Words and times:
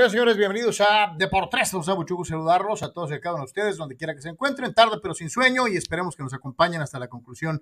señores 0.00 0.12
señores. 0.12 0.36
Bienvenidos 0.38 0.80
a 0.80 1.14
Deportes. 1.14 1.74
Nos 1.74 1.84
da 1.84 1.94
mucho 1.94 2.16
gusto 2.16 2.32
saludarlos 2.32 2.82
a 2.82 2.90
todos 2.90 3.10
y 3.10 3.14
a 3.14 3.20
cada 3.20 3.34
uno 3.34 3.42
de 3.44 3.48
ustedes, 3.48 3.76
donde 3.76 3.98
quiera 3.98 4.14
que 4.14 4.22
se 4.22 4.30
encuentren, 4.30 4.72
tarde 4.72 4.96
pero 5.02 5.12
sin 5.12 5.28
sueño, 5.28 5.68
y 5.68 5.76
esperemos 5.76 6.16
que 6.16 6.22
nos 6.22 6.32
acompañen 6.32 6.80
hasta 6.80 6.98
la 6.98 7.08
conclusión 7.08 7.60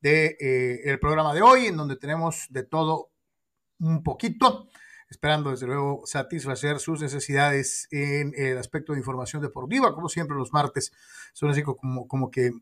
del 0.00 0.36
de, 0.38 0.80
eh, 0.84 0.98
programa 0.98 1.34
de 1.34 1.42
hoy, 1.42 1.66
en 1.66 1.76
donde 1.76 1.96
tenemos 1.96 2.46
de 2.50 2.62
todo 2.62 3.10
un 3.80 4.04
poquito, 4.04 4.68
esperando 5.10 5.50
desde 5.50 5.66
luego 5.66 6.02
satisfacer 6.04 6.78
sus 6.78 7.00
necesidades 7.00 7.88
en 7.90 8.32
el 8.36 8.58
aspecto 8.58 8.92
de 8.92 9.00
información 9.00 9.42
deportiva, 9.42 9.92
como 9.92 10.08
siempre 10.08 10.36
los 10.36 10.52
martes 10.52 10.92
son 11.32 11.50
así 11.50 11.64
como, 11.64 12.06
como 12.06 12.30
que 12.30 12.52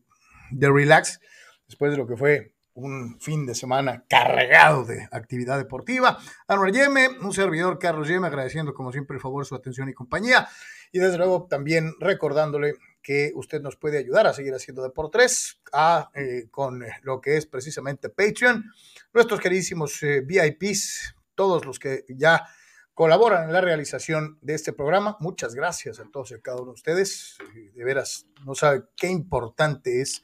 de 0.49 0.71
relax, 0.71 1.19
después 1.67 1.91
de 1.91 1.97
lo 1.97 2.07
que 2.07 2.17
fue 2.17 2.55
un 2.73 3.19
fin 3.19 3.45
de 3.45 3.55
semana 3.55 4.05
cargado 4.07 4.85
de 4.85 5.07
actividad 5.11 5.57
deportiva. 5.57 6.17
Anwar 6.47 6.71
Yeme, 6.71 7.09
un 7.21 7.33
servidor 7.33 7.79
Carlos 7.79 8.07
Yeme, 8.07 8.27
agradeciendo 8.27 8.73
como 8.73 8.91
siempre 8.91 9.15
el 9.15 9.21
favor 9.21 9.45
su 9.45 9.55
atención 9.55 9.89
y 9.89 9.93
compañía. 9.93 10.47
Y 10.91 10.99
desde 10.99 11.17
luego 11.17 11.47
también 11.49 11.93
recordándole 11.99 12.75
que 13.01 13.31
usted 13.35 13.61
nos 13.61 13.75
puede 13.75 13.97
ayudar 13.97 14.27
a 14.27 14.33
seguir 14.33 14.53
haciendo 14.53 14.83
Deportes 14.83 15.59
a, 15.73 16.11
eh, 16.13 16.47
con 16.51 16.83
lo 17.03 17.19
que 17.19 17.37
es 17.37 17.45
precisamente 17.45 18.09
Patreon. 18.09 18.65
Nuestros 19.13 19.39
queridísimos 19.39 20.01
eh, 20.03 20.21
VIPs, 20.21 21.15
todos 21.35 21.65
los 21.65 21.79
que 21.79 22.05
ya 22.09 22.45
colaboran 22.93 23.45
en 23.45 23.53
la 23.53 23.61
realización 23.61 24.37
de 24.41 24.53
este 24.53 24.73
programa. 24.73 25.17
Muchas 25.19 25.55
gracias 25.55 25.99
a 25.99 26.05
todos 26.11 26.31
y 26.31 26.35
a 26.35 26.41
cada 26.41 26.57
uno 26.57 26.71
de 26.71 26.75
ustedes. 26.75 27.37
De 27.73 27.83
veras, 27.83 28.27
no 28.45 28.53
sabe 28.53 28.83
qué 28.95 29.07
importante 29.07 30.01
es 30.01 30.23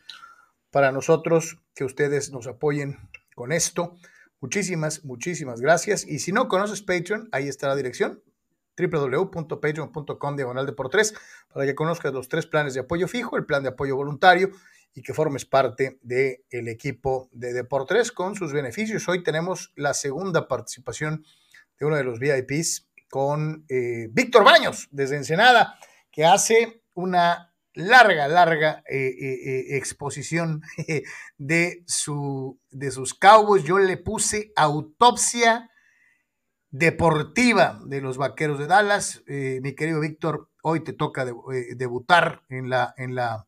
para 0.69 0.91
nosotros 0.91 1.57
que 1.77 1.85
ustedes 1.85 2.31
nos 2.31 2.47
apoyen 2.47 2.97
con 3.35 3.51
esto. 3.51 3.95
Muchísimas, 4.41 5.05
muchísimas 5.05 5.61
gracias. 5.61 6.07
Y 6.07 6.17
si 6.17 6.31
no 6.31 6.47
conoces 6.47 6.81
Patreon, 6.81 7.29
ahí 7.31 7.47
está 7.47 7.67
la 7.67 7.75
dirección 7.75 8.23
www.patreon.com 8.75 10.35
diagonal 10.35 10.65
de 10.65 10.73
para 10.73 11.65
que 11.65 11.75
conozcas 11.75 12.13
los 12.13 12.27
tres 12.29 12.47
planes 12.47 12.73
de 12.73 12.79
apoyo 12.79 13.07
fijo, 13.07 13.37
el 13.37 13.45
plan 13.45 13.61
de 13.61 13.69
apoyo 13.69 13.95
voluntario 13.95 14.51
y 14.93 15.03
que 15.03 15.13
formes 15.13 15.45
parte 15.45 15.99
del 16.01 16.67
equipo 16.67 17.29
de 17.31 17.53
Deportes 17.53 18.11
con 18.11 18.35
sus 18.35 18.51
beneficios. 18.51 19.07
Hoy 19.07 19.23
tenemos 19.23 19.71
la 19.75 19.93
segunda 19.93 20.47
participación 20.47 21.23
de 21.79 21.85
uno 21.85 21.95
de 21.95 22.03
los 22.03 22.19
VIPs 22.19 22.87
con 23.07 23.65
eh, 23.69 24.09
Víctor 24.11 24.43
Baños 24.43 24.87
desde 24.89 25.17
Ensenada, 25.17 25.77
que 26.11 26.25
hace 26.25 26.81
una 26.95 27.53
larga, 27.77 28.27
larga 28.27 28.83
eh, 28.89 29.07
eh, 29.07 29.49
eh, 29.49 29.77
exposición 29.77 30.61
de, 31.37 31.83
su, 31.85 32.59
de 32.71 32.91
sus 32.91 33.13
Cowboys. 33.13 33.63
Yo 33.63 33.77
le 33.77 33.97
puse 33.97 34.51
autopsia 34.55 35.69
deportiva 36.69 37.79
de 37.85 38.01
los 38.01 38.17
Vaqueros 38.17 38.59
de 38.59 38.67
Dallas. 38.67 39.23
mi 39.27 39.73
querido 39.75 40.01
Víctor, 40.01 40.49
hoy 40.63 40.83
te 40.83 40.91
toca 40.91 41.25
debutar 41.75 42.43
en 42.49 42.69
la, 42.69 42.93
en, 42.97 43.15
la, 43.15 43.47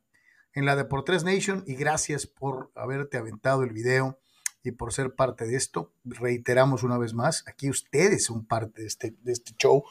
en 0.54 0.66
la 0.66 0.76
Deportes 0.76 1.24
Nation 1.24 1.64
y 1.68 1.76
gracias 1.76 2.28
por 2.28 2.72
haberte 2.76 3.18
aventado 3.18 3.64
el 3.64 3.74
video 3.74 4.20
y 4.64 4.72
por 4.72 4.94
ser 4.94 5.16
parte 5.16 5.46
de 5.46 5.58
esto. 5.58 5.94
Reiteramos 6.06 6.84
una 6.84 6.98
vez 6.98 7.14
más, 7.14 7.44
aquí 7.48 7.70
ustedes 7.70 8.26
son 8.26 8.46
parte 8.46 8.82
de 8.82 8.88
este, 8.88 9.16
de 9.22 9.32
este 9.34 9.54
show. 9.58 9.84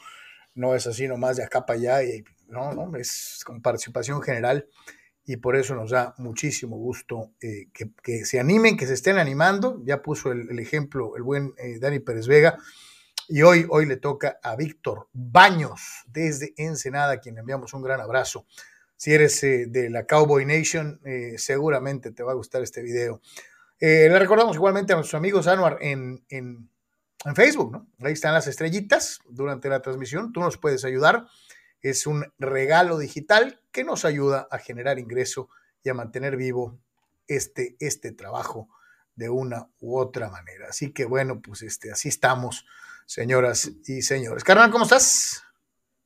No 0.55 0.75
es 0.75 0.87
así 0.87 1.07
nomás 1.07 1.37
de 1.37 1.43
acá 1.43 1.65
para 1.65 1.79
allá 1.79 2.03
y 2.03 2.23
no, 2.49 2.73
no, 2.73 2.95
es 2.97 3.41
con 3.45 3.61
participación 3.61 4.21
general 4.21 4.67
y 5.29 5.37
por 5.37 5.55
eso 5.55 5.75
nos 5.75 5.91
da 5.91 6.15
muchísimo 6.17 6.75
gusto 6.75 7.33
eh, 7.39 7.67
que, 7.71 8.25
se 8.25 8.39
animen, 8.39 8.75
que 8.75 8.87
se 8.87 8.95
estén 8.95 9.19
animando. 9.19 9.79
Ya 9.85 10.01
puso 10.01 10.31
el, 10.31 10.57
ejemplo 10.57 11.15
el 11.15 11.21
buen 11.21 11.53
eh, 11.59 11.77
Dani 11.79 11.99
Pérez 11.99 12.25
Vega. 12.25 12.57
Y 13.27 13.43
hoy, 13.43 13.67
hoy 13.69 13.85
le 13.85 13.97
toca 13.97 14.39
a 14.41 14.55
Víctor 14.55 15.07
Baños 15.13 15.81
desde 16.07 16.55
Ensenada, 16.57 17.13
a 17.13 17.19
quien 17.19 17.37
enviamos 17.37 17.75
un 17.75 17.83
gran 17.83 18.01
abrazo. 18.01 18.47
Si 18.97 19.13
eres 19.13 19.43
eh, 19.43 19.67
de 19.67 19.91
la 19.91 20.07
Cowboy 20.07 20.47
Nation, 20.47 20.99
seguramente 21.37 22.11
te 22.11 22.23
va 22.23 22.31
a 22.31 22.35
gustar 22.35 22.63
este 22.63 22.81
video. 22.81 23.21
le 23.79 24.17
recordamos 24.17 24.55
igualmente 24.55 24.93
a 24.93 24.95
nuestros 24.95 25.19
amigos 25.19 25.45
Anuar 25.45 25.77
en, 25.81 26.25
en, 26.29 26.71
en 27.23 27.35
Facebook, 27.35 27.71
¿no? 27.71 27.87
Ahí 27.99 28.13
están 28.13 28.33
las 28.33 28.47
estrellitas 28.47 29.19
durante 29.29 29.69
la 29.69 29.83
transmisión. 29.83 30.33
Tú 30.33 30.39
nos 30.39 30.57
puedes 30.57 30.83
ayudar 30.85 31.27
es 31.81 32.07
un 32.07 32.25
regalo 32.37 32.97
digital 32.97 33.61
que 33.71 33.83
nos 33.83 34.05
ayuda 34.05 34.47
a 34.51 34.57
generar 34.57 34.99
ingreso 34.99 35.49
y 35.83 35.89
a 35.89 35.93
mantener 35.93 36.35
vivo 36.35 36.79
este, 37.27 37.77
este 37.79 38.11
trabajo 38.11 38.69
de 39.15 39.29
una 39.29 39.69
u 39.79 39.97
otra 39.97 40.29
manera. 40.29 40.67
Así 40.69 40.91
que 40.91 41.05
bueno, 41.05 41.41
pues 41.41 41.61
este, 41.61 41.91
así 41.91 42.09
estamos, 42.09 42.65
señoras 43.05 43.71
y 43.85 44.01
señores. 44.01 44.43
Carnal, 44.43 44.71
¿cómo 44.71 44.85
estás? 44.85 45.43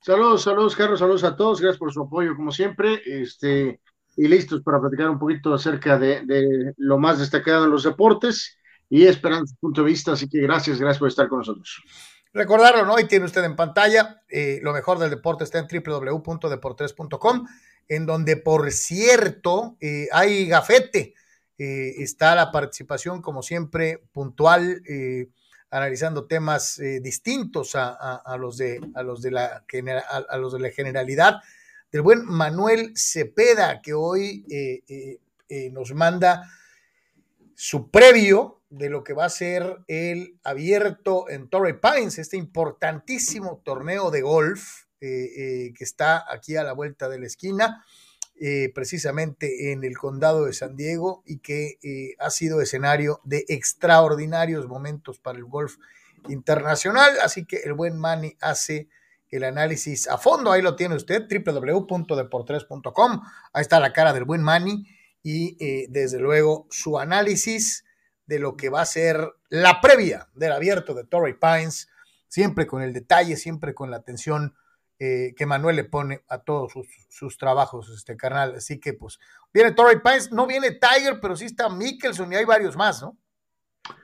Saludos, 0.02 0.44
saludos, 0.44 0.76
Carlos, 0.76 1.00
saludos 1.00 1.24
a 1.24 1.36
todos, 1.36 1.62
gracias 1.62 1.80
por 1.80 1.94
su 1.94 2.02
apoyo, 2.02 2.36
como 2.36 2.52
siempre, 2.52 3.02
este, 3.06 3.80
y 4.18 4.28
listos 4.28 4.62
para 4.62 4.82
platicar 4.82 5.10
un 5.10 5.18
poquito 5.18 5.54
acerca 5.54 5.98
de, 5.98 6.26
de 6.26 6.74
lo 6.78 7.00
más 7.00 7.20
destacado 7.20 7.66
en 7.66 7.72
los 7.72 7.84
deportes 7.84 8.58
y 8.90 9.06
esperando 9.06 9.48
su 9.48 9.56
punto 9.56 9.82
de 9.82 9.88
vista, 9.88 10.12
así 10.12 10.28
que 10.28 10.40
gracias, 10.42 10.80
gracias 10.80 11.00
por 11.00 11.08
estar 11.08 11.30
con 11.30 11.40
nosotros. 11.40 11.82
Recordarlo, 12.34 12.84
¿no? 12.84 12.96
Hoy 12.96 13.04
tiene 13.04 13.26
usted 13.26 13.44
en 13.44 13.56
pantalla, 13.56 14.24
eh, 14.28 14.58
lo 14.64 14.74
mejor 14.74 14.98
del 14.98 15.12
deporte 15.12 15.44
está 15.44 15.60
en 15.60 15.68
www.deportes.com, 15.68 17.48
en 17.88 18.06
donde, 18.08 18.38
por 18.38 18.72
cierto, 18.72 19.78
eh, 19.80 20.08
hay 20.12 20.48
gafete. 20.48 21.14
Eh, 21.60 21.94
está 22.00 22.34
la 22.34 22.52
participación, 22.52 23.22
como 23.22 23.44
siempre, 23.44 24.02
puntual, 24.12 24.82
analizando 25.70 26.26
temas 26.26 26.82
distintos 27.02 27.76
a, 27.76 28.36
los 28.40 28.58
de, 28.58 28.82
a, 28.96 29.04
los 29.04 29.22
de 29.22 29.30
la, 29.30 29.64
a, 30.10 30.38
los 30.38 30.54
de 30.54 30.60
la 30.60 30.72
generalidad 30.72 31.36
del 31.92 32.02
buen 32.02 32.26
Manuel 32.26 32.94
Cepeda, 32.96 33.80
que 33.80 33.94
hoy 33.94 34.44
nos 35.72 35.94
manda 35.94 36.50
su 37.54 37.92
previo 37.92 38.63
de 38.74 38.90
lo 38.90 39.04
que 39.04 39.14
va 39.14 39.26
a 39.26 39.30
ser 39.30 39.78
el 39.88 40.40
abierto 40.44 41.30
en 41.30 41.48
Torrey 41.48 41.74
Pines, 41.74 42.18
este 42.18 42.38
importantísimo 42.38 43.62
torneo 43.64 44.10
de 44.10 44.24
golf 44.24 44.86
eh, 45.00 45.30
eh, 45.38 45.74
que 45.78 45.84
está 45.84 46.26
aquí 46.28 46.56
a 46.56 46.64
la 46.64 46.74
vuelta 46.74 47.08
de 47.08 47.20
la 47.20 47.28
esquina, 47.28 47.86
eh, 48.40 48.72
precisamente 48.74 49.72
en 49.72 49.84
el 49.84 49.96
condado 49.96 50.46
de 50.46 50.54
San 50.54 50.76
Diego 50.76 51.22
y 51.28 51.38
que 51.38 51.78
ha 52.18 52.32
sido 52.32 52.62
escenario 52.62 53.22
de 53.24 53.46
extraordinarios 53.48 54.68
momentos 54.68 55.20
para 55.20 55.38
el 55.38 55.46
golf 55.46 55.76
internacional. 56.28 57.12
Así 57.22 57.46
que 57.46 57.58
el 57.58 57.74
buen 57.74 57.96
Manny 57.96 58.36
hace 58.42 58.90
el 59.30 59.44
análisis 59.44 60.08
a 60.08 60.18
fondo. 60.18 60.52
Ahí 60.52 60.64
lo 60.64 60.76
tiene 60.76 60.96
usted, 60.96 61.28
www.deportres.com. 61.30 63.22
Ahí 63.54 63.62
está 63.62 63.80
la 63.80 63.94
cara 63.94 64.14
del 64.14 64.24
buen 64.24 64.42
Manny 64.42 64.88
y 65.22 65.86
desde 65.88 66.20
luego 66.20 66.66
su 66.72 66.98
análisis 66.98 67.86
de 68.26 68.40
lo 68.40 68.56
que 68.56 68.70
va 68.70 68.82
a 68.82 68.86
ser 68.86 69.34
la 69.50 69.82
previa 69.82 70.30
del 70.34 70.52
abierto 70.52 70.94
de 70.94 71.04
Torrey 71.04 71.34
Pines, 71.34 71.90
siempre 72.28 72.66
con 72.66 72.82
el 72.82 72.94
detalle, 72.94 73.36
siempre 73.36 73.74
con 73.74 73.92
la 73.92 73.98
atención 73.98 74.56
eh, 75.00 75.34
que 75.36 75.46
Manuel 75.46 75.76
le 75.76 75.84
pone 75.84 76.24
a 76.30 76.40
todos 76.40 76.74
sus, 77.10 77.38
trabajos, 77.38 77.90
este 77.90 78.16
carnal. 78.16 78.56
Así 78.56 78.80
que 78.80 78.94
pues 78.94 79.20
viene 79.54 79.72
Torrey 79.72 79.98
Pines, 80.04 80.32
no 80.32 80.48
viene 80.48 80.72
Tiger, 80.72 81.20
pero 81.22 81.36
sí 81.36 81.46
está 81.46 81.70
Mickelson 81.70 82.32
y 82.32 82.36
hay 82.36 82.46
varios 82.46 82.76
más, 82.76 83.02
¿no? 83.02 83.18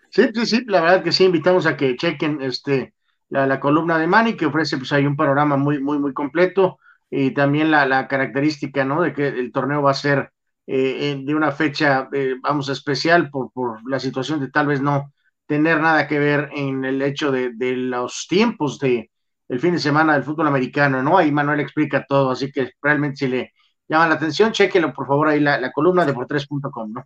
Sí, 0.10 0.30
sí, 0.33 0.45
sí, 0.45 0.66
la 0.66 0.81
verdad 0.81 1.04
que 1.04 1.12
sí, 1.12 1.25
invitamos 1.25 1.66
a 1.68 1.77
que 1.77 1.95
chequen 1.95 2.42
este, 2.42 2.94
la, 3.30 3.60
columna 3.60 4.00
de 4.00 4.07
Manny, 4.07 4.36
que 4.36 4.48
ofrece 4.48 4.77
pues 4.77 4.92
hay 4.92 5.06
un 5.06 5.16
panorama 5.16 5.56
muy, 5.56 5.80
muy, 5.80 6.00
muy 6.00 6.13
completo 6.13 6.80
y 7.12 7.31
también 7.31 7.69
la 7.69 8.07
característica, 8.07 8.83
¿no? 8.83 9.04
De 9.04 9.13
que 9.13 9.27
el 9.27 9.51
torneo 9.51 9.83
va 9.83 9.92
a 9.92 9.95
ser 9.95 10.33
eh, 10.71 11.19
de 11.25 11.33
una 11.33 11.51
fecha, 11.51 12.07
eh, 12.13 12.36
vamos, 12.39 12.69
especial 12.69 13.31
por, 13.31 13.51
por 13.51 13.80
la 13.89 14.00
situación 14.00 14.39
de 14.39 14.51
tal 14.51 14.68
vez 14.68 14.81
no 14.81 15.12
tener 15.48 15.81
nada 15.81 16.07
que 16.07 16.19
ver 16.19 16.51
en 16.56 16.86
el 16.86 17.01
hecho 17.01 17.31
de, 17.31 17.54
de 17.56 17.75
los 17.75 18.27
tiempos 18.30 18.77
de 18.77 19.10
el 19.48 19.60
fin 19.60 19.74
de 19.74 19.80
semana 19.80 20.13
del 20.13 20.24
fútbol 20.24 20.45
americano, 20.45 21.01
¿no? 21.01 21.18
Ahí 21.18 21.31
Manuel 21.31 21.60
explica 21.60 22.06
todo, 22.07 22.30
así 22.30 22.51
que 22.51 22.74
realmente 22.83 23.18
si 23.18 23.27
le 23.30 23.54
llama 23.88 24.10
la 24.10 24.13
atención, 24.13 24.51
chequenlo 24.51 24.94
por 24.94 25.07
favor 25.07 25.30
ahí 25.30 25.39
la, 25.39 25.60
la 25.60 25.71
columna 25.71 26.06
de 26.06 26.13
por3.com, 26.13 26.94
¿no? 26.94 27.04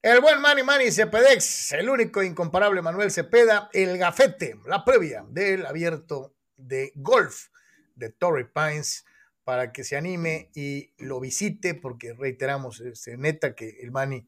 El 0.00 0.20
buen 0.20 0.40
Manny 0.40 0.62
Manny 0.62 0.92
Cepedex, 0.92 1.72
el 1.72 1.90
único 1.90 2.22
incomparable 2.22 2.82
Manuel 2.82 3.10
Cepeda, 3.10 3.68
el 3.72 3.98
gafete, 3.98 4.60
la 4.66 4.84
previa 4.84 5.24
del 5.28 5.66
abierto 5.66 6.34
de 6.56 6.92
golf 6.94 7.48
de 7.96 8.10
Torrey 8.10 8.44
Pines 8.44 9.04
para 9.44 9.72
que 9.72 9.84
se 9.84 9.96
anime 9.96 10.50
y 10.54 10.92
lo 10.98 11.20
visite, 11.20 11.74
porque 11.74 12.12
reiteramos, 12.12 12.80
este, 12.80 13.16
neta 13.16 13.54
que 13.54 13.78
el 13.80 13.90
Mani, 13.90 14.26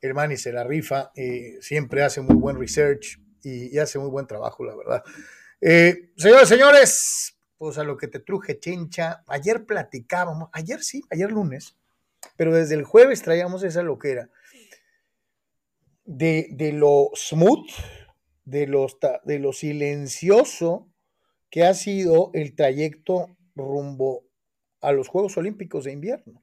el 0.00 0.14
Mani 0.14 0.36
se 0.36 0.52
la 0.52 0.64
rifa, 0.64 1.10
eh, 1.14 1.58
siempre 1.60 2.02
hace 2.02 2.20
muy 2.20 2.36
buen 2.36 2.58
research 2.58 3.20
y, 3.42 3.78
hace 3.78 3.98
muy 3.98 4.10
buen 4.10 4.26
trabajo, 4.26 4.64
la 4.64 4.76
verdad. 4.76 5.02
Eh, 5.60 6.10
señores, 6.16 6.48
señores, 6.48 7.36
pues 7.58 7.78
a 7.78 7.84
lo 7.84 7.96
que 7.96 8.08
te 8.08 8.20
truje, 8.20 8.58
chincha, 8.58 9.24
ayer 9.26 9.64
platicábamos, 9.64 10.50
ayer 10.52 10.82
sí, 10.82 11.02
ayer 11.10 11.30
lunes, 11.30 11.76
pero 12.36 12.54
desde 12.54 12.74
el 12.74 12.84
jueves 12.84 13.22
traíamos 13.22 13.62
esa 13.62 13.82
loquera 13.82 14.30
de, 16.04 16.48
de 16.50 16.72
lo 16.72 17.10
smooth, 17.14 17.68
de, 18.44 18.66
de 19.24 19.38
lo 19.38 19.52
silencioso 19.52 20.88
que 21.50 21.64
ha 21.64 21.74
sido 21.74 22.30
el 22.34 22.54
trayecto 22.54 23.36
rumbo 23.54 24.24
a 24.84 24.92
los 24.92 25.08
Juegos 25.08 25.36
Olímpicos 25.36 25.84
de 25.84 25.92
invierno. 25.92 26.42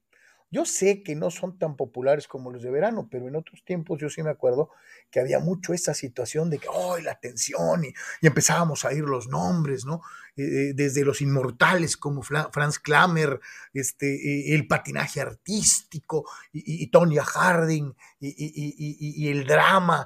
Yo 0.54 0.66
sé 0.66 1.02
que 1.02 1.16
no 1.16 1.32
son 1.32 1.58
tan 1.58 1.78
populares 1.78 2.28
como 2.28 2.52
los 2.52 2.62
de 2.62 2.70
verano, 2.70 3.08
pero 3.10 3.30
en 3.30 3.38
otros 3.38 3.64
tiempos 3.64 4.02
yo 4.02 4.10
sí 4.10 4.22
me 4.22 4.30
acuerdo 4.30 4.70
que 5.10 5.22
había 5.22 5.40
mucho 5.40 5.74
esa 5.74 5.94
situación 5.94 6.50
de 6.50 6.60
que, 6.60 6.68
¡oh, 6.70 6.98
la 7.00 7.18
tensión! 7.22 7.86
Y, 7.86 7.94
empezábamos 8.22 8.84
a 8.84 8.92
ir 8.92 9.06
los 9.06 9.30
nombres, 9.30 9.86
¿no? 9.86 10.02
Eh, 10.36 10.44
eh, 10.44 10.74
desde 10.76 11.06
los 11.06 11.22
inmortales 11.22 11.96
como 11.96 12.22
Franz 12.22 12.80
Klammer, 12.80 13.40
este, 13.74 14.14
eh, 14.14 14.54
el 14.54 14.68
patinaje 14.68 15.22
artístico, 15.22 16.26
y, 16.52 16.86
Tonya 16.88 17.24
Harding, 17.24 17.96
y, 18.20 19.30
el 19.30 19.48
drama 19.48 20.06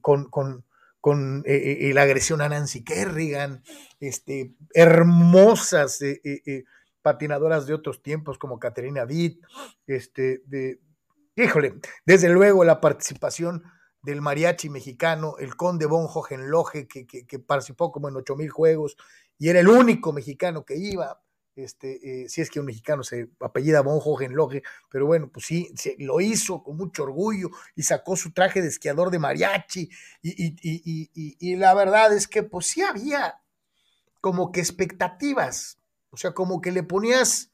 con, 0.00 0.30
con, 0.30 0.64
con 1.00 1.44
la 1.46 2.02
agresión 2.02 2.40
a 2.40 2.48
Nancy 2.48 2.82
Kerrigan, 2.82 3.62
este, 4.00 4.56
hermosas 4.74 6.00
patinadoras 7.08 7.66
de 7.66 7.72
otros 7.72 8.02
tiempos 8.02 8.36
como 8.36 8.58
Caterina 8.58 9.04
Witt, 9.04 9.42
este, 9.86 10.42
de, 10.44 10.78
híjole, 11.36 11.80
desde 12.04 12.28
luego 12.28 12.64
la 12.64 12.82
participación 12.82 13.62
del 14.02 14.20
mariachi 14.20 14.68
mexicano, 14.68 15.36
el 15.38 15.56
conde 15.56 15.86
Von 15.86 16.06
Hohenlohe, 16.06 16.86
que, 16.86 17.06
que, 17.06 17.38
participó 17.38 17.90
como 17.90 18.10
en 18.10 18.16
ocho 18.16 18.36
mil 18.36 18.50
juegos 18.50 18.98
y 19.38 19.48
era 19.48 19.60
el 19.60 19.68
único 19.68 20.12
mexicano 20.12 20.66
que 20.66 20.76
iba, 20.76 21.22
este, 21.56 22.24
eh, 22.24 22.28
si 22.28 22.42
es 22.42 22.50
que 22.50 22.60
un 22.60 22.66
mexicano 22.66 23.02
se 23.02 23.30
apellida 23.40 23.80
Von 23.80 24.00
Hohenlohe, 24.04 24.62
pero 24.90 25.06
bueno, 25.06 25.30
pues 25.32 25.46
sí, 25.46 25.72
lo 25.98 26.20
hizo 26.20 26.62
con 26.62 26.76
mucho 26.76 27.04
orgullo 27.04 27.48
y 27.74 27.84
sacó 27.84 28.16
su 28.16 28.32
traje 28.34 28.60
de 28.60 28.68
esquiador 28.68 29.10
de 29.10 29.18
mariachi 29.18 29.88
y, 30.20 30.44
y, 30.44 30.56
y, 30.62 31.36
y 31.40 31.56
la 31.56 31.72
verdad 31.72 32.12
es 32.12 32.28
que 32.28 32.42
pues 32.42 32.66
sí 32.66 32.82
había 32.82 33.40
como 34.20 34.52
que 34.52 34.60
expectativas 34.60 35.77
o 36.10 36.16
sea, 36.16 36.32
como 36.32 36.60
que 36.60 36.72
le 36.72 36.82
ponías. 36.82 37.50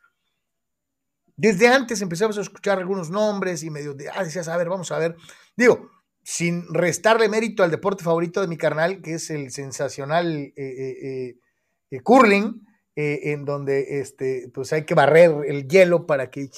Desde 1.37 1.67
antes 1.69 2.01
empezabas 2.01 2.39
a 2.39 2.43
escuchar 2.43 2.79
algunos 2.79 3.11
nombres 3.11 3.65
y 3.65 3.71
medio 3.71 3.95
de, 3.95 4.09
ah, 4.09 4.23
decías, 4.23 4.47
a 4.49 4.57
ver, 4.57 4.69
vamos 4.69 4.93
a 4.93 4.99
ver. 4.99 5.17
Digo, 5.57 5.91
sin 6.23 6.73
restarle 6.73 7.29
mérito 7.29 7.63
al 7.63 7.71
deporte 7.71 8.03
favorito 8.03 8.41
de 8.41 8.47
mi 8.47 8.57
carnal, 8.57 9.03
que 9.03 9.15
es 9.15 9.31
el 9.31 9.51
sensacional 9.51 10.35
eh, 10.35 10.53
eh, 10.57 11.37
eh, 11.91 12.01
curling, 12.01 12.67
en 12.97 13.45
donde 13.45 13.99
este, 13.99 14.49
pues 14.55 14.73
hay 14.73 14.85
que 14.85 14.95
barrer 14.95 15.33
el 15.49 15.67
hielo 15.67 16.07
para 16.07 16.31
que 16.31 16.49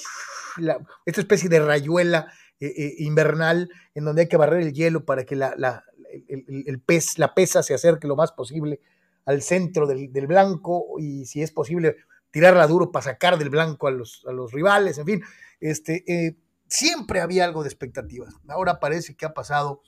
esta 1.07 1.21
especie 1.21 1.49
de 1.49 1.59
rayuela 1.59 2.31
invernal, 2.59 3.71
en 3.95 4.05
donde 4.05 4.21
hay 4.21 4.27
que 4.27 4.37
barrer 4.37 4.61
el 4.61 4.71
hielo 4.71 5.03
para 5.03 5.25
que 5.25 5.35
la, 5.35 5.55
la, 5.57 5.83
el, 6.27 6.79
pez, 6.79 7.17
la 7.17 7.33
pesa 7.33 7.63
se 7.63 7.73
acerque 7.73 8.07
lo 8.07 8.15
más 8.15 8.31
posible 8.31 8.79
al 9.27 9.41
centro 9.41 9.85
del, 9.85 10.09
blanco 10.25 10.95
y 10.97 11.25
si 11.25 11.43
es 11.43 11.51
posible 11.51 11.97
tirarla 12.31 12.65
duro 12.65 12.91
para 12.91 13.03
sacar 13.03 13.37
del 13.37 13.49
blanco 13.49 13.87
a 13.87 13.91
los, 13.91 14.25
a 14.25 14.31
los 14.31 14.53
rivales, 14.53 14.97
en 14.97 15.05
fin, 15.05 15.23
este, 15.59 16.03
eh, 16.07 16.37
siempre 16.67 17.19
había 17.19 17.43
algo 17.43 17.61
de 17.61 17.69
expectativas. 17.69 18.33
Ahora 18.47 18.79
parece 18.79 19.15
que 19.15 19.25
ha 19.25 19.33
pasado 19.33 19.81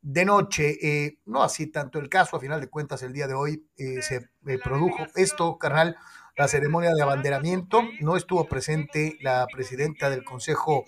de 0.00 0.24
noche, 0.24 0.78
eh, 0.82 1.18
no 1.26 1.42
así 1.42 1.66
tanto 1.66 1.98
el 1.98 2.08
caso, 2.08 2.36
a 2.36 2.40
final 2.40 2.60
de 2.60 2.70
cuentas 2.70 3.02
el 3.02 3.12
día 3.12 3.28
de 3.28 3.34
hoy 3.34 3.66
eh, 3.76 4.00
se 4.00 4.30
produjo 4.64 5.06
esto, 5.16 5.58
carnal, 5.58 5.96
la 6.36 6.48
ceremonia 6.48 6.94
de 6.94 7.02
abanderamiento, 7.02 7.82
no 8.00 8.16
estuvo 8.16 8.48
presente 8.48 9.18
la 9.20 9.46
presidenta 9.52 10.08
del 10.08 10.24
Consejo 10.24 10.86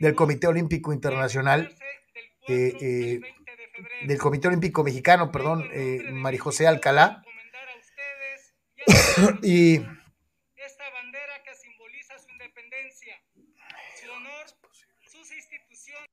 del 0.00 0.16
Comité 0.16 0.48
Olímpico 0.48 0.92
Internacional, 0.92 1.72
del 4.06 4.18
Comité 4.18 4.48
Olímpico 4.48 4.84
Mexicano, 4.84 5.30
perdón, 5.30 5.68
eh, 5.72 6.10
María 6.12 6.40
José 6.40 6.66
Alcalá. 6.66 7.22
y 9.42 9.74
esta 10.56 10.90
bandera 10.92 11.42
que 11.44 11.54
simboliza 11.54 12.18
su 12.18 12.30
independencia, 12.30 13.20
su 14.00 14.10
honor, 14.10 14.46
sus 15.02 15.32
instituciones. 15.32 16.08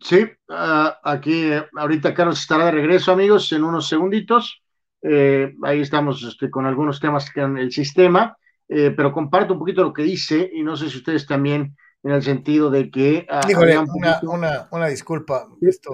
Sí, 0.00 0.22
uh, 0.48 0.90
aquí 1.04 1.50
ahorita 1.76 2.14
Carlos 2.14 2.40
estará 2.40 2.66
de 2.66 2.72
regreso, 2.72 3.12
amigos, 3.12 3.52
en 3.52 3.64
unos 3.64 3.88
segunditos. 3.88 4.62
Eh, 5.02 5.54
ahí 5.64 5.80
estamos 5.80 6.22
este, 6.22 6.48
con 6.48 6.64
algunos 6.64 7.00
temas 7.00 7.30
que 7.30 7.40
en 7.40 7.58
el 7.58 7.72
sistema, 7.72 8.36
eh, 8.68 8.92
pero 8.96 9.12
comparto 9.12 9.54
un 9.54 9.58
poquito 9.58 9.82
lo 9.82 9.92
que 9.92 10.02
dice 10.02 10.48
y 10.52 10.62
no 10.62 10.76
sé 10.76 10.88
si 10.88 10.98
ustedes 10.98 11.26
también 11.26 11.76
en 12.02 12.12
el 12.12 12.22
sentido 12.22 12.70
de 12.70 12.90
que... 12.90 13.26
Ah, 13.30 13.40
una, 14.24 14.68
una, 14.70 14.88
disculpa. 14.88 15.46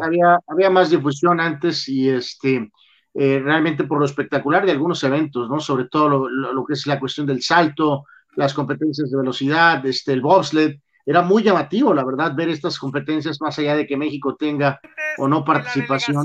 Había, 0.03 0.41
había 0.47 0.71
más 0.71 0.91
difusión 0.91 1.41
antes 1.41 1.89
y 1.89 2.09
este, 2.09 2.71
eh, 3.15 3.41
realmente 3.43 3.85
por 3.85 3.99
lo 3.99 4.05
espectacular 4.05 4.65
de 4.65 4.73
algunos 4.73 5.03
eventos, 5.05 5.49
¿no? 5.51 5.61
Sobre 5.61 5.87
todo 5.87 6.09
lo, 6.09 6.29
lo, 6.29 6.65
que 6.65 6.75
es 6.75 6.87
la 6.87 6.99
cuestión 6.99 7.27
del 7.27 7.43
salto, 7.43 8.05
las 8.37 8.55
competencias 8.55 9.11
de 9.11 9.17
velocidad, 9.17 9.85
este, 9.85 10.13
el 10.13 10.23
bobsled. 10.23 10.77
Era 11.05 11.23
muy 11.23 11.43
llamativo, 11.43 11.95
la 11.95 12.05
verdad, 12.05 12.35
ver 12.35 12.49
estas 12.51 12.79
competencias 12.79 13.41
más 13.41 13.59
allá 13.59 13.75
de 13.77 13.87
que 13.87 13.97
México 13.97 14.37
tenga 14.37 14.81
o 15.17 15.27
no 15.27 15.45
participación. 15.45 16.23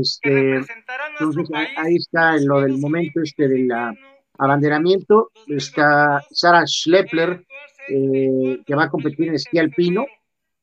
Este, 0.00 0.56
entonces 0.56 1.48
ahí 1.76 1.96
está 1.96 2.36
en 2.36 2.46
lo 2.46 2.60
del 2.60 2.78
momento 2.78 3.20
este 3.22 3.48
del 3.48 3.70
abanderamiento. 4.38 5.30
Está 5.46 6.22
Sara 6.30 6.66
Schlepper, 6.66 7.44
eh, 7.88 8.60
que 8.64 8.74
va 8.74 8.84
a 8.84 8.90
competir 8.90 9.28
en 9.28 9.34
esquí 9.34 9.58
alpino. 9.58 10.06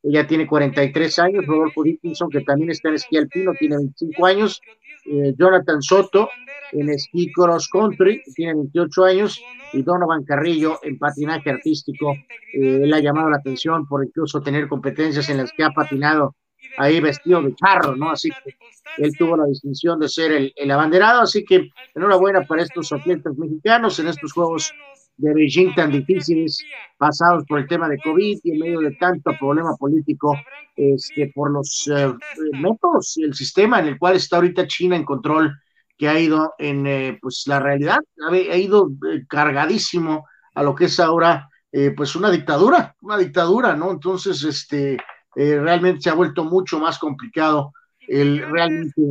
Ella 0.01 0.27
tiene 0.27 0.46
43 0.46 1.20
años, 1.20 1.46
Rodolfo 1.46 1.84
Dickinson, 1.84 2.30
que 2.30 2.42
también 2.42 2.72
está 2.72 2.89
en 2.89 2.96
esquí 2.96 3.18
alpino, 3.18 3.53
tiene 3.58 3.77
25 3.77 4.25
años, 4.25 4.62
eh, 5.06 5.34
Jonathan 5.38 5.82
Soto 5.82 6.30
en 6.74 6.89
esquí 6.89 7.32
cross 7.32 7.70
country, 7.70 8.22
tiene 8.36 8.56
28 8.56 9.06
años, 9.06 9.42
y 9.74 9.82
Donovan 9.82 10.24
Carrillo 10.24 10.80
en 10.84 10.98
patinaje 10.98 11.50
artístico. 11.50 12.13
Eh, 12.53 12.82
él 12.84 12.94
ha 12.94 13.00
llamado 13.00 13.30
la 13.30 13.38
atención 13.38 13.88
por 13.88 14.03
incluso 14.03 14.42
tener 14.42 14.68
competencias 14.68 15.30
en 15.30 15.38
las 15.38 15.51
que 15.51 15.63
ha 15.63 15.70
patinado 15.70 16.36
ahí 16.77 17.00
vestido 17.00 17.42
de 17.42 17.53
charro, 17.56 17.96
¿no? 17.96 18.12
Así 18.12 18.30
que 18.30 18.56
él 18.98 19.12
tuvo 19.18 19.38
la 19.38 19.46
distinción 19.46 20.00
de 20.00 20.10
ser 20.10 20.32
el, 20.32 20.53
el 20.56 20.72
abanderado, 20.72 21.22
así 21.22 21.44
que 21.44 21.70
enhorabuena 21.94 22.46
para 22.46 22.63
estos 22.63 22.92
atletas 22.92 23.38
mexicanos 23.38 24.00
en 24.00 24.08
estos 24.08 24.34
Juegos 24.34 24.74
de 25.17 25.34
Beijing 25.34 25.74
tan 25.75 25.91
difíciles, 25.91 26.63
pasados 26.98 27.43
por 27.48 27.60
el 27.60 27.67
tema 27.67 27.88
de 27.88 27.98
COVID 28.00 28.39
y 28.43 28.51
en 28.51 28.60
medio 28.60 28.79
de 28.79 28.91
tanto 28.96 29.32
problema 29.39 29.75
político, 29.77 30.36
este, 30.75 31.32
por 31.34 31.51
los 31.51 31.89
eh, 31.93 32.13
métodos 32.53 33.17
y 33.17 33.24
el 33.24 33.34
sistema 33.34 33.79
en 33.79 33.88
el 33.88 34.00
cual 34.00 34.15
está 34.15 34.38
ahorita 34.38 34.67
China 34.67 34.96
en 34.96 35.05
control, 35.05 35.53
que 35.98 36.10
ha 36.10 36.20
ido 36.20 36.53
en, 36.58 36.88
eh, 36.88 37.20
pues 37.22 37.43
la 37.46 37.60
realidad, 37.60 38.00
ha, 38.29 38.58
ido 38.58 38.89
eh, 39.12 39.25
cargadísimo 39.27 40.25
a 40.55 40.63
lo 40.63 40.75
que 40.75 40.86
es 40.86 41.00
ahora, 41.00 41.50
pues 41.98 42.15
una 42.15 42.29
dictadura, 42.29 42.96
una 43.01 43.17
dictadura, 43.17 43.75
¿no? 43.75 43.89
Entonces, 43.89 44.43
este, 44.43 44.96
realmente 45.36 46.01
se 46.01 46.12
ha 46.12 46.13
vuelto 46.13 46.43
mucho 46.43 46.79
más 46.79 47.00
complicado 47.00 47.74
el 48.08 48.48
realmente 48.51 49.01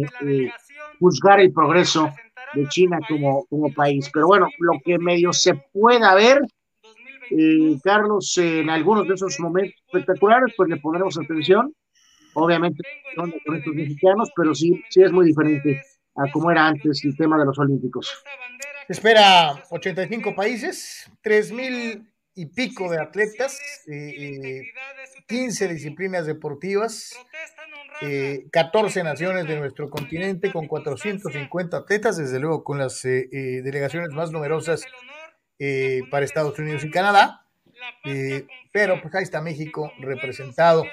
juzgar 1.00 1.40
el 1.40 1.52
progreso 1.52 2.12
de 2.54 2.68
China 2.68 2.98
como, 3.08 3.46
como 3.46 3.72
país. 3.72 4.10
Pero 4.12 4.26
bueno, 4.26 4.48
lo 4.58 4.72
que 4.84 4.98
medio 4.98 5.32
se 5.32 5.54
pueda 5.54 6.14
ver, 6.14 6.40
eh, 7.30 7.76
Carlos, 7.82 8.36
en 8.38 8.70
algunos 8.70 9.06
de 9.08 9.14
esos 9.14 9.38
momentos 9.40 9.80
espectaculares, 9.86 10.54
pues 10.56 10.68
le 10.68 10.76
pondremos 10.76 11.18
atención. 11.18 11.74
Obviamente 12.34 12.82
con 13.14 13.56
estos 13.56 13.74
mexicanos, 13.74 14.30
pero 14.34 14.54
sí, 14.54 14.82
sí 14.88 15.02
es 15.02 15.12
muy 15.12 15.26
diferente 15.26 15.82
a 16.16 16.30
como 16.30 16.50
era 16.50 16.66
antes 16.66 17.04
el 17.04 17.16
tema 17.16 17.38
de 17.38 17.44
los 17.44 17.58
Olímpicos. 17.58 18.24
Se 18.86 18.92
espera 18.94 19.62
85 19.70 20.34
países, 20.34 21.10
3 21.22 21.52
mil 21.52 22.11
y 22.34 22.46
pico 22.46 22.90
de 22.90 23.00
atletas, 23.00 23.58
eh, 23.86 24.62
15 25.26 25.64
eh, 25.64 25.68
disciplinas 25.68 26.26
deportivas, 26.26 27.14
14 28.50 29.00
eh, 29.00 29.04
naciones 29.04 29.46
de 29.46 29.58
nuestro 29.58 29.90
continente 29.90 30.52
con 30.52 30.66
450 30.66 31.76
atletas, 31.76 32.16
desde 32.16 32.40
luego 32.40 32.64
con 32.64 32.78
las 32.78 33.04
eh, 33.04 33.28
delegaciones 33.62 34.10
más 34.10 34.30
numerosas 34.30 34.84
para 36.10 36.24
Estados 36.24 36.58
Unidos 36.58 36.84
y 36.84 36.90
Canadá, 36.90 37.46
pero 38.72 39.00
pues 39.00 39.14
ahí 39.14 39.22
está 39.22 39.40
México 39.40 39.92
representado. 40.00 40.84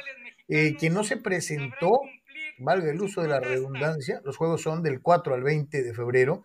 quien 0.47 0.93
no 0.93 1.03
se 1.03 1.17
presentó, 1.17 2.01
valga 2.59 2.91
el 2.91 3.01
uso 3.01 3.23
de 3.23 3.29
la 3.29 3.39
redundancia, 3.39 4.21
los 4.23 4.37
juegos 4.37 4.61
son 4.61 4.83
del 4.83 5.01
4 5.01 5.33
al 5.33 5.41
20 5.41 5.81
de 5.81 5.93
febrero, 5.95 6.43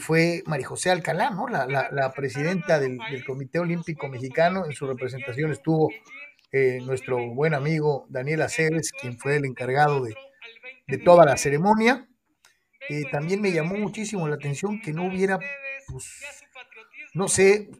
fue 0.00 0.42
María 0.46 0.66
José 0.66 0.90
Alcalá, 0.90 1.30
¿no? 1.30 1.48
la, 1.48 1.66
la, 1.66 2.12
presidenta 2.12 2.78
del, 2.78 2.98
Comité 3.26 3.58
Olímpico 3.58 4.08
Mexicano. 4.08 4.66
En 4.66 4.72
su 4.72 4.86
representación 4.86 5.50
estuvo 5.50 5.90
eh, 6.52 6.78
nuestro 6.82 7.34
buen 7.34 7.54
amigo 7.54 8.06
Daniel 8.08 8.42
Aceves, 8.42 8.92
quien 8.92 9.18
fue 9.18 9.36
el 9.36 9.44
encargado 9.44 10.02
de, 10.02 10.14
de 10.86 10.98
toda 10.98 11.24
la 11.24 11.36
ceremonia. 11.36 12.08
Eh, 12.88 13.04
también 13.10 13.40
me 13.40 13.52
llamó 13.52 13.76
muchísimo 13.76 14.28
la 14.28 14.36
atención 14.36 14.80
que 14.80 14.92
no 14.92 15.06
hubiera, 15.06 15.38
pues, 15.88 16.04
no 17.14 17.28
sé, 17.28 17.70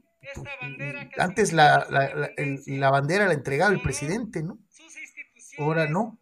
antes 1.16 1.52
la, 1.52 1.87
la, 1.88 2.33
la 2.66 2.90
bandera 2.90 3.26
la 3.26 3.35
entregaba 3.35 3.73
el 3.73 3.80
presidente, 3.80 4.42
¿no? 4.42 4.59
Ahora 5.59 5.87
no. 5.88 6.18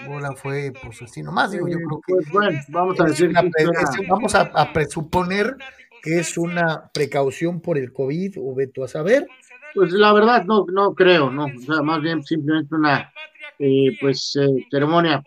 Bola 0.00 0.32
fue 0.34 0.72
pues 0.82 1.00
así 1.02 1.22
nomás, 1.22 1.52
digo, 1.52 1.68
yo 1.68 1.78
creo 1.78 2.00
que 2.06 2.12
Pues 2.14 2.30
bueno, 2.30 2.60
vamos 2.68 3.00
a 3.00 3.04
decir 3.04 3.28
una 3.28 3.40
es- 3.40 4.08
vamos 4.08 4.34
a, 4.34 4.40
a 4.42 4.72
presuponer 4.72 5.56
que 6.02 6.18
es 6.18 6.36
una 6.36 6.90
precaución 6.92 7.60
por 7.60 7.78
el 7.78 7.92
COVID, 7.92 8.34
o 8.38 8.54
ve 8.54 8.66
tú 8.66 8.84
a 8.84 8.88
saber. 8.88 9.26
Pues 9.72 9.90
la 9.92 10.12
verdad 10.12 10.44
no, 10.44 10.66
no 10.70 10.94
creo, 10.94 11.30
no, 11.30 11.46
o 11.46 11.60
sea, 11.60 11.82
más 11.82 12.00
bien 12.02 12.22
simplemente 12.22 12.74
una 12.74 13.12
eh, 13.58 13.96
pues 13.98 14.36
eh, 14.36 14.48
ceremonia 14.70 15.24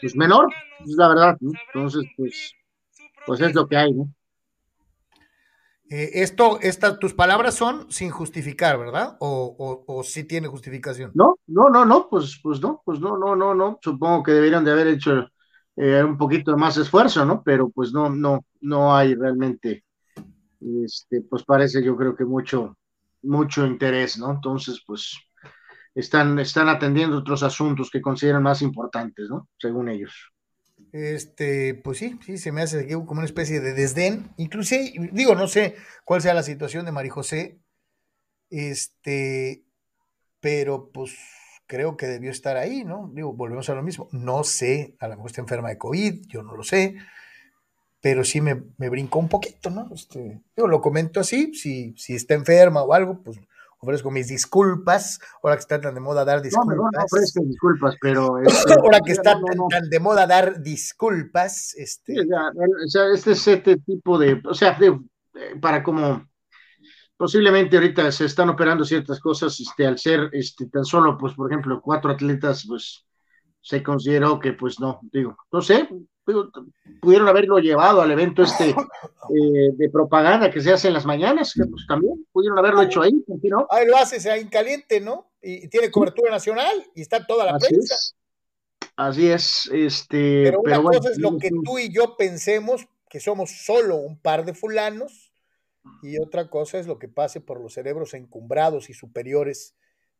pues 0.00 0.16
menor, 0.16 0.52
es 0.84 0.92
la 0.96 1.08
verdad, 1.08 1.36
¿no? 1.40 1.52
Entonces, 1.72 2.06
pues, 2.16 2.54
pues 3.24 3.40
es 3.40 3.54
lo 3.54 3.66
que 3.68 3.76
hay, 3.76 3.92
¿no? 3.92 4.08
Eh, 5.90 6.10
esto, 6.22 6.58
esta, 6.60 6.98
tus 6.98 7.14
palabras 7.14 7.54
son 7.54 7.90
sin 7.90 8.10
justificar, 8.10 8.78
¿verdad? 8.78 9.16
O, 9.20 9.56
o, 9.58 9.84
o 9.86 10.02
sí 10.04 10.24
tiene 10.24 10.48
justificación. 10.48 11.12
No, 11.14 11.38
no, 11.46 11.70
no, 11.70 11.84
no, 11.84 12.08
pues, 12.10 12.38
pues 12.42 12.60
no, 12.60 12.82
pues 12.84 13.00
no, 13.00 13.16
no, 13.16 13.34
no, 13.34 13.54
no. 13.54 13.78
Supongo 13.80 14.22
que 14.22 14.32
deberían 14.32 14.64
de 14.64 14.72
haber 14.72 14.88
hecho 14.88 15.28
eh, 15.76 16.02
un 16.02 16.18
poquito 16.18 16.56
más 16.56 16.76
esfuerzo, 16.76 17.24
¿no? 17.24 17.42
Pero 17.42 17.70
pues 17.70 17.92
no, 17.92 18.10
no, 18.10 18.44
no 18.60 18.94
hay 18.94 19.14
realmente, 19.14 19.84
este, 20.84 21.22
pues 21.22 21.44
parece 21.44 21.82
yo 21.82 21.96
creo 21.96 22.14
que 22.14 22.24
mucho, 22.24 22.76
mucho 23.22 23.64
interés, 23.66 24.18
¿no? 24.18 24.30
Entonces, 24.32 24.82
pues 24.86 25.16
están, 25.94 26.38
están 26.38 26.68
atendiendo 26.68 27.18
otros 27.18 27.42
asuntos 27.42 27.90
que 27.90 28.02
consideran 28.02 28.42
más 28.42 28.60
importantes, 28.62 29.28
¿no? 29.30 29.48
Según 29.58 29.88
ellos. 29.88 30.12
Este, 30.92 31.74
pues 31.74 31.98
sí, 31.98 32.18
sí, 32.24 32.38
se 32.38 32.52
me 32.52 32.62
hace 32.62 32.88
como 32.88 33.12
una 33.12 33.24
especie 33.24 33.60
de 33.60 33.74
desdén. 33.74 34.30
Inclusive, 34.36 35.10
digo, 35.12 35.34
no 35.34 35.48
sé 35.48 35.76
cuál 36.04 36.22
sea 36.22 36.34
la 36.34 36.42
situación 36.42 36.84
de 36.84 36.92
María 36.92 37.12
José, 37.12 37.58
este, 38.50 39.64
pero 40.40 40.90
pues 40.92 41.16
creo 41.66 41.96
que 41.96 42.06
debió 42.06 42.30
estar 42.30 42.56
ahí, 42.56 42.84
¿no? 42.84 43.10
Digo, 43.14 43.32
volvemos 43.32 43.68
a 43.68 43.74
lo 43.74 43.82
mismo. 43.82 44.08
No 44.12 44.44
sé, 44.44 44.96
a 45.00 45.08
lo 45.08 45.16
mejor 45.16 45.30
está 45.30 45.40
enferma 45.42 45.68
de 45.68 45.78
COVID, 45.78 46.26
yo 46.26 46.42
no 46.42 46.56
lo 46.56 46.62
sé, 46.62 46.96
pero 48.00 48.24
sí 48.24 48.40
me, 48.40 48.62
me 48.78 48.88
brincó 48.88 49.18
un 49.18 49.28
poquito, 49.28 49.70
¿no? 49.70 49.88
Este, 49.92 50.40
digo, 50.56 50.68
lo 50.68 50.80
comento 50.80 51.20
así, 51.20 51.54
si, 51.54 51.94
si 51.96 52.14
está 52.14 52.34
enferma 52.34 52.82
o 52.82 52.94
algo, 52.94 53.22
pues 53.22 53.38
ofrezco 53.80 54.10
mis 54.10 54.28
disculpas, 54.28 55.20
ahora 55.42 55.56
que 55.56 55.60
está 55.60 55.80
tan 55.80 55.94
de 55.94 56.00
moda 56.00 56.24
dar 56.24 56.38
No, 56.38 56.42
disculpas. 56.42 56.76
mejor 56.76 56.90
no 56.96 57.04
ofrezcan 57.04 57.48
disculpas, 57.48 57.94
pero 58.00 58.38
este, 58.42 58.74
ahora 58.74 59.00
que 59.04 59.12
está 59.12 59.34
no, 59.34 59.40
no, 59.40 59.46
tan, 59.46 59.56
no. 59.58 59.66
tan 59.68 59.88
de 59.90 60.00
moda 60.00 60.26
dar 60.26 60.60
disculpas, 60.62 61.74
este, 61.76 62.14
o 62.20 62.88
sea, 62.88 63.02
este 63.14 63.32
es 63.32 63.46
este 63.48 63.76
tipo 63.78 64.18
de, 64.18 64.40
o 64.44 64.54
sea, 64.54 64.76
de- 64.78 64.98
eh, 65.34 65.56
para 65.60 65.82
como 65.82 66.26
posiblemente 67.16 67.76
ahorita 67.76 68.10
se 68.12 68.24
están 68.26 68.48
operando 68.48 68.84
ciertas 68.84 69.18
cosas, 69.20 69.58
este, 69.60 69.86
al 69.86 69.98
ser 69.98 70.28
este, 70.32 70.66
tan 70.66 70.84
solo, 70.84 71.16
pues, 71.18 71.34
por 71.34 71.50
ejemplo, 71.50 71.80
cuatro 71.82 72.10
atletas, 72.12 72.64
pues, 72.66 73.04
se 73.60 73.82
consideró 73.82 74.38
que, 74.38 74.52
pues, 74.52 74.80
no, 74.80 75.00
digo, 75.12 75.36
no 75.52 75.60
sé, 75.60 75.88
digo, 76.26 76.50
pudieron 77.00 77.28
haberlo 77.28 77.58
llevado 77.58 78.00
al 78.02 78.10
evento 78.10 78.42
este 78.42 78.70
eh, 79.34 79.70
de 79.74 79.90
propaganda 79.90 80.50
que 80.50 80.60
se 80.60 80.72
hace 80.72 80.88
en 80.88 80.94
las 80.94 81.06
mañanas, 81.06 81.52
que 81.54 81.64
pues 81.66 81.86
también 81.86 82.26
pudieron 82.32 82.58
haberlo 82.58 82.82
hecho 82.82 83.02
ahí, 83.02 83.12
¿por 83.26 83.40
qué 83.40 83.48
no? 83.48 83.66
Ahí 83.70 83.86
lo 83.86 83.96
haces 83.96 84.26
ahí 84.26 84.40
en 84.40 84.48
caliente, 84.48 85.00
¿no? 85.00 85.30
Y, 85.42 85.68
tiene 85.68 85.90
cobertura 85.90 86.30
nacional 86.30 86.84
y 86.94 87.02
está 87.02 87.26
toda 87.26 87.44
la 87.44 87.56
Así 87.56 87.68
prensa. 87.68 87.94
es, 87.94 88.16
así 88.96 89.30
es, 89.30 89.70
este, 89.72 90.44
Pero 90.44 90.60
una 90.60 90.70
pero 90.70 90.82
bueno, 90.82 90.98
cosa 90.98 91.10
es 91.10 91.18
lo 91.18 91.38
que 91.38 91.50
tú 91.64 91.78
y 91.78 91.92
yo 91.92 92.16
pensemos, 92.16 92.86
que 93.08 93.20
somos 93.20 93.64
solo 93.64 93.96
un 93.96 94.18
par 94.18 94.44
de 94.44 94.54
fulanos, 94.54 95.28
y 96.02 96.18
otra 96.18 96.50
cosa 96.50 96.78
es 96.78 96.86
lo 96.86 96.98
que 96.98 97.08
pase 97.08 97.40
por 97.40 97.60
los 97.60 97.74
cerebros 97.74 98.14
encumbrados 98.14 98.90
y 98.90 98.94
superiores 98.94 99.74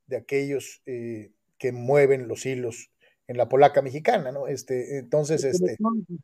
de 0.07 0.17
aquellos 0.17 0.83
eh, 0.87 1.33
que 1.59 1.73
mueven 1.73 2.29
los 2.29 2.47
hilos 2.47 2.91
en 3.29 3.37
la 3.37 3.49
polaca 3.49 3.83
mexicana, 3.83 4.33
¿no? 4.33 4.47
Este, 4.49 4.99
entonces, 4.99 5.45
este, 5.45 5.77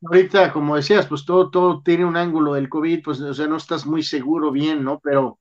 Ahorita, 0.06 0.52
como 0.52 0.74
decías, 0.74 1.06
pues 1.06 1.24
todo, 1.26 1.50
todo 1.50 1.82
tiene 1.82 2.04
un 2.06 2.16
ángulo 2.16 2.54
del 2.54 2.70
COVID, 2.70 3.02
pues, 3.04 3.20
o 3.20 3.34
sea, 3.34 3.46
no 3.46 3.58
estás 3.58 3.84
muy 3.86 4.02
seguro 4.02 4.50
bien, 4.50 4.82
¿no? 4.82 5.00
Pero, 5.00 5.38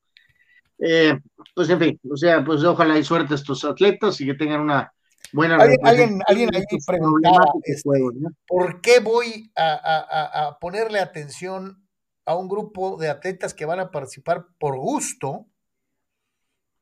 eh, 0.79 1.17
pues, 1.55 1.69
en 1.69 1.79
fin, 1.79 1.99
o 2.11 2.17
sea, 2.17 2.43
pues 2.43 2.63
ojalá 2.65 2.99
y 2.99 3.03
suerte 3.05 3.33
a 3.33 3.37
estos 3.37 3.63
atletas 3.63 4.19
y 4.19 4.25
que 4.25 4.33
tengan 4.33 4.59
una 4.59 4.93
buena 5.31 5.55
Alguien- 5.55 5.79
alguien- 5.87 6.21
alguien 6.27 6.49
en 6.49 6.55
ahí 6.55 6.63
preguntaba, 6.85 7.45
este, 7.63 7.81
juegos, 7.89 8.13
¿no? 8.15 8.29
¿por 8.45 8.81
qué 8.81 8.99
voy 8.99 9.49
a- 9.55 9.73
a- 9.73 10.47
a 10.49 10.59
ponerle 10.59 10.99
atención 10.99 11.87
a 12.25 12.35
un 12.35 12.49
grupo 12.49 12.97
de 12.97 13.09
atletas 13.09 13.53
que 13.53 13.65
van 13.65 13.79
a 13.79 13.89
participar 13.89 14.47
por 14.59 14.75
gusto? 14.77 15.45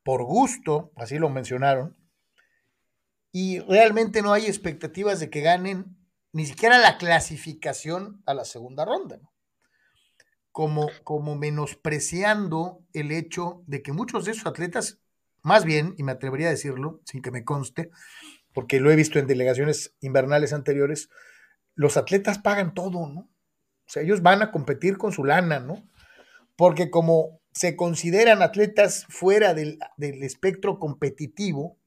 Por 0.02 0.24
gusto, 0.24 0.90
así 0.96 1.18
lo 1.18 1.28
mencionaron, 1.28 1.96
y 3.32 3.60
realmente 3.60 4.20
no 4.20 4.34
hay 4.34 4.46
expectativas 4.46 5.18
de 5.18 5.30
que 5.30 5.40
ganen 5.40 5.96
ni 6.32 6.46
siquiera 6.46 6.78
la 6.78 6.98
clasificación 6.98 8.22
a 8.26 8.34
la 8.34 8.44
segunda 8.44 8.84
ronda, 8.84 9.16
¿no? 9.16 9.32
Como, 10.50 10.90
como 11.02 11.34
menospreciando 11.34 12.84
el 12.92 13.10
hecho 13.10 13.62
de 13.66 13.82
que 13.82 13.92
muchos 13.92 14.26
de 14.26 14.32
esos 14.32 14.46
atletas, 14.46 15.00
más 15.42 15.64
bien, 15.64 15.94
y 15.96 16.02
me 16.02 16.12
atrevería 16.12 16.48
a 16.48 16.50
decirlo, 16.50 17.00
sin 17.06 17.22
que 17.22 17.30
me 17.30 17.42
conste, 17.42 17.90
porque 18.52 18.78
lo 18.78 18.90
he 18.90 18.96
visto 18.96 19.18
en 19.18 19.26
delegaciones 19.26 19.96
invernales 20.00 20.52
anteriores, 20.52 21.08
los 21.74 21.96
atletas 21.96 22.38
pagan 22.38 22.74
todo, 22.74 23.06
¿no? 23.06 23.20
O 23.20 23.90
sea, 23.92 24.02
ellos 24.02 24.22
van 24.22 24.42
a 24.42 24.50
competir 24.50 24.98
con 24.98 25.12
su 25.12 25.24
lana, 25.24 25.58
¿no? 25.58 25.88
Porque 26.54 26.90
como 26.90 27.40
se 27.52 27.74
consideran 27.74 28.42
atletas 28.42 29.06
fuera 29.08 29.54
del, 29.54 29.78
del 29.96 30.22
espectro 30.22 30.78
competitivo, 30.78 31.78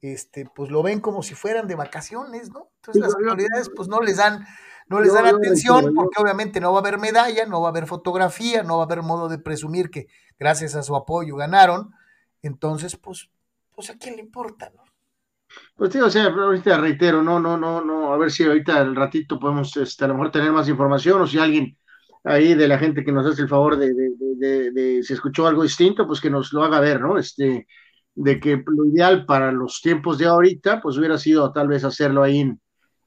este, 0.00 0.48
pues 0.54 0.70
lo 0.70 0.82
ven 0.82 1.00
como 1.00 1.22
si 1.22 1.34
fueran 1.34 1.66
de 1.66 1.74
vacaciones, 1.74 2.50
¿no? 2.50 2.70
Entonces 2.76 3.02
las 3.02 3.14
autoridades 3.14 3.70
pues 3.74 3.88
no 3.88 4.00
les 4.00 4.16
dan, 4.16 4.46
no 4.88 5.00
les 5.00 5.12
dan 5.12 5.26
atención 5.26 5.94
porque 5.94 6.20
obviamente 6.20 6.60
no 6.60 6.72
va 6.72 6.78
a 6.78 6.82
haber 6.82 6.98
medalla, 6.98 7.46
no 7.46 7.60
va 7.60 7.68
a 7.68 7.70
haber 7.70 7.86
fotografía, 7.86 8.62
no 8.62 8.76
va 8.76 8.84
a 8.84 8.86
haber 8.86 9.02
modo 9.02 9.28
de 9.28 9.38
presumir 9.38 9.90
que 9.90 10.06
gracias 10.38 10.74
a 10.74 10.82
su 10.82 10.94
apoyo 10.94 11.36
ganaron. 11.36 11.92
Entonces, 12.42 12.96
pues, 12.96 13.30
pues 13.74 13.90
a 13.90 13.96
quién 13.96 14.16
le 14.16 14.22
importa, 14.22 14.70
¿no? 14.74 14.84
Pues 15.74 15.92
sí, 15.92 15.98
o 15.98 16.10
sea, 16.10 16.26
ahorita 16.26 16.78
reitero, 16.78 17.22
no, 17.22 17.40
no, 17.40 17.56
no, 17.56 17.80
no, 17.82 18.12
a 18.12 18.18
ver 18.18 18.30
si 18.30 18.44
ahorita 18.44 18.76
al 18.76 18.94
ratito 18.94 19.38
podemos, 19.38 19.76
este, 19.76 20.04
a 20.04 20.08
lo 20.08 20.14
mejor 20.14 20.30
tener 20.30 20.52
más 20.52 20.68
información 20.68 21.22
o 21.22 21.26
si 21.26 21.38
alguien 21.38 21.76
ahí 22.22 22.54
de 22.54 22.68
la 22.68 22.78
gente 22.78 23.04
que 23.04 23.12
nos 23.12 23.26
hace 23.26 23.42
el 23.42 23.48
favor 23.48 23.76
de, 23.78 23.94
de, 23.94 24.10
de, 24.18 24.34
de, 24.36 24.70
de 24.70 25.02
si 25.02 25.14
escuchó 25.14 25.46
algo 25.46 25.62
distinto, 25.62 26.06
pues 26.06 26.20
que 26.20 26.30
nos 26.30 26.52
lo 26.52 26.62
haga 26.64 26.80
ver, 26.80 27.00
¿no? 27.00 27.18
Este, 27.18 27.66
de 28.18 28.40
que 28.40 28.62
lo 28.66 28.84
ideal 28.86 29.24
para 29.26 29.52
los 29.52 29.80
tiempos 29.80 30.18
de 30.18 30.26
ahorita, 30.26 30.80
pues 30.80 30.98
hubiera 30.98 31.16
sido 31.18 31.52
tal 31.52 31.68
vez 31.68 31.84
hacerlo 31.84 32.24
ahí 32.24 32.40
en, 32.40 32.60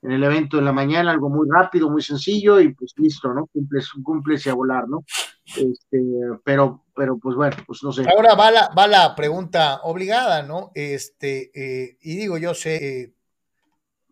el 0.03 0.23
evento 0.23 0.57
en 0.57 0.65
la 0.65 0.71
mañana, 0.71 1.11
algo 1.11 1.29
muy 1.29 1.47
rápido, 1.51 1.89
muy 1.89 2.01
sencillo 2.01 2.59
y 2.59 2.73
pues 2.73 2.93
listo, 2.97 3.31
¿no? 3.33 3.45
Cumples, 3.47 3.89
cumples 4.03 4.45
y 4.45 4.49
a 4.49 4.55
volar, 4.55 4.87
¿no? 4.87 5.03
Este, 5.45 6.01
pero, 6.43 6.85
pero 6.95 7.19
pues 7.19 7.35
bueno, 7.35 7.55
pues 7.67 7.83
no 7.83 7.91
sé. 7.91 8.05
Ahora 8.09 8.33
va 8.33 8.49
la, 8.49 8.69
va 8.69 8.87
la 8.87 9.13
pregunta 9.13 9.81
obligada, 9.83 10.41
¿no? 10.41 10.71
Este, 10.73 11.51
eh, 11.53 11.97
y 12.01 12.15
digo, 12.15 12.39
yo 12.39 12.55
sé, 12.55 13.01
eh, 13.01 13.13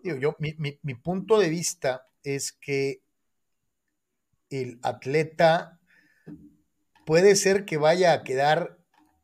digo, 0.04 0.18
yo, 0.18 0.36
mi, 0.38 0.54
mi 0.60 0.94
punto 0.96 1.40
de 1.40 1.50
vista 1.50 2.06
es 2.24 2.52
que 2.52 3.02
el 4.52 4.80
atleta 4.84 5.80
puede 7.06 7.36
ser 7.36 7.66
que 7.66 7.78
vaya 7.78 8.14
a 8.14 8.24
quedar 8.24 8.78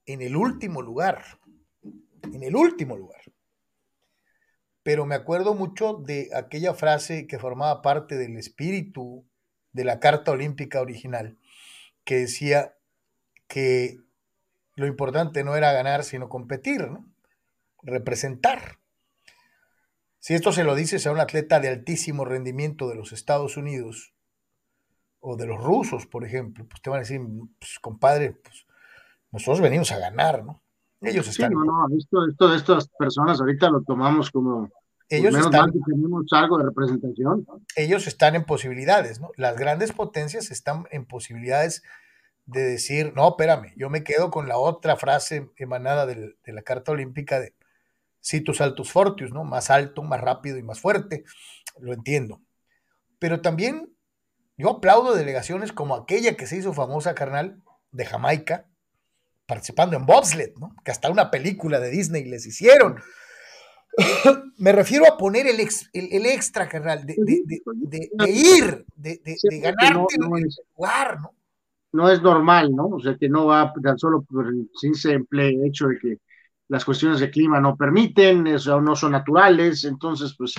en 0.07 0.21
el 0.21 0.35
último 0.35 0.81
lugar, 0.81 1.23
en 2.33 2.43
el 2.43 2.55
último 2.55 2.95
lugar. 2.97 3.21
Pero 4.83 5.05
me 5.05 5.15
acuerdo 5.15 5.55
mucho 5.55 5.93
de 5.93 6.29
aquella 6.35 6.73
frase 6.73 7.25
que 7.27 7.39
formaba 7.39 7.81
parte 7.81 8.17
del 8.17 8.37
espíritu 8.37 9.25
de 9.71 9.83
la 9.83 9.99
Carta 9.99 10.31
Olímpica 10.31 10.79
original, 10.79 11.37
que 12.03 12.17
decía 12.17 12.75
que 13.47 13.97
lo 14.75 14.85
importante 14.85 15.43
no 15.43 15.55
era 15.55 15.73
ganar, 15.73 16.03
sino 16.03 16.29
competir, 16.29 16.87
representar. 17.81 18.79
Si 20.19 20.33
esto 20.33 20.51
se 20.51 20.63
lo 20.63 20.75
dices 20.75 21.05
a 21.05 21.11
un 21.11 21.19
atleta 21.19 21.59
de 21.59 21.69
altísimo 21.69 22.25
rendimiento 22.25 22.89
de 22.89 22.95
los 22.95 23.11
Estados 23.11 23.57
Unidos 23.57 24.13
o 25.19 25.35
de 25.35 25.45
los 25.45 25.63
rusos, 25.63 26.05
por 26.05 26.25
ejemplo, 26.25 26.65
pues 26.67 26.81
te 26.81 26.89
van 26.89 26.97
a 26.97 27.01
decir, 27.01 27.21
pues, 27.59 27.79
compadre, 27.79 28.31
pues, 28.31 28.65
nosotros 29.31 29.61
venimos 29.61 29.91
a 29.91 29.99
ganar, 29.99 30.43
¿no? 30.43 30.61
Ellos 31.05 31.25
Sí, 31.25 31.31
están, 31.31 31.53
no, 31.53 31.63
no, 31.63 31.97
esto, 31.97 32.27
esto 32.27 32.49
de 32.49 32.57
estas 32.57 32.89
personas 32.97 33.39
ahorita 33.39 33.69
lo 33.69 33.81
tomamos 33.83 34.31
como, 34.31 34.69
pues 35.07 35.21
ellos 35.21 35.33
menos 35.33 35.47
están, 35.47 35.61
mal 35.61 35.71
que 35.71 35.79
tenemos 35.85 36.25
algo 36.31 36.57
de 36.57 36.65
representación. 36.65 37.45
ellos 37.75 38.07
están 38.07 38.35
en 38.35 38.45
posibilidades, 38.45 39.19
¿no? 39.19 39.31
Las 39.37 39.57
grandes 39.57 39.91
potencias 39.91 40.51
están 40.51 40.85
en 40.91 41.05
posibilidades 41.05 41.83
de 42.45 42.61
decir, 42.61 43.13
no, 43.15 43.29
espérame, 43.29 43.73
yo 43.75 43.89
me 43.89 44.03
quedo 44.03 44.31
con 44.31 44.47
la 44.47 44.57
otra 44.57 44.95
frase 44.97 45.51
emanada 45.57 46.05
del, 46.05 46.37
de 46.43 46.53
la 46.53 46.61
Carta 46.61 46.91
Olímpica 46.91 47.39
de 47.39 47.55
situs 48.19 48.61
altus 48.61 48.91
fortius, 48.91 49.31
¿no? 49.31 49.43
Más 49.43 49.69
alto, 49.69 50.01
más 50.01 50.21
rápido 50.21 50.57
y 50.57 50.63
más 50.63 50.79
fuerte, 50.79 51.23
lo 51.79 51.93
entiendo. 51.93 52.41
Pero 53.19 53.41
también 53.41 53.95
yo 54.57 54.69
aplaudo 54.69 55.13
delegaciones 55.13 55.71
como 55.71 55.95
aquella 55.95 56.35
que 56.35 56.47
se 56.47 56.57
hizo 56.57 56.73
famosa, 56.73 57.13
carnal, 57.13 57.61
de 57.91 58.05
Jamaica, 58.05 58.67
participando 59.45 59.95
en 59.95 60.05
bobsled, 60.05 60.53
¿no? 60.59 60.75
Que 60.83 60.91
hasta 60.91 61.11
una 61.11 61.29
película 61.29 61.79
de 61.79 61.89
Disney 61.89 62.25
les 62.25 62.45
hicieron. 62.45 62.95
Me 64.57 64.71
refiero 64.71 65.05
a 65.07 65.17
poner 65.17 65.47
el, 65.47 65.59
el, 65.59 66.25
extra, 66.25 66.67
carnal, 66.67 67.05
de, 67.05 67.15
ir, 68.29 68.85
de, 68.95 69.21
ganarte 69.61 70.17
no, 70.17 70.37
el 70.37 70.47
lugar, 70.75 71.19
¿no? 71.21 71.33
No 71.91 72.09
es 72.09 72.21
normal, 72.21 72.75
¿no? 72.75 72.87
O 72.87 72.99
sea, 72.99 73.15
que 73.17 73.29
no 73.29 73.45
va 73.47 73.73
tan 73.81 73.97
solo 73.97 74.21
por 74.23 74.47
el 74.47 74.69
simple 74.73 75.65
hecho 75.65 75.87
de 75.87 75.97
que 75.97 76.17
las 76.67 76.83
cuestiones 76.83 77.19
de 77.19 77.29
clima 77.29 77.61
no 77.61 77.77
permiten, 77.77 78.47
eso 78.47 78.81
no 78.81 78.95
son 78.95 79.13
naturales, 79.13 79.83
entonces, 79.85 80.35
pues, 80.37 80.55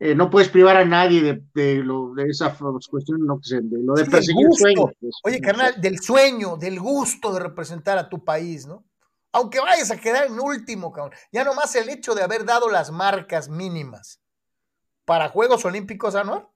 eh, 0.00 0.14
no 0.14 0.30
puedes 0.30 0.48
privar 0.48 0.76
a 0.76 0.84
nadie 0.84 1.22
de, 1.22 1.42
de, 1.54 1.82
lo, 1.82 2.14
de 2.14 2.26
esa 2.28 2.56
cuestión, 2.88 3.26
no, 3.26 3.40
de 3.42 3.82
lo 3.82 3.94
de 3.94 4.04
perseguir 4.04 4.46
sueños. 4.52 4.92
Pues, 5.00 5.14
Oye, 5.24 5.40
carnal, 5.40 5.80
del 5.80 5.98
sueño, 5.98 6.56
del 6.56 6.78
gusto 6.78 7.32
de 7.32 7.40
representar 7.40 7.98
a 7.98 8.08
tu 8.08 8.24
país, 8.24 8.66
¿no? 8.66 8.84
Aunque 9.32 9.60
vayas 9.60 9.90
a 9.90 9.98
quedar 9.98 10.26
en 10.26 10.38
último, 10.38 10.92
cabrón. 10.92 11.14
Ya 11.32 11.44
nomás 11.44 11.74
el 11.74 11.88
hecho 11.88 12.14
de 12.14 12.22
haber 12.22 12.44
dado 12.44 12.70
las 12.70 12.92
marcas 12.92 13.48
mínimas 13.48 14.20
para 15.04 15.28
Juegos 15.30 15.64
Olímpicos, 15.64 16.14
Anuar, 16.14 16.48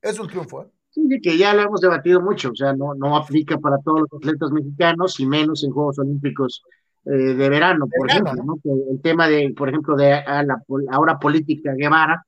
es 0.00 0.18
un 0.18 0.28
triunfo, 0.28 0.62
¿eh? 0.62 0.70
Sí, 0.90 1.08
que 1.22 1.38
ya 1.38 1.54
lo 1.54 1.62
hemos 1.62 1.80
debatido 1.80 2.20
mucho, 2.20 2.50
o 2.50 2.54
sea, 2.54 2.74
no, 2.74 2.94
no 2.94 3.16
aplica 3.16 3.56
para 3.58 3.78
todos 3.78 4.00
los 4.00 4.12
atletas 4.12 4.50
mexicanos 4.50 5.18
y 5.20 5.26
menos 5.26 5.64
en 5.64 5.70
Juegos 5.70 5.98
Olímpicos 5.98 6.62
eh, 7.06 7.10
de 7.10 7.48
verano, 7.48 7.86
por 7.88 8.10
ejemplo, 8.10 8.34
¿no? 8.44 8.60
el 8.90 9.00
tema 9.00 9.26
de, 9.26 9.54
por 9.56 9.70
ejemplo, 9.70 9.96
de 9.96 10.10
la, 10.10 10.62
ahora 10.90 11.18
política 11.18 11.72
Guevara, 11.74 12.22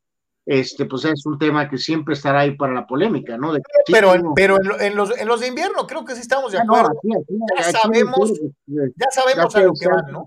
este, 0.46 0.84
pues 0.84 1.04
es 1.06 1.24
un 1.24 1.38
tema 1.38 1.68
que 1.68 1.78
siempre 1.78 2.14
estará 2.14 2.40
ahí 2.40 2.56
para 2.56 2.74
la 2.74 2.86
polémica, 2.86 3.38
¿no? 3.38 3.54
pero 3.90 4.12
pero 4.34 4.58
en, 4.80 4.94
los, 4.94 5.18
en 5.18 5.26
los 5.26 5.40
de 5.40 5.48
invierno 5.48 5.86
creo 5.86 6.04
que 6.04 6.14
sí 6.14 6.20
estamos 6.20 6.52
de 6.52 6.58
acuerdo. 6.58 7.00
ya, 7.02 7.62
sabemos, 7.72 8.32
ya 8.66 9.06
sabemos 9.10 9.54
a 9.56 9.60
lo 9.62 9.72
que 9.72 9.88
van, 9.88 10.12
¿no? 10.12 10.26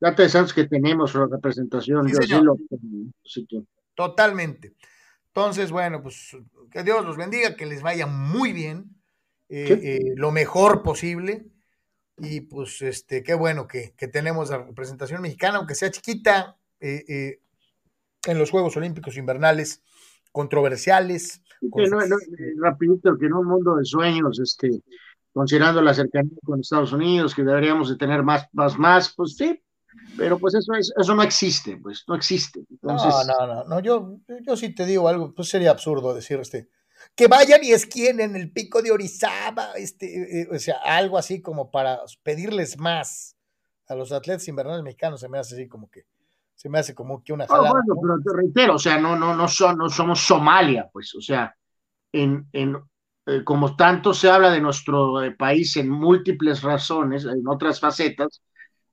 ya 0.00 0.14
te 0.14 0.28
sabes 0.28 0.52
que 0.52 0.64
tenemos 0.64 1.14
la 1.14 1.26
representación, 1.26 2.06
yo 2.06 2.18
sí 2.20 2.34
lo, 2.42 2.58
Totalmente. 3.94 4.74
Entonces, 5.28 5.70
bueno, 5.70 6.02
pues 6.02 6.36
que 6.70 6.82
Dios 6.82 7.04
los 7.04 7.16
bendiga, 7.16 7.56
que 7.56 7.66
les 7.66 7.80
vaya 7.80 8.06
muy 8.06 8.52
bien, 8.52 8.90
eh, 9.48 9.80
eh, 9.82 10.12
lo 10.16 10.32
mejor 10.32 10.82
posible. 10.82 11.46
Y 12.18 12.42
pues, 12.42 12.82
este, 12.82 13.22
qué 13.22 13.34
bueno 13.34 13.66
que, 13.66 13.94
que 13.96 14.08
tenemos 14.08 14.50
la 14.50 14.58
representación 14.58 15.22
mexicana, 15.22 15.58
aunque 15.58 15.74
sea 15.74 15.90
chiquita, 15.90 16.56
eh, 16.80 17.40
en 18.26 18.38
los 18.38 18.50
Juegos 18.50 18.76
Olímpicos 18.76 19.16
Invernales 19.16 19.82
controversiales. 20.32 21.40
rapidito, 22.60 23.16
que 23.18 23.26
en 23.26 23.34
un 23.34 23.46
mundo 23.46 23.76
de 23.76 23.84
sueños, 23.84 24.38
este, 24.40 24.82
considerando 25.32 25.80
la 25.80 25.94
cercanía 25.94 26.36
con 26.44 26.60
Estados 26.60 26.92
Unidos, 26.92 27.34
que 27.34 27.42
deberíamos 27.42 27.88
de 27.88 27.96
tener 27.96 28.22
más, 28.22 28.48
más, 28.52 28.78
más, 28.78 29.14
pues 29.14 29.36
sí, 29.36 29.62
pero 30.16 30.38
pues 30.38 30.54
eso, 30.54 30.72
eso 30.74 31.14
no 31.14 31.22
existe, 31.22 31.76
pues 31.76 32.04
no 32.08 32.14
existe. 32.14 32.64
no, 32.82 32.96
no, 32.96 33.46
no, 33.46 33.64
no, 33.64 33.80
yo, 33.80 34.18
yo 34.46 34.56
sí 34.56 34.74
te 34.74 34.86
digo 34.86 35.08
algo, 35.08 35.32
pues 35.34 35.48
sería 35.48 35.70
absurdo 35.70 36.14
decir 36.14 36.38
este, 36.40 36.68
que 37.14 37.28
vayan 37.28 37.62
y 37.62 37.72
esquien 37.72 38.20
en 38.20 38.36
el 38.36 38.50
pico 38.50 38.82
de 38.82 38.90
Orizaba, 38.90 39.72
este, 39.76 40.06
eh, 40.06 40.42
eh, 40.42 40.48
o 40.54 40.58
sea, 40.58 40.76
algo 40.84 41.18
así 41.18 41.40
como 41.40 41.70
para 41.70 42.00
pedirles 42.22 42.78
más 42.78 43.36
a 43.86 43.94
los 43.94 44.12
atletas 44.12 44.48
invernales 44.48 44.82
mexicanos, 44.82 45.20
se 45.20 45.28
me 45.28 45.38
hace 45.38 45.54
así 45.54 45.68
como 45.68 45.90
que 45.90 46.06
se 46.54 46.68
me 46.68 46.78
hace 46.78 46.94
como 46.94 47.22
que 47.22 47.32
una 47.32 47.46
jalada, 47.46 47.70
bueno, 47.70 48.00
pero 48.00 48.14
te 48.24 48.42
reitero, 48.42 48.74
o 48.76 48.78
sea, 48.78 48.98
no, 48.98 49.16
no, 49.16 49.34
no, 49.34 49.48
son, 49.48 49.76
no 49.76 49.88
somos 49.88 50.20
Somalia, 50.20 50.88
pues, 50.92 51.14
o 51.14 51.20
sea, 51.20 51.54
en, 52.12 52.48
en 52.52 52.76
eh, 53.26 53.42
como 53.42 53.74
tanto 53.74 54.12
se 54.12 54.30
habla 54.30 54.50
de 54.50 54.60
nuestro 54.60 55.22
eh, 55.22 55.32
país 55.32 55.76
en 55.76 55.88
múltiples 55.88 56.62
razones, 56.62 57.24
en 57.24 57.46
otras 57.48 57.80
facetas, 57.80 58.42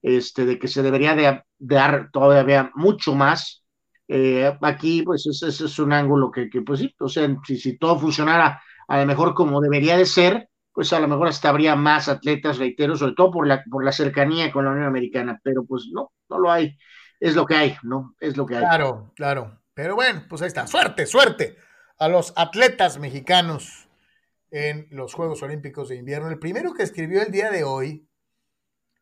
este, 0.01 0.45
de 0.45 0.57
que 0.57 0.67
se 0.67 0.81
debería 0.81 1.15
de, 1.15 1.43
dar 1.59 2.09
todavía 2.11 2.71
mucho 2.75 3.13
más. 3.13 3.63
Eh, 4.07 4.51
aquí, 4.61 5.03
pues, 5.03 5.25
ese, 5.27 5.47
es 5.47 5.79
un 5.79 5.93
ángulo 5.93 6.31
que, 6.31 6.49
que, 6.49 6.61
pues 6.61 6.79
sí, 6.79 6.93
o 6.99 7.07
sea, 7.07 7.33
si, 7.45 7.57
si 7.57 7.77
todo 7.77 7.99
funcionara 7.99 8.61
a 8.87 8.99
lo 8.99 9.05
mejor 9.05 9.33
como 9.33 9.61
debería 9.61 9.97
de 9.97 10.05
ser, 10.05 10.49
pues 10.73 10.91
a 10.93 10.99
lo 10.99 11.07
mejor 11.07 11.27
hasta 11.27 11.49
habría 11.49 11.75
más 11.75 12.09
atletas, 12.09 12.57
reitero, 12.57 12.95
sobre 12.95 13.13
todo 13.13 13.31
por 13.31 13.47
la, 13.47 13.63
por 13.69 13.83
la 13.83 13.91
cercanía 13.91 14.51
con 14.51 14.65
la 14.65 14.71
Unión 14.71 14.87
Americana, 14.87 15.39
pero 15.43 15.65
pues 15.65 15.89
no, 15.91 16.11
no 16.29 16.39
lo 16.39 16.51
hay 16.51 16.77
es 17.21 17.35
lo 17.35 17.45
que 17.45 17.55
hay, 17.55 17.77
¿no? 17.83 18.15
Es 18.19 18.35
lo 18.35 18.45
que 18.47 18.55
hay. 18.55 18.61
Claro, 18.61 19.13
claro. 19.15 19.61
Pero 19.75 19.95
bueno, 19.95 20.25
pues 20.27 20.41
ahí 20.41 20.47
está. 20.47 20.65
Suerte, 20.67 21.05
suerte 21.05 21.55
a 21.99 22.07
los 22.07 22.33
atletas 22.35 22.97
mexicanos 22.97 23.87
en 24.49 24.87
los 24.89 25.13
Juegos 25.13 25.43
Olímpicos 25.43 25.87
de 25.87 25.97
Invierno. 25.97 26.29
El 26.29 26.39
primero 26.39 26.73
que 26.73 26.81
escribió 26.81 27.21
el 27.21 27.31
día 27.31 27.51
de 27.51 27.63
hoy 27.63 28.09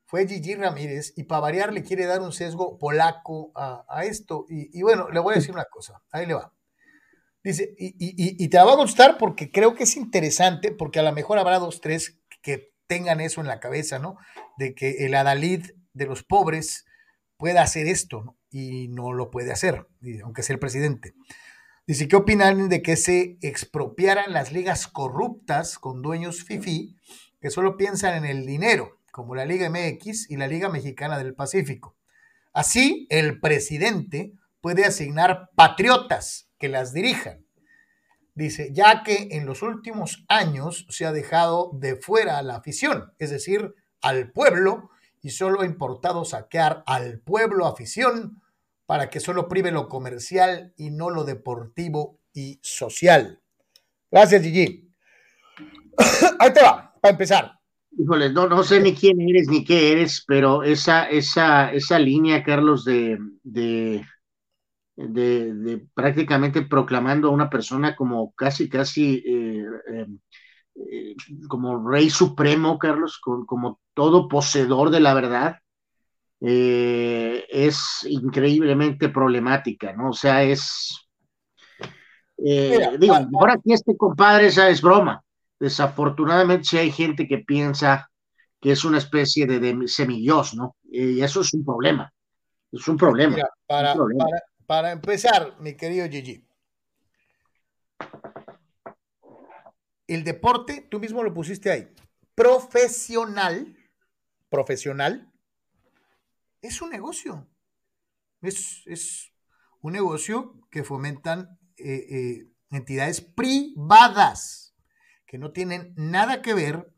fue 0.05 0.27
Gigi 0.27 0.55
Ramírez 0.55 1.13
y 1.15 1.23
para 1.23 1.39
variar 1.39 1.71
le 1.71 1.82
quiere 1.82 2.05
dar 2.05 2.19
un 2.19 2.34
sesgo 2.34 2.77
polaco 2.77 3.53
a, 3.55 4.03
esto. 4.03 4.45
Y, 4.49 4.82
bueno, 4.82 5.10
le 5.10 5.19
voy 5.21 5.34
a 5.34 5.38
decir 5.38 5.53
una 5.53 5.65
cosa. 5.65 6.01
Ahí 6.12 6.25
le 6.25 6.34
va. 6.34 6.53
Dice, 7.41 7.73
y, 7.77 7.95
y, 7.97 8.49
te 8.49 8.58
la 8.58 8.65
va 8.65 8.73
a 8.73 8.75
gustar 8.75 9.17
porque 9.17 9.49
creo 9.49 9.75
que 9.75 9.84
es 9.84 9.95
interesante, 9.95 10.73
porque 10.73 10.99
a 10.99 11.03
lo 11.03 11.13
mejor 11.13 11.39
habrá 11.39 11.58
dos, 11.58 11.79
tres 11.79 12.19
que 12.41 12.73
tengan 12.86 13.21
eso 13.21 13.39
en 13.39 13.47
la 13.47 13.62
cabeza, 13.62 13.97
¿no? 13.97 14.17
De 14.58 14.75
que 14.75 15.05
el 15.05 15.15
Adalid 15.15 15.67
de 15.93 16.05
los 16.05 16.23
pobres 16.23 16.86
pueda 17.39 17.63
hacer 17.63 17.88
esto 17.88 18.36
y 18.52 18.89
no 18.89 19.13
lo 19.13 19.32
puede 19.32 19.52
hacer, 19.52 19.88
aunque 20.23 20.43
sea 20.43 20.56
el 20.56 20.60
presidente. 20.60 21.13
Dice, 21.88 22.08
¿qué 22.08 22.17
opinan 22.17 22.67
de 22.67 22.84
que 22.84 22.97
se 22.97 23.38
expropiaran 23.41 24.34
las 24.34 24.52
ligas 24.52 24.88
corruptas 24.88 25.80
con 25.80 26.04
dueños 26.04 26.43
FIFI 26.43 26.97
que 27.39 27.49
solo 27.49 27.78
piensan 27.78 28.13
en 28.15 28.25
el 28.25 28.45
dinero, 28.45 28.99
como 29.12 29.36
la 29.36 29.45
Liga 29.45 29.69
MX 29.69 30.30
y 30.30 30.36
la 30.36 30.47
Liga 30.47 30.69
Mexicana 30.69 31.17
del 31.17 31.34
Pacífico? 31.34 31.95
Así, 32.52 33.08
el 33.10 33.39
presidente 33.39 34.34
puede 34.60 34.84
asignar 34.86 35.49
patriotas 35.56 36.52
que 36.60 36.67
las 36.67 36.93
dirijan. 36.93 37.45
Dice, 38.36 38.69
ya 38.73 39.02
que 39.04 39.30
en 39.32 39.45
los 39.45 39.62
últimos 39.62 40.25
años 40.28 40.86
se 40.89 41.06
ha 41.06 41.13
dejado 41.13 41.71
de 41.73 41.95
fuera 41.95 42.38
a 42.38 42.43
la 42.43 42.58
afición, 42.58 43.13
es 43.17 43.30
decir, 43.30 43.73
al 44.02 44.32
pueblo, 44.32 44.89
y 45.21 45.32
solo 45.32 45.62
ha 45.62 45.65
importado 45.65 46.25
saquear 46.25 46.84
al 46.86 47.19
pueblo 47.19 47.65
afición 47.65 48.41
para 48.86 49.10
que 49.10 49.19
solo 49.19 49.47
prive 49.47 49.71
lo 49.71 49.88
comercial 49.88 50.73
y 50.77 50.89
no 50.89 51.10
lo 51.10 51.23
deportivo 51.23 52.19
y 52.34 52.60
social. 52.63 53.39
Gracias, 54.12 54.41
Gigi. 54.41 54.89
Ahí 56.39 56.53
te 56.53 56.62
va, 56.62 56.93
para 56.99 57.12
empezar. 57.12 57.60
Híjole, 57.97 58.32
no, 58.32 58.47
no 58.47 58.63
sé 58.63 58.79
ni 58.79 58.93
quién 58.93 59.19
eres 59.21 59.47
ni 59.47 59.63
qué 59.63 59.91
eres, 59.91 60.23
pero 60.25 60.63
esa, 60.63 61.10
esa, 61.10 61.71
esa 61.73 61.99
línea, 61.99 62.43
Carlos, 62.43 62.86
de, 62.86 63.19
de, 63.43 64.05
de, 64.95 65.86
prácticamente 65.93 66.62
proclamando 66.62 67.27
a 67.27 67.32
una 67.32 67.49
persona 67.49 67.95
como 67.95 68.34
casi, 68.34 68.69
casi 68.69 69.23
eh, 69.25 69.65
eh, 69.93 70.08
eh, 70.91 71.15
como 71.47 71.87
rey 71.89 72.09
supremo, 72.09 72.79
Carlos, 72.79 73.19
como 73.19 73.79
todo 73.93 74.27
poseedor 74.27 74.89
de 74.89 74.99
la 74.99 75.13
verdad, 75.13 75.57
eh, 76.41 77.45
es 77.49 78.05
increíblemente 78.09 79.09
problemática, 79.09 79.93
¿no? 79.93 80.09
O 80.09 80.13
sea, 80.13 80.43
es... 80.43 81.09
Eh, 82.37 82.97
digo, 82.97 83.15
ahora 83.33 83.53
aquí 83.53 83.73
este 83.73 83.97
compadre, 83.97 84.47
esa 84.47 84.69
es 84.69 84.81
broma. 84.81 85.21
Desafortunadamente 85.59 86.63
sí 86.63 86.77
hay 86.77 86.91
gente 86.91 87.27
que 87.27 87.39
piensa 87.39 88.09
que 88.61 88.71
es 88.71 88.85
una 88.85 88.97
especie 88.97 89.45
de, 89.45 89.59
de 89.59 89.87
semillos, 89.87 90.53
¿no? 90.53 90.75
Y 90.89 91.21
eso 91.21 91.41
es 91.41 91.53
un 91.53 91.65
problema. 91.65 92.11
Es 92.71 92.87
un 92.87 92.95
problema. 92.95 93.35
para, 93.67 93.95
para 94.65 94.91
empezar, 94.91 95.55
mi 95.59 95.75
querido 95.75 96.07
Gigi, 96.07 96.45
el 100.09 100.23
deporte, 100.23 100.87
tú 100.89 100.99
mismo 100.99 101.23
lo 101.23 101.33
pusiste 101.33 101.69
ahí, 101.69 101.87
profesional, 102.33 103.77
profesional, 104.49 105.31
es 106.61 106.81
un 106.81 106.89
negocio. 106.89 107.47
Es, 108.41 109.31
un 109.81 109.93
negocio 109.93 110.59
que 110.71 110.83
fomentan 110.83 111.59
eh, 111.77 112.05
eh, 112.09 112.51
entidades 112.71 113.21
privadas 113.21 114.75
que 115.25 115.37
no 115.37 115.51
tienen 115.51 115.93
nada 115.95 116.41
que 116.41 116.53
ver 116.53 116.91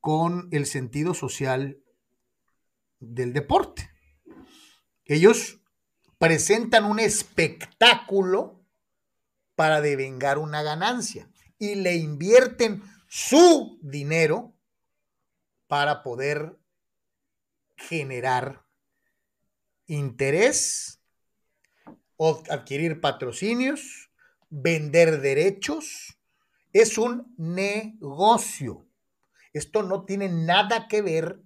con 0.00 0.48
el 0.52 0.66
sentido 0.66 1.14
social 1.14 1.82
del 3.00 3.32
deporte. 3.32 3.90
Ellos 5.04 5.60
presentan 6.18 6.84
un 6.84 7.00
espectáculo 7.00 8.64
para 9.54 9.80
devengar 9.80 10.38
una 10.38 10.62
ganancia 10.62 11.29
y 11.60 11.76
le 11.76 11.94
invierten 11.94 12.82
su 13.06 13.78
dinero 13.82 14.56
para 15.68 16.02
poder 16.02 16.58
generar 17.76 18.64
interés 19.86 21.00
o 22.16 22.42
adquirir 22.50 23.00
patrocinios, 23.00 24.10
vender 24.48 25.20
derechos. 25.20 26.18
Es 26.72 26.98
un 26.98 27.34
negocio. 27.36 28.86
Esto 29.52 29.82
no 29.82 30.04
tiene 30.04 30.28
nada 30.28 30.88
que 30.88 31.02
ver 31.02 31.40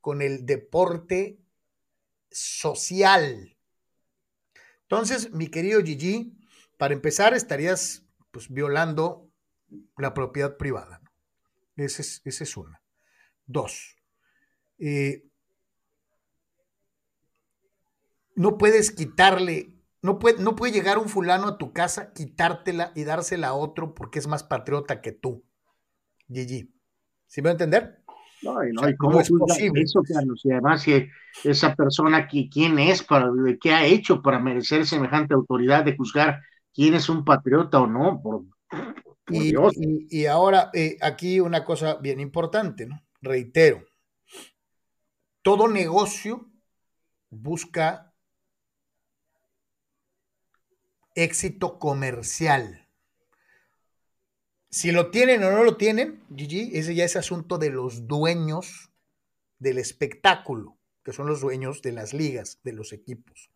con 0.00 0.22
el 0.22 0.44
deporte 0.44 1.38
social. 2.30 3.56
Entonces, 4.82 5.30
mi 5.32 5.48
querido 5.48 5.80
Gigi, 5.82 6.36
para 6.78 6.94
empezar, 6.94 7.32
estarías 7.32 8.02
pues, 8.32 8.48
violando 8.48 9.31
la 9.98 10.14
propiedad 10.14 10.56
privada. 10.56 11.00
Esa 11.76 12.02
es, 12.02 12.22
ese 12.24 12.44
es 12.44 12.56
una. 12.56 12.82
Dos, 13.46 13.96
eh, 14.78 15.24
no 18.34 18.58
puedes 18.58 18.90
quitarle, 18.90 19.78
no 20.00 20.18
puede, 20.18 20.42
no 20.42 20.56
puede 20.56 20.72
llegar 20.72 20.98
un 20.98 21.08
fulano 21.08 21.48
a 21.48 21.58
tu 21.58 21.72
casa, 21.72 22.12
quitártela 22.12 22.92
y 22.94 23.04
dársela 23.04 23.48
a 23.48 23.54
otro 23.54 23.94
porque 23.94 24.18
es 24.18 24.26
más 24.26 24.42
patriota 24.42 25.00
que 25.00 25.12
tú. 25.12 25.44
Gigi. 26.28 26.72
¿Sí 27.26 27.40
me 27.40 27.46
va 27.46 27.50
a 27.50 27.52
entender? 27.52 28.02
No, 28.42 28.64
y, 28.66 28.72
no, 28.72 28.82
cómo 28.98 29.20
es 29.20 29.30
posible? 29.30 29.82
eso, 29.82 30.02
Carlos? 30.02 30.40
Y 30.44 30.50
además, 30.50 30.84
que 30.84 31.10
esa 31.44 31.74
persona, 31.74 32.26
¿quién 32.26 32.78
es? 32.78 33.02
Para, 33.02 33.30
¿Qué 33.60 33.72
ha 33.72 33.86
hecho 33.86 34.20
para 34.20 34.38
merecer 34.40 34.84
semejante 34.84 35.34
autoridad 35.34 35.84
de 35.84 35.96
juzgar 35.96 36.40
quién 36.74 36.94
es 36.94 37.08
un 37.08 37.24
patriota 37.24 37.80
o 37.80 37.86
no? 37.86 38.20
Por, 38.20 38.42
y, 39.32 40.06
y, 40.10 40.26
ahora, 40.26 40.70
eh, 40.74 40.96
aquí 41.00 41.40
una 41.40 41.64
cosa 41.64 41.96
bien 41.96 42.20
importante, 42.20 42.86
¿no? 42.86 43.02
Reitero, 43.20 43.84
todo 45.42 45.68
negocio 45.68 46.50
busca 47.30 48.12
éxito 51.14 51.78
comercial. 51.78 52.88
Si 54.70 54.90
lo 54.90 55.10
tienen 55.10 55.44
o 55.44 55.50
no 55.50 55.64
lo 55.64 55.76
tienen, 55.76 56.22
Gigi, 56.34 56.70
ese 56.74 56.94
ya 56.94 57.04
es 57.04 57.16
asunto 57.16 57.58
de 57.58 57.70
los 57.70 58.06
dueños 58.06 58.90
del 59.58 59.78
espectáculo, 59.78 60.78
que 61.04 61.12
son 61.12 61.26
los 61.26 61.40
dueños 61.40 61.82
de 61.82 61.92
las 61.92 62.14
ligas, 62.14 62.58
de 62.64 62.72
los 62.72 62.92
equipos. 62.92 63.50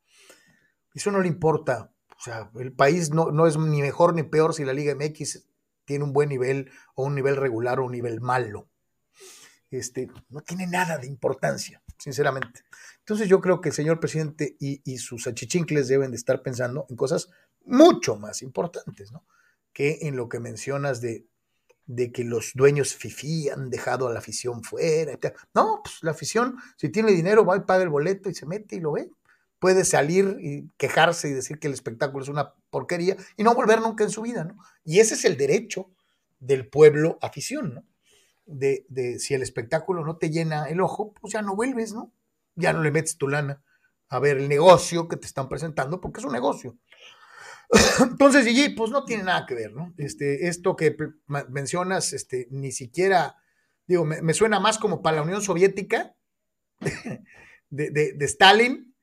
Eso 0.94 1.10
no 1.10 1.20
le 1.20 1.28
importa. 1.28 1.92
O 2.18 2.20
sea, 2.20 2.50
el 2.58 2.72
país 2.72 3.10
no, 3.10 3.30
no 3.30 3.46
es 3.46 3.58
ni 3.58 3.82
mejor 3.82 4.14
ni 4.14 4.22
peor 4.22 4.54
si 4.54 4.64
la 4.64 4.72
Liga 4.72 4.94
MX 4.94 5.46
tiene 5.86 6.04
un 6.04 6.12
buen 6.12 6.28
nivel 6.28 6.70
o 6.94 7.04
un 7.04 7.14
nivel 7.14 7.36
regular 7.36 7.80
o 7.80 7.86
un 7.86 7.92
nivel 7.92 8.20
malo. 8.20 8.68
Este, 9.70 10.08
no 10.28 10.42
tiene 10.42 10.66
nada 10.66 10.98
de 10.98 11.06
importancia, 11.06 11.82
sinceramente. 11.98 12.60
Entonces 12.98 13.28
yo 13.28 13.40
creo 13.40 13.60
que 13.60 13.70
el 13.70 13.74
señor 13.74 14.00
presidente 14.00 14.56
y, 14.60 14.98
sus 14.98 15.26
achichincles 15.26 15.88
deben 15.88 16.10
de 16.10 16.16
estar 16.16 16.42
pensando 16.42 16.86
en 16.90 16.96
cosas 16.96 17.30
mucho 17.64 18.16
más 18.16 18.42
importantes, 18.42 19.12
¿no? 19.12 19.24
que 19.72 19.98
en 20.02 20.16
lo 20.16 20.28
que 20.28 20.40
mencionas 20.40 21.00
de, 21.00 21.26
de 21.86 22.10
que 22.10 22.24
los 22.24 22.52
dueños 22.54 22.94
FIFI 22.94 23.50
han 23.50 23.70
dejado 23.70 24.08
a 24.08 24.12
la 24.12 24.18
afición 24.18 24.62
fuera. 24.62 25.18
No, 25.54 25.80
pues 25.84 25.98
la 26.02 26.10
afición, 26.12 26.56
si 26.76 26.88
tiene 26.88 27.12
dinero, 27.12 27.44
va 27.44 27.56
y 27.56 27.60
paga 27.60 27.82
el 27.82 27.88
boleto 27.88 28.28
y 28.28 28.34
se 28.34 28.46
mete 28.46 28.76
y 28.76 28.80
lo 28.80 28.92
ve. 28.92 29.10
Puede 29.58 29.84
salir 29.84 30.36
y 30.40 30.70
quejarse 30.76 31.28
y 31.28 31.32
decir 31.32 31.58
que 31.58 31.68
el 31.68 31.74
espectáculo 31.74 32.22
es 32.22 32.28
una 32.28 32.54
porquería 32.70 33.16
y 33.36 33.42
no 33.42 33.54
volver 33.54 33.80
nunca 33.80 34.04
en 34.04 34.10
su 34.10 34.22
vida, 34.22 34.44
¿no? 34.44 34.58
Y 34.84 35.00
ese 35.00 35.14
es 35.14 35.24
el 35.24 35.36
derecho 35.36 35.90
del 36.38 36.68
pueblo 36.68 37.18
afición, 37.22 37.74
¿no? 37.74 37.84
De, 38.44 38.86
de 38.88 39.18
si 39.18 39.34
el 39.34 39.42
espectáculo 39.42 40.04
no 40.04 40.18
te 40.18 40.30
llena 40.30 40.66
el 40.66 40.80
ojo, 40.80 41.14
pues 41.20 41.32
ya 41.32 41.42
no 41.42 41.56
vuelves, 41.56 41.92
¿no? 41.92 42.12
Ya 42.54 42.72
no 42.72 42.82
le 42.82 42.90
metes 42.90 43.16
tu 43.16 43.28
lana 43.28 43.62
a 44.08 44.18
ver 44.18 44.38
el 44.38 44.48
negocio 44.48 45.08
que 45.08 45.16
te 45.16 45.26
están 45.26 45.48
presentando, 45.48 46.00
porque 46.00 46.20
es 46.20 46.26
un 46.26 46.32
negocio. 46.32 46.76
Entonces, 48.00 48.46
Gigi, 48.46 48.70
pues 48.70 48.90
no 48.90 49.04
tiene 49.04 49.24
nada 49.24 49.46
que 49.46 49.54
ver, 49.54 49.72
¿no? 49.72 49.92
Este, 49.96 50.48
esto 50.48 50.76
que 50.76 50.96
mencionas, 51.48 52.12
este, 52.12 52.48
ni 52.50 52.72
siquiera, 52.72 53.36
digo, 53.86 54.04
me, 54.04 54.34
suena 54.34 54.60
más 54.60 54.78
como 54.78 55.02
para 55.02 55.16
la 55.16 55.22
Unión 55.22 55.42
Soviética 55.42 56.14
de, 57.70 58.16
Stalin 58.20 58.94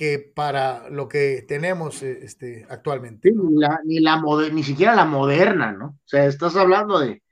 que 0.00 0.18
para 0.18 0.88
lo 0.88 1.08
que 1.08 1.44
tenemos 1.46 2.02
este, 2.02 2.66
actualmente. 2.70 3.30
ni, 3.32 3.58
la, 3.58 3.80
ni, 3.84 4.00
la 4.00 4.22
ni 4.50 4.62
siquiera 4.62 4.94
la 4.94 5.04
moderna, 5.04 5.72
¿no? 5.72 5.88
O 5.88 6.08
sea, 6.08 6.24
estás 6.24 6.56
hablando 6.56 6.98
de 6.98 7.22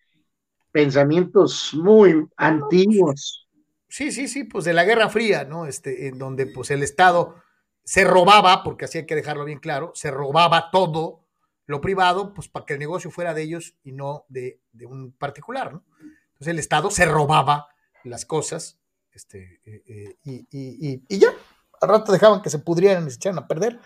pensamientos 0.71 1.73
muy 1.73 2.29
antiguos. 2.37 3.49
Sí, 3.89 4.13
sí, 4.13 4.29
sí, 4.29 4.45
pues 4.45 4.67
de 4.67 4.75
la 4.75 4.85
Guerra 4.85 5.09
Fría, 5.09 5.45
¿no? 5.45 5.65
Este, 5.65 6.09
en 6.09 6.19
donde 6.19 6.45
pues 6.45 6.71
el 6.71 6.83
Estado 6.83 7.37
se 7.85 8.05
robaba, 8.05 8.63
porque 8.63 8.85
así 8.85 8.99
hay 8.99 9.07
que 9.07 9.15
dejarlo 9.15 9.47
bien 9.47 9.61
claro, 9.61 9.93
se 9.95 10.11
robaba 10.11 10.71
todo 10.71 11.25
lo 11.65 11.81
privado, 11.81 12.35
pues 12.35 12.49
para 12.49 12.67
que 12.67 12.75
el 12.75 12.81
negocio 12.81 13.11
fuera 13.11 13.33
de 13.33 13.45
ellos 13.45 13.77
y 13.83 13.93
no 13.93 14.27
de, 14.29 14.61
un 14.87 15.13
particular, 15.13 15.73
¿no? 15.73 15.87
Entonces 16.33 16.49
el 16.49 16.59
Estado 16.59 16.91
se 16.91 17.07
robaba 17.07 17.69
las 18.05 18.27
cosas, 18.27 18.79
este, 19.11 19.63
eh, 19.65 19.83
eh, 19.87 20.17
y, 20.23 21.03
y, 21.09 21.19
ya, 21.19 21.33
al 21.81 21.89
rato 21.89 22.13
dejaban 22.13 22.43
que 22.43 22.51
se 22.51 22.59
pudrieran 22.59 23.07
y 23.07 23.11
se 23.11 23.17
echaran 23.17 23.39
a 23.39 23.49
perder, 23.49 23.81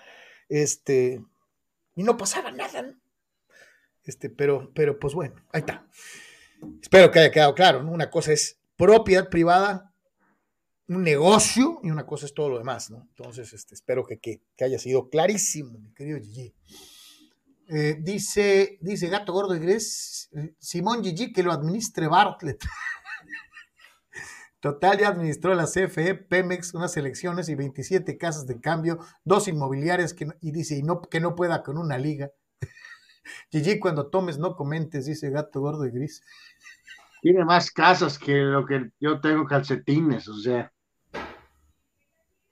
este, 0.49 1.25
y 1.95 2.03
no 2.03 2.17
pasaba 2.17 2.51
nada, 2.51 2.83
¿no? 2.83 2.95
Este, 4.05 4.31
pero, 4.31 4.73
pero 4.75 4.99
pues 4.99 5.15
bueno, 5.15 5.37
ahí 5.53 5.61
está. 5.61 5.87
Espero 6.81 7.11
que 7.11 7.21
haya 7.21 7.31
quedado 7.31 7.55
claro, 7.55 7.83
¿no? 7.83 7.93
Una 7.93 8.11
cosa 8.11 8.33
es 8.33 8.59
propiedad 8.77 9.29
privada 9.29 9.93
un 10.89 11.03
negocio 11.03 11.81
y 11.83 11.91
una 11.91 12.07
cosa 12.07 12.27
es 12.27 12.35
todo 12.35 12.49
lo 12.49 12.59
demás, 12.59 12.91
¿no? 12.91 13.07
Entonces, 13.11 13.53
este, 13.53 13.75
espero 13.75 14.05
que, 14.05 14.19
que, 14.19 14.43
haya 14.65 14.79
sido 14.79 15.09
clarísimo, 15.09 15.79
mi 15.79 15.93
querido 15.95 16.19
Gigi. 16.19 16.55
Eh, 17.69 17.97
dice, 18.01 18.79
dice 18.81 19.09
Gato 19.09 19.33
Gordo 19.33 19.55
y 19.55 19.61
Gres, 19.61 20.31
Simón 20.59 21.03
Gigi 21.03 21.33
que 21.33 21.43
lo 21.43 21.53
administre 21.53 22.09
Bartlett. 22.09 22.63
Total 24.62 24.96
ya 24.96 25.09
administró 25.09 25.57
la 25.57 25.66
CFE, 25.66 26.14
Pemex, 26.14 26.72
unas 26.75 26.96
elecciones 26.96 27.48
y 27.48 27.57
27 27.57 28.16
casas 28.16 28.46
de 28.46 28.61
cambio, 28.61 29.01
dos 29.25 29.48
inmobiliarias 29.48 30.14
que, 30.14 30.29
y 30.40 30.53
dice 30.53 30.77
y 30.77 30.85
no, 30.85 31.03
que 31.03 31.18
no 31.18 31.35
pueda 31.35 31.64
con 31.64 31.79
una 31.79 31.98
liga. 31.98 32.31
Gigi, 33.51 33.81
cuando 33.81 34.07
tomes 34.07 34.38
no 34.38 34.55
comentes, 34.55 35.07
dice 35.07 35.31
Gato 35.31 35.61
Gordo 35.61 35.85
y 35.85 35.90
Gris. 35.90 36.22
Tiene 37.22 37.44
más 37.44 37.72
casas 37.72 38.20
que 38.20 38.37
lo 38.37 38.64
que 38.64 38.92
yo 39.01 39.20
tengo 39.20 39.46
calcetines, 39.46 40.29
o 40.29 40.38
sea. 40.38 40.72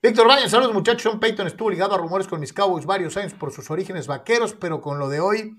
Víctor 0.03 0.27
Baños, 0.27 0.51
saludos 0.51 0.73
muchachos. 0.73 1.03
Sean 1.03 1.21
Payton 1.21 1.47
estuvo 1.47 1.69
ligado 1.69 1.95
a 1.95 1.97
rumores 1.97 2.27
con 2.27 2.41
mis 2.41 2.51
Cowboys 2.51 2.85
varios 2.85 3.15
años 3.15 3.33
por 3.33 3.53
sus 3.53 3.71
orígenes 3.71 4.07
vaqueros, 4.07 4.53
pero 4.53 4.81
con 4.81 4.99
lo 4.99 5.07
de 5.07 5.21
hoy, 5.21 5.55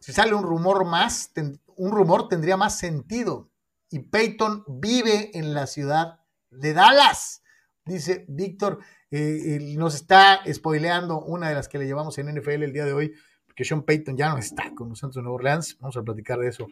si 0.00 0.12
sale 0.12 0.34
un 0.34 0.42
rumor 0.42 0.84
más, 0.84 1.32
un 1.76 1.92
rumor 1.92 2.28
tendría 2.28 2.58
más 2.58 2.78
sentido. 2.78 3.51
Y 3.92 3.98
Peyton 3.98 4.64
vive 4.66 5.30
en 5.34 5.52
la 5.52 5.66
ciudad 5.66 6.18
de 6.50 6.72
Dallas, 6.72 7.44
dice 7.84 8.24
Víctor. 8.26 8.78
Eh, 9.10 9.74
nos 9.76 9.94
está 9.94 10.40
spoileando 10.50 11.20
una 11.20 11.50
de 11.50 11.54
las 11.54 11.68
que 11.68 11.76
le 11.76 11.84
llevamos 11.84 12.16
en 12.16 12.34
NFL 12.34 12.62
el 12.62 12.72
día 12.72 12.86
de 12.86 12.94
hoy, 12.94 13.12
porque 13.44 13.64
Sean 13.64 13.82
Payton 13.82 14.16
ya 14.16 14.30
no 14.30 14.38
está 14.38 14.74
con 14.74 14.88
los 14.88 14.98
Santos 14.98 15.16
de 15.16 15.22
Nueva 15.22 15.34
Orleans. 15.34 15.76
Vamos 15.78 15.98
a 15.98 16.02
platicar 16.02 16.38
de 16.38 16.48
eso 16.48 16.68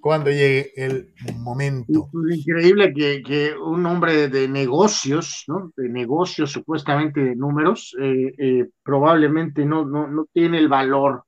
cuando 0.00 0.30
llegue 0.30 0.72
el 0.76 1.12
momento. 1.36 2.08
Es 2.30 2.38
increíble 2.38 2.94
que, 2.94 3.54
un 3.54 3.84
hombre 3.84 4.28
de 4.28 4.48
negocios, 4.48 5.44
¿no? 5.48 5.72
de 5.76 5.90
negocios 5.90 6.52
supuestamente 6.52 7.20
de 7.20 7.36
números, 7.36 7.94
eh, 8.00 8.32
eh, 8.38 8.70
probablemente 8.82 9.66
no, 9.66 9.84
no, 9.84 10.06
no, 10.06 10.26
tiene 10.32 10.56
el 10.56 10.68
valor 10.68 11.24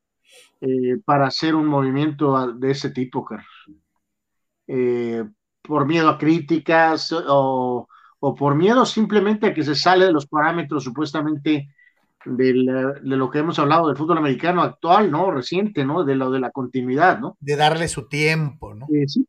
para 1.05 1.27
hacer 1.27 1.55
un 1.55 1.67
movimiento 1.67 2.55
de 2.55 2.71
ese 2.71 2.89
tipo, 2.89 3.23
Carlos. 3.23 3.84
Por 4.67 5.87
miedo 5.87 6.09
a 6.09 6.19
críticas 6.19 7.13
o, 7.13 7.89
o, 8.21 8.35
por 8.35 8.55
miedo 8.55 8.87
simplemente 8.87 9.49
a 9.49 9.55
que 9.55 9.65
se 9.65 9.75
sale 9.75 10.07
de 10.07 10.13
los 10.13 10.27
parámetros 10.27 10.85
supuestamente 10.85 11.69
de 12.25 12.55
lo 13.03 13.31
que 13.31 13.39
hemos 13.39 13.59
hablado 13.59 13.89
del 13.89 13.97
fútbol 13.97 14.19
americano 14.19 14.63
actual, 14.63 15.11
¿no? 15.11 15.31
Reciente, 15.31 15.85
¿no? 15.85 16.05
De 16.05 16.15
lo 16.15 16.31
de 16.31 16.41
la 16.41 16.51
continuidad, 16.51 17.19
¿no? 17.19 17.37
De 17.41 17.57
darle 17.57 17.89
su 17.89 18.09
tiempo, 18.09 18.75
¿no? 18.75 18.87
sí. 19.07 19.27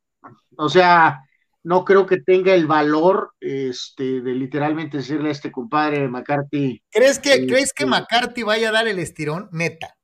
O 0.57 0.69
sea, 0.69 1.21
no 1.65 1.83
creo 1.83 2.05
que 2.05 2.21
tenga 2.21 2.53
el 2.53 2.67
valor 2.67 3.33
este, 3.39 4.21
de 4.21 4.33
literalmente 4.33 4.97
decirle 4.97 5.29
a 5.29 5.31
este 5.31 5.51
compadre 5.51 6.07
McCarthy. 6.07 6.81
¿Crees 6.91 7.19
que, 7.19 7.47
¿crees 7.47 7.73
que 7.73 7.83
este 7.83 7.85
McCarthy 7.85 8.43
vaya 8.43 8.69
a 8.69 8.71
dar 8.71 8.87
el 8.87 8.99
estirón? 8.99 9.49
Neta. 9.51 9.94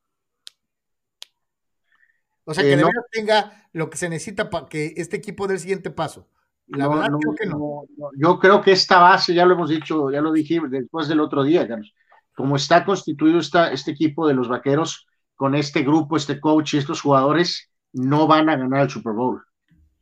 O 2.46 2.54
sea, 2.54 2.64
que 2.64 2.74
eh, 2.74 2.78
de 2.78 2.84
verdad 2.84 3.04
tenga 3.12 3.70
lo 3.74 3.90
que 3.90 3.98
se 3.98 4.10
necesita 4.10 4.50
para 4.50 4.68
que 4.68 4.94
este 4.98 5.18
equipo 5.18 5.48
dé 5.48 5.56
el 5.56 5.60
siguiente 5.60 5.92
paso. 5.92 6.28
La 6.68 6.88
verdad, 6.88 7.10
creo 7.20 7.36
que 7.36 7.46
no. 7.48 7.84
Yo 8.18 8.40
creo 8.40 8.62
que 8.62 8.72
esta 8.72 9.00
base, 9.00 9.34
ya 9.34 9.46
lo 9.46 9.54
hemos 9.54 9.70
dicho, 9.70 10.10
ya 10.10 10.22
lo 10.22 10.32
dije 10.32 10.60
después 10.70 11.08
del 11.08 11.20
otro 11.20 11.44
día, 11.44 11.68
Carlos 11.68 11.94
como 12.36 12.56
está 12.56 12.86
constituido 12.86 13.40
este 13.40 13.92
equipo 13.92 14.28
de 14.28 14.34
los 14.34 14.48
vaqueros, 14.48 15.08
con 15.36 15.56
este 15.56 15.84
grupo, 15.84 16.18
este 16.18 16.40
coach 16.40 16.74
y 16.74 16.78
estos 16.78 17.02
jugadores, 17.02 17.70
no 17.94 18.28
van 18.28 18.50
a 18.50 18.56
ganar 18.56 18.82
el 18.82 18.90
Super 18.90 19.14
Bowl. 19.14 19.44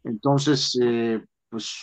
Entonces, 0.03 0.77
eh, 0.81 1.21
pues, 1.49 1.75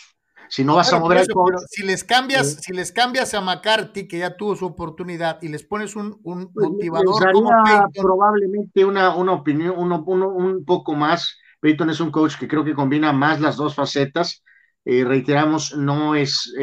si 0.49 0.63
no 0.63 0.75
vas 0.75 0.91
a 0.93 0.99
mover 0.99 1.19
eso, 1.19 1.45
si 1.69 1.83
les 1.83 2.03
cambias, 2.03 2.57
eh, 2.57 2.59
si 2.61 2.73
les 2.73 2.91
cambias 2.91 3.33
a 3.33 3.41
McCarthy, 3.41 4.07
que 4.07 4.19
ya 4.19 4.35
tuvo 4.35 4.55
su 4.55 4.65
oportunidad, 4.65 5.41
y 5.41 5.49
les 5.49 5.63
pones 5.63 5.95
un, 5.95 6.19
un 6.23 6.51
pues, 6.53 6.69
motivador 6.69 7.31
como 7.31 7.51
probablemente 7.93 8.85
una, 8.85 9.15
una 9.15 9.33
opinión, 9.33 9.75
uno, 9.77 10.03
un 10.03 10.65
poco 10.65 10.95
más. 10.95 11.37
Peyton 11.59 11.89
es 11.89 11.99
un 11.99 12.11
coach 12.11 12.35
que 12.37 12.47
creo 12.47 12.63
que 12.63 12.75
combina 12.75 13.11
más 13.11 13.41
las 13.41 13.57
dos 13.57 13.75
facetas. 13.75 14.43
Eh, 14.85 15.03
reiteramos, 15.03 15.75
no 15.75 16.15
es 16.15 16.53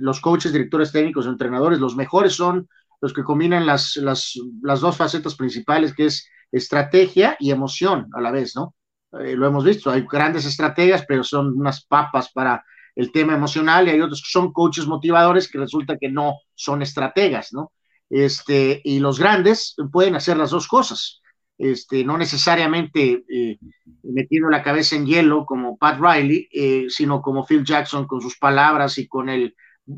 los 0.00 0.20
coaches, 0.20 0.52
directores 0.52 0.92
técnicos, 0.92 1.26
entrenadores, 1.26 1.80
los 1.80 1.96
mejores 1.96 2.34
son 2.34 2.68
los 3.00 3.12
que 3.12 3.24
combinan 3.24 3.66
las, 3.66 3.96
las, 3.96 4.34
las 4.62 4.80
dos 4.80 4.96
facetas 4.96 5.34
principales, 5.34 5.92
que 5.92 6.06
es 6.06 6.28
estrategia 6.52 7.36
y 7.40 7.50
emoción 7.50 8.08
a 8.12 8.20
la 8.20 8.30
vez, 8.30 8.54
¿no? 8.54 8.74
Eh, 9.20 9.34
lo 9.36 9.46
hemos 9.46 9.64
visto, 9.64 9.90
hay 9.90 10.06
grandes 10.10 10.46
estrategias, 10.46 11.04
pero 11.06 11.24
son 11.24 11.58
unas 11.58 11.84
papas 11.84 12.30
para 12.32 12.64
el 12.94 13.12
tema 13.12 13.34
emocional 13.34 13.86
y 13.86 13.90
hay 13.90 14.00
otros 14.00 14.22
que 14.22 14.30
son 14.30 14.52
coaches 14.52 14.86
motivadores 14.86 15.50
que 15.50 15.58
resulta 15.58 15.98
que 15.98 16.08
no 16.08 16.34
son 16.54 16.82
estrategas, 16.82 17.52
¿no? 17.52 17.72
Este, 18.10 18.80
y 18.84 18.98
los 18.98 19.18
grandes 19.18 19.74
pueden 19.90 20.14
hacer 20.16 20.36
las 20.36 20.50
dos 20.50 20.68
cosas, 20.68 21.22
este, 21.56 22.04
no 22.04 22.18
necesariamente 22.18 23.24
eh, 23.28 23.58
metiendo 24.02 24.50
la 24.50 24.62
cabeza 24.62 24.96
en 24.96 25.06
hielo 25.06 25.46
como 25.46 25.78
Pat 25.78 25.98
Riley, 25.98 26.48
eh, 26.52 26.86
sino 26.88 27.22
como 27.22 27.46
Phil 27.46 27.64
Jackson 27.64 28.06
con 28.06 28.20
sus 28.20 28.36
palabras 28.36 28.98
y 28.98 29.08
con 29.08 29.28
el 29.28 29.54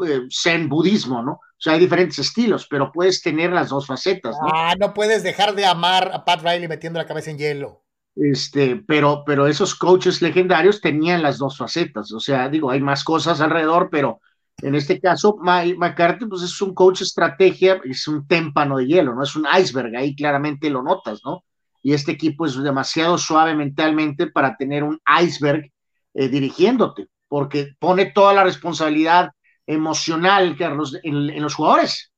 eh, 0.07 0.21
zen 0.31 0.69
budismo, 0.69 1.23
¿no? 1.23 1.33
O 1.33 1.57
sea, 1.65 1.75
hay 1.75 1.81
diferentes 1.81 2.19
estilos, 2.19 2.67
pero 2.69 2.93
puedes 2.93 3.23
tener 3.23 3.53
las 3.53 3.71
dos 3.71 3.87
facetas, 3.87 4.37
¿no? 4.41 4.49
Ah, 4.53 4.75
no 4.79 4.95
puedes 4.95 5.23
dejar 5.23 5.55
de 5.55 5.65
amar 5.65 6.11
a 6.13 6.25
Pat 6.25 6.43
Riley 6.43 6.69
metiendo 6.69 6.99
la 6.99 7.07
cabeza 7.07 7.31
en 7.31 7.39
hielo. 7.39 7.84
Este, 8.17 8.77
pero, 8.77 9.25
pero 9.27 9.47
esos 9.47 9.75
coaches 9.75 10.23
legendarios 10.23 10.81
tenían 10.81 11.23
las 11.23 11.39
dos 11.39 11.59
facetas, 11.59 12.13
o 12.13 12.21
sea, 12.21 12.49
digo, 12.49 12.71
hay 12.71 12.81
más 12.81 13.03
cosas 13.03 13.41
alrededor, 13.41 13.89
pero 13.91 14.21
en 14.63 14.75
este 14.75 15.01
caso, 15.01 15.37
Mike 15.41 15.77
McCarthy, 15.77 16.27
pues 16.27 16.43
es 16.43 16.61
un 16.63 16.75
coach 16.75 17.03
estrategia, 17.03 17.81
es 17.85 18.07
un 18.07 18.27
témpano 18.27 18.79
de 18.79 18.87
hielo, 18.87 19.15
¿no? 19.15 19.23
Es 19.23 19.35
un 19.35 19.47
iceberg, 19.59 19.97
ahí 19.97 20.15
claramente 20.15 20.71
lo 20.71 20.83
notas, 20.83 21.21
¿no? 21.25 21.45
Y 21.83 21.93
este 21.93 22.13
equipo 22.13 22.47
es 22.47 22.55
demasiado 22.63 23.19
suave 23.19 23.55
mentalmente 23.55 24.29
para 24.29 24.57
tener 24.57 24.85
un 24.85 25.01
iceberg 25.21 25.71
eh, 26.15 26.29
dirigiéndote, 26.29 27.09
porque 27.29 27.75
pone 27.79 28.07
toda 28.07 28.33
la 28.33 28.45
responsabilidad 28.45 29.31
emocional, 29.67 30.57
Carlos, 30.57 30.99
en, 31.03 31.43
los 31.43 31.55
jugadores. 31.55 32.13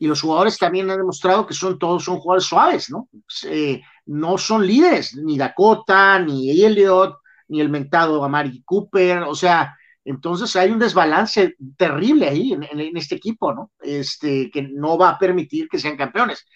Y 0.00 0.06
los 0.06 0.22
jugadores 0.22 0.58
también 0.58 0.90
han 0.90 0.96
demostrado 0.96 1.46
que 1.46 1.54
son 1.54 1.78
todos 1.78 2.02
son 2.02 2.18
jugadores 2.18 2.48
suaves, 2.48 2.90
¿no? 2.90 3.08
Eh, 3.44 3.80
no 4.06 4.38
son 4.38 4.66
líderes, 4.66 5.14
ni 5.14 5.36
Dakota, 5.36 6.18
ni 6.18 6.50
Elliot, 6.50 7.18
ni 7.48 7.60
el 7.60 7.68
mentado 7.68 8.24
Amari 8.24 8.62
Cooper, 8.64 9.18
o 9.24 9.34
sea, 9.34 9.76
entonces 10.04 10.56
hay 10.56 10.70
un 10.70 10.78
desbalance 10.78 11.54
terrible 11.76 12.28
ahí 12.28 12.52
en, 12.54 12.96
este 12.96 13.16
equipo, 13.16 13.52
¿no? 13.52 13.70
Este, 13.80 14.50
que 14.50 14.62
no 14.62 14.96
va 14.96 15.10
a 15.10 15.18
permitir 15.18 15.68
que 15.68 15.78
sean 15.78 15.96
campeones. 15.96 16.46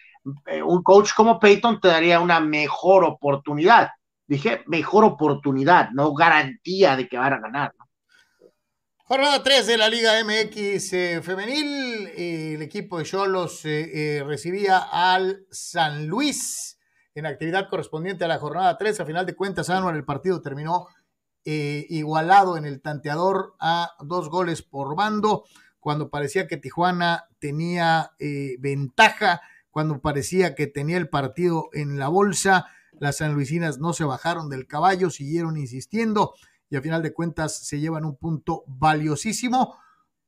Eh, 0.47 0.63
un 0.63 0.83
coach 0.83 1.11
como 1.15 1.39
Peyton 1.39 1.81
te 1.81 1.89
daría 1.89 2.21
una 2.21 2.41
mejor 2.41 3.05
oportunidad. 3.05 3.91
Dije, 4.27 4.63
mejor 4.67 5.05
oportunidad, 5.05 5.91
no 5.91 6.15
garantía 6.15 6.97
de 6.97 7.07
que 7.07 7.19
van 7.19 7.35
a 7.35 7.41
ganar, 7.41 7.75
¿no? 7.79 7.84
Jornada 9.07 9.43
3 9.43 9.67
de 9.67 9.77
la 9.77 9.91
Liga 9.91 10.13
MX 10.25 10.93
eh, 10.95 11.21
femenil. 11.23 12.09
el 12.17 12.63
equipo 12.63 12.99
de 12.99 13.05
Cholos 13.05 13.61
eh, 13.65 14.23
recibía 14.27 14.79
al 14.79 15.45
San 15.51 16.07
Luis 16.07 16.79
en 17.15 17.27
actividad 17.27 17.69
correspondiente 17.69 18.25
a 18.25 18.29
la 18.29 18.39
jornada 18.39 18.79
3. 18.79 19.01
A 19.01 19.05
final 19.05 19.27
de 19.27 19.37
cuentas, 19.37 19.69
Anual, 19.69 19.97
el 19.97 20.07
partido 20.07 20.41
terminó 20.41 20.89
eh, 21.45 21.85
igualado 21.91 22.57
en 22.57 22.65
el 22.65 22.81
tanteador 22.81 23.55
a 23.61 23.91
dos 24.01 24.31
goles 24.31 24.63
por 24.63 24.97
bando, 24.97 25.45
cuando 25.79 26.09
parecía 26.09 26.47
que 26.47 26.57
Tijuana 26.57 27.29
tenía 27.39 28.13
eh, 28.19 28.57
ventaja, 28.59 29.43
cuando 29.71 30.01
parecía 30.01 30.55
que 30.55 30.67
tenía 30.67 30.97
el 30.97 31.11
partido 31.11 31.69
en 31.75 31.99
la 31.99 32.09
bolsa, 32.09 32.65
las 32.93 33.19
sanluisinas 33.19 33.79
no 33.79 33.93
se 33.93 34.05
bajaron 34.05 34.49
del 34.49 34.67
caballo, 34.67 35.11
siguieron 35.11 35.59
insistiendo 35.59 36.33
y 36.75 36.77
a 36.77 36.83
final 36.83 37.03
de 37.03 37.15
cuentas 37.15 37.57
se 37.57 37.81
llevan 37.81 38.05
un 38.05 38.17
punto 38.17 38.65
valiosísimo 38.67 39.77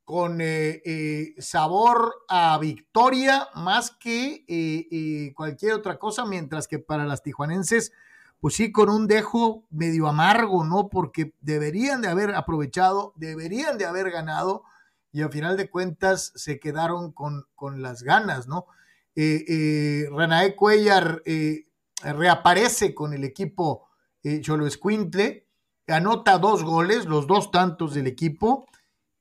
con 0.05 0.39
eh, 0.41 1.35
sabor 1.39 2.15
a 2.29 2.57
victoria 2.59 3.49
más 3.57 3.91
que 3.91 5.33
cualquier 5.35 5.73
otra 5.73 5.99
cosa, 5.99 6.25
mientras 6.25 6.69
que 6.69 6.79
para 6.79 7.05
las 7.05 7.23
tijuanenses 7.23 7.93
pues 8.41 8.55
sí, 8.55 8.71
con 8.71 8.91
un 8.91 9.07
dejo 9.07 9.65
medio 9.71 10.07
amargo, 10.07 10.65
¿no? 10.65 10.89
Porque 10.89 11.33
deberían 11.41 12.03
de 12.03 12.09
haber 12.09 12.35
aprovechado, 12.35 13.13
deberían 13.17 13.79
de 13.79 13.87
haber 13.87 14.11
ganado 14.11 14.65
y 15.13 15.23
al 15.23 15.33
final 15.33 15.57
de 15.57 15.71
cuentas 15.71 16.33
se 16.35 16.61
quedaron 16.61 17.13
con, 17.13 17.47
con 17.55 17.83
las 17.83 18.03
ganas, 18.03 18.47
¿no? 18.47 18.67
Eh, 19.15 19.45
eh, 19.49 20.09
Renae 20.13 20.55
Cuellar 20.55 21.23
eh, 21.25 21.67
reaparece 22.03 22.95
con 22.95 23.15
el 23.15 23.25
equipo 23.25 23.89
eh, 24.23 24.41
Cholo 24.43 24.67
Escuintle, 24.67 25.46
anota 25.89 26.39
dos 26.39 26.63
goles, 26.63 27.07
los 27.07 27.27
dos 27.27 27.51
tantos 27.51 27.95
del 27.95 28.07
equipo, 28.07 28.67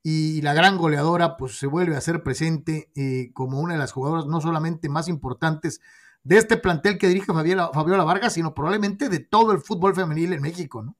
y 0.02 0.40
la 0.42 0.54
gran 0.54 0.78
goleadora 0.78 1.36
pues 1.36 1.58
se 1.58 1.66
vuelve 1.66 1.96
a 1.96 2.00
ser 2.00 2.22
presente 2.22 2.90
como 3.34 3.58
una 3.58 3.74
de 3.74 3.80
las 3.80 3.90
jugadoras 3.90 4.26
no 4.26 4.40
solamente 4.40 4.88
más 4.88 5.08
importantes 5.08 5.80
de 6.22 6.36
este 6.36 6.56
plantel 6.56 6.96
que 6.96 7.08
dirige 7.08 7.32
Fabiola, 7.32 7.70
Fabiola 7.74 8.04
Vargas, 8.04 8.34
sino 8.34 8.54
probablemente 8.54 9.08
de 9.08 9.18
todo 9.18 9.50
el 9.50 9.58
fútbol 9.58 9.96
femenil 9.96 10.32
en 10.32 10.42
México, 10.42 10.80
¿no? 10.80 10.96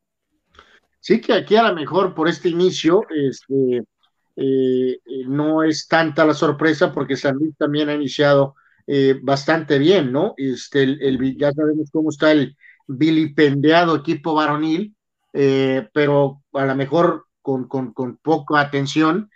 Sí, 0.99 1.21
que 1.21 1.35
aquí 1.35 1.55
a 1.55 1.69
lo 1.69 1.73
mejor 1.73 2.17
por 2.17 2.29
este 2.29 2.49
inicio 2.49 3.05
este, 3.09 3.85
eh, 4.35 4.99
no 5.29 5.63
es 5.63 5.87
tanta 5.87 6.25
la 6.25 6.35
sorpresa 6.35 6.93
porque 6.93 7.17
San 7.17 7.37
Luis 7.37 7.57
también 7.57 7.89
ha 7.89 7.95
iniciado 7.95 8.57
eh, 8.89 9.21
bastante 9.23 9.79
bien, 9.79 10.11
¿no? 10.11 10.35
Este, 10.37 10.83
el, 10.83 11.37
ya 11.39 11.53
sabemos 11.53 11.91
cómo 11.93 12.11
está 12.11 12.33
el 12.33 12.57
vilipendiado 12.89 13.95
equipo 13.95 14.35
varonil, 14.35 14.96
eh, 15.37 15.89
pero 15.93 16.43
a 16.53 16.65
lo 16.67 16.75
mejor 16.75 17.27
con, 17.43 17.69
con, 17.69 17.93
con, 17.93 18.17
poca 18.17 18.61
atención, 18.61 19.31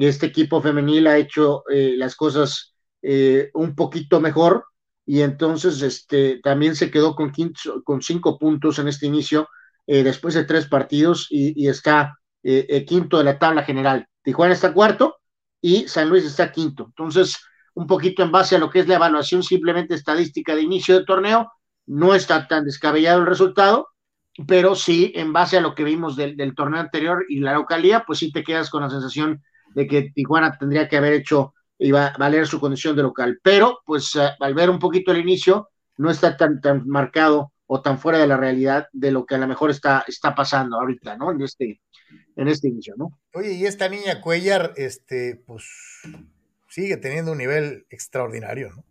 este 0.00 0.26
equipo 0.26 0.60
femenil 0.62 1.06
ha 1.06 1.18
hecho 1.18 1.64
las 1.68 2.16
cosas 2.16 2.74
un 3.02 3.74
poquito 3.74 4.20
mejor 4.20 4.64
y 5.04 5.22
entonces 5.22 5.82
este, 5.82 6.40
también 6.42 6.76
se 6.76 6.90
quedó 6.90 7.14
con, 7.14 7.32
con 7.84 8.02
cinco 8.02 8.38
puntos 8.38 8.78
en 8.78 8.88
este 8.88 9.06
inicio, 9.06 9.48
eh, 9.86 10.02
después 10.02 10.34
de 10.34 10.44
tres 10.44 10.68
partidos, 10.68 11.26
y, 11.30 11.68
está 11.68 12.18
eh, 12.42 12.66
eh, 12.68 12.84
quinto 12.84 13.18
de 13.18 13.24
la 13.24 13.38
tabla 13.38 13.64
general. 13.64 14.06
Tijuana 14.22 14.54
está 14.54 14.72
cuarto 14.72 15.16
y 15.60 15.88
San 15.88 16.08
Luis 16.08 16.24
está 16.24 16.52
quinto. 16.52 16.84
Entonces, 16.86 17.38
un 17.74 17.86
poquito 17.86 18.22
en 18.22 18.30
base 18.30 18.56
a 18.56 18.58
lo 18.58 18.70
que 18.70 18.80
es 18.80 18.88
la 18.88 18.96
evaluación 18.96 19.42
simplemente 19.42 19.94
estadística 19.94 20.54
de 20.54 20.62
inicio 20.62 20.98
de 20.98 21.04
torneo, 21.04 21.50
no 21.86 22.14
está 22.14 22.46
tan 22.46 22.64
descabellado 22.64 23.20
el 23.20 23.26
resultado, 23.26 23.88
pero 24.46 24.74
sí, 24.74 25.12
en 25.14 25.32
base 25.32 25.58
a 25.58 25.60
lo 25.60 25.74
que 25.74 25.84
vimos 25.84 26.16
del, 26.16 26.54
torneo 26.54 26.80
anterior 26.80 27.24
y 27.28 27.40
la 27.40 27.54
localía, 27.54 28.04
pues 28.06 28.18
sí 28.18 28.32
te 28.32 28.42
quedas 28.42 28.70
con 28.70 28.82
la 28.82 28.90
sensación 28.90 29.42
de 29.74 29.86
que 29.86 30.10
Tijuana 30.14 30.56
tendría 30.58 30.88
que 30.88 30.96
haber 30.96 31.12
hecho 31.12 31.54
iba 31.78 32.06
a 32.06 32.18
valer 32.18 32.46
su 32.46 32.60
condición 32.60 32.96
de 32.96 33.02
local. 33.02 33.40
Pero, 33.42 33.80
pues, 33.84 34.14
eh, 34.16 34.30
al 34.38 34.54
ver 34.54 34.70
un 34.70 34.78
poquito 34.78 35.10
el 35.12 35.18
inicio, 35.18 35.68
no 35.96 36.10
está 36.10 36.36
tan, 36.36 36.60
tan 36.60 36.86
marcado 36.86 37.52
o 37.66 37.82
tan 37.82 37.98
fuera 37.98 38.18
de 38.18 38.26
la 38.26 38.36
realidad 38.36 38.86
de 38.92 39.10
lo 39.10 39.26
que 39.26 39.34
a 39.34 39.38
lo 39.38 39.48
mejor 39.48 39.70
está, 39.70 40.04
está 40.06 40.34
pasando 40.34 40.76
ahorita, 40.76 41.16
¿no? 41.16 41.32
En 41.32 41.42
este, 41.42 41.80
en 42.36 42.48
este 42.48 42.68
inicio, 42.68 42.94
¿no? 42.96 43.18
Oye, 43.34 43.54
y 43.54 43.66
esta 43.66 43.88
niña 43.88 44.20
Cuellar, 44.20 44.72
este, 44.76 45.42
pues, 45.46 45.64
sigue 46.68 46.96
teniendo 46.96 47.32
un 47.32 47.38
nivel 47.38 47.86
extraordinario, 47.90 48.70
¿no? 48.76 48.84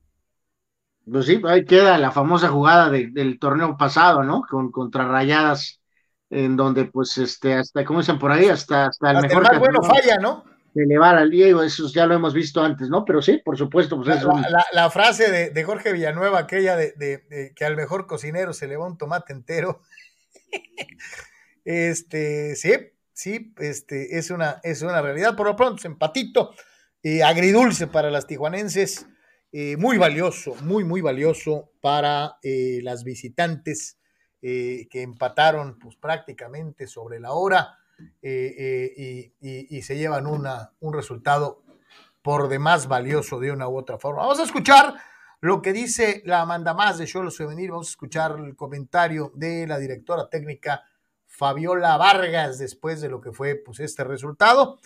Pues 1.11 1.25
sí, 1.25 1.41
ahí 1.45 1.65
queda 1.65 1.97
la 1.97 2.11
famosa 2.11 2.47
jugada 2.49 2.89
del 2.89 3.37
torneo 3.39 3.75
pasado, 3.77 4.23
¿no? 4.23 4.43
Con 4.49 4.71
contra 4.71 5.07
Rayadas, 5.07 5.81
en 6.29 6.55
donde, 6.55 6.85
pues, 6.85 7.17
este, 7.17 7.55
hasta, 7.55 7.83
como 7.83 7.99
dicen 7.99 8.19
por 8.19 8.31
ahí, 8.31 8.47
hasta, 8.47 8.87
hasta 8.87 9.11
el 9.11 9.21
mejor. 9.21 9.43
El 9.43 9.51
más 9.51 9.59
bueno 9.59 9.83
falla, 9.83 10.17
¿no? 10.17 10.43
elevar 10.75 11.17
al 11.17 11.29
Diego, 11.29 11.63
eso 11.63 11.87
ya 11.89 12.05
lo 12.05 12.15
hemos 12.15 12.33
visto 12.33 12.61
antes, 12.61 12.89
¿no? 12.89 13.03
Pero 13.03 13.21
sí, 13.21 13.41
por 13.43 13.57
supuesto. 13.57 13.97
Pues 13.97 14.23
la, 14.71 14.89
frase 14.89 15.51
de, 15.51 15.63
Jorge 15.63 15.91
Villanueva, 15.91 16.39
aquella 16.39 16.75
de, 16.75 17.53
que 17.55 17.65
al 17.65 17.75
mejor 17.75 18.07
cocinero 18.07 18.53
se 18.53 18.67
le 18.67 18.77
va 18.77 18.87
un 18.87 18.97
tomate 18.97 19.33
entero. 19.33 19.81
este, 21.65 22.55
sí, 22.55 22.71
sí, 23.13 23.53
este, 23.57 24.17
es 24.17 24.31
una, 24.31 24.59
es 24.63 24.81
una 24.81 25.01
realidad. 25.01 25.35
Por 25.35 25.47
lo 25.47 25.55
pronto, 25.55 25.85
empatito, 25.85 26.53
eh, 27.03 27.23
agridulce 27.23 27.87
para 27.87 28.09
las 28.09 28.27
tijuanenses, 28.27 29.07
eh, 29.51 29.77
muy 29.77 29.97
valioso, 29.97 30.55
muy, 30.63 30.83
muy 30.83 31.01
valioso 31.01 31.71
para 31.81 32.37
eh, 32.43 32.79
las 32.83 33.03
visitantes 33.03 33.97
que 34.43 34.87
empataron 34.93 35.77
pues 35.77 35.95
prácticamente 35.97 36.87
sobre 36.87 37.19
la 37.19 37.33
hora 37.33 37.77
eh, 38.21 39.31
eh, 39.41 39.67
y, 39.69 39.81
se 39.81 39.97
llevan 39.97 40.27
una, 40.27 40.71
un 40.79 40.93
resultado 40.93 41.63
por 42.21 42.49
demás 42.49 42.87
valioso 42.87 43.39
de 43.39 43.51
una 43.51 43.67
u 43.67 43.77
otra 43.77 43.97
forma. 43.97 44.21
Vamos 44.21 44.39
a 44.39 44.43
escuchar 44.43 44.95
lo 45.39 45.61
que 45.61 45.73
dice 45.73 46.21
la 46.25 46.45
manda 46.45 46.73
más 46.73 46.97
de 46.97 47.07
Cholos 47.07 47.37
Femenil, 47.37 47.71
vamos 47.71 47.87
a 47.87 47.91
escuchar 47.91 48.35
el 48.39 48.55
comentario 48.55 49.31
de 49.35 49.65
la 49.65 49.79
directora 49.79 50.29
técnica 50.29 50.83
Fabiola 51.25 51.97
Vargas 51.97 52.59
después 52.59 53.01
de 53.01 53.09
lo 53.09 53.21
que 53.21 53.31
fue 53.31 53.55
pues, 53.55 53.79
este 53.79 54.03
resultado, 54.03 54.79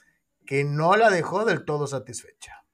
que 0.45 0.63
no 0.63 0.95
la 0.95 1.09
dejó 1.09 1.43
del 1.43 1.65
todo 1.65 1.87
satisfecha. 1.87 2.64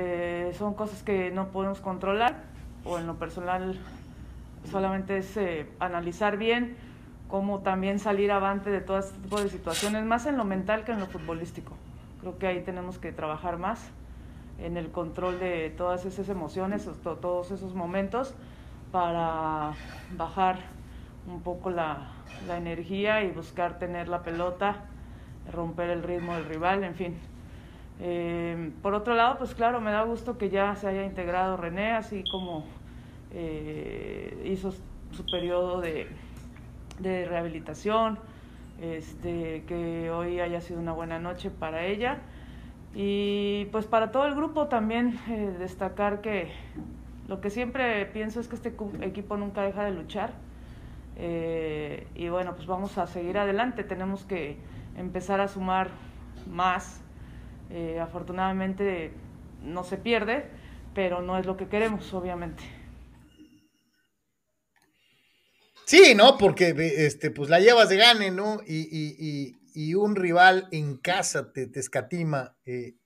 Eh, 0.00 0.54
son 0.56 0.74
cosas 0.74 1.02
que 1.02 1.32
no 1.32 1.48
podemos 1.48 1.80
controlar 1.80 2.44
o 2.84 3.00
en 3.00 3.08
lo 3.08 3.16
personal 3.16 3.76
solamente 4.70 5.18
es 5.18 5.36
eh, 5.36 5.68
analizar 5.80 6.36
bien 6.36 6.76
cómo 7.26 7.62
también 7.62 7.98
salir 7.98 8.30
avante 8.30 8.70
de 8.70 8.80
todo 8.80 9.00
este 9.00 9.18
tipo 9.18 9.40
de 9.40 9.48
situaciones, 9.48 10.04
más 10.04 10.26
en 10.26 10.36
lo 10.36 10.44
mental 10.44 10.84
que 10.84 10.92
en 10.92 11.00
lo 11.00 11.06
futbolístico. 11.06 11.72
Creo 12.20 12.38
que 12.38 12.46
ahí 12.46 12.62
tenemos 12.62 12.98
que 12.98 13.10
trabajar 13.10 13.58
más 13.58 13.90
en 14.60 14.76
el 14.76 14.92
control 14.92 15.40
de 15.40 15.74
todas 15.76 16.04
esas 16.04 16.28
emociones, 16.28 16.88
todos 17.02 17.50
esos 17.50 17.74
momentos, 17.74 18.34
para 18.92 19.72
bajar 20.16 20.60
un 21.26 21.42
poco 21.42 21.70
la, 21.70 22.12
la 22.46 22.56
energía 22.56 23.24
y 23.24 23.32
buscar 23.32 23.80
tener 23.80 24.06
la 24.06 24.22
pelota, 24.22 24.84
romper 25.52 25.90
el 25.90 26.04
ritmo 26.04 26.34
del 26.36 26.44
rival, 26.44 26.84
en 26.84 26.94
fin. 26.94 27.16
Eh, 28.00 28.70
por 28.82 28.94
otro 28.94 29.14
lado, 29.14 29.38
pues 29.38 29.54
claro, 29.54 29.80
me 29.80 29.90
da 29.90 30.02
gusto 30.02 30.38
que 30.38 30.50
ya 30.50 30.74
se 30.76 30.86
haya 30.86 31.04
integrado 31.04 31.56
René, 31.56 31.92
así 31.92 32.24
como 32.30 32.64
eh, 33.32 34.42
hizo 34.44 34.72
su 35.10 35.26
periodo 35.26 35.80
de, 35.80 36.08
de 37.00 37.24
rehabilitación, 37.24 38.18
este, 38.80 39.64
que 39.66 40.10
hoy 40.10 40.40
haya 40.40 40.60
sido 40.60 40.80
una 40.80 40.92
buena 40.92 41.18
noche 41.18 41.50
para 41.50 41.84
ella. 41.86 42.18
Y 42.94 43.66
pues 43.66 43.86
para 43.86 44.10
todo 44.10 44.26
el 44.26 44.34
grupo 44.34 44.66
también 44.66 45.18
eh, 45.28 45.54
destacar 45.58 46.20
que 46.20 46.50
lo 47.28 47.40
que 47.40 47.50
siempre 47.50 48.06
pienso 48.06 48.40
es 48.40 48.48
que 48.48 48.56
este 48.56 48.74
equipo 49.02 49.36
nunca 49.36 49.62
deja 49.62 49.84
de 49.84 49.90
luchar. 49.90 50.32
Eh, 51.16 52.06
y 52.14 52.28
bueno, 52.28 52.54
pues 52.54 52.66
vamos 52.66 52.96
a 52.96 53.06
seguir 53.06 53.38
adelante. 53.38 53.84
Tenemos 53.84 54.24
que 54.24 54.56
empezar 54.96 55.40
a 55.40 55.48
sumar 55.48 55.90
más. 56.50 57.02
Eh, 57.70 58.00
afortunadamente 58.00 59.12
no 59.62 59.84
se 59.84 59.98
pierde, 59.98 60.46
pero 60.94 61.22
no 61.22 61.38
es 61.38 61.46
lo 61.46 61.56
que 61.56 61.68
queremos, 61.68 62.12
obviamente. 62.14 62.62
Sí, 65.84 66.14
¿no? 66.14 66.36
Porque 66.36 66.74
este, 66.98 67.30
pues 67.30 67.48
la 67.48 67.60
llevas 67.60 67.88
de 67.88 67.96
gane, 67.96 68.30
¿no? 68.30 68.58
Y, 68.66 69.54
un 69.94 70.16
rival 70.16 70.68
en 70.72 70.96
casa 70.96 71.52
te, 71.52 71.66
te 71.66 71.80
escatima, 71.80 72.56
eh, 72.66 72.96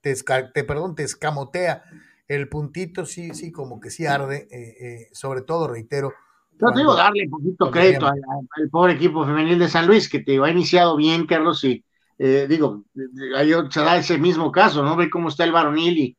te, 0.00 0.14
te, 0.54 0.64
perdón, 0.64 0.94
te 0.94 1.02
escamotea 1.02 1.82
el 2.28 2.48
puntito, 2.48 3.06
sí, 3.06 3.30
sí, 3.34 3.50
como 3.50 3.80
que 3.80 3.90
sí 3.90 4.06
arde, 4.06 4.46
eh, 4.50 4.76
eh, 4.80 5.08
sobre 5.12 5.40
todo, 5.42 5.66
reitero. 5.66 6.12
No 6.60 6.72
te 6.72 6.80
digo 6.80 6.94
darle 6.94 7.24
un 7.24 7.30
poquito 7.30 7.70
crédito 7.70 8.06
al, 8.06 8.70
pobre 8.70 8.92
equipo 8.92 9.24
femenil 9.24 9.58
de 9.58 9.68
San 9.68 9.86
Luis, 9.86 10.08
que 10.08 10.20
te 10.20 10.38
ha 10.38 10.50
iniciado 10.50 10.96
bien, 10.96 11.26
Carlos, 11.26 11.64
y 11.64 11.84
digo, 12.18 12.84
hay, 13.36 13.52
se 13.70 13.80
da 13.80 13.96
ese 13.96 14.18
mismo 14.18 14.50
caso, 14.50 14.82
¿no? 14.82 14.96
Ve 14.96 15.08
cómo 15.08 15.28
está 15.28 15.44
el 15.44 15.52
varonil 15.52 15.98
y 15.98 16.16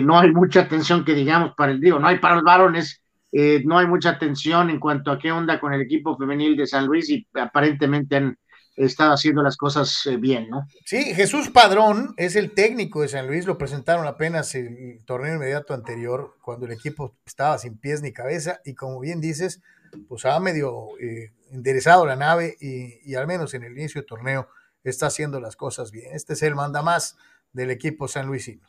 no 0.00 0.18
hay 0.18 0.30
mucha 0.30 0.60
atención 0.60 1.04
que 1.04 1.14
digamos 1.14 1.54
para 1.56 1.72
el, 1.72 1.80
digo, 1.80 1.98
no 1.98 2.06
hay 2.06 2.18
para 2.18 2.36
los 2.36 2.44
varones, 2.44 3.02
eh, 3.32 3.62
no 3.64 3.78
hay 3.78 3.86
mucha 3.86 4.10
atención 4.10 4.68
en 4.68 4.78
cuanto 4.78 5.10
a 5.10 5.18
qué 5.18 5.32
onda 5.32 5.58
con 5.58 5.72
el 5.72 5.80
equipo 5.80 6.16
femenil 6.18 6.54
de 6.54 6.66
San 6.66 6.84
Luis 6.84 7.08
y 7.08 7.26
aparentemente 7.32 8.16
han 8.16 8.38
estado 8.76 9.14
haciendo 9.14 9.42
las 9.42 9.56
cosas 9.56 10.04
eh, 10.04 10.18
bien, 10.18 10.50
¿no? 10.50 10.66
Sí, 10.84 11.14
Jesús 11.14 11.48
Padrón 11.48 12.12
es 12.18 12.36
el 12.36 12.52
técnico 12.52 13.00
de 13.00 13.08
San 13.08 13.26
Luis, 13.26 13.46
lo 13.46 13.56
presentaron 13.56 14.06
apenas 14.06 14.54
el 14.54 15.02
torneo 15.06 15.34
inmediato 15.34 15.72
anterior, 15.72 16.36
cuando 16.42 16.66
el 16.66 16.72
equipo 16.72 17.16
estaba 17.24 17.56
sin 17.56 17.78
pies 17.78 18.02
ni 18.02 18.12
cabeza, 18.12 18.60
y 18.66 18.74
como 18.74 19.00
bien 19.00 19.22
dices, 19.22 19.62
pues 20.08 20.26
ha 20.26 20.38
medio 20.38 20.88
eh, 21.00 21.32
enderezado 21.50 22.04
la 22.04 22.16
nave 22.16 22.56
y, 22.60 23.10
y, 23.10 23.14
al 23.14 23.26
menos 23.26 23.54
en 23.54 23.64
el 23.64 23.72
inicio 23.72 24.02
del 24.02 24.08
torneo 24.08 24.48
está 24.84 25.06
haciendo 25.06 25.40
las 25.40 25.56
cosas 25.56 25.90
bien. 25.90 26.14
Este 26.14 26.32
es 26.34 26.42
el 26.42 26.54
manda 26.54 26.82
más 26.82 27.16
del 27.52 27.70
equipo 27.70 28.08
San 28.08 28.26
Luisino. 28.26 28.66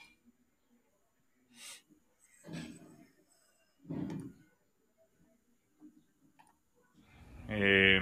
Eh, 7.49 8.01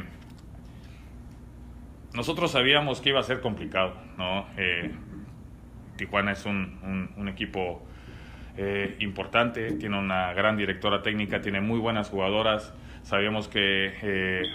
nosotros 2.13 2.51
sabíamos 2.51 3.01
que 3.01 3.09
iba 3.09 3.19
a 3.19 3.23
ser 3.23 3.41
complicado, 3.41 3.95
¿no? 4.17 4.47
Eh, 4.57 4.91
Tijuana 5.97 6.31
es 6.31 6.45
un, 6.45 7.27
equipo 7.27 7.85
eh, 8.57 8.95
importante, 8.99 9.73
tiene 9.73 9.99
una 9.99 10.33
gran 10.33 10.57
directora 10.57 11.01
técnica, 11.01 11.41
tiene 11.41 11.61
muy 11.61 11.79
buenas 11.79 12.09
jugadoras. 12.09 12.73
Sabíamos 13.03 13.47
que 13.47 14.49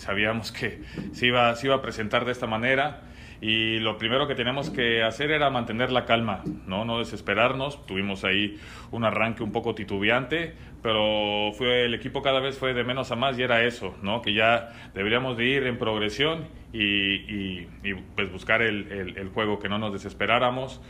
sabíamos 0.00 0.52
que 0.52 0.82
se 1.12 1.26
iba, 1.26 1.54
se 1.54 1.66
iba 1.66 1.76
a 1.76 1.82
presentar 1.82 2.24
de 2.24 2.32
esta 2.32 2.46
manera 2.46 3.02
y 3.40 3.78
lo 3.78 3.96
primero 3.96 4.28
que 4.28 4.34
teníamos 4.34 4.68
que 4.68 5.02
hacer 5.02 5.30
era 5.30 5.48
mantener 5.48 5.90
la 5.90 6.04
calma, 6.04 6.42
no, 6.66 6.84
no 6.84 6.98
desesperarnos. 6.98 7.86
Tuvimos 7.86 8.22
ahí 8.24 8.58
un 8.90 9.04
arranque 9.04 9.42
un 9.42 9.50
poco 9.50 9.74
titubeante, 9.74 10.52
pero 10.82 11.52
fue 11.54 11.86
el 11.86 11.94
equipo 11.94 12.20
cada 12.20 12.40
vez 12.40 12.58
fue 12.58 12.74
de 12.74 12.84
menos 12.84 13.10
a 13.12 13.16
más 13.16 13.38
y 13.38 13.42
era 13.42 13.64
eso, 13.64 13.96
¿no? 14.02 14.20
Que 14.20 14.34
ya 14.34 14.68
deberíamos 14.92 15.38
de 15.38 15.46
ir 15.46 15.66
en 15.66 15.78
progresión 15.78 16.48
y, 16.72 17.62
pues 18.14 18.30
buscar 18.30 18.60
el, 18.60 19.14
el, 19.16 19.28
juego, 19.30 19.58
que 19.58 19.70
no 19.70 19.78
nos 19.78 19.92
desesperáramos, 19.92 20.82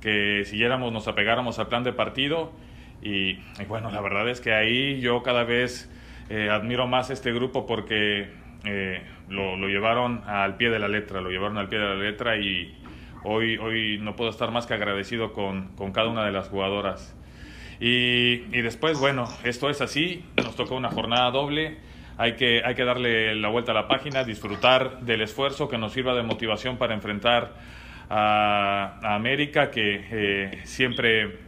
que 0.00 0.44
siguiéramos, 0.44 0.92
nos 0.92 1.08
apegáramos 1.08 1.58
al 1.58 1.66
plan 1.66 1.82
de 1.82 1.92
partido 1.92 2.52
y, 3.02 3.38
bueno, 3.66 3.90
la 3.90 4.00
verdad 4.00 4.28
es 4.28 4.40
que 4.40 4.52
ahí 4.52 5.00
yo 5.00 5.24
cada 5.24 5.42
vez 5.42 5.90
eh, 6.30 6.50
admiro 6.50 6.86
más 6.86 7.10
este 7.10 7.32
grupo 7.32 7.66
porque 7.66 8.45
eh, 8.66 9.02
lo, 9.28 9.56
lo, 9.56 9.68
llevaron 9.68 10.22
al 10.26 10.56
pie 10.56 10.70
de 10.70 10.78
la 10.78 10.88
letra, 10.88 11.20
lo 11.20 11.30
llevaron 11.30 11.58
al 11.58 11.68
pie 11.68 11.78
de 11.78 11.84
la 11.86 11.94
letra 11.94 12.36
y 12.36 12.74
hoy, 13.24 13.56
hoy 13.58 13.98
no 13.98 14.16
puedo 14.16 14.30
estar 14.30 14.50
más 14.50 14.66
que 14.66 14.74
agradecido 14.74 15.32
con, 15.32 15.68
con 15.76 15.92
cada 15.92 16.08
una 16.08 16.24
de 16.24 16.32
las 16.32 16.48
jugadoras. 16.48 17.14
Y, 17.80 18.44
y, 18.52 18.62
después, 18.62 18.98
bueno, 18.98 19.28
esto 19.44 19.68
es 19.68 19.80
así, 19.80 20.24
nos 20.36 20.56
tocó 20.56 20.76
una 20.76 20.90
jornada 20.90 21.30
doble, 21.30 21.78
hay 22.18 22.34
que, 22.36 22.62
hay 22.64 22.74
que 22.74 22.84
darle 22.84 23.34
la 23.34 23.48
vuelta 23.48 23.72
a 23.72 23.74
la 23.74 23.88
página, 23.88 24.24
disfrutar 24.24 25.00
del 25.00 25.20
esfuerzo 25.20 25.68
que 25.68 25.76
nos 25.76 25.92
sirva 25.92 26.14
de 26.14 26.22
motivación 26.22 26.78
para 26.78 26.94
enfrentar 26.94 27.54
a, 28.08 29.14
América, 29.14 29.70
que 29.70 30.06
eh, 30.10 30.60
siempre, 30.64 31.38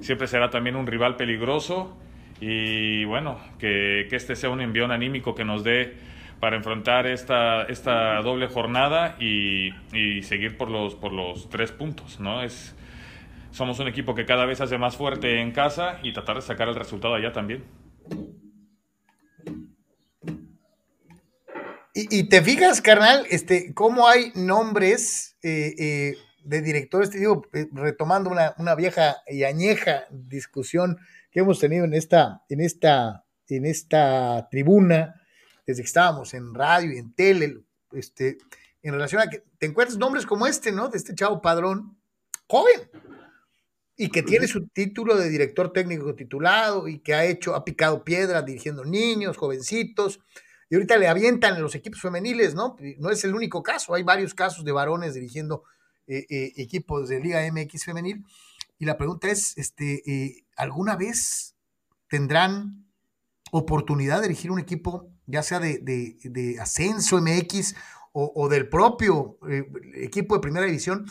siempre 0.00 0.28
será 0.28 0.50
también 0.50 0.76
un 0.76 0.86
rival 0.86 1.16
peligroso 1.16 1.96
y 2.40 3.04
bueno, 3.04 3.38
que, 3.58 4.06
que 4.08 4.16
este 4.16 4.36
sea 4.36 4.50
un 4.50 4.60
envión 4.60 4.92
anímico 4.92 5.34
que 5.34 5.44
nos 5.44 5.64
dé 5.64 5.94
para 6.44 6.56
enfrentar 6.58 7.06
esta, 7.06 7.62
esta 7.62 8.20
doble 8.20 8.48
jornada 8.48 9.16
y, 9.18 9.70
y, 9.94 10.22
seguir 10.24 10.58
por 10.58 10.68
los, 10.68 10.94
por 10.94 11.10
los 11.10 11.48
tres 11.48 11.72
puntos, 11.72 12.20
¿no? 12.20 12.42
Es, 12.42 12.74
somos 13.50 13.78
un 13.78 13.88
equipo 13.88 14.14
que 14.14 14.26
cada 14.26 14.44
vez 14.44 14.60
hace 14.60 14.76
más 14.76 14.94
fuerte 14.94 15.40
en 15.40 15.52
casa 15.52 16.00
y 16.02 16.12
tratar 16.12 16.36
de 16.36 16.42
sacar 16.42 16.68
el 16.68 16.74
resultado 16.74 17.14
allá 17.14 17.32
también. 17.32 17.64
Y, 21.94 22.28
te 22.28 22.42
fijas, 22.42 22.82
carnal, 22.82 23.24
este, 23.30 23.72
cómo 23.72 24.06
hay 24.06 24.30
nombres 24.34 25.38
eh, 25.42 25.72
eh, 25.78 26.16
de 26.44 26.60
directores, 26.60 27.08
te 27.08 27.20
digo, 27.20 27.46
eh, 27.54 27.68
retomando 27.72 28.28
una, 28.28 28.54
una, 28.58 28.74
vieja 28.74 29.16
y 29.26 29.44
añeja 29.44 30.04
discusión 30.10 30.98
que 31.30 31.40
hemos 31.40 31.58
tenido 31.58 31.86
en 31.86 31.94
esta, 31.94 32.42
en 32.50 32.60
esta, 32.60 33.24
en 33.48 33.64
esta 33.64 34.46
tribuna, 34.50 35.22
desde 35.66 35.82
que 35.82 35.86
estábamos 35.86 36.34
en 36.34 36.54
radio 36.54 36.92
y 36.92 36.98
en 36.98 37.14
tele, 37.14 37.60
este, 37.92 38.38
en 38.82 38.92
relación 38.92 39.22
a 39.22 39.28
que 39.28 39.44
te 39.58 39.66
encuentras 39.66 39.98
nombres 39.98 40.26
como 40.26 40.46
este, 40.46 40.72
¿no? 40.72 40.88
De 40.88 40.98
este 40.98 41.14
chavo 41.14 41.40
padrón, 41.40 41.96
joven, 42.46 42.90
y 43.96 44.08
que 44.08 44.22
tiene 44.22 44.48
su 44.48 44.66
título 44.68 45.16
de 45.16 45.28
director 45.28 45.72
técnico 45.72 46.14
titulado 46.14 46.88
y 46.88 46.98
que 46.98 47.14
ha 47.14 47.24
hecho, 47.24 47.54
ha 47.54 47.64
picado 47.64 48.04
piedra 48.04 48.42
dirigiendo 48.42 48.84
niños, 48.84 49.36
jovencitos, 49.36 50.20
y 50.68 50.74
ahorita 50.74 50.96
le 50.96 51.08
avientan 51.08 51.56
en 51.56 51.62
los 51.62 51.74
equipos 51.74 52.00
femeniles, 52.00 52.54
¿no? 52.54 52.76
No 52.98 53.10
es 53.10 53.24
el 53.24 53.34
único 53.34 53.62
caso, 53.62 53.94
hay 53.94 54.02
varios 54.02 54.34
casos 54.34 54.64
de 54.64 54.72
varones 54.72 55.14
dirigiendo 55.14 55.64
eh, 56.06 56.26
eh, 56.28 56.52
equipos 56.56 57.08
de 57.08 57.20
Liga 57.20 57.40
MX 57.50 57.84
femenil. 57.84 58.24
Y 58.78 58.84
la 58.84 58.98
pregunta 58.98 59.30
es, 59.30 59.56
este, 59.56 60.02
eh, 60.10 60.44
¿alguna 60.56 60.96
vez 60.96 61.54
tendrán 62.08 62.86
oportunidad 63.52 64.16
de 64.20 64.28
dirigir 64.28 64.50
un 64.50 64.58
equipo, 64.58 65.13
ya 65.26 65.42
sea 65.42 65.60
de, 65.60 65.78
de, 65.78 66.58
ascenso 66.60 67.20
MX 67.20 67.74
o, 68.12 68.32
o 68.34 68.48
del 68.48 68.68
propio 68.68 69.38
equipo 69.94 70.34
de 70.34 70.40
primera 70.40 70.66
división? 70.66 71.06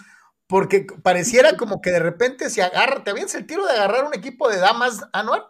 porque 0.53 0.85
pareciera 1.01 1.57
como 1.57 1.81
que 1.81 1.89
de 1.89 1.99
repente 1.99 2.49
se 2.49 2.61
agarra, 2.61 3.03
te 3.03 3.09
avientas 3.09 3.33
el 3.35 3.47
tiro 3.47 3.65
de 3.65 3.73
agarrar 3.73 4.05
un 4.05 4.13
equipo 4.13 4.49
de 4.49 4.57
damas 4.59 5.03
anual. 5.11 5.43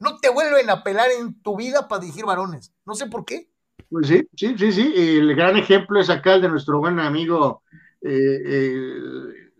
No 0.00 0.18
te 0.18 0.30
vuelven 0.30 0.68
a 0.68 0.82
pelar 0.82 1.10
en 1.16 1.40
tu 1.42 1.56
vida 1.56 1.86
para 1.86 2.00
dirigir 2.00 2.24
varones. 2.24 2.74
No 2.84 2.94
sé 2.94 3.06
por 3.06 3.24
qué. 3.24 3.48
Pues 3.88 4.08
sí, 4.08 4.28
sí, 4.34 4.56
sí, 4.58 4.72
sí. 4.72 4.92
El 4.96 5.36
gran 5.36 5.56
ejemplo 5.56 6.00
es 6.00 6.10
acá 6.10 6.34
el 6.34 6.42
de 6.42 6.48
nuestro 6.48 6.80
buen 6.80 6.98
amigo, 6.98 7.62
eh, 8.00 8.42
eh, 8.44 8.92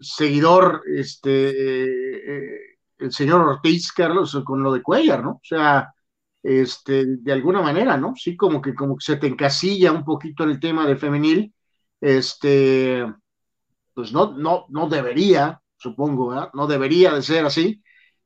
seguidor, 0.00 0.82
este, 0.88 1.50
eh, 1.50 2.58
el 2.98 3.12
señor 3.12 3.42
Ortiz, 3.42 3.92
Carlos, 3.92 4.36
con 4.44 4.64
lo 4.64 4.72
de 4.72 4.82
Cuellar, 4.82 5.22
¿no? 5.22 5.30
O 5.30 5.44
sea, 5.44 5.94
este, 6.42 7.04
de 7.06 7.32
alguna 7.32 7.62
manera, 7.62 7.96
¿no? 7.96 8.14
Sí, 8.16 8.36
como 8.36 8.60
que, 8.60 8.74
como 8.74 8.96
que 8.96 9.04
se 9.04 9.16
te 9.16 9.26
encasilla 9.26 9.92
un 9.92 10.04
poquito 10.04 10.44
en 10.44 10.50
el 10.50 10.60
tema 10.60 10.86
de 10.86 10.96
femenil. 10.96 11.54
Este, 12.00 13.04
pues 13.94 14.12
no, 14.12 14.36
no, 14.36 14.66
no 14.68 14.88
debería, 14.88 15.60
supongo, 15.76 16.50
no 16.52 16.66
debería 16.66 17.14
de 17.14 17.22
ser 17.22 17.44
así. 17.44 17.82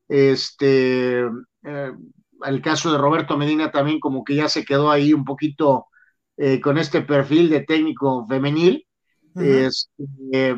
Este, 0.07 1.19
eh, 1.63 1.91
el 2.45 2.61
caso 2.61 2.91
de 2.91 2.97
Roberto 2.97 3.37
Medina 3.37 3.71
también 3.71 3.99
como 3.99 4.23
que 4.23 4.35
ya 4.35 4.49
se 4.49 4.63
quedó 4.63 4.89
ahí 4.89 5.13
un 5.13 5.25
poquito 5.25 5.87
eh, 6.37 6.61
con 6.61 6.77
este 6.77 7.01
perfil 7.01 7.49
de 7.49 7.61
técnico 7.61 8.25
femenil, 8.27 8.85
este, 9.35 10.55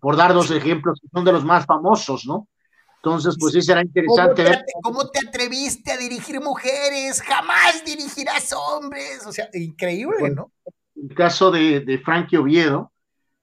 por 0.00 0.16
dar 0.16 0.32
dos 0.32 0.50
ejemplos 0.50 0.98
que 1.00 1.08
son 1.12 1.24
de 1.24 1.32
los 1.32 1.44
más 1.44 1.66
famosos, 1.66 2.24
¿no? 2.26 2.48
Entonces, 2.96 3.36
pues 3.38 3.52
sí 3.52 3.62
será 3.62 3.82
interesante 3.82 4.44
ver. 4.44 4.64
¿Cómo 4.80 5.08
te 5.08 5.26
atreviste 5.52 5.92
a 5.92 5.96
dirigir 5.98 6.40
mujeres? 6.40 7.20
Jamás 7.22 7.84
dirigirás 7.84 8.52
hombres. 8.52 9.24
O 9.26 9.32
sea, 9.32 9.48
increíble, 9.52 10.30
¿no? 10.30 10.50
El 10.96 11.14
caso 11.14 11.50
de, 11.50 11.80
de 11.80 11.98
Frankie 11.98 12.36
Oviedo, 12.36 12.92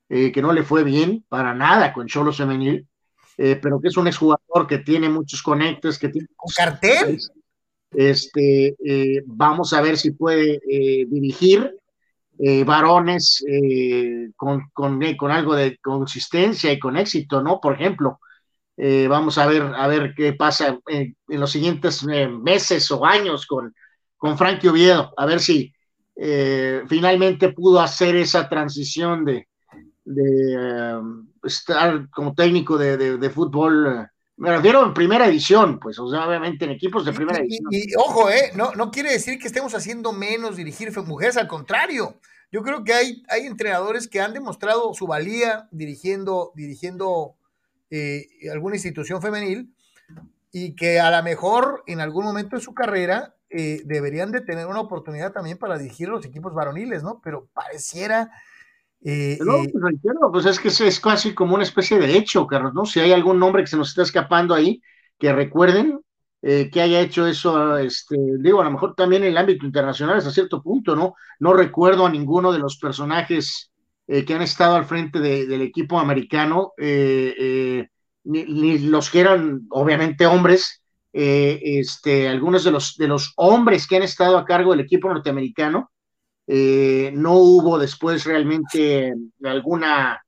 eh, 0.09 0.31
que 0.31 0.41
no 0.41 0.53
le 0.53 0.63
fue 0.63 0.83
bien 0.83 1.23
para 1.29 1.53
nada 1.53 1.93
con 1.93 2.07
Cholo 2.07 2.33
Femenil, 2.33 2.87
eh, 3.37 3.59
pero 3.61 3.79
que 3.79 3.89
es 3.89 3.97
un 3.97 4.07
exjugador 4.07 4.67
que 4.67 4.79
tiene 4.79 5.09
muchos 5.09 5.41
conectes, 5.41 5.99
que 5.99 6.09
tiene. 6.09 6.27
¿Un 6.41 6.53
cartel? 6.55 7.19
Este, 7.91 8.75
eh, 8.83 9.23
vamos 9.25 9.73
a 9.73 9.81
ver 9.81 9.97
si 9.97 10.11
puede 10.11 10.59
dirigir 11.07 11.75
varones 12.65 13.43
con, 14.37 14.69
con, 14.71 15.01
con 15.17 15.31
algo 15.31 15.55
de 15.55 15.77
consistencia 15.79 16.71
y 16.71 16.79
con 16.79 16.95
éxito, 16.95 17.41
¿no? 17.41 17.59
Por 17.59 17.73
ejemplo 17.73 18.19
eh, 18.81 19.07
vamos 19.09 19.37
a 19.37 19.45
ver, 19.45 19.61
a 19.61 19.87
ver 19.87 20.13
qué 20.15 20.31
pasa 20.31 20.79
en, 20.87 21.13
los 21.27 21.51
siguientes 21.51 22.05
eh, 22.09 22.29
meses 22.29 22.89
o 22.91 23.05
años 23.05 23.45
con, 23.45 23.75
con 24.15 24.37
Frankie 24.37 24.69
Oviedo, 24.69 25.13
a 25.17 25.25
ver 25.25 25.41
si 25.41 25.73
eh, 26.15 26.83
finalmente 26.87 27.51
pudo 27.51 27.81
hacer 27.81 28.15
esa 28.15 28.47
transición 28.47 29.25
de, 29.25 29.49
de 30.05 30.97
estar 31.43 32.09
como 32.09 32.33
técnico 32.33 32.77
de, 32.77 33.29
fútbol. 33.29 34.07
Me 34.37 34.55
refiero 34.55 34.85
en 34.85 34.93
primera 34.93 35.27
edición, 35.27 35.77
pues, 35.77 35.99
obviamente 35.99 36.63
en 36.63 36.71
equipos 36.71 37.03
de 37.03 37.11
primera 37.11 37.39
edición. 37.39 37.67
Y, 37.71 37.93
ojo, 37.97 38.29
eh, 38.29 38.51
no, 38.55 38.71
no 38.75 38.91
quiere 38.91 39.11
decir 39.11 39.39
que 39.39 39.47
estemos 39.47 39.75
haciendo 39.75 40.13
menos 40.13 40.55
dirigir 40.55 40.97
mujeres, 41.05 41.35
al 41.35 41.49
contrario. 41.49 42.17
Yo 42.49 42.63
creo 42.63 42.85
que 42.85 42.93
hay, 42.93 43.23
hay 43.27 43.45
entrenadores 43.45 44.07
que 44.07 44.21
han 44.21 44.33
demostrado 44.33 44.93
su 44.93 45.05
valía 45.05 45.67
dirigiendo, 45.69 46.53
dirigiendo 46.55 47.35
eh, 47.91 48.27
alguna 48.51 48.75
institución 48.75 49.21
femenil 49.21 49.73
y 50.51 50.75
que 50.75 50.99
a 50.99 51.09
lo 51.09 51.23
mejor 51.23 51.83
en 51.87 51.99
algún 51.99 52.23
momento 52.23 52.55
de 52.55 52.61
su 52.61 52.73
carrera 52.73 53.35
eh, 53.49 53.81
deberían 53.85 54.31
de 54.31 54.41
tener 54.41 54.67
una 54.67 54.81
oportunidad 54.81 55.31
también 55.31 55.57
para 55.57 55.77
dirigir 55.77 56.07
los 56.07 56.23
equipos 56.23 56.53
varoniles, 56.53 57.03
¿no? 57.03 57.19
Pero 57.23 57.47
pareciera... 57.53 58.29
Eh, 59.01 59.39
no, 59.41 59.63
pues, 59.71 59.95
pues 60.31 60.45
es 60.45 60.59
que 60.59 60.87
es, 60.87 60.99
casi 60.99 61.33
como 61.33 61.55
una 61.55 61.63
especie 61.63 61.97
de 61.97 62.15
hecho, 62.17 62.45
Carlos, 62.45 62.73
¿no? 62.73 62.85
Si 62.85 62.99
hay 62.99 63.11
algún 63.11 63.39
nombre 63.39 63.63
que 63.63 63.69
se 63.69 63.77
nos 63.77 63.89
está 63.89 64.03
escapando 64.03 64.53
ahí, 64.53 64.81
que 65.17 65.33
recuerden 65.33 66.01
que 66.41 66.81
haya 66.81 67.01
hecho 67.01 67.27
eso, 67.27 67.77
este, 67.77 68.15
digo, 68.39 68.61
a 68.61 68.63
lo 68.63 68.71
mejor 68.71 68.95
también 68.95 69.23
en 69.23 69.31
el 69.31 69.37
ámbito 69.37 69.65
internacional 69.65 70.17
hasta 70.17 70.31
cierto 70.31 70.63
punto, 70.63 70.95
¿no? 70.95 71.15
No 71.37 71.51
recuerdo 71.51 72.05
a 72.05 72.09
ninguno 72.09 72.53
de 72.53 72.59
los 72.59 72.77
personajes 72.77 73.68
eh, 74.11 74.25
que 74.25 74.33
han 74.33 74.41
estado 74.41 74.75
al 74.75 74.85
frente 74.85 75.19
del 75.19 75.61
equipo 75.61 75.99
americano, 75.99 76.73
eh, 76.79 77.35
eh, 77.37 77.87
ni, 78.23 78.79
los 78.79 79.11
que 79.11 79.19
eran 79.19 79.67
obviamente 79.69 80.25
hombres, 80.25 80.81
este, 81.13 82.27
algunos 82.27 82.63
de 82.63 82.71
los, 82.71 82.97
de 82.97 83.07
los 83.07 83.33
hombres 83.35 83.85
que 83.85 83.97
han 83.97 84.01
estado 84.01 84.39
a 84.39 84.45
cargo 84.45 84.71
del 84.71 84.79
equipo 84.79 85.09
norteamericano, 85.09 85.91
no 86.47 87.33
hubo 87.33 87.77
después 87.77 88.25
realmente 88.25 89.13
alguna 89.43 90.19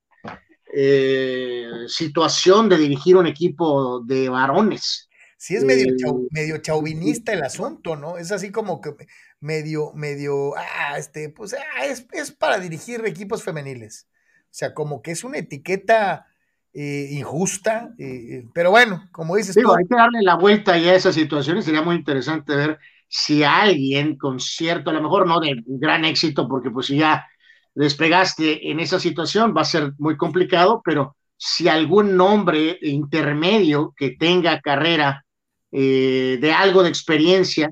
situación 1.88 2.70
de 2.70 2.78
dirigir 2.78 3.18
un 3.18 3.26
equipo 3.26 4.02
de 4.02 4.30
varones. 4.30 5.10
Sí, 5.38 5.56
es 5.56 5.64
medio, 5.64 5.88
medio 6.30 6.60
chauvinista 6.60 7.34
el 7.34 7.42
asunto, 7.42 7.96
¿no? 7.96 8.20
Es 8.20 8.32
así 8.32 8.52
como 8.52 8.80
que 8.80 8.94
medio, 9.42 9.92
medio, 9.94 10.56
ah, 10.56 10.98
este, 10.98 11.30
pues 11.30 11.54
ah, 11.54 11.86
es, 11.86 12.08
es, 12.14 12.32
para 12.32 12.60
dirigir 12.60 13.06
equipos 13.06 13.44
femeniles. 13.44 14.08
O 14.44 14.54
sea, 14.54 14.74
como 14.74 15.02
que 15.02 15.12
es 15.12 15.24
una 15.24 15.40
etiqueta 15.40 16.28
eh, 16.74 17.10
injusta, 17.12 17.94
eh, 17.98 18.06
eh, 18.06 18.46
pero 18.54 18.72
bueno, 18.72 19.04
como 19.12 19.36
dices 19.36 19.56
tú. 19.56 19.74
Hay 19.74 19.86
que 19.88 19.96
darle 19.96 20.22
la 20.22 20.36
vuelta 20.36 20.78
ya 20.78 20.92
a 20.92 20.96
esa 20.96 21.12
situación 21.12 21.58
y 21.58 21.64
sería 21.64 21.82
muy 21.82 21.96
interesante 21.96 22.56
ver 22.56 22.80
si 23.08 23.44
alguien 23.44 24.16
con 24.18 24.40
cierto, 24.40 24.90
a 24.90 24.94
lo 24.94 25.02
mejor 25.02 25.28
no 25.28 25.40
de 25.42 25.62
gran 25.66 26.06
éxito, 26.06 26.48
porque 26.48 26.70
pues 26.70 26.86
si 26.86 26.98
ya 26.98 27.28
despegaste 27.74 28.72
en 28.72 28.80
esa 28.80 29.00
situación 29.00 29.54
va 29.56 29.62
a 29.62 29.66
ser 29.66 29.94
muy 29.98 30.16
complicado, 30.16 30.82
pero 30.86 31.18
si 31.36 31.68
algún 31.68 32.16
nombre 32.16 32.78
intermedio 32.82 33.94
que 33.98 34.12
tenga 34.12 34.62
carrera 34.62 35.26
de 35.72 36.54
algo 36.56 36.84
de 36.84 36.90
experiencia 36.90 37.72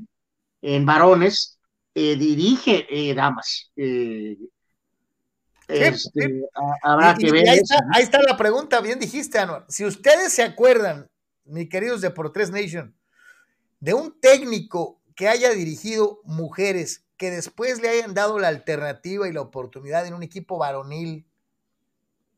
en 0.62 0.86
varones, 0.86 1.59
eh, 2.00 2.16
dirige 2.16 2.88
eh, 2.90 3.14
damas. 3.14 3.72
Eh, 3.76 4.38
este, 5.68 6.46
habrá 6.82 7.14
que 7.16 7.30
ver. 7.30 7.48
Ahí 7.50 8.02
está, 8.02 8.22
la 8.22 8.38
pregunta, 8.38 8.80
bien 8.80 9.00
dijiste, 9.00 9.38
Anuar. 9.38 9.66
Si 9.68 9.84
ustedes 9.86 10.32
se 10.32 10.44
acuerdan, 10.44 11.10
mis 11.44 11.68
queridos 11.68 12.00
de 12.00 12.10
Por 12.10 12.32
Tres 12.32 12.52
Nation, 12.52 12.96
de 13.82 13.94
un 13.94 14.18
técnico 14.20 15.02
que 15.14 15.28
haya 15.28 15.50
dirigido 15.52 16.22
mujeres 16.24 17.04
que 17.18 17.32
después 17.32 17.82
le 17.82 17.90
hayan 17.90 18.14
dado 18.14 18.40
la 18.40 18.48
alternativa 18.48 19.28
y 19.28 19.34
la 19.34 19.42
oportunidad 19.42 20.08
en 20.08 20.14
un 20.14 20.24
equipo 20.24 20.58
varonil 20.58 21.26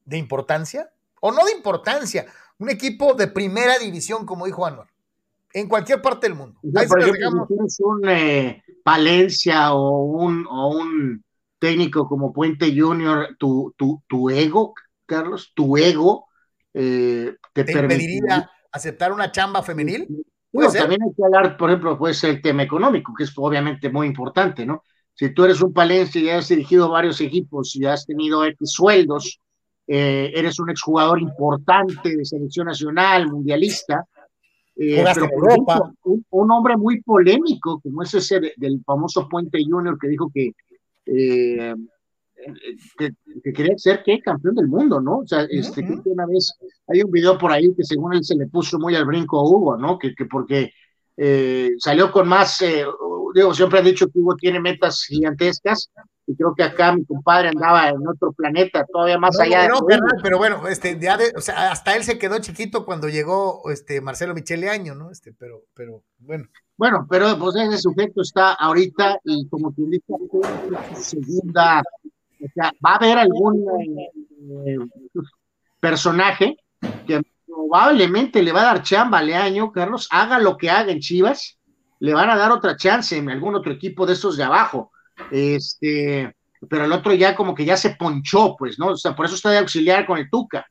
de 0.05 0.18
importancia, 0.18 0.91
o 1.20 1.32
no 1.32 1.45
de 1.45 1.51
importancia, 1.51 2.26
un 2.57 2.72
equipo 2.72 3.14
de 3.14 3.28
primera 3.28 3.78
división, 3.78 4.26
como 4.26 4.47
dijo 4.47 4.66
Anuar, 4.66 4.91
en 5.54 5.68
cualquier 5.68 6.02
parte 6.02 6.28
del 6.28 6.38
mundo. 6.38 6.60
por 6.62 7.02
ejemplo, 7.02 7.45
si 7.47 7.54
tienes 7.54 7.80
un 7.80 8.02
Palencia 8.84 9.74
o 9.74 10.04
un, 10.04 10.45
o 10.49 10.70
un 10.70 11.24
técnico 11.60 12.08
como 12.08 12.34
Puente 12.34 12.74
Junior, 12.76 13.36
tu, 13.38 13.74
tu, 13.78 14.02
tu 14.08 14.30
ego, 14.30 14.74
Carlos, 15.06 15.52
tu 15.54 15.78
ego 15.78 16.28
eh, 16.74 17.36
te, 17.54 17.66
permitiría 17.66 18.49
aceptar 18.72 19.12
una 19.12 19.32
chamba 19.32 19.62
femenil. 19.62 20.08
Bueno, 20.52 20.72
también 20.72 21.04
hay 21.04 21.14
que 21.16 21.24
hablar, 21.24 21.56
por 21.56 21.70
ejemplo, 21.70 21.97
puede 21.97 22.14
ser 22.14 22.32
el 22.32 22.41
tema 22.41 22.64
económico, 22.64 23.14
que 23.16 23.24
es 23.24 23.34
obviamente 23.36 23.89
muy 23.89 24.08
importante, 24.08 24.66
¿no? 24.66 24.84
Si 25.14 25.34
tú 25.34 25.45
eres 25.45 25.62
un 25.62 25.74
Palencia 25.74 26.20
y 26.20 26.30
has 26.30 26.47
dirigido 26.47 26.89
varios 26.89 27.22
equipos 27.22 27.76
y 27.76 27.86
has 27.86 28.06
tenido 28.06 28.43
X 28.43 28.72
sueldos, 28.72 29.39
eh, 29.88 30.32
eres 30.34 30.60
un 30.60 30.70
exjugador 30.70 31.22
importante 31.22 32.16
de 32.16 32.26
selección 32.26 32.68
nacional, 32.68 33.28
mundialista, 33.28 34.06
eh, 34.84 35.06
un, 36.32 36.52
hombre 36.52 36.76
muy 36.76 37.02
polémico, 37.02 37.80
como 37.82 38.02
es 38.02 38.14
ese 38.16 38.54
del 38.58 38.82
famoso 38.84 39.30
Puente 39.30 39.64
Junior 39.64 39.98
que 40.00 40.08
dijo 40.08 40.32
que, 40.34 40.52
eh, 41.06 41.76
que, 42.98 43.54
quería 43.54 43.78
ser 43.78 44.02
¿qué? 44.04 44.20
campeón 44.20 44.56
del 44.56 44.68
mundo, 44.68 45.00
¿no? 45.00 45.20
O 45.20 45.28
sea, 45.28 45.46
este, 45.50 45.86
que 45.86 46.02
una 46.06 46.26
vez 46.26 46.54
hay 46.88 47.04
un 47.04 47.12
video 47.12 47.38
por 47.38 47.52
ahí 47.52 47.74
que 47.76 47.84
según 47.84 48.16
él 48.16 48.24
se 48.24 48.36
le 48.36 48.48
puso 48.48 48.80
muy 48.80 48.96
al 48.96 49.06
brinco 49.06 49.40
a 49.40 49.44
Hugo, 49.44 49.78
¿no? 49.78 50.00
Que, 50.00 50.16
que 50.16 50.26
porque 50.26 50.72
eh, 51.16 51.72
salió 51.78 52.12
con 52.12 52.28
más, 52.28 52.64
digo, 53.36 53.54
siempre 53.54 53.80
han 53.80 53.86
dicho 53.86 54.08
que 54.08 54.18
Hugo 54.18 54.36
tiene 54.36 54.60
metas 54.60 55.04
gigantescas, 55.04 55.92
y 56.28 56.36
creo 56.36 56.54
que 56.56 56.64
acá 56.64 56.94
mi 56.94 57.06
compadre 57.06 57.50
andaba 57.50 57.90
en 57.90 58.08
otro 58.08 58.32
planeta, 58.32 58.86
todavía 58.86 59.18
más 59.18 59.40
allá. 59.40 59.68
No, 59.68 59.80
pero 60.22 60.38
bueno, 60.38 60.68
este, 60.68 61.00
o 61.36 61.42
sea, 61.42 61.72
hasta 61.72 61.96
él 61.96 62.04
se 62.04 62.18
quedó 62.18 62.40
chiquito 62.40 62.86
cuando 62.86 63.10
llegó 63.10 63.70
este 63.72 64.02
Marcelo 64.02 64.34
Michele 64.34 64.70
Año, 64.70 64.96
¿no? 64.96 65.12
Este, 65.12 65.34
pero, 65.34 65.64
pero 65.74 66.04
bueno. 66.20 66.48
Bueno, 66.78 67.06
pero 67.10 67.38
pues 67.38 67.56
ese 67.56 67.78
sujeto 67.78 68.22
está 68.22 68.54
ahorita 68.54 69.20
y 69.24 69.48
como 69.50 69.72
te 69.74 69.84
dice, 69.84 70.14
segunda, 70.96 71.82
o 71.82 72.48
sea, 72.54 72.72
va 72.84 72.94
a 72.94 72.96
haber 72.96 73.20
algún 73.20 73.66
eh, 74.66 74.78
personaje 75.80 76.58
que 77.06 77.22
probablemente 77.46 78.42
le 78.42 78.52
va 78.52 78.62
a 78.62 78.74
dar 78.74 78.84
chamba 78.84 79.20
a 79.20 79.24
Leaño, 79.24 79.72
Carlos, 79.72 80.08
haga 80.12 80.40
lo 80.40 80.58
que 80.58 80.70
haga 80.70 80.92
en 80.92 81.00
Chivas, 81.00 81.60
le 82.00 82.14
van 82.14 82.30
a 82.30 82.36
dar 82.36 82.52
otra 82.52 82.76
chance 82.76 83.16
en 83.16 83.30
algún 83.30 83.56
otro 83.56 83.72
equipo 83.72 84.06
de 84.08 84.14
esos 84.14 84.38
de 84.38 84.44
abajo 84.44 84.92
este, 85.30 86.34
pero 86.70 86.86
el 86.86 86.92
otro 86.92 87.14
ya 87.14 87.36
como 87.36 87.56
que 87.56 87.66
ya 87.66 87.78
se 87.78 87.92
ponchó, 87.92 88.56
pues, 88.58 88.78
¿no? 88.80 88.88
O 88.88 88.98
sea, 88.98 89.16
por 89.16 89.26
eso 89.26 89.36
está 89.36 89.50
de 89.52 89.60
auxiliar 89.60 90.06
con 90.06 90.18
el 90.18 90.30
Tuca. 90.30 90.66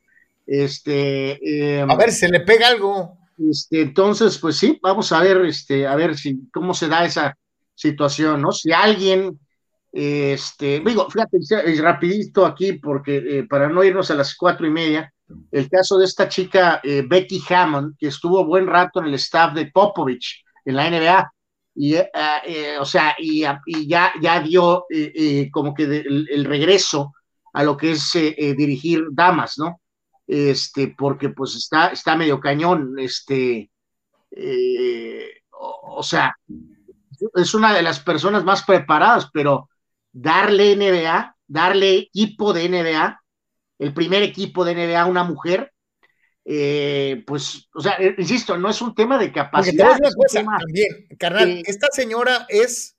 Este, 0.46 1.80
em, 1.80 1.90
a 1.90 1.96
ver, 1.96 2.12
se 2.12 2.28
le 2.28 2.40
pega 2.40 2.68
algo. 2.68 3.18
Este, 3.38 3.82
entonces, 3.82 4.38
pues 4.38 4.56
sí, 4.56 4.78
vamos 4.82 5.12
a 5.12 5.20
ver, 5.20 5.38
este, 5.46 5.86
a 5.86 5.96
ver 5.96 6.16
si, 6.16 6.48
cómo 6.52 6.74
se 6.74 6.88
da 6.88 7.04
esa 7.04 7.36
situación, 7.74 8.42
¿no? 8.42 8.52
Si 8.52 8.70
alguien, 8.72 9.38
este, 9.92 10.82
digo, 10.84 11.08
fíjate, 11.08 11.38
rapidito 11.80 12.44
aquí, 12.44 12.74
porque 12.74 13.16
eh, 13.16 13.46
para 13.48 13.68
no 13.68 13.82
irnos 13.82 14.10
a 14.10 14.14
las 14.14 14.34
cuatro 14.36 14.66
y 14.66 14.70
media, 14.70 15.12
el 15.50 15.68
caso 15.70 15.98
de 15.98 16.04
esta 16.04 16.28
chica 16.28 16.80
eh, 16.82 17.04
Becky 17.06 17.42
Hammond, 17.48 17.96
que 17.98 18.08
estuvo 18.08 18.44
buen 18.44 18.66
rato 18.66 19.00
en 19.00 19.06
el 19.06 19.14
staff 19.14 19.54
de 19.54 19.66
Popovich 19.66 20.44
en 20.64 20.76
la 20.76 20.90
NBA, 20.90 21.32
y, 21.80 21.94
eh, 21.94 22.10
eh, 22.44 22.76
o 22.78 22.84
sea, 22.84 23.16
y, 23.18 23.40
ya, 23.88 24.12
ya 24.20 24.40
dio 24.40 24.84
eh, 24.90 25.48
como 25.50 25.72
que 25.72 25.84
el, 25.84 26.44
regreso 26.44 27.14
a 27.54 27.64
lo 27.64 27.74
que 27.74 27.92
es 27.92 28.12
dirigir 28.12 29.06
damas, 29.12 29.54
¿no? 29.56 29.80
Este, 30.26 30.88
porque 30.88 31.30
pues 31.30 31.54
está, 31.54 31.88
está 31.88 32.16
medio 32.16 32.38
cañón, 32.38 32.98
este, 32.98 33.70
o 35.52 36.02
sea, 36.02 36.36
es 37.34 37.54
una 37.54 37.72
de 37.72 37.82
las 37.82 38.00
personas 38.00 38.44
más 38.44 38.62
preparadas, 38.62 39.30
pero 39.32 39.70
darle 40.12 40.76
NBA, 40.76 41.34
darle 41.46 41.96
equipo 41.96 42.52
de 42.52 42.68
NBA, 42.68 43.22
el 43.78 43.94
primer 43.94 44.22
equipo 44.22 44.66
de 44.66 44.74
NBA 44.74 45.00
a 45.00 45.06
una 45.06 45.24
mujer, 45.24 45.72
eh, 46.44 47.22
pues, 47.26 47.68
o 47.74 47.80
sea, 47.80 47.96
eh, 47.98 48.14
insisto, 48.18 48.56
no 48.56 48.70
es 48.70 48.80
un 48.80 48.94
tema 48.94 49.18
de 49.18 49.32
capacidad. 49.32 49.98
también, 50.32 51.06
carnal, 51.18 51.62
esta 51.66 51.88
señora 51.92 52.46
es 52.48 52.96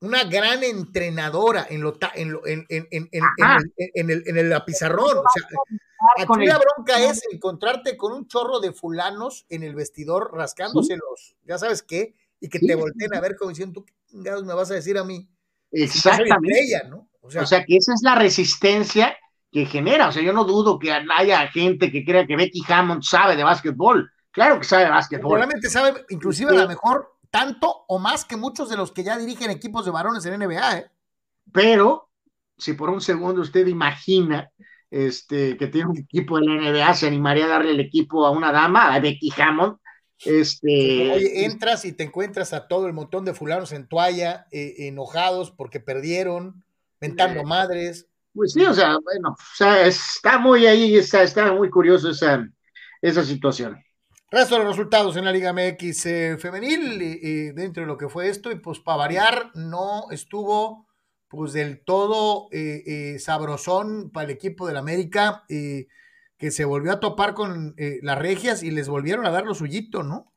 una 0.00 0.24
gran 0.24 0.62
entrenadora 0.62 1.66
en 1.68 1.82
lo 1.82 1.98
en, 2.14 2.32
lo, 2.32 2.46
en, 2.46 2.66
en, 2.68 2.88
en, 2.90 3.10
en 3.12 4.10
el, 4.10 4.22
en 4.26 4.38
el 4.38 4.62
pizarrón. 4.64 5.18
O 5.18 5.24
sea, 5.34 6.24
aquí 6.24 6.46
la 6.46 6.58
bronca 6.58 7.02
es 7.02 7.22
encontrarte 7.32 7.96
con 7.96 8.12
un 8.12 8.26
chorro 8.26 8.60
de 8.60 8.72
fulanos 8.72 9.44
en 9.48 9.64
el 9.64 9.74
vestidor 9.74 10.30
rascándoselos, 10.32 11.36
ya 11.44 11.58
sabes 11.58 11.82
qué, 11.82 12.14
y 12.40 12.48
que 12.48 12.58
te 12.60 12.74
volteen 12.74 13.14
a 13.14 13.20
ver 13.20 13.36
como 13.36 13.50
diciendo, 13.50 13.82
tú 13.82 13.86
qué 14.22 14.30
me 14.42 14.54
vas 14.54 14.70
a 14.70 14.74
decir 14.74 14.96
a 14.96 15.04
mí. 15.04 15.28
Exactamente. 15.70 16.88
¿no? 16.88 17.10
o, 17.20 17.30
sea, 17.30 17.42
o 17.42 17.46
sea, 17.46 17.64
que 17.64 17.76
esa 17.76 17.92
es 17.92 18.00
la 18.02 18.14
resistencia 18.14 19.17
que 19.50 19.66
genera. 19.66 20.08
O 20.08 20.12
sea, 20.12 20.22
yo 20.22 20.32
no 20.32 20.44
dudo 20.44 20.78
que 20.78 20.92
haya 20.92 21.48
gente 21.48 21.90
que 21.90 22.04
crea 22.04 22.26
que 22.26 22.36
Becky 22.36 22.62
Hammond 22.68 23.02
sabe 23.02 23.36
de 23.36 23.44
básquetbol. 23.44 24.10
Claro 24.30 24.58
que 24.58 24.64
sabe 24.64 24.84
de 24.84 24.90
básquetbol. 24.90 25.32
Probablemente 25.32 25.70
sabe, 25.70 26.04
inclusive 26.10 26.50
a 26.50 26.60
lo 26.62 26.68
mejor, 26.68 27.16
tanto 27.30 27.84
o 27.88 27.98
más 27.98 28.24
que 28.24 28.36
muchos 28.36 28.68
de 28.68 28.76
los 28.76 28.92
que 28.92 29.04
ya 29.04 29.16
dirigen 29.18 29.50
equipos 29.50 29.84
de 29.84 29.90
varones 29.90 30.24
en 30.26 30.38
NBA. 30.38 30.78
¿eh? 30.78 30.90
Pero, 31.52 32.10
si 32.56 32.74
por 32.74 32.90
un 32.90 33.00
segundo 33.00 33.40
usted 33.40 33.66
imagina 33.66 34.50
este, 34.90 35.56
que 35.56 35.66
tiene 35.66 35.90
un 35.90 35.98
equipo 35.98 36.38
de 36.38 36.46
la 36.46 36.70
NBA, 36.70 36.94
se 36.94 37.06
animaría 37.06 37.46
a 37.46 37.48
darle 37.48 37.72
el 37.72 37.80
equipo 37.80 38.26
a 38.26 38.30
una 38.30 38.52
dama, 38.52 38.94
a 38.94 39.00
Becky 39.00 39.32
Hammond. 39.36 39.78
Este, 40.24 41.12
Oye, 41.12 41.44
entras 41.44 41.84
y 41.84 41.92
te 41.92 42.02
encuentras 42.02 42.52
a 42.52 42.66
todo 42.66 42.86
el 42.86 42.92
montón 42.92 43.24
de 43.24 43.34
fulanos 43.34 43.72
en 43.72 43.86
toalla, 43.86 44.46
eh, 44.50 44.74
enojados 44.88 45.52
porque 45.52 45.78
perdieron, 45.78 46.64
mentando 47.00 47.44
madres. 47.44 48.08
Pues 48.38 48.52
sí, 48.52 48.64
o 48.64 48.72
sea, 48.72 48.98
bueno, 49.02 49.30
o 49.30 49.56
sea, 49.56 49.84
está 49.84 50.38
muy 50.38 50.64
ahí, 50.64 50.94
está, 50.96 51.24
está 51.24 51.52
muy 51.52 51.68
curioso 51.70 52.10
esa, 52.10 52.48
esa 53.02 53.24
situación. 53.24 53.82
Resto 54.30 54.54
de 54.54 54.62
los 54.62 54.76
resultados 54.76 55.16
en 55.16 55.24
la 55.24 55.32
Liga 55.32 55.52
MX 55.52 56.06
eh, 56.06 56.36
femenil, 56.38 57.02
y, 57.02 57.50
dentro 57.50 57.82
de 57.82 57.88
lo 57.88 57.98
que 57.98 58.08
fue 58.08 58.28
esto, 58.28 58.52
y 58.52 58.54
pues 58.54 58.78
para 58.78 58.98
variar, 58.98 59.50
no 59.56 60.04
estuvo 60.12 60.86
pues 61.26 61.52
del 61.52 61.82
todo 61.82 62.46
eh, 62.52 62.84
eh, 62.86 63.18
sabrosón 63.18 64.12
para 64.12 64.26
el 64.26 64.30
equipo 64.30 64.68
del 64.68 64.76
América, 64.76 65.42
que 65.48 66.50
se 66.52 66.64
volvió 66.64 66.92
a 66.92 67.00
topar 67.00 67.34
con 67.34 67.74
las 68.02 68.18
regias 68.18 68.62
y 68.62 68.70
les 68.70 68.88
volvieron 68.88 69.26
a 69.26 69.32
dar 69.32 69.46
lo 69.46 69.54
suyito, 69.56 70.04
¿no? 70.04 70.32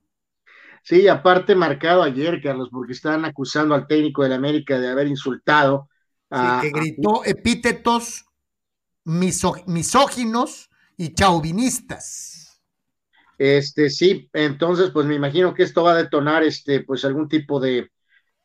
Sí, 0.81 1.07
aparte 1.07 1.53
marcado 1.53 2.01
ayer, 2.01 2.41
Carlos, 2.41 2.69
porque 2.71 2.93
estaban 2.93 3.25
acusando 3.25 3.75
al 3.75 3.85
técnico 3.85 4.23
del 4.23 4.33
América 4.33 4.79
de 4.79 4.89
haber 4.89 5.05
insultado. 5.05 5.90
Que 6.32 6.69
gritó 6.69 7.25
epítetos 7.25 8.25
misóginos 9.03 10.69
y 10.95 11.13
chauvinistas. 11.13 12.61
Este, 13.38 13.89
sí, 13.89 14.29
entonces, 14.34 14.91
pues 14.91 15.07
me 15.07 15.15
imagino 15.15 15.53
que 15.53 15.63
esto 15.63 15.84
va 15.84 15.93
a 15.93 16.03
detonar, 16.03 16.43
este, 16.43 16.82
pues 16.82 17.03
algún 17.03 17.27
tipo 17.27 17.59
de, 17.59 17.89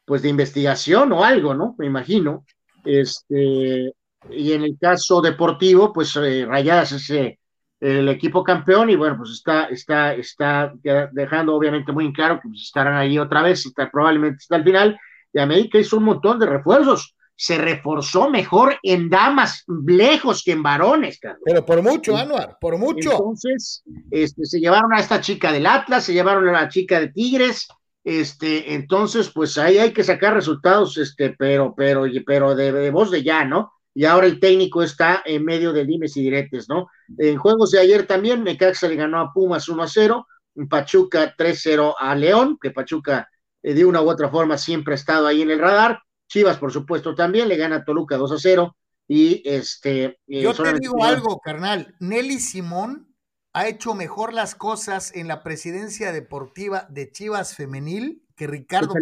pues 0.05 0.23
de 0.23 0.31
investigación 0.31 1.13
o 1.13 1.23
algo, 1.23 1.55
¿no? 1.55 1.75
Me 1.79 1.87
imagino. 1.87 2.45
Este, 2.85 3.93
y 4.31 4.53
en 4.53 4.63
el 4.63 4.79
caso 4.81 5.21
deportivo, 5.21 5.93
pues 5.93 6.17
eh, 6.17 6.47
Rayadas 6.47 6.93
es 6.93 7.11
eh, 7.11 7.39
el 7.79 8.09
equipo 8.09 8.43
campeón 8.43 8.89
y 8.89 8.97
bueno, 8.97 9.19
pues 9.19 9.31
está, 9.31 9.65
está, 9.65 10.15
está 10.15 10.73
dejando 11.13 11.55
obviamente 11.55 11.93
muy 11.93 12.07
en 12.07 12.13
claro 12.13 12.41
que 12.41 12.49
pues, 12.49 12.63
estarán 12.63 12.95
ahí 12.95 13.19
otra 13.19 13.43
vez, 13.43 13.67
está, 13.67 13.91
probablemente 13.91 14.39
hasta 14.41 14.57
el 14.57 14.65
final. 14.65 14.99
Y 15.33 15.39
América 15.39 15.79
hizo 15.79 15.99
un 15.99 16.05
montón 16.05 16.39
de 16.39 16.47
refuerzos 16.47 17.16
se 17.37 17.59
reforzó 17.59 18.31
mejor 18.31 18.79
en 18.83 19.11
damas, 19.11 19.65
lejos 19.87 20.43
que 20.43 20.53
en 20.53 20.63
varones, 20.63 21.19
Carlos. 21.21 21.43
Pero 21.45 21.65
por 21.65 21.83
mucho, 21.83 22.17
Anuar, 22.17 22.57
por 22.61 22.79
mucho. 22.79 23.13
Entonces, 23.13 23.83
este, 24.11 24.45
se 24.47 24.59
llevaron 24.59 24.93
a 24.95 25.01
esta 25.01 25.21
chica 25.21 25.53
del 25.53 25.67
Atlas, 25.67 26.05
se 26.05 26.15
llevaron 26.15 26.49
a 26.49 26.53
la 26.53 26.69
chica 26.69 26.99
de 26.99 27.09
Tigres, 27.09 27.69
este, 28.07 28.73
entonces, 28.73 29.31
pues 29.35 29.59
ahí 29.59 29.79
hay 29.79 29.93
que 29.93 30.05
sacar 30.05 30.33
resultados, 30.33 30.97
este, 30.97 31.35
pero, 31.37 31.75
pero, 31.77 32.05
pero 32.25 32.55
de, 32.55 32.91
voz 32.91 33.11
de 33.11 33.25
ya, 33.25 33.45
¿no? 33.45 33.73
Y 33.95 34.05
ahora 34.05 34.29
el 34.29 34.39
técnico 34.39 34.85
está 34.85 35.23
en 35.25 35.45
medio 35.45 35.73
de 35.73 35.85
dimes 35.85 36.17
y 36.17 36.23
diretes, 36.23 36.69
¿no? 36.69 36.87
En 37.19 37.37
juegos 37.37 37.73
de 37.73 37.81
ayer 37.81 38.07
también, 38.07 38.45
Necaxa 38.45 38.87
le 38.87 38.95
ganó 38.95 39.19
a 39.19 39.33
Pumas 39.33 39.69
1 39.69 39.83
a 39.83 39.89
0, 39.89 40.25
Pachuca 40.71 41.35
3-0 41.37 41.97
a 41.99 42.15
León, 42.15 42.59
que 42.63 42.71
Pachuca 42.71 43.29
eh, 43.61 43.75
de 43.75 43.85
una 43.85 44.01
u 44.01 44.09
otra 44.09 44.29
forma 44.29 44.57
siempre 44.57 44.95
ha 44.95 44.95
estado 44.95 45.27
ahí 45.27 45.43
en 45.43 45.51
el 45.51 45.59
radar, 45.59 45.99
Chivas, 46.29 46.59
por 46.59 46.73
supuesto, 46.73 47.15
también 47.15 47.49
le 47.49 47.57
gana 47.57 47.77
a 47.77 47.85
Toluca 47.85 48.17
2 48.17 48.33
a 48.33 48.39
0. 48.39 48.77
Y 49.09 49.43
este. 49.49 50.19
Eh, 50.27 50.43
Yo 50.43 50.53
te 50.53 50.75
digo 50.81 51.05
algo, 51.05 51.39
carnal. 51.41 51.95
Nelly 52.01 52.41
Simón 52.41 53.15
ha 53.53 53.69
hecho 53.69 53.95
mejor 53.95 54.33
las 54.33 54.55
cosas 54.55 55.15
en 55.15 55.29
la 55.29 55.43
presidencia 55.43 56.13
deportiva 56.13 56.87
de 56.91 57.11
Chivas 57.11 57.55
Femenil 57.55 58.23
que 58.37 58.47
Ricardo 58.47 58.93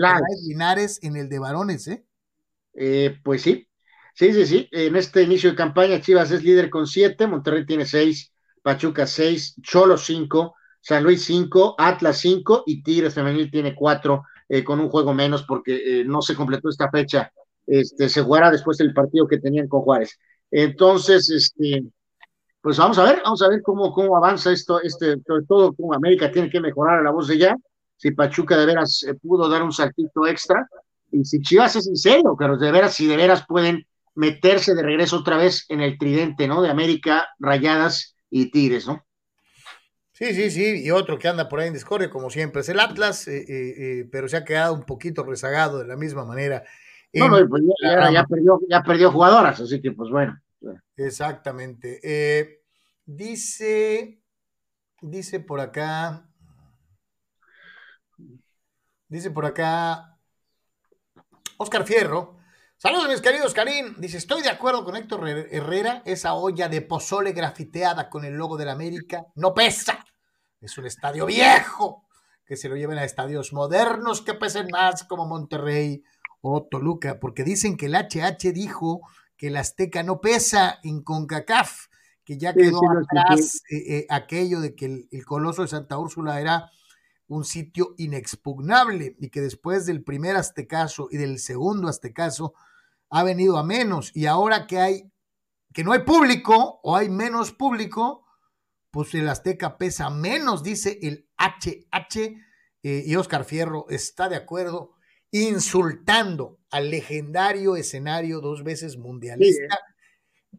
Linares 0.47 1.01
en 1.03 1.17
el 1.17 1.29
de 1.29 1.39
varones, 1.41 1.89
¿eh? 1.89 2.07
¿eh? 2.75 3.19
Pues 3.25 3.43
sí. 3.43 3.69
Sí, 4.15 4.33
sí, 4.33 4.47
sí. 4.47 4.69
En 4.71 4.95
este 4.95 5.23
inicio 5.23 5.51
de 5.51 5.57
campaña, 5.57 6.01
Chivas 6.01 6.31
es 6.31 6.45
líder 6.45 6.71
con 6.71 6.87
7, 6.87 7.27
Monterrey 7.27 7.67
tiene 7.67 7.85
6, 7.85 8.33
Pachuca 8.63 9.09
6, 9.09 9.57
Cholo 9.61 9.99
5, 9.99 10.55
San 10.81 11.03
Luis 11.03 11.25
5, 11.25 11.75
Atlas 11.77 12.19
5 12.19 12.63
y 12.67 12.83
Tigres 12.85 13.15
Femenil 13.15 13.51
tiene 13.51 13.75
4 13.75 14.23
eh, 14.49 14.65
con 14.65 14.81
un 14.81 14.89
juego 14.89 15.15
menos 15.15 15.45
porque 15.45 16.01
eh, 16.01 16.05
no 16.05 16.23
se 16.23 16.35
completó 16.35 16.69
esta 16.69 16.91
fecha. 16.91 17.31
Este, 17.67 18.09
se 18.09 18.23
jugará 18.23 18.51
después 18.51 18.77
del 18.79 18.93
partido 18.93 19.27
que 19.27 19.39
tenían 19.39 19.69
con 19.69 19.83
Juárez. 19.83 20.19
Entonces, 20.51 21.31
este, 21.31 21.85
pues 22.61 22.79
vamos 22.79 22.99
a 22.99 23.05
ver, 23.05 23.21
vamos 23.25 23.43
a 23.43 23.49
ver 23.49 23.63
cómo, 23.63 23.93
cómo 23.93 24.17
avanza 24.17 24.53
esto, 24.53 24.81
este, 24.81 25.17
sobre 25.27 25.45
todo 25.47 25.75
cómo 25.75 25.95
América 25.95 26.31
tiene 26.31 26.51
que 26.51 26.61
mejorar 26.61 26.99
a 26.99 27.03
la 27.03 27.11
voz 27.11 27.29
de 27.29 27.39
ya, 27.39 27.57
si 27.97 28.11
Pachuca 28.11 28.57
de 28.57 28.67
veras 28.67 29.03
eh, 29.03 29.15
pudo 29.15 29.49
dar 29.49 29.63
un 29.63 29.73
saltito 29.73 30.27
extra, 30.27 30.67
y 31.11 31.25
si 31.25 31.41
Chivas 31.41 31.77
es 31.77 31.87
en 31.87 31.97
serio, 31.97 32.37
de 32.39 32.73
veras, 32.73 32.95
si 32.95 33.07
de 33.07 33.17
veras 33.17 33.45
pueden 33.47 33.87
meterse 34.15 34.75
de 34.75 34.83
regreso 34.83 35.19
otra 35.19 35.37
vez 35.37 35.67
en 35.69 35.81
el 35.81 35.99
tridente, 35.99 36.49
¿no? 36.49 36.63
De 36.63 36.71
América, 36.71 37.29
Rayadas 37.39 38.17
y 38.31 38.51
Tigres, 38.51 38.87
¿no? 38.87 39.04
Sí, 40.15 40.33
sí, 40.33 40.49
sí, 40.49 40.85
y 40.85 40.93
otro 40.93 41.19
que 41.19 41.27
anda 41.27 41.49
por 41.49 41.59
ahí 41.59 41.67
en 41.67 41.75
discordia, 41.75 42.09
como 42.09 42.31
siempre, 42.31 42.61
es 42.61 42.69
el 42.69 42.79
Atlas, 42.79 43.27
eh, 43.27 43.39
eh, 43.39 43.45
eh, 43.49 44.09
pero 44.13 44.29
se 44.29 44.37
ha 44.37 44.45
quedado 44.45 44.73
un 44.73 44.85
poquito 44.85 45.25
rezagado 45.25 45.81
de 45.81 45.89
la 45.89 45.97
misma 45.97 46.25
manera. 46.25 46.63
No, 47.13 47.29
no, 47.29 47.49
pues 47.49 47.65
ya, 47.83 48.25
perdió, 48.25 48.61
ya 48.69 48.83
perdió 48.85 49.11
jugadoras, 49.11 49.61
así 49.61 49.83
que 49.83 49.91
pues 49.91 50.11
bueno. 50.11 50.41
Exactamente. 50.97 52.61
dice, 53.05 54.23
dice 55.03 55.41
por 55.41 55.59
acá, 55.59 56.29
dice 59.09 59.33
por 59.33 59.47
acá, 59.47 60.17
Oscar 61.57 61.85
Fierro, 61.85 62.39
Saludos, 62.77 63.09
mis 63.09 63.21
queridos 63.23 63.55
Karim. 63.55 63.95
Dice: 63.97 64.19
Estoy 64.19 64.43
de 64.43 64.51
acuerdo 64.51 64.85
con 64.85 64.95
Héctor 64.95 65.27
Herrera. 65.27 66.03
Esa 66.05 66.35
olla 66.35 66.69
de 66.69 66.83
pozole 66.83 67.33
grafiteada 67.33 68.11
con 68.11 68.25
el 68.27 68.35
logo 68.35 68.59
de 68.59 68.67
la 68.67 68.73
América 68.73 69.25
no 69.37 69.55
pesa. 69.55 70.04
Es 70.65 70.79
un 70.79 70.87
estadio 70.87 71.27
viejo. 71.27 72.05
Que 72.47 72.57
se 72.57 72.69
lo 72.69 72.77
lleven 72.77 72.99
a 72.99 73.05
estadios 73.05 73.53
modernos 73.53 74.21
que 74.21 74.35
pesen 74.35 74.69
más, 74.71 75.05
como 75.05 75.27
Monterrey 75.27 76.03
o 76.41 76.63
Toluca. 76.65 77.19
Porque 77.21 77.45
dicen 77.45 77.77
que 77.77 77.87
el 77.87 77.95
HH 77.95 78.53
dijo 78.53 79.01
que 79.37 79.47
el 79.47 79.57
Azteca 79.57 80.03
no 80.03 80.21
pesa 80.21 80.79
en 80.83 81.03
CONCACAF. 81.03 81.87
Que 82.25 82.39
ya 82.39 82.55
quedó 82.55 82.81
atrás 82.91 83.63
eh, 83.71 83.99
eh, 83.99 84.07
aquello 84.09 84.61
de 84.61 84.75
que 84.75 85.07
el 85.11 85.25
Coloso 85.27 85.63
de 85.63 85.69
Santa 85.69 85.99
Úrsula 85.99 86.41
era 86.41 86.71
un 87.27 87.45
sitio 87.45 87.95
inexpugnable 87.99 89.17
y 89.19 89.29
que 89.29 89.41
después 89.41 89.87
del 89.87 90.03
primer 90.03 90.37
aztecaso 90.37 91.09
y 91.11 91.17
del 91.17 91.39
segundo 91.39 91.89
aztecaso 91.89 92.55
ha 93.11 93.23
venido 93.23 93.59
a 93.59 93.65
menos 93.65 94.11
y 94.15 94.27
ahora 94.27 94.67
que 94.67 94.79
hay 94.79 95.11
que 95.73 95.85
no 95.85 95.93
hay 95.93 96.01
público 96.01 96.81
o 96.83 96.97
hay 96.97 97.09
menos 97.09 97.53
público, 97.53 98.24
pues 98.95 99.13
el 99.15 99.29
Azteca 99.29 99.77
pesa 99.77 100.09
menos, 100.09 100.63
dice 100.63 101.01
el 101.03 101.27
HH 101.37 102.17
eh, 102.85 103.03
y 103.05 103.17
Oscar 103.17 103.45
Fierro 103.45 103.87
está 103.89 104.29
de 104.29 104.37
acuerdo, 104.37 104.93
insultando 105.33 106.61
al 106.71 106.93
legendario 106.93 107.75
escenario 107.75 108.41
dos 108.41 108.63
veces 108.63 108.97
mundialista, 108.97 109.81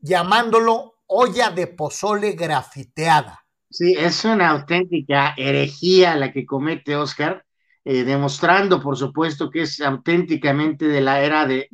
llamándolo 0.02 0.96
olla 1.08 1.50
de 1.50 1.68
pozole 1.68 2.34
grafiteada. 2.34 3.40
Sí, 3.70 3.96
es 3.98 4.26
una 4.26 4.50
auténtica 4.50 5.34
herejía 5.38 6.18
la 6.18 6.34
que 6.34 6.46
comete 6.46 6.98
Oscar 6.98 7.46
eh, 7.86 8.04
demostrando, 8.04 8.82
por 8.82 8.98
supuesto, 8.98 9.50
que 9.50 9.62
es 9.62 9.80
auténticamente 9.80 10.90
de 10.90 11.00
la 11.00 11.24
era 11.24 11.48
de, 11.48 11.70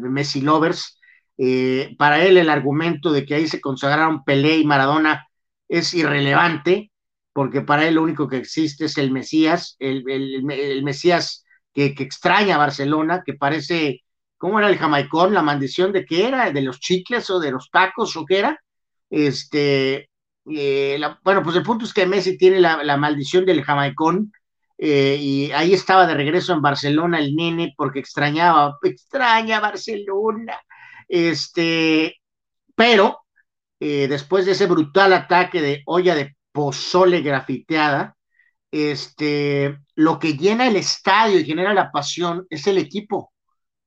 Messi 0.00 0.40
Lovers. 0.40 0.98
Eh, 1.38 1.94
para 1.96 2.24
él 2.24 2.38
el 2.38 2.50
argumento 2.50 3.12
de 3.12 3.24
que 3.24 3.36
ahí 3.36 3.46
se 3.46 3.60
consagraron 3.60 4.24
Pelé 4.24 4.58
y 4.58 4.66
Maradona 4.66 5.29
es 5.70 5.94
irrelevante. 5.94 6.90
porque 7.32 7.62
para 7.62 7.86
él 7.86 7.94
lo 7.94 8.02
único 8.02 8.28
que 8.28 8.38
existe 8.38 8.86
es 8.86 8.98
el 8.98 9.12
Mesías, 9.12 9.76
el, 9.78 10.04
el, 10.10 10.82
Mesías 10.82 11.44
que, 11.72 11.94
que, 11.94 12.02
extraña 12.02 12.56
a 12.56 12.58
Barcelona, 12.58 13.22
que 13.24 13.34
parece, 13.34 14.02
¿cómo 14.36 14.58
era 14.58 14.68
el 14.68 14.78
jamaicón? 14.78 15.32
La 15.34 15.42
maldición 15.42 15.92
de 15.92 16.04
qué 16.04 16.26
era, 16.28 16.50
de 16.50 16.62
los 16.62 16.80
chicles 16.80 17.30
o 17.30 17.40
de 17.40 17.52
los 17.52 17.70
tacos 17.70 18.16
o 18.16 18.24
qué 18.26 18.40
era. 18.40 18.60
Este, 19.10 20.10
eh, 20.50 21.00
bueno, 21.22 21.42
pues 21.42 21.56
el 21.56 21.62
punto 21.62 21.84
es 21.84 21.94
que 21.94 22.06
Messi 22.06 22.36
tiene 22.36 22.60
la, 22.60 22.82
la 22.82 22.96
maldición 22.96 23.46
del 23.46 23.62
jamaicón, 23.62 24.32
eh, 24.82 25.18
y 25.20 25.52
ahí 25.52 25.74
estaba 25.74 26.06
de 26.06 26.14
regreso 26.14 26.54
en 26.54 26.62
Barcelona 26.62 27.18
el 27.18 27.36
nene 27.36 27.74
porque 27.76 28.00
extrañaba, 28.00 28.78
extraña 28.82 29.60
Barcelona, 29.60 30.58
este, 31.06 32.16
pero 32.74 33.20
eh, 33.80 34.06
después 34.08 34.44
de 34.44 34.52
ese 34.52 34.66
brutal 34.66 35.12
ataque 35.14 35.62
de 35.62 35.82
olla 35.86 36.14
de 36.14 36.36
pozole 36.52 37.22
grafiteada, 37.22 38.14
este, 38.70 39.78
lo 39.94 40.18
que 40.18 40.34
llena 40.34 40.68
el 40.68 40.76
estadio 40.76 41.40
y 41.40 41.44
genera 41.44 41.74
la 41.74 41.90
pasión 41.90 42.46
es 42.50 42.66
el 42.66 42.78
equipo, 42.78 43.32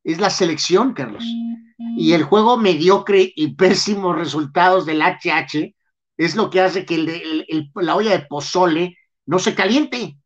es 0.04 0.20
la 0.20 0.30
selección, 0.30 0.94
Carlos. 0.94 1.24
Y 1.96 2.14
el 2.14 2.24
juego 2.24 2.58
mediocre 2.58 3.32
y 3.36 3.56
pésimos 3.56 4.16
resultados 4.16 4.86
del 4.86 5.02
HH 5.02 5.76
es 6.18 6.36
lo 6.36 6.50
que 6.50 6.62
hace 6.62 6.86
que 6.86 6.98
la 7.76 7.96
olla 7.96 8.12
de 8.12 8.26
pozole 8.26 8.98
no 9.26 9.40
se 9.40 9.54
caliente. 9.54 10.18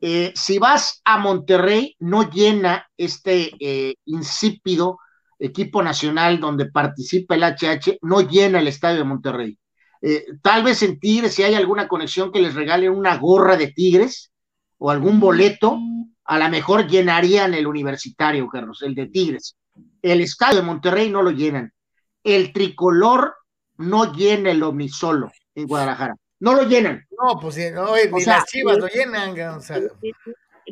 Eh, 0.00 0.32
si 0.34 0.58
vas 0.58 1.00
a 1.04 1.18
Monterrey, 1.18 1.96
no 1.98 2.30
llena 2.30 2.86
este 2.96 3.52
eh, 3.60 3.94
insípido 4.04 4.98
equipo 5.38 5.82
nacional 5.82 6.40
donde 6.40 6.66
participa 6.66 7.34
el 7.34 7.44
HH, 7.44 7.98
no 8.02 8.20
llena 8.22 8.60
el 8.60 8.68
estadio 8.68 8.98
de 8.98 9.04
Monterrey. 9.04 9.58
Eh, 10.02 10.26
tal 10.42 10.62
vez 10.62 10.82
en 10.82 10.98
Tigres, 10.98 11.34
si 11.34 11.42
hay 11.42 11.54
alguna 11.54 11.88
conexión 11.88 12.30
que 12.32 12.40
les 12.40 12.54
regalen 12.54 12.92
una 12.92 13.16
gorra 13.16 13.56
de 13.56 13.68
Tigres 13.68 14.32
o 14.78 14.90
algún 14.90 15.20
boleto, 15.20 15.78
a 16.24 16.38
lo 16.38 16.48
mejor 16.48 16.86
llenarían 16.86 17.54
el 17.54 17.66
universitario, 17.66 18.48
Carlos, 18.48 18.82
el 18.82 18.94
de 18.94 19.06
Tigres. 19.06 19.56
El 20.02 20.20
estadio 20.20 20.56
de 20.56 20.66
Monterrey 20.66 21.10
no 21.10 21.22
lo 21.22 21.30
llenan. 21.30 21.72
El 22.22 22.52
tricolor 22.52 23.34
no 23.78 24.12
llena 24.12 24.50
el 24.50 24.62
omnisolo 24.62 25.30
en 25.54 25.66
Guadalajara 25.66 26.14
no 26.40 26.54
lo 26.54 26.64
llenan. 26.64 27.06
No, 27.10 27.38
pues 27.40 27.56
no, 27.72 27.94
ni 27.94 28.24
las 28.24 28.44
chivas 28.46 28.78
lo 28.78 28.86
llenan. 28.88 29.34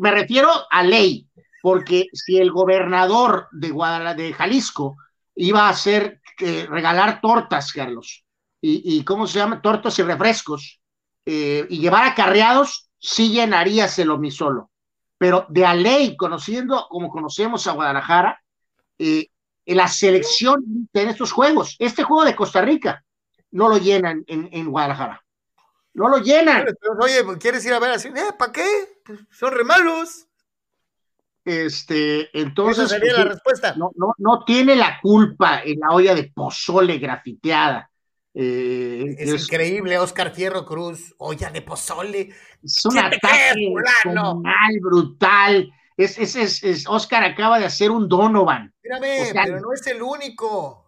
Me 0.01 0.11
refiero 0.11 0.49
a 0.71 0.83
ley, 0.83 1.29
porque 1.65 2.09
si 2.13 2.37
el 2.37 2.51
gobernador 2.51 3.49
de 3.51 3.71
Guadalajara, 3.71 4.13
de 4.13 4.35
Jalisco, 4.35 4.99
iba 5.35 5.63
a 5.63 5.71
hacer 5.71 6.21
eh, 6.39 6.67
regalar 6.69 7.23
tortas, 7.23 7.73
Carlos, 7.73 8.23
y, 8.61 9.03
¿cómo 9.03 9.27
se 9.27 9.39
llama? 9.39 9.63
Tortas 9.63 9.99
y 9.99 10.03
refrescos, 10.03 10.79
eh, 11.25 11.67
y 11.71 11.79
llevar 11.79 12.05
acarreados, 12.05 12.91
sí 12.99 13.31
llenarías 13.31 13.99
el 13.99 14.11
omisolo. 14.11 14.71
Pero 15.17 15.47
de 15.49 15.65
a 15.65 15.75
ley, 15.75 16.19
conociendo 16.19 16.87
como 16.91 17.09
conocemos 17.09 17.67
a 17.67 17.73
Guadalajara, 17.73 18.43
eh, 18.99 19.29
la 19.65 19.89
selección 19.89 20.63
de 20.93 21.09
estos 21.09 21.33
juegos, 21.33 21.77
este 21.79 22.03
juego 22.03 22.27
de 22.27 22.37
Costa 22.37 22.61
Rica, 22.61 23.03
no 23.53 23.71
lo 23.71 23.79
llenan 23.79 24.23
en 24.27 24.71
Guadalajara. 24.71 25.25
No 25.95 26.09
lo 26.09 26.19
llenan. 26.19 26.67
Oye, 27.01 27.23
pues, 27.25 27.39
¿quieres 27.39 27.65
ir 27.65 27.73
a 27.73 27.79
ver 27.79 27.93
así? 27.93 28.09
Eh, 28.09 28.33
¿Para 28.37 28.53
qué? 28.53 29.01
Pues, 29.05 29.21
son 29.31 29.53
re 29.53 29.63
malos. 29.63 30.24
Este, 31.45 32.31
entonces. 32.39 32.85
Esa 32.85 32.95
sería 32.95 33.13
la 33.13 33.19
pues, 33.19 33.35
respuesta. 33.35 33.75
No, 33.77 33.91
no, 33.97 34.15
no 34.19 34.45
tiene 34.45 34.77
la 34.77 34.99
culpa 35.01 35.63
en 35.63 35.81
la 35.81 35.91
olla 35.91 36.15
de 36.15 36.33
pozole 36.35 36.99
grafiteada. 36.99 37.91
Eh, 38.37 39.15
es, 39.19 39.45
increíble, 39.45 39.97
Oscar 39.99 40.35
Fierro 40.35 40.65
Cruz, 40.65 41.15
olla 41.19 41.51
de 41.51 41.63
pozole. 41.63 42.31
Es 42.63 42.85
un 42.85 42.99
ataque 42.99 43.55
mal, 44.43 44.81
brutal. 44.81 45.71
Es, 45.97 46.19
es, 46.19 46.65
es, 46.65 46.85
Oscar 46.89 47.23
acaba 47.23 47.59
de 47.61 47.67
hacer 47.67 47.91
un 47.91 48.09
Donovan. 48.09 48.75
Mírame, 48.83 49.31
pero 49.33 49.61
no 49.61 49.73
es 49.73 49.87
el 49.87 50.03
único. 50.03 50.81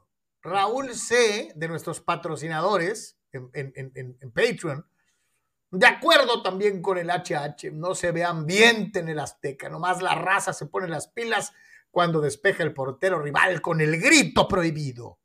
Raúl 0.42 0.94
C., 0.94 1.52
de 1.56 1.68
nuestros 1.68 2.00
patrocinadores 2.00 3.18
en, 3.32 3.50
en, 3.52 3.72
en, 3.74 4.16
en 4.20 4.30
Patreon, 4.30 4.86
de 5.78 5.86
acuerdo 5.86 6.42
también 6.42 6.80
con 6.80 6.96
el 6.98 7.10
HH, 7.10 7.72
no 7.72 7.94
se 7.94 8.12
ve 8.12 8.24
ambiente 8.24 9.00
en 9.00 9.08
el 9.08 9.18
Azteca, 9.18 9.68
nomás 9.68 10.00
la 10.00 10.14
raza 10.14 10.52
se 10.52 10.66
pone 10.66 10.88
las 10.88 11.08
pilas 11.08 11.52
cuando 11.90 12.20
despeja 12.20 12.62
el 12.62 12.72
portero 12.72 13.20
rival 13.20 13.60
con 13.60 13.80
el 13.80 14.00
grito 14.00 14.48
prohibido. 14.48 15.18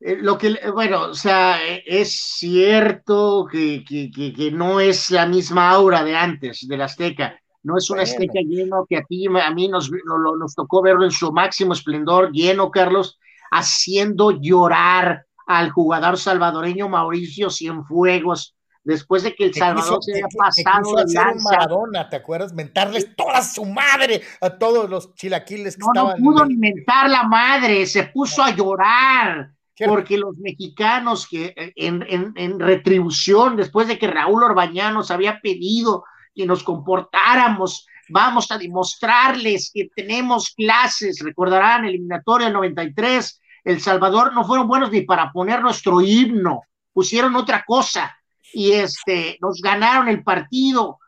Eh, 0.00 0.16
lo 0.20 0.36
que, 0.36 0.58
bueno, 0.72 1.02
o 1.10 1.14
sea, 1.14 1.58
es 1.64 2.12
cierto 2.12 3.46
que, 3.50 3.84
que, 3.84 4.50
no 4.52 4.80
es 4.80 5.10
la 5.10 5.26
misma 5.26 5.70
aura 5.70 6.02
de 6.02 6.16
antes 6.16 6.66
del 6.66 6.82
Azteca, 6.82 7.38
no 7.62 7.76
es 7.76 7.88
un 7.90 8.00
Azteca 8.00 8.40
lleno 8.40 8.84
que 8.88 8.96
a 8.96 9.04
ti, 9.04 9.26
a 9.26 9.50
mí 9.52 9.68
nos, 9.68 9.90
nos 9.90 10.54
tocó 10.54 10.82
verlo 10.82 11.04
en 11.04 11.12
su 11.12 11.30
máximo 11.30 11.74
esplendor, 11.74 12.32
lleno, 12.32 12.70
Carlos, 12.70 13.18
haciendo 13.52 14.30
llorar 14.30 15.26
al 15.46 15.70
jugador 15.70 16.18
salvadoreño 16.18 16.88
Mauricio 16.88 17.50
Cienfuegos, 17.50 18.54
después 18.84 19.22
de 19.22 19.34
que 19.34 19.46
El 19.46 19.54
Salvador 19.54 20.02
se 20.02 20.14
haya 20.14 20.26
pasado 20.36 20.96
de 20.96 21.14
lanza. 21.14 21.50
Maradona, 21.50 22.08
¿te 22.08 22.16
acuerdas? 22.16 22.52
Mentarles 22.52 23.14
toda 23.16 23.42
su 23.42 23.64
madre 23.64 24.22
a 24.40 24.50
todos 24.50 24.88
los 24.88 25.14
chilaquiles 25.14 25.76
que 25.76 25.84
estaban. 25.86 26.20
No 26.20 26.24
pudo 26.24 26.44
ni 26.46 26.56
mentar 26.56 27.08
la 27.08 27.24
madre, 27.24 27.86
se 27.86 28.04
puso 28.04 28.42
a 28.42 28.50
llorar. 28.50 29.52
Porque 29.84 30.16
los 30.16 30.36
mexicanos 30.36 31.26
que 31.26 31.46
eh, 31.56 31.72
en, 31.74 32.04
en, 32.08 32.32
en, 32.36 32.60
retribución, 32.60 33.56
después 33.56 33.88
de 33.88 33.98
que 33.98 34.06
Raúl 34.06 34.44
Orbañanos 34.44 35.10
había 35.10 35.40
pedido 35.40 36.04
que 36.34 36.46
nos 36.46 36.62
comportáramos, 36.62 37.86
vamos 38.08 38.50
a 38.52 38.58
demostrarles 38.58 39.70
que 39.72 39.88
tenemos 39.94 40.50
clases, 40.50 41.20
recordarán, 41.20 41.84
eliminatoria 41.84 42.50
93, 42.50 43.40
el 43.64 43.80
Salvador 43.80 44.34
no 44.34 44.44
fueron 44.44 44.68
buenos 44.68 44.90
ni 44.90 45.02
para 45.02 45.30
poner 45.32 45.62
nuestro 45.62 46.00
himno, 46.00 46.62
pusieron 46.92 47.36
otra 47.36 47.64
cosa 47.66 48.16
y 48.52 48.72
este, 48.72 49.38
nos 49.40 49.60
ganaron 49.60 50.08
el 50.08 50.22
partido. 50.22 50.98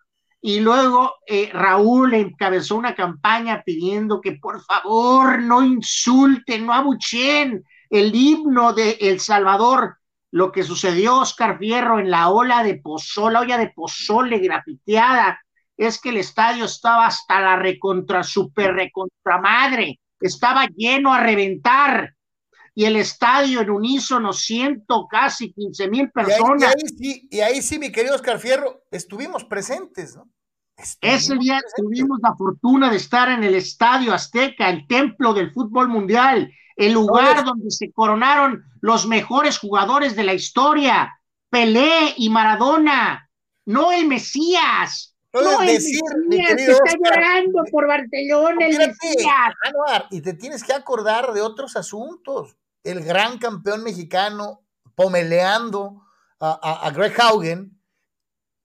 Y 0.40 0.60
luego 0.60 1.14
eh, 1.26 1.50
Raúl 1.52 2.14
encabezó 2.14 2.76
una 2.76 2.94
campaña 2.94 3.62
pidiendo 3.64 4.20
que 4.20 4.32
por 4.32 4.62
favor 4.62 5.40
no 5.40 5.62
insulten, 5.62 6.66
no 6.66 6.74
abuchen 6.74 7.64
el 7.88 8.14
himno 8.14 8.72
de 8.72 8.98
El 9.00 9.20
Salvador. 9.20 9.98
Lo 10.30 10.52
que 10.52 10.62
sucedió, 10.62 11.20
Oscar 11.20 11.58
Fierro, 11.58 11.98
en 11.98 12.10
la 12.10 12.28
ola 12.28 12.62
de 12.62 12.74
pozole, 12.74 13.34
la 13.34 13.40
olla 13.40 13.56
de 13.56 13.70
pozole 13.70 14.38
grafiteada, 14.38 15.40
es 15.76 16.00
que 16.00 16.10
el 16.10 16.18
estadio 16.18 16.66
estaba 16.66 17.06
hasta 17.06 17.40
la 17.40 17.56
recontra, 17.56 18.22
super 18.22 18.74
recontra 18.74 19.40
madre, 19.40 20.00
estaba 20.20 20.66
lleno 20.76 21.14
a 21.14 21.20
reventar 21.20 22.14
y 22.74 22.84
el 22.84 22.96
estadio 22.96 23.60
en 23.60 23.70
unísono, 23.70 24.32
ciento, 24.32 25.06
casi 25.08 25.52
quince 25.52 25.88
mil 25.88 26.10
personas. 26.10 26.60
Y 26.60 26.64
ahí, 26.64 26.88
sí, 26.98 27.28
y 27.30 27.40
ahí 27.40 27.62
sí, 27.62 27.78
mi 27.78 27.92
querido 27.92 28.16
Oscar 28.16 28.40
Fierro, 28.40 28.82
estuvimos 28.90 29.44
presentes, 29.44 30.16
¿no? 30.16 30.28
Ese 31.00 31.36
día 31.36 31.60
tuvimos 31.76 32.18
la 32.20 32.34
fortuna 32.34 32.90
de 32.90 32.96
estar 32.96 33.28
en 33.28 33.44
el 33.44 33.54
Estadio 33.54 34.12
Azteca, 34.12 34.68
el 34.68 34.88
templo 34.88 35.32
del 35.32 35.52
fútbol 35.52 35.86
mundial, 35.88 36.50
el 36.74 36.92
lugar 36.92 37.44
donde 37.44 37.70
se 37.70 37.92
coronaron 37.92 38.64
los 38.80 39.06
mejores 39.06 39.58
jugadores 39.58 40.16
de 40.16 40.24
la 40.24 40.34
historia, 40.34 41.20
Pelé 41.48 42.14
y 42.16 42.28
Maradona, 42.28 43.30
no 43.66 43.92
el 43.92 44.08
Mesías. 44.08 45.16
No, 45.32 45.62
el 45.62 45.68
decir, 45.68 46.00
Mesías, 46.28 46.80
está 46.84 46.98
llorando 46.98 47.62
por 47.70 47.86
Barcelona, 47.86 48.66
el 48.66 48.76
Mesías. 48.76 49.54
y 50.10 50.20
te 50.20 50.34
tienes 50.34 50.64
que 50.64 50.72
acordar 50.72 51.32
de 51.32 51.40
otros 51.40 51.76
asuntos 51.76 52.56
el 52.84 53.02
gran 53.02 53.38
campeón 53.38 53.82
mexicano 53.82 54.62
pomeleando 54.94 56.02
a, 56.40 56.90
Greg 56.94 57.18
Haugen, 57.18 57.80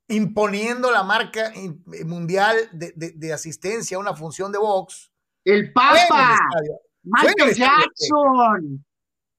imponiendo 0.10 0.92
la 0.92 1.04
marca 1.04 1.52
mundial 2.06 2.58
de, 2.74 3.34
asistencia 3.34 3.98
a 3.98 4.00
una 4.00 4.14
función 4.16 4.52
de 4.52 4.58
box. 4.58 5.12
El 5.46 5.72
Papa, 5.72 6.38
Michael 7.04 7.56
Jackson. 7.56 8.86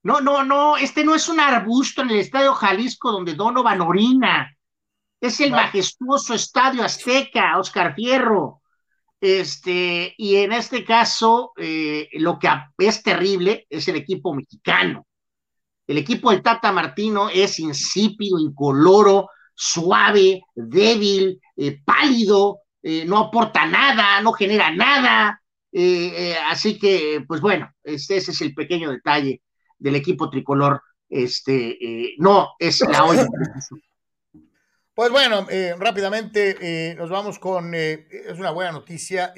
No, 0.03 0.19
no, 0.19 0.43
no, 0.43 0.77
este 0.77 1.03
no 1.03 1.13
es 1.13 1.29
un 1.29 1.39
arbusto 1.39 2.01
en 2.01 2.09
el 2.09 2.19
Estadio 2.19 2.53
Jalisco 2.53 3.11
donde 3.11 3.35
Donovan 3.35 3.81
orina. 3.81 4.57
Es 5.21 5.39
el 5.39 5.51
majestuoso 5.51 6.33
Estadio 6.33 6.83
Azteca, 6.83 7.59
Oscar 7.59 7.93
Fierro. 7.93 8.60
Este, 9.21 10.15
y 10.17 10.37
en 10.37 10.51
este 10.51 10.83
caso, 10.83 11.53
eh, 11.55 12.09
lo 12.13 12.39
que 12.39 12.49
es 12.79 13.03
terrible 13.03 13.67
es 13.69 13.87
el 13.87 13.95
equipo 13.97 14.33
mexicano. 14.33 15.05
El 15.85 15.99
equipo 15.99 16.31
del 16.31 16.41
Tata 16.41 16.71
Martino 16.71 17.29
es 17.29 17.59
insípido, 17.59 18.39
incoloro, 18.39 19.29
suave, 19.53 20.41
débil, 20.55 21.39
eh, 21.55 21.79
pálido, 21.85 22.61
eh, 22.81 23.05
no 23.05 23.19
aporta 23.19 23.67
nada, 23.67 24.19
no 24.21 24.33
genera 24.33 24.71
nada. 24.71 25.37
así 26.49 26.79
que, 26.79 27.23
pues 27.27 27.41
bueno, 27.41 27.71
este, 27.83 28.17
ese 28.17 28.31
es 28.31 28.41
el 28.41 28.55
pequeño 28.55 28.91
detalle 28.91 29.41
del 29.77 29.95
equipo 29.95 30.29
tricolor 30.29 30.81
este, 31.07 32.15
no 32.17 32.49
es 32.59 32.81
la 32.81 33.05
olla. 33.05 33.27
Pues 35.01 35.11
bueno, 35.11 35.47
eh, 35.49 35.73
rápidamente 35.79 36.57
eh, 36.61 36.93
nos 36.93 37.09
vamos 37.09 37.39
con, 37.39 37.73
es 37.73 38.37
una 38.37 38.51
buena 38.51 38.71
noticia, 38.71 39.33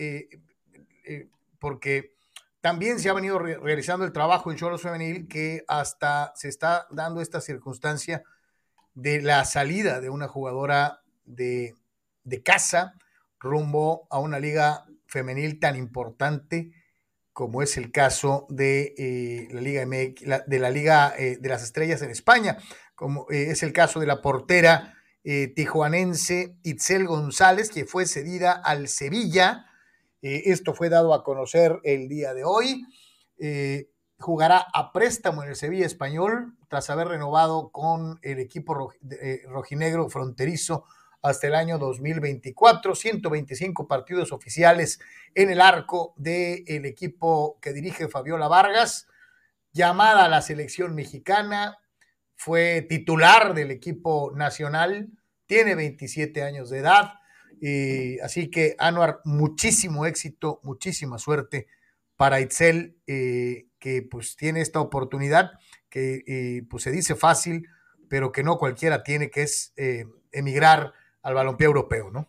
porque 1.57 2.17
también 2.59 2.99
se 2.99 3.07
ha 3.07 3.13
venido 3.13 3.39
realizando 3.39 4.03
el 4.03 4.11
trabajo 4.11 4.51
en 4.51 4.57
Cholos 4.57 4.81
Femenil, 4.81 5.25
que 5.29 5.63
hasta 5.69 6.33
se 6.35 6.49
está 6.49 6.85
dando 6.91 7.21
esta 7.21 7.39
circunstancia 7.39 8.23
de 8.93 9.21
la 9.21 9.45
salida 9.45 10.01
de 10.01 10.09
una 10.09 10.27
jugadora 10.27 10.99
de, 11.23 11.75
de 12.25 12.43
casa 12.43 12.95
rumbo 13.39 14.05
a 14.09 14.19
una 14.19 14.39
liga 14.39 14.83
femenil 15.07 15.61
tan 15.61 15.77
importante 15.77 16.73
como 17.31 17.61
es 17.61 17.77
el 17.77 17.93
caso 17.93 18.47
de 18.49 18.93
eh, 18.97 19.47
la 19.51 19.61
Liga 19.61 19.85
MX, 19.85 20.45
de 20.45 20.59
la 20.59 20.69
Liga 20.69 21.13
eh, 21.17 21.37
de 21.39 21.47
las 21.47 21.63
Estrellas 21.63 22.01
en 22.01 22.09
España, 22.09 22.57
como 22.95 23.27
eh, 23.31 23.51
es 23.51 23.63
el 23.63 23.71
caso 23.71 24.01
de 24.01 24.07
la 24.07 24.21
portera 24.21 24.97
tijuanense 25.23 26.57
Itzel 26.63 27.07
González, 27.07 27.69
que 27.69 27.85
fue 27.85 28.05
cedida 28.05 28.51
al 28.51 28.87
Sevilla. 28.87 29.65
esto 30.21 30.73
fue 30.73 30.89
dado 30.89 31.13
a 31.13 31.23
conocer 31.23 31.79
el 31.83 32.09
día 32.09 32.33
de 32.33 32.43
hoy. 32.43 32.85
jugará 34.19 34.65
a 34.73 34.91
préstamo 34.91 35.43
en 35.43 35.49
el 35.49 35.55
Sevilla 35.55 35.85
español 35.85 36.55
tras 36.69 36.89
haber 36.89 37.07
renovado 37.07 37.71
con 37.71 38.19
el 38.21 38.39
equipo 38.39 38.91
rojinegro 39.47 40.09
fronterizo 40.09 40.85
hasta 41.23 41.47
el 41.47 41.55
año 41.55 41.79
2024, 41.79 42.95
125 42.95 43.87
partidos 43.87 44.33
oficiales 44.33 44.99
en 45.33 45.49
el 45.49 45.61
arco 45.61 46.13
del 46.17 46.85
equipo 46.85 47.57
que 47.61 47.71
dirige 47.71 48.09
Fabiola 48.09 48.49
Vargas, 48.49 49.07
llamada 49.71 50.25
a 50.25 50.29
la 50.29 50.41
selección 50.41 50.93
mexicana, 50.95 51.77
fue 52.43 52.85
titular 52.89 53.53
del 53.53 53.71
equipo 53.71 54.33
nacional, 54.35 55.07
tiene 55.45 55.75
27 55.75 56.43
años 56.43 56.69
de 56.69 56.79
edad, 56.79 57.13
y 57.61 58.19
así 58.19 58.51
que 58.51 58.75
Anuar, 58.79 59.21
muchísimo 59.23 60.05
éxito, 60.05 60.59
muchísima 60.63 61.17
suerte 61.19 61.67
para 62.17 62.41
Itzel, 62.41 62.97
eh, 63.07 63.67
que 63.79 64.01
pues 64.01 64.35
tiene 64.35 64.59
esta 64.59 64.81
oportunidad 64.81 65.51
que 65.89 66.23
eh, 66.27 66.63
pues 66.69 66.83
se 66.83 66.91
dice 66.91 67.15
fácil, 67.15 67.65
pero 68.09 68.33
que 68.33 68.43
no 68.43 68.57
cualquiera 68.57 69.03
tiene, 69.03 69.29
que 69.29 69.43
es 69.43 69.71
eh, 69.77 70.05
emigrar 70.33 70.91
al 71.21 71.35
balompié 71.35 71.65
europeo, 71.65 72.11
¿no? 72.11 72.27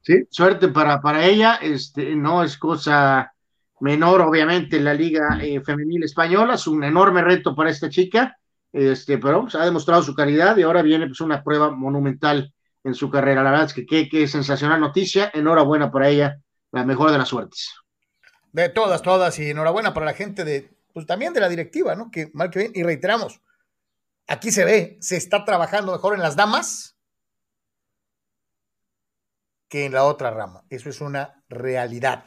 Sí, 0.00 0.26
suerte 0.30 0.68
para, 0.68 1.02
para 1.02 1.26
ella, 1.26 1.56
este, 1.56 2.16
no 2.16 2.42
es 2.42 2.56
cosa 2.56 3.34
menor, 3.80 4.22
obviamente, 4.22 4.80
la 4.80 4.94
Liga 4.94 5.38
Femenil 5.62 6.04
Española, 6.04 6.54
es 6.54 6.66
un 6.66 6.84
enorme 6.84 7.20
reto 7.20 7.54
para 7.54 7.68
esta 7.68 7.90
chica, 7.90 8.38
este, 8.74 9.18
pero 9.18 9.42
pues, 9.42 9.54
ha 9.54 9.64
demostrado 9.64 10.02
su 10.02 10.16
calidad 10.16 10.56
y 10.56 10.62
ahora 10.62 10.82
viene 10.82 11.06
pues, 11.06 11.20
una 11.20 11.44
prueba 11.44 11.70
monumental 11.70 12.52
en 12.82 12.94
su 12.94 13.08
carrera. 13.08 13.44
La 13.44 13.52
verdad 13.52 13.66
es 13.66 13.72
que 13.72 13.86
qué, 13.86 14.26
sensacional 14.26 14.80
noticia, 14.80 15.30
enhorabuena 15.32 15.92
para 15.92 16.08
ella, 16.08 16.40
la 16.72 16.84
mejor 16.84 17.12
de 17.12 17.18
las 17.18 17.28
suertes. 17.28 17.72
De 18.50 18.68
todas, 18.68 19.00
todas, 19.00 19.38
y 19.38 19.50
enhorabuena 19.50 19.94
para 19.94 20.06
la 20.06 20.14
gente 20.14 20.44
de, 20.44 20.76
pues 20.92 21.06
también 21.06 21.32
de 21.32 21.40
la 21.40 21.48
directiva, 21.48 21.94
¿no? 21.94 22.10
Que 22.10 22.30
mal 22.34 22.50
que 22.50 22.58
bien, 22.58 22.72
y 22.74 22.82
reiteramos, 22.82 23.40
aquí 24.26 24.50
se 24.50 24.64
ve, 24.64 24.98
se 25.00 25.16
está 25.16 25.44
trabajando 25.44 25.92
mejor 25.92 26.14
en 26.14 26.22
las 26.22 26.34
damas 26.34 26.96
que 29.68 29.86
en 29.86 29.92
la 29.92 30.02
otra 30.02 30.32
rama. 30.32 30.64
Eso 30.68 30.88
es 30.88 31.00
una 31.00 31.44
realidad. 31.48 32.24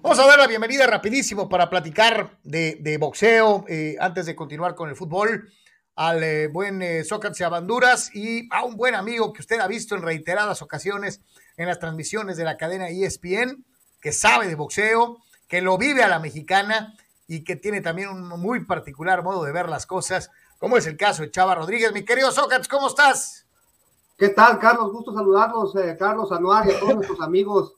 Vamos 0.00 0.18
a 0.18 0.26
dar 0.26 0.38
la 0.38 0.48
bienvenida 0.48 0.86
rapidísimo 0.86 1.48
para 1.48 1.70
platicar 1.70 2.38
de, 2.42 2.96
boxeo 3.00 3.64
eh, 3.68 3.96
antes 4.00 4.26
de 4.26 4.36
continuar 4.36 4.74
con 4.74 4.90
el 4.90 4.96
fútbol 4.96 5.48
al 5.94 6.22
eh, 6.22 6.48
buen 6.48 6.80
eh, 6.82 7.04
Sócrates 7.04 7.40
Abanduras 7.42 8.14
y 8.14 8.48
a 8.50 8.64
un 8.64 8.76
buen 8.76 8.94
amigo 8.94 9.32
que 9.32 9.42
usted 9.42 9.60
ha 9.60 9.66
visto 9.66 9.94
en 9.94 10.02
reiteradas 10.02 10.62
ocasiones 10.62 11.20
en 11.56 11.66
las 11.66 11.78
transmisiones 11.78 12.36
de 12.36 12.44
la 12.44 12.56
cadena 12.56 12.88
ESPN, 12.88 13.64
que 14.00 14.12
sabe 14.12 14.48
de 14.48 14.54
boxeo, 14.54 15.18
que 15.48 15.60
lo 15.60 15.76
vive 15.76 16.02
a 16.02 16.08
la 16.08 16.18
mexicana 16.18 16.96
y 17.26 17.44
que 17.44 17.56
tiene 17.56 17.80
también 17.80 18.08
un 18.08 18.28
muy 18.40 18.64
particular 18.64 19.22
modo 19.22 19.44
de 19.44 19.52
ver 19.52 19.68
las 19.68 19.86
cosas, 19.86 20.30
como 20.58 20.76
es 20.76 20.86
el 20.86 20.96
caso 20.96 21.22
de 21.22 21.30
Chava 21.30 21.54
Rodríguez. 21.54 21.92
Mi 21.92 22.04
querido 22.04 22.32
Sócrates, 22.32 22.68
¿cómo 22.68 22.88
estás? 22.88 23.46
¿Qué 24.16 24.30
tal, 24.30 24.58
Carlos? 24.58 24.92
Gusto 24.92 25.12
saludarlos, 25.12 25.74
eh, 25.76 25.96
Carlos 25.98 26.32
Anuar 26.32 26.68
y 26.68 26.72
a 26.72 26.80
todos 26.80 26.94
nuestros 26.94 27.20
amigos 27.20 27.74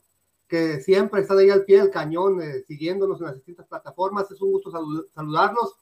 que 0.47 0.79
siempre 0.79 1.21
están 1.21 1.39
ahí 1.39 1.49
al 1.49 1.65
pie 1.65 1.79
del 1.79 1.89
cañón, 1.89 2.41
eh, 2.41 2.63
siguiéndonos 2.67 3.19
en 3.19 3.27
las 3.27 3.35
distintas 3.35 3.65
plataformas. 3.67 4.29
Es 4.29 4.41
un 4.41 4.51
gusto 4.51 4.71
saludarlos 4.71 5.75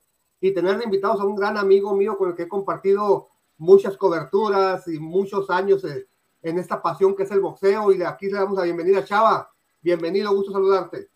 y 0.44 0.54
tener 0.54 0.82
invitados 0.84 1.22
a 1.22 1.24
un 1.24 1.38
gran 1.38 1.58
amigo 1.58 1.96
mío 1.96 2.18
con 2.18 2.30
el 2.30 2.36
que 2.36 2.44
he 2.44 2.48
compartido 2.50 3.30
muchas 3.58 3.96
coberturas 3.96 4.86
y 4.90 5.00
muchos 5.00 5.50
años 5.50 5.86
eh, 5.86 6.06
en 6.42 6.60
esta 6.60 6.82
pasión 6.82 7.16
que 7.16 7.24
es 7.24 7.32
el 7.32 7.40
boxeo. 7.40 7.94
Y 7.94 7.98
de 8.00 8.06
aquí 8.06 8.26
le 8.26 8.34
damos 8.34 8.58
la 8.58 8.66
bienvenida, 8.66 9.06
Chava. 9.06 9.50
Bienvenido, 9.80 10.36
gusto 10.36 10.52
saludarte. 10.52 11.08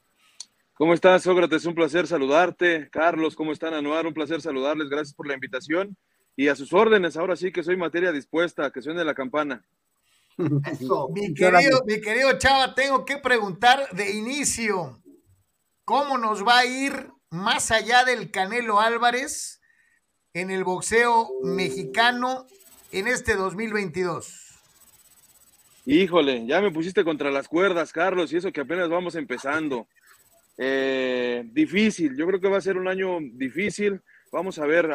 ¿Cómo 0.75 0.93
estás, 0.93 1.23
Sócrates? 1.23 1.65
Un 1.65 1.75
placer 1.75 2.07
saludarte. 2.07 2.89
Carlos, 2.89 3.35
¿cómo 3.35 3.51
están, 3.51 3.73
Anuar? 3.73 4.07
Un 4.07 4.13
placer 4.13 4.39
saludarles. 4.39 4.87
Gracias 4.87 5.13
por 5.13 5.27
la 5.27 5.33
invitación 5.33 5.97
y 6.37 6.47
a 6.47 6.55
sus 6.55 6.71
órdenes, 6.71 7.17
ahora 7.17 7.35
sí 7.35 7.51
que 7.51 7.63
soy 7.63 7.75
materia 7.75 8.13
dispuesta, 8.13 8.71
que 8.71 8.81
suene 8.81 9.03
la 9.03 9.13
campana. 9.13 9.65
Mi, 10.37 11.33
querido, 11.33 11.83
mi 11.85 11.99
querido 11.99 12.37
Chava, 12.37 12.73
tengo 12.75 13.03
que 13.03 13.17
preguntar 13.17 13.89
de 13.91 14.11
inicio, 14.15 15.01
¿cómo 15.83 16.17
nos 16.17 16.47
va 16.47 16.59
a 16.59 16.65
ir 16.65 17.16
más 17.29 17.71
allá 17.71 18.05
del 18.05 18.31
Canelo 18.31 18.79
Álvarez 18.79 19.61
en 20.33 20.49
el 20.49 20.63
boxeo 20.63 21.29
mexicano 21.43 22.45
en 22.91 23.07
este 23.07 23.35
2022? 23.35 24.43
Híjole, 25.85 26.45
ya 26.45 26.61
me 26.61 26.71
pusiste 26.71 27.03
contra 27.03 27.31
las 27.31 27.47
cuerdas, 27.47 27.93
Carlos, 27.93 28.31
y 28.31 28.37
eso 28.37 28.51
que 28.51 28.61
apenas 28.61 28.89
vamos 28.89 29.15
empezando. 29.15 29.87
Eh, 30.57 31.43
difícil, 31.51 32.15
yo 32.17 32.25
creo 32.27 32.41
que 32.41 32.49
va 32.49 32.57
a 32.57 32.61
ser 32.61 32.77
un 32.77 32.87
año 32.87 33.19
difícil. 33.21 34.01
Vamos 34.31 34.59
a 34.59 34.65
ver, 34.65 34.89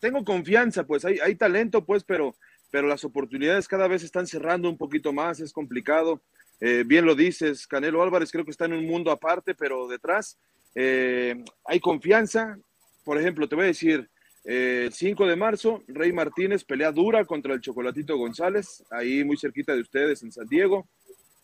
tengo 0.00 0.24
confianza, 0.24 0.84
pues 0.84 1.04
hay, 1.04 1.18
hay 1.18 1.34
talento, 1.34 1.84
pues, 1.84 2.04
pero, 2.04 2.34
pero 2.70 2.86
las 2.86 3.04
oportunidades 3.04 3.68
cada 3.68 3.86
vez 3.86 4.02
están 4.02 4.26
cerrando 4.26 4.68
un 4.68 4.78
poquito 4.78 5.12
más, 5.12 5.40
es 5.40 5.52
complicado. 5.52 6.22
Eh, 6.60 6.84
bien 6.86 7.04
lo 7.04 7.14
dices, 7.14 7.66
Canelo 7.66 8.02
Álvarez 8.02 8.30
creo 8.30 8.44
que 8.44 8.50
está 8.50 8.64
en 8.64 8.74
un 8.74 8.86
mundo 8.86 9.10
aparte, 9.10 9.54
pero 9.54 9.88
detrás 9.88 10.38
eh, 10.74 11.42
hay 11.64 11.80
confianza. 11.80 12.58
Por 13.04 13.18
ejemplo, 13.18 13.48
te 13.48 13.54
voy 13.54 13.64
a 13.64 13.68
decir, 13.68 14.08
el 14.44 14.92
5 14.92 15.26
de 15.26 15.36
marzo, 15.36 15.82
Rey 15.88 16.12
Martínez 16.12 16.64
pelea 16.64 16.92
dura 16.92 17.24
contra 17.24 17.54
el 17.54 17.60
Chocolatito 17.60 18.16
González, 18.16 18.84
ahí 18.90 19.24
muy 19.24 19.38
cerquita 19.38 19.74
de 19.74 19.80
ustedes 19.80 20.22
en 20.22 20.32
San 20.32 20.46
Diego. 20.46 20.86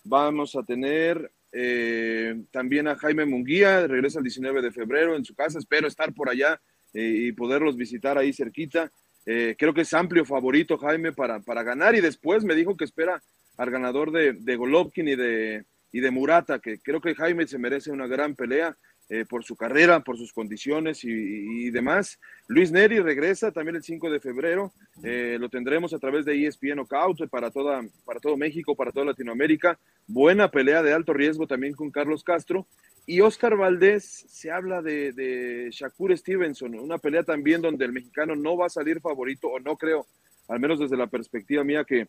Vamos 0.05 0.55
a 0.57 0.63
tener 0.63 1.31
eh, 1.53 2.43
también 2.51 2.89
a 2.89 2.97
Jaime 2.97 3.27
Munguía, 3.27 3.87
regresa 3.87 4.19
el 4.19 4.25
19 4.25 4.63
de 4.63 4.71
febrero 4.71 5.17
en 5.17 5.25
su 5.25 5.35
casa, 5.35 5.59
espero 5.59 5.89
estar 5.89 6.13
por 6.13 6.29
allá 6.29 6.61
eh, 6.95 7.27
y 7.27 7.33
poderlos 7.33 7.77
visitar 7.77 8.19
ahí 8.19 8.33
cerquita. 8.33 8.91
Eh, 9.27 9.57
creo 9.59 9.75
que 9.75 9.83
es 9.83 9.93
amplio 9.93 10.25
favorito 10.25 10.79
Jaime 10.79 11.13
para, 11.13 11.41
para 11.41 11.63
ganar 11.63 11.95
y 11.95 12.01
después 12.01 12.45
me 12.45 12.55
dijo 12.55 12.77
que 12.77 12.85
espera 12.85 13.23
al 13.57 13.71
ganador 13.71 14.13
de, 14.13 14.33
de 14.33 14.57
Golovkin 14.57 15.09
y 15.09 15.17
de, 15.17 15.65
y 15.93 16.01
de 16.01 16.11
Murata, 16.11 16.59
que 16.59 16.79
creo 16.79 17.01
que 17.01 17.15
Jaime 17.15 17.47
se 17.47 17.59
merece 17.59 17.91
una 17.91 18.07
gran 18.07 18.35
pelea 18.35 18.77
eh, 19.11 19.27
por 19.29 19.45
su 19.45 19.55
carrera, 19.57 20.01
por 20.01 20.17
sus 20.17 20.33
condiciones 20.33 21.05
y, 21.05 21.71
demás. 21.71 22.19
Luis 22.49 22.73
Neri 22.73 23.01
regresa 23.01 23.53
también 23.53 23.77
el 23.77 23.83
5 23.83 24.11
de 24.11 24.21
febrero, 24.21 24.73
lo 25.03 25.49
tendremos 25.49 25.93
a 25.93 25.99
través 25.99 26.25
de 26.25 26.47
ESPN 26.47 26.77
Knockout 26.77 27.29
para, 27.29 27.51
toda, 27.51 27.83
para 28.05 28.21
todo 28.21 28.37
México, 28.37 28.75
para 28.75 28.91
toda 28.91 29.07
Latinoamérica. 29.07 29.79
Buena 30.07 30.51
pelea 30.51 30.83
de 30.83 30.93
alto 30.93 31.13
riesgo 31.13 31.47
también 31.47 31.75
con 31.75 31.91
Carlos 31.91 32.25
Castro 32.25 32.67
y 33.11 33.21
Oscar 33.23 33.57
Valdés, 33.57 34.05
se 34.29 34.53
habla 34.53 34.83
de, 34.83 35.69
Shakur 35.73 36.17
Stevenson, 36.17 36.77
una 36.77 36.99
pelea 36.99 37.25
también 37.25 37.61
donde 37.61 37.85
el 37.85 37.93
mexicano 37.93 38.37
no 38.37 38.57
va 38.57 38.67
a 38.67 38.71
salir 38.71 39.01
favorito, 39.01 39.49
o 39.49 39.59
no 39.59 39.77
creo, 39.77 40.07
al 40.47 40.61
menos 40.61 40.79
desde 40.79 40.97
la 40.97 41.09
perspectiva 41.09 41.65
mía, 41.65 41.85
que, 41.85 42.07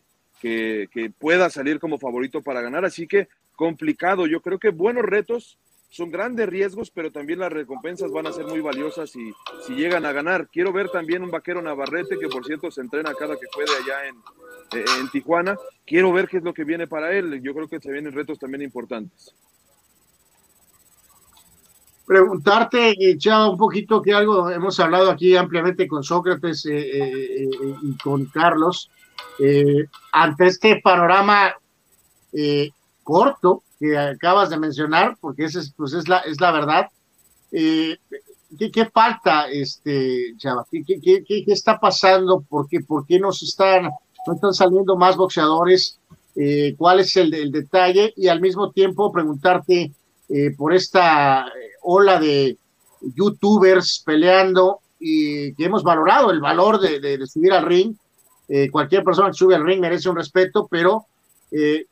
pueda 1.18 1.50
salir 1.50 1.80
como 1.80 1.98
favorito 1.98 2.40
para 2.40 2.62
ganar. 2.62 2.84
Así 2.84 3.08
que 3.08 3.26
complicado, 3.56 4.28
yo 4.28 4.40
creo 4.42 4.60
que 4.60 4.70
buenos 4.70 5.04
retos, 5.04 5.58
son 5.92 6.10
grandes 6.10 6.48
riesgos, 6.48 6.90
pero 6.90 7.12
también 7.12 7.38
las 7.38 7.52
recompensas 7.52 8.10
van 8.10 8.26
a 8.26 8.32
ser 8.32 8.46
muy 8.46 8.60
valiosas 8.60 9.10
si, 9.10 9.30
si 9.66 9.74
llegan 9.74 10.06
a 10.06 10.12
ganar. 10.12 10.48
Quiero 10.48 10.72
ver 10.72 10.88
también 10.88 11.22
un 11.22 11.30
vaquero 11.30 11.60
Navarrete, 11.60 12.18
que 12.18 12.28
por 12.28 12.46
cierto 12.46 12.70
se 12.70 12.80
entrena 12.80 13.12
cada 13.12 13.36
que 13.36 13.46
puede 13.54 13.68
allá 13.76 14.08
en, 14.08 14.16
en 15.00 15.10
Tijuana. 15.10 15.54
Quiero 15.86 16.10
ver 16.10 16.28
qué 16.28 16.38
es 16.38 16.44
lo 16.44 16.54
que 16.54 16.64
viene 16.64 16.86
para 16.86 17.12
él. 17.12 17.42
Yo 17.42 17.52
creo 17.52 17.68
que 17.68 17.78
se 17.78 17.92
vienen 17.92 18.14
retos 18.14 18.38
también 18.38 18.62
importantes 18.62 19.34
preguntarte, 22.06 22.94
Chao, 23.18 23.52
un 23.52 23.58
poquito 23.58 24.02
que 24.02 24.12
algo 24.12 24.50
hemos 24.50 24.78
hablado 24.80 25.10
aquí 25.10 25.36
ampliamente 25.36 25.86
con 25.86 26.02
Sócrates 26.02 26.66
eh, 26.66 26.78
eh, 26.78 27.44
eh, 27.44 27.48
y 27.82 27.96
con 27.98 28.26
Carlos, 28.26 28.90
ante 30.12 30.46
este 30.46 30.80
panorama 30.82 31.54
corto 33.02 33.62
que 33.82 33.98
acabas 33.98 34.48
de 34.48 34.58
mencionar, 34.58 35.16
porque 35.20 35.44
esa 35.44 35.58
es, 35.58 35.72
pues 35.76 35.92
es, 35.92 36.08
la, 36.08 36.18
es 36.18 36.40
la 36.40 36.52
verdad, 36.52 36.86
¿qué, 37.50 38.86
falta, 38.92 39.50
este, 39.50 40.34
Chava? 40.36 40.64
¿Qué, 40.70 40.84
qué, 41.02 41.44
está 41.48 41.80
pasando? 41.80 42.44
¿Por 42.48 42.68
qué, 42.68 42.80
por 42.80 43.04
qué 43.06 43.18
no, 43.18 43.30
están, 43.30 43.90
no 44.26 44.34
están 44.34 44.54
saliendo 44.54 44.96
más 44.96 45.16
boxeadores? 45.16 45.98
Eh, 46.36 46.76
¿Cuál 46.78 47.00
es 47.00 47.16
el, 47.16 47.34
el, 47.34 47.50
detalle? 47.50 48.14
Y 48.16 48.28
al 48.28 48.40
mismo 48.40 48.70
tiempo 48.70 49.10
preguntarte 49.10 49.92
eh, 50.28 50.54
por 50.56 50.72
esta 50.72 51.46
ola 51.82 52.20
de 52.20 52.56
youtubers 53.00 54.00
peleando 54.06 54.78
y 55.00 55.54
que 55.54 55.64
hemos 55.64 55.82
valorado 55.82 56.30
el 56.30 56.40
valor 56.40 56.78
de, 56.78 57.00
de, 57.00 57.26
subir 57.26 57.52
al 57.52 57.66
ring. 57.66 57.96
cualquier 58.70 59.02
persona 59.02 59.30
que 59.30 59.34
sube 59.34 59.56
al 59.56 59.64
ring 59.64 59.80
merece 59.80 60.08
un 60.08 60.14
respeto, 60.16 60.68
pero 60.70 61.06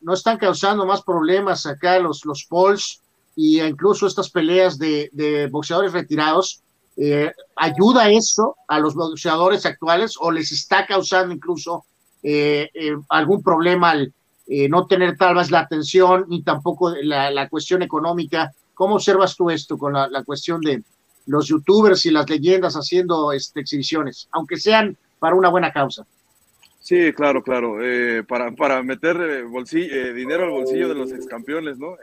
no 0.00 0.14
están 0.14 0.38
causando 0.38 0.86
más 0.86 1.02
problemas 1.02 1.66
acá 1.66 1.98
los, 1.98 2.24
los 2.24 2.46
polls 2.48 3.00
y 3.36 3.60
incluso 3.60 4.06
estas 4.06 4.30
peleas 4.30 4.78
de, 4.78 5.48
boxeadores 5.50 5.92
retirados, 5.92 6.60
eh, 6.96 7.32
¿ayuda 7.56 8.10
eso 8.10 8.56
a 8.68 8.78
los 8.78 8.94
boxeadores 8.94 9.64
actuales 9.64 10.14
o 10.20 10.30
les 10.30 10.52
está 10.52 10.86
causando 10.86 11.32
incluso 11.32 11.84
eh, 12.22 12.68
eh, 12.74 12.96
algún 13.08 13.42
problema 13.42 13.90
al 13.90 14.12
no 14.68 14.86
tener 14.86 15.16
tal 15.16 15.36
vez 15.36 15.52
la 15.52 15.60
atención 15.60 16.26
ni 16.28 16.42
tampoco 16.42 16.92
la, 17.02 17.48
cuestión 17.48 17.82
económica? 17.82 18.52
¿Cómo 18.74 18.96
observas 18.96 19.36
tú 19.36 19.48
esto 19.48 19.78
con 19.78 19.92
la, 19.92 20.24
cuestión 20.24 20.60
de 20.60 20.82
los 21.26 21.46
youtubers 21.46 22.04
y 22.04 22.10
las 22.10 22.28
leyendas 22.28 22.74
haciendo 22.74 23.32
este, 23.32 23.60
exhibiciones, 23.60 24.28
aunque 24.32 24.58
sean 24.58 24.96
para 25.18 25.36
una 25.36 25.48
buena 25.48 25.72
causa? 25.72 26.04
Sí, 26.90 27.12
claro, 27.12 27.40
claro. 27.40 27.78
para, 28.26 28.50
para 28.50 28.82
meter 28.82 29.44
bolsillo, 29.44 30.12
dinero 30.12 30.42
al 30.42 30.50
bolsillo 30.50 30.88
de 30.88 30.96
los 30.96 31.12
excampeones, 31.12 31.78
¿no? 31.78 31.96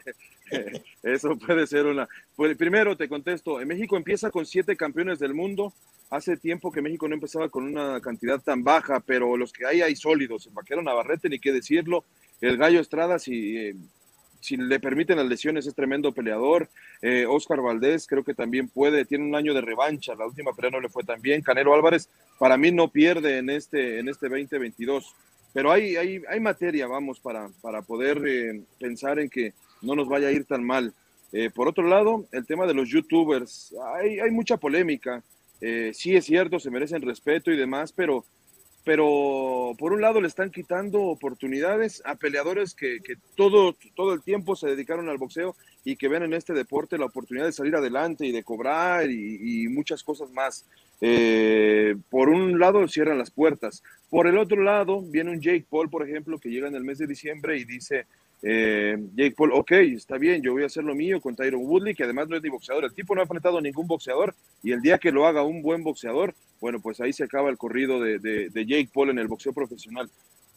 Eso 1.03 1.37
puede 1.37 1.67
ser 1.67 1.87
una. 1.87 2.07
Pues, 2.37 2.55
primero 2.55 2.95
te 2.95 3.09
contesto, 3.09 3.57
México 3.65 3.97
empieza 3.97 4.31
con 4.31 4.45
siete 4.45 4.77
campeones 4.77 5.19
del 5.19 5.33
mundo. 5.33 5.73
Hace 6.09 6.37
tiempo 6.37 6.71
que 6.71 6.81
México 6.81 7.05
no 7.09 7.15
empezaba 7.15 7.49
con 7.49 7.65
una 7.65 7.99
cantidad 7.99 8.39
tan 8.39 8.63
baja, 8.63 9.01
pero 9.01 9.35
los 9.35 9.51
que 9.51 9.65
hay 9.65 9.81
hay 9.81 9.97
sólidos. 9.97 10.47
El 10.47 10.53
vaquero 10.53 10.81
Navarrete, 10.81 11.27
ni 11.27 11.37
qué 11.37 11.51
decirlo. 11.51 12.05
El 12.39 12.55
Gallo 12.55 12.79
Estrada, 12.79 13.19
si, 13.19 13.57
eh, 13.57 13.75
si 14.39 14.57
le 14.57 14.79
permiten 14.79 15.17
las 15.17 15.27
lesiones, 15.27 15.67
es 15.67 15.75
tremendo 15.75 16.11
peleador. 16.11 16.69
Eh, 17.01 17.25
Oscar 17.27 17.61
Valdés 17.61 18.07
creo 18.07 18.23
que 18.23 18.33
también 18.33 18.69
puede, 18.69 19.05
tiene 19.05 19.25
un 19.25 19.35
año 19.35 19.53
de 19.53 19.61
revancha. 19.61 20.15
La 20.15 20.25
última 20.25 20.53
pelea 20.53 20.71
no 20.71 20.79
le 20.79 20.89
fue 20.89 21.03
tan 21.03 21.21
bien. 21.21 21.41
Canelo 21.41 21.73
Álvarez, 21.73 22.09
para 22.39 22.57
mí 22.57 22.71
no 22.71 22.89
pierde 22.89 23.37
en 23.37 23.49
este, 23.49 23.99
en 23.99 24.09
este 24.09 24.29
2022. 24.29 25.15
Pero 25.53 25.71
hay, 25.71 25.95
hay, 25.95 26.21
hay 26.29 26.39
materia, 26.39 26.87
vamos, 26.87 27.19
para, 27.19 27.49
para 27.61 27.81
poder 27.81 28.21
eh, 28.27 28.61
pensar 28.79 29.19
en 29.19 29.29
que 29.29 29.53
no 29.81 29.95
nos 29.95 30.07
vaya 30.07 30.27
a 30.27 30.31
ir 30.31 30.45
tan 30.45 30.63
mal. 30.63 30.93
Eh, 31.33 31.49
por 31.53 31.67
otro 31.67 31.87
lado, 31.87 32.25
el 32.31 32.45
tema 32.45 32.65
de 32.65 32.73
los 32.73 32.89
youtubers, 32.89 33.75
hay, 33.95 34.19
hay 34.19 34.31
mucha 34.31 34.57
polémica. 34.57 35.23
Eh, 35.59 35.91
sí 35.93 36.15
es 36.15 36.25
cierto, 36.25 36.59
se 36.59 36.71
merecen 36.71 37.01
respeto 37.01 37.51
y 37.51 37.57
demás, 37.57 37.91
pero, 37.91 38.23
pero 38.87 39.75
por 39.77 39.91
un 39.91 39.99
lado 39.99 40.21
le 40.21 40.29
están 40.29 40.49
quitando 40.49 41.01
oportunidades 41.01 42.01
a 42.05 42.15
peleadores 42.15 42.73
que, 42.73 43.01
todo, 43.35 43.75
todo 43.97 44.13
el 44.13 44.21
tiempo 44.21 44.55
se 44.55 44.69
dedicaron 44.69 45.09
al 45.09 45.17
boxeo 45.17 45.57
y 45.83 45.97
que 45.97 46.07
ven 46.07 46.23
en 46.23 46.33
este 46.33 46.53
deporte 46.53 46.97
la 46.97 47.07
oportunidad 47.07 47.47
de 47.47 47.51
salir 47.51 47.75
adelante 47.75 48.25
y 48.25 48.31
de 48.31 48.45
cobrar 48.45 49.11
y, 49.11 49.67
muchas 49.67 50.03
cosas 50.03 50.31
más. 50.31 50.65
Eh, 51.01 51.97
por 52.09 52.29
un 52.29 52.59
lado 52.59 52.87
cierran 52.87 53.17
las 53.17 53.29
puertas, 53.29 53.83
por 54.09 54.25
el 54.25 54.37
otro 54.37 54.63
lado 54.63 55.01
viene 55.01 55.31
un 55.31 55.41
Jake 55.41 55.65
Paul, 55.69 55.89
por 55.89 56.07
ejemplo, 56.07 56.39
que 56.39 56.49
llega 56.49 56.69
en 56.69 56.75
el 56.75 56.85
mes 56.85 56.97
de 56.97 57.07
diciembre 57.07 57.57
y 57.57 57.65
dice, 57.65 58.05
eh, 58.43 58.97
Jake 59.15 59.35
Paul, 59.35 59.51
ok, 59.53 59.71
está 59.71 60.17
bien, 60.17 60.41
yo 60.41 60.53
voy 60.53 60.63
a 60.63 60.67
hacer 60.67 60.83
lo 60.83 60.93
mío 60.93 61.19
con 61.19 61.35
Tyron 61.35 61.65
Woodley, 61.65 61.95
que 61.95 62.03
además 62.03 62.27
no 62.27 62.35
es 62.35 62.43
ni 62.43 62.49
boxeador. 62.49 62.85
El 62.85 62.93
tipo 62.93 63.15
no 63.15 63.21
ha 63.21 63.23
enfrentado 63.23 63.57
a 63.57 63.61
ningún 63.61 63.87
boxeador 63.87 64.35
y 64.63 64.71
el 64.71 64.81
día 64.81 64.97
que 64.97 65.11
lo 65.11 65.25
haga 65.25 65.43
un 65.43 65.61
buen 65.61 65.83
boxeador, 65.83 66.35
bueno, 66.59 66.79
pues 66.79 67.01
ahí 67.01 67.13
se 67.13 67.23
acaba 67.23 67.49
el 67.49 67.57
corrido 67.57 67.99
de, 67.99 68.49
Jake 68.53 68.89
Paul 68.93 69.09
en 69.09 69.19
el 69.19 69.27
boxeo 69.27 69.53
profesional. 69.53 70.09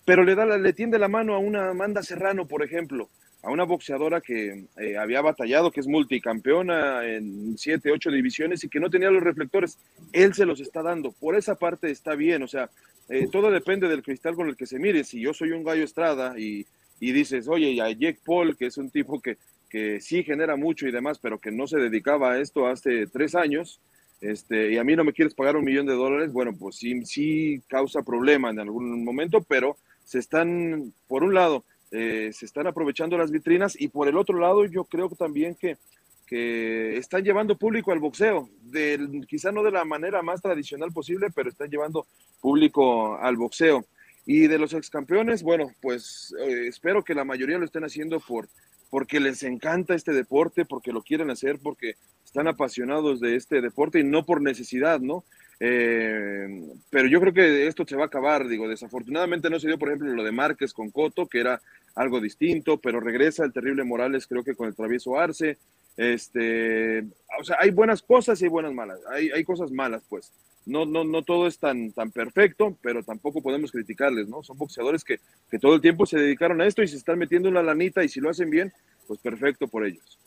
Pero 0.04 0.24
le, 0.24 0.34
da, 0.34 0.44
le 0.44 0.72
tiende 0.72 0.98
la 0.98 1.08
mano 1.08 1.34
a 1.34 1.38
una 1.38 1.70
Amanda 1.70 2.02
Serrano, 2.02 2.46
por 2.46 2.62
ejemplo, 2.62 3.08
a 3.42 3.50
una 3.50 3.64
boxeadora 3.64 4.20
que 4.20 4.66
eh, 4.78 4.96
había 4.98 5.20
batallado, 5.20 5.70
que 5.70 5.80
es 5.80 5.86
multicampeona 5.86 7.06
en 7.06 7.56
siete, 7.56 7.90
ocho 7.90 8.10
divisiones 8.10 8.64
y 8.64 8.68
que 8.68 8.80
no 8.80 8.90
tenía 8.90 9.10
los 9.10 9.22
reflectores. 9.22 9.78
Él 10.12 10.34
se 10.34 10.46
los 10.46 10.60
está 10.60 10.82
dando. 10.82 11.12
Por 11.12 11.36
esa 11.36 11.54
parte 11.54 11.90
está 11.90 12.14
bien, 12.14 12.42
o 12.42 12.48
sea, 12.48 12.70
eh, 13.08 13.28
todo 13.30 13.50
depende 13.50 13.88
del 13.88 14.02
cristal 14.02 14.34
con 14.34 14.48
el 14.48 14.56
que 14.56 14.66
se 14.66 14.78
mire. 14.78 15.04
Si 15.04 15.20
yo 15.20 15.34
soy 15.34 15.52
un 15.52 15.64
gallo 15.64 15.84
estrada 15.84 16.38
y 16.38 16.66
y 17.00 17.12
dices, 17.12 17.48
oye, 17.48 17.80
a 17.80 17.90
Jake 17.90 18.20
Paul, 18.24 18.56
que 18.56 18.66
es 18.66 18.76
un 18.76 18.90
tipo 18.90 19.20
que, 19.20 19.38
que 19.68 20.00
sí 20.00 20.22
genera 20.22 20.56
mucho 20.56 20.86
y 20.86 20.92
demás, 20.92 21.18
pero 21.18 21.38
que 21.38 21.50
no 21.50 21.66
se 21.66 21.78
dedicaba 21.78 22.32
a 22.32 22.40
esto 22.40 22.66
hace 22.66 23.06
tres 23.06 23.34
años, 23.34 23.80
este, 24.20 24.72
y 24.72 24.76
a 24.76 24.84
mí 24.84 24.94
no 24.94 25.04
me 25.04 25.14
quieres 25.14 25.34
pagar 25.34 25.56
un 25.56 25.64
millón 25.64 25.86
de 25.86 25.94
dólares, 25.94 26.30
bueno, 26.30 26.54
pues 26.56 26.76
sí, 26.76 27.04
sí 27.06 27.62
causa 27.68 28.02
problema 28.02 28.50
en 28.50 28.60
algún 28.60 29.02
momento, 29.02 29.42
pero 29.42 29.78
se 30.04 30.18
están, 30.18 30.92
por 31.08 31.24
un 31.24 31.32
lado, 31.32 31.64
eh, 31.90 32.30
se 32.34 32.44
están 32.44 32.66
aprovechando 32.66 33.16
las 33.16 33.30
vitrinas 33.30 33.80
y 33.80 33.88
por 33.88 34.08
el 34.08 34.16
otro 34.16 34.38
lado 34.38 34.66
yo 34.66 34.84
creo 34.84 35.08
también 35.08 35.54
que, 35.54 35.78
que 36.26 36.98
están 36.98 37.24
llevando 37.24 37.56
público 37.56 37.92
al 37.92 37.98
boxeo, 37.98 38.50
del, 38.62 39.26
quizá 39.26 39.52
no 39.52 39.62
de 39.62 39.72
la 39.72 39.84
manera 39.84 40.20
más 40.20 40.42
tradicional 40.42 40.92
posible, 40.92 41.28
pero 41.34 41.48
están 41.48 41.70
llevando 41.70 42.06
público 42.40 43.16
al 43.16 43.36
boxeo. 43.36 43.86
Y 44.32 44.46
de 44.46 44.58
los 44.58 44.72
ex 44.74 44.90
campeones, 44.90 45.42
bueno, 45.42 45.72
pues 45.82 46.32
eh, 46.38 46.68
espero 46.68 47.02
que 47.02 47.16
la 47.16 47.24
mayoría 47.24 47.58
lo 47.58 47.64
estén 47.64 47.82
haciendo 47.82 48.20
por, 48.20 48.48
porque 48.88 49.18
les 49.18 49.42
encanta 49.42 49.96
este 49.96 50.12
deporte, 50.12 50.64
porque 50.64 50.92
lo 50.92 51.02
quieren 51.02 51.30
hacer, 51.30 51.58
porque 51.60 51.96
están 52.24 52.46
apasionados 52.46 53.18
de 53.18 53.34
este 53.34 53.60
deporte 53.60 53.98
y 53.98 54.04
no 54.04 54.24
por 54.24 54.40
necesidad, 54.40 55.00
¿no? 55.00 55.24
Eh, 55.58 56.46
pero 56.90 57.08
yo 57.08 57.20
creo 57.20 57.32
que 57.32 57.66
esto 57.66 57.84
se 57.84 57.96
va 57.96 58.04
a 58.04 58.06
acabar, 58.06 58.46
digo, 58.46 58.68
desafortunadamente 58.68 59.50
no 59.50 59.58
se 59.58 59.66
dio, 59.66 59.80
por 59.80 59.88
ejemplo, 59.88 60.12
lo 60.12 60.22
de 60.22 60.30
Márquez 60.30 60.72
con 60.74 60.92
Coto, 60.92 61.26
que 61.26 61.40
era 61.40 61.60
algo 61.96 62.20
distinto, 62.20 62.78
pero 62.78 63.00
regresa 63.00 63.44
el 63.44 63.52
terrible 63.52 63.82
Morales, 63.82 64.28
creo 64.28 64.44
que 64.44 64.54
con 64.54 64.68
el 64.68 64.76
travieso 64.76 65.18
Arce, 65.18 65.58
este, 65.96 67.00
o 67.38 67.44
sea, 67.44 67.56
hay 67.60 67.70
buenas 67.70 68.02
cosas 68.02 68.40
y 68.40 68.44
hay 68.44 68.50
buenas 68.50 68.72
malas, 68.72 69.00
hay, 69.10 69.30
hay 69.30 69.44
cosas 69.44 69.70
malas, 69.70 70.02
pues 70.08 70.32
no, 70.66 70.84
no, 70.84 71.04
no 71.04 71.22
todo 71.22 71.46
es 71.46 71.58
tan, 71.58 71.92
tan 71.92 72.10
perfecto, 72.10 72.76
pero 72.82 73.02
tampoco 73.02 73.42
podemos 73.42 73.72
criticarles, 73.72 74.28
¿no? 74.28 74.42
Son 74.42 74.58
boxeadores 74.58 75.04
que, 75.04 75.18
todo 75.58 75.74
el 75.74 75.80
tiempo 75.80 76.06
se 76.06 76.18
dedicaron 76.18 76.60
a 76.60 76.66
esto 76.66 76.82
y 76.82 76.88
se 76.88 76.96
están 76.96 77.18
metiendo 77.18 77.48
una 77.48 77.62
lanita 77.62 78.04
y 78.04 78.08
si 78.08 78.20
lo 78.20 78.30
hacen 78.30 78.50
bien, 78.50 78.72
pues 79.06 79.18
perfecto 79.20 79.68
por 79.68 79.84
ellos. 79.84 80.18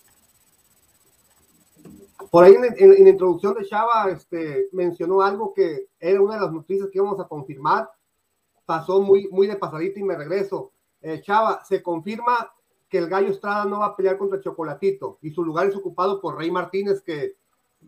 Por 2.31 2.45
ahí 2.45 2.55
en, 2.55 3.03
la 3.03 3.09
introducción 3.09 3.53
de 3.53 3.65
Chava 3.65 4.09
este, 4.09 4.67
mencionó 4.71 5.21
algo 5.21 5.53
que 5.53 5.87
era 5.99 6.19
una 6.19 6.35
de 6.35 6.41
las 6.41 6.51
noticias 6.51 6.89
que 6.89 6.97
íbamos 6.97 7.19
a 7.19 7.27
confirmar. 7.27 7.89
Pasó 8.65 9.01
muy, 9.01 9.27
muy 9.29 9.45
de 9.45 9.55
pasadito 9.55 9.99
y 9.99 10.03
me 10.03 10.17
regreso. 10.17 10.71
Eh, 11.01 11.21
Chava, 11.21 11.63
se 11.63 11.83
confirma 11.83 12.51
que 12.93 12.99
el 12.99 13.09
Gallo 13.09 13.31
Estrada 13.31 13.65
no 13.65 13.79
va 13.79 13.87
a 13.87 13.95
pelear 13.95 14.19
contra 14.19 14.39
Chocolatito 14.39 15.17
y 15.23 15.31
su 15.31 15.43
lugar 15.43 15.65
es 15.65 15.75
ocupado 15.75 16.21
por 16.21 16.37
Rey 16.37 16.51
Martínez, 16.51 17.01
que 17.01 17.37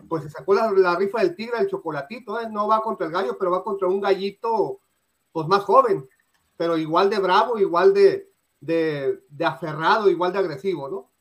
pues 0.10 0.24
se 0.24 0.32
sacó 0.32 0.56
la, 0.56 0.96
rifa 0.96 1.20
del 1.20 1.36
tigre, 1.36 1.60
el 1.60 1.68
chocolatito, 1.68 2.42
¿eh? 2.42 2.48
no 2.50 2.68
va 2.68 2.82
contra 2.82 3.06
el 3.06 3.14
gallo, 3.14 3.38
pero 3.38 3.52
va 3.52 3.64
contra 3.64 3.88
un 3.88 4.02
gallito 4.02 4.80
pues 5.32 5.48
más 5.48 5.62
joven, 5.62 6.10
pero 6.58 6.76
igual 6.76 7.12
de 7.12 7.20
bravo, 7.20 7.60
igual 7.60 7.94
de, 7.94 8.32
de, 8.60 9.46
aferrado, 9.46 10.10
igual 10.10 10.34
de 10.34 10.40
agresivo, 10.40 10.90
¿no? 10.90 11.12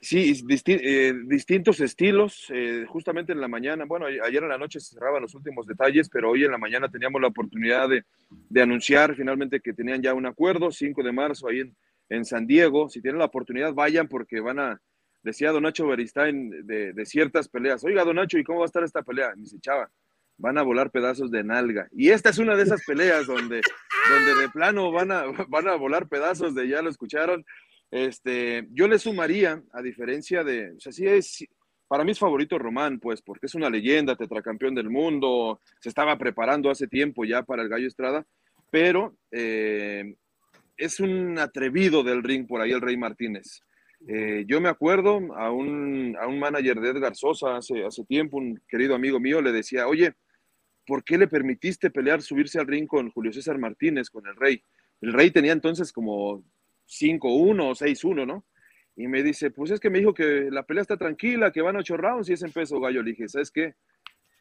Sí, 0.00 0.32
eh, 0.66 1.12
distintos 1.26 1.80
estilos. 1.80 2.46
Eh, 2.48 2.86
justamente 2.88 3.32
en 3.32 3.42
la 3.42 3.48
mañana, 3.48 3.84
bueno, 3.84 4.06
ayer 4.06 4.42
en 4.42 4.48
la 4.48 4.58
noche 4.58 4.80
se 4.80 4.94
cerraban 4.94 5.20
los 5.20 5.34
últimos 5.34 5.66
detalles, 5.66 6.08
pero 6.08 6.30
hoy 6.30 6.44
en 6.44 6.50
la 6.50 6.58
mañana 6.58 6.88
teníamos 6.88 7.20
la 7.20 7.28
oportunidad 7.28 7.90
de, 7.90 8.04
de 8.30 8.62
anunciar 8.62 9.14
finalmente 9.14 9.60
que 9.60 9.74
tenían 9.74 10.00
ya 10.00 10.14
un 10.14 10.24
acuerdo, 10.24 10.70
5 10.70 11.02
de 11.02 11.12
marzo 11.12 11.48
ahí 11.48 11.60
en, 11.60 11.76
en 12.14 12.24
San 12.24 12.46
Diego. 12.46 12.88
Si 12.88 13.00
tienen 13.00 13.18
la 13.18 13.26
oportunidad, 13.26 13.74
vayan 13.74 14.08
porque 14.08 14.40
van 14.40 14.58
a, 14.58 14.80
decía 15.22 15.52
Don 15.52 15.62
Nacho 15.62 15.86
Beristain 15.86 16.66
de, 16.66 17.06
ciertas 17.06 17.48
peleas, 17.48 17.84
oiga 17.84 18.04
Don 18.04 18.16
Nacho, 18.16 18.38
¿y 18.38 18.44
cómo 18.44 18.60
va 18.60 18.64
a 18.64 18.66
estar 18.66 18.84
esta 18.84 19.02
pelea? 19.02 19.34
Me 19.34 19.42
dice, 19.42 19.58
chava, 19.60 19.90
van 20.36 20.58
a 20.58 20.62
volar 20.62 20.90
pedazos 20.90 21.30
de 21.30 21.42
nalga. 21.42 21.88
Y 21.92 22.10
esta 22.10 22.30
es 22.30 22.38
una 22.38 22.56
de 22.56 22.62
esas 22.62 22.84
peleas 22.84 23.26
donde, 23.26 23.60
donde 24.10 24.42
de 24.42 24.48
plano 24.50 24.92
van 24.92 25.10
a, 25.12 25.24
van 25.48 25.68
a 25.68 25.74
volar 25.76 26.08
pedazos 26.08 26.54
de, 26.54 26.68
ya 26.68 26.82
lo 26.82 26.90
escucharon. 26.90 27.44
Este, 27.90 28.66
yo 28.70 28.88
le 28.88 28.98
sumaría, 28.98 29.62
a 29.72 29.82
diferencia 29.82 30.42
de, 30.42 30.72
o 30.72 30.80
sea, 30.80 30.92
sí 30.92 31.06
es, 31.06 31.46
para 31.86 32.04
mí 32.04 32.12
es 32.12 32.18
favorito 32.18 32.58
Román, 32.58 32.98
pues, 32.98 33.22
porque 33.22 33.46
es 33.46 33.54
una 33.54 33.70
leyenda, 33.70 34.16
tetracampeón 34.16 34.74
del 34.74 34.90
mundo, 34.90 35.60
se 35.80 35.88
estaba 35.88 36.18
preparando 36.18 36.70
hace 36.70 36.88
tiempo 36.88 37.24
ya 37.24 37.42
para 37.42 37.62
el 37.62 37.68
Gallo 37.68 37.86
Estrada, 37.86 38.26
pero 38.70 39.16
eh, 39.30 40.16
es 40.76 41.00
un 41.00 41.38
atrevido 41.38 42.02
del 42.02 42.22
ring 42.22 42.46
por 42.46 42.60
ahí 42.60 42.72
el 42.72 42.80
Rey 42.80 42.96
Martínez. 42.96 43.60
Eh, 44.06 44.44
yo 44.46 44.60
me 44.60 44.68
acuerdo 44.68 45.34
a 45.36 45.50
un, 45.50 46.16
a 46.20 46.26
un 46.26 46.38
manager 46.38 46.80
de 46.80 46.90
Edgar 46.90 47.16
Sosa 47.16 47.56
hace, 47.56 47.84
hace 47.84 48.04
tiempo, 48.04 48.36
un 48.36 48.60
querido 48.68 48.94
amigo 48.94 49.18
mío, 49.18 49.40
le 49.40 49.52
decía, 49.52 49.86
oye, 49.86 50.14
¿por 50.86 51.04
qué 51.04 51.16
le 51.16 51.26
permitiste 51.26 51.90
pelear, 51.90 52.20
subirse 52.20 52.58
al 52.58 52.66
ring 52.66 52.86
con 52.86 53.10
Julio 53.10 53.32
César 53.32 53.58
Martínez, 53.58 54.10
con 54.10 54.26
el 54.26 54.36
Rey? 54.36 54.62
El 55.00 55.12
Rey 55.12 55.30
tenía 55.30 55.52
entonces 55.52 55.92
como 55.92 56.44
5-1 56.86 57.22
o 57.22 57.74
6-1, 57.74 58.26
¿no? 58.26 58.44
y 58.96 59.08
me 59.08 59.22
dice, 59.22 59.50
pues 59.50 59.70
es 59.70 59.80
que 59.80 59.90
me 59.90 59.98
dijo 59.98 60.14
que 60.14 60.48
la 60.50 60.62
pelea 60.62 60.82
está 60.82 60.96
tranquila, 60.96 61.50
que 61.50 61.62
van 61.62 61.76
ocho 61.76 61.96
rounds 61.96 62.28
y 62.28 62.34
es 62.34 62.42
en 62.42 62.52
peso 62.52 62.78
gallo. 62.80 63.02
Le 63.02 63.10
dije, 63.10 63.28
¿sabes 63.28 63.50
qué? 63.50 63.74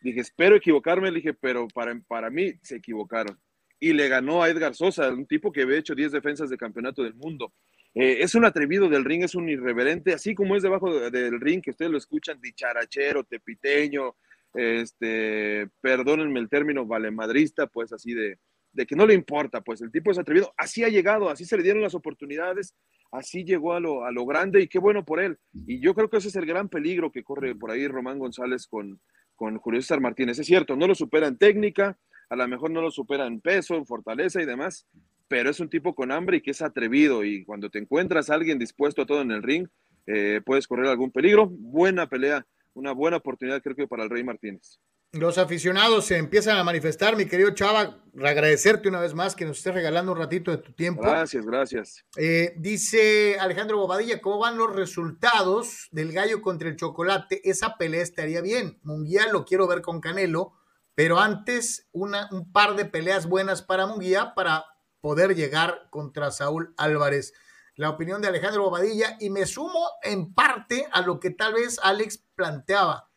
Dije, 0.02 0.20
espero 0.20 0.56
equivocarme, 0.56 1.10
le 1.10 1.18
dije, 1.18 1.34
pero 1.34 1.68
para, 1.74 2.00
para 2.08 2.30
mí 2.30 2.54
se 2.62 2.76
equivocaron. 2.76 3.40
Y 3.84 3.92
le 3.92 4.08
ganó 4.08 4.42
a 4.42 4.50
Edgar 4.50 4.74
Sosa, 4.76 5.10
un 5.10 5.26
tipo 5.26 5.52
que 5.52 5.64
había 5.64 5.78
hecho 5.78 5.94
10 5.94 6.14
defensas 6.14 6.50
de 6.50 6.56
campeonato 6.56 7.04
del 7.04 7.16
mundo. 7.16 7.54
Eh, 7.94 8.20
es 8.22 8.34
un 8.34 8.46
atrevido 8.46 8.88
del 8.88 9.04
ring, 9.04 9.26
es 9.26 9.36
un 9.36 9.50
irreverente, 9.50 10.14
así 10.14 10.34
como 10.34 10.56
es 10.56 10.64
debajo 10.64 11.12
del 11.12 11.42
ring, 11.42 11.62
que 11.62 11.72
ustedes 11.72 11.92
lo 11.92 11.98
escuchan, 11.98 12.40
dicharachero, 12.40 13.26
tepiteño, 13.26 14.16
este, 14.54 15.68
perdónenme 15.82 16.40
el 16.40 16.48
término, 16.48 16.86
valemadrista, 16.86 17.68
pues 17.68 17.92
así 17.92 18.14
de, 18.14 18.40
de 18.72 18.86
que 18.86 18.96
no 18.96 19.06
le 19.06 19.16
importa, 19.16 19.60
pues 19.60 19.82
el 19.82 19.92
tipo 19.92 20.12
es 20.12 20.18
atrevido, 20.18 20.54
así 20.56 20.86
ha 20.86 20.88
llegado, 20.88 21.30
así 21.30 21.44
se 21.44 21.58
le 21.58 21.64
dieron 21.64 21.82
las 21.82 21.94
oportunidades, 21.94 22.76
así 23.12 23.44
llegó 23.44 23.74
a 23.74 23.82
lo, 23.82 24.06
a 24.06 24.14
lo 24.14 24.26
grande 24.26 24.62
y 24.62 24.70
qué 24.70 24.80
bueno 24.80 25.04
por 25.04 25.20
él. 25.20 25.38
Y 25.68 25.82
yo 25.82 25.94
creo 25.94 26.10
que 26.10 26.18
ese 26.20 26.30
es 26.30 26.38
el 26.38 26.46
gran 26.46 26.70
peligro 26.70 27.12
que 27.12 27.22
corre 27.22 27.54
por 27.54 27.70
ahí 27.70 27.86
Román 27.86 28.18
González 28.18 28.66
con, 28.66 29.02
con 29.36 29.58
Julio 29.58 29.82
César 29.82 30.00
Martínez. 30.00 30.40
Es 30.40 30.48
cierto, 30.48 30.78
no 30.78 30.88
lo 30.88 30.96
supera 30.96 31.28
en 31.28 31.38
técnica, 31.38 31.98
a 32.34 32.36
lo 32.36 32.48
mejor 32.48 32.72
no 32.72 32.82
lo 32.82 32.90
supera 32.90 33.28
en 33.28 33.40
peso, 33.40 33.76
en 33.76 33.86
fortaleza 33.86 34.42
y 34.42 34.46
demás, 34.48 34.88
pero 35.28 35.52
es 35.52 35.60
un 35.60 35.70
tipo 35.70 35.94
con 35.94 36.12
hambre 36.12 36.38
y 36.38 36.42
que 36.42 36.50
es 36.50 36.64
atrevido 36.64 37.24
y 37.24 37.46
cuando 37.46 37.70
te 37.70 37.78
encuentras 37.78 38.30
a 38.30 38.34
alguien 38.34 38.58
dispuesto 38.58 39.04
a 39.04 39.06
todo 39.06 39.22
en 39.22 39.30
el 39.30 39.44
ring, 39.44 39.68
eh, 40.08 40.42
puedes 40.44 40.68
correr 40.68 40.88
algún 40.88 41.12
peligro. 41.12 41.48
Buena 41.48 42.10
pelea, 42.10 42.44
una 42.74 42.92
buena 42.92 43.18
oportunidad 43.18 43.62
creo 43.62 43.76
que 43.76 43.88
para 43.88 44.04
el 44.04 44.10
Rey 44.10 44.24
Martínez. 44.24 44.80
Los 45.12 45.38
aficionados 45.38 46.06
se 46.06 46.18
empiezan 46.18 46.58
a 46.58 46.64
manifestar, 46.64 47.16
mi 47.16 47.28
querido 47.28 47.52
Chava, 47.52 48.04
agradecerte 48.20 48.90
una 48.90 49.00
vez 49.00 49.14
más 49.14 49.36
que 49.36 49.46
nos 49.46 49.60
estés 49.60 49.76
regalando 49.76 50.12
un 50.12 50.18
ratito 50.18 50.50
de 50.50 50.58
tu 50.58 50.72
tiempo. 50.74 51.04
Gracias, 51.04 51.46
gracias. 51.46 52.06
Eh, 52.18 52.56
dice 52.58 53.38
Alejandro 53.40 53.78
Bobadilla, 53.78 54.22
¿cómo 54.22 54.40
van 54.40 54.58
los 54.58 54.76
resultados 54.76 55.88
del 55.92 56.12
gallo 56.12 56.42
contra 56.42 56.68
el 56.68 56.78
chocolate? 56.78 57.48
Esa 57.48 57.78
pelea 57.78 58.02
estaría 58.02 58.42
bien. 58.42 58.80
Munguía 58.82 59.28
lo 59.32 59.46
quiero 59.46 59.68
ver 59.68 59.84
con 59.84 60.02
Canelo, 60.02 60.54
pero 60.96 61.20
antes 61.20 61.88
una, 61.92 62.30
un 62.32 62.52
par 62.52 62.76
de 62.76 62.86
peleas 62.86 63.28
buenas 63.28 63.62
para 63.62 63.88
Munguía 63.88 64.34
para 64.36 64.66
poder 65.02 65.36
llegar 65.36 65.88
contra 65.90 66.32
Saúl 66.32 66.74
Álvarez. 66.78 67.34
La 67.76 67.90
opinión 67.90 68.22
de 68.22 68.28
Alejandro 68.28 68.64
Bobadilla 68.64 69.18
y 69.20 69.30
me 69.30 69.46
sumo 69.46 69.90
en 70.04 70.34
parte 70.34 70.88
a 70.92 71.02
lo 71.02 71.20
que 71.20 71.32
tal 71.32 71.54
vez 71.54 71.80
Alex 71.82 72.24
planteaba 72.36 73.10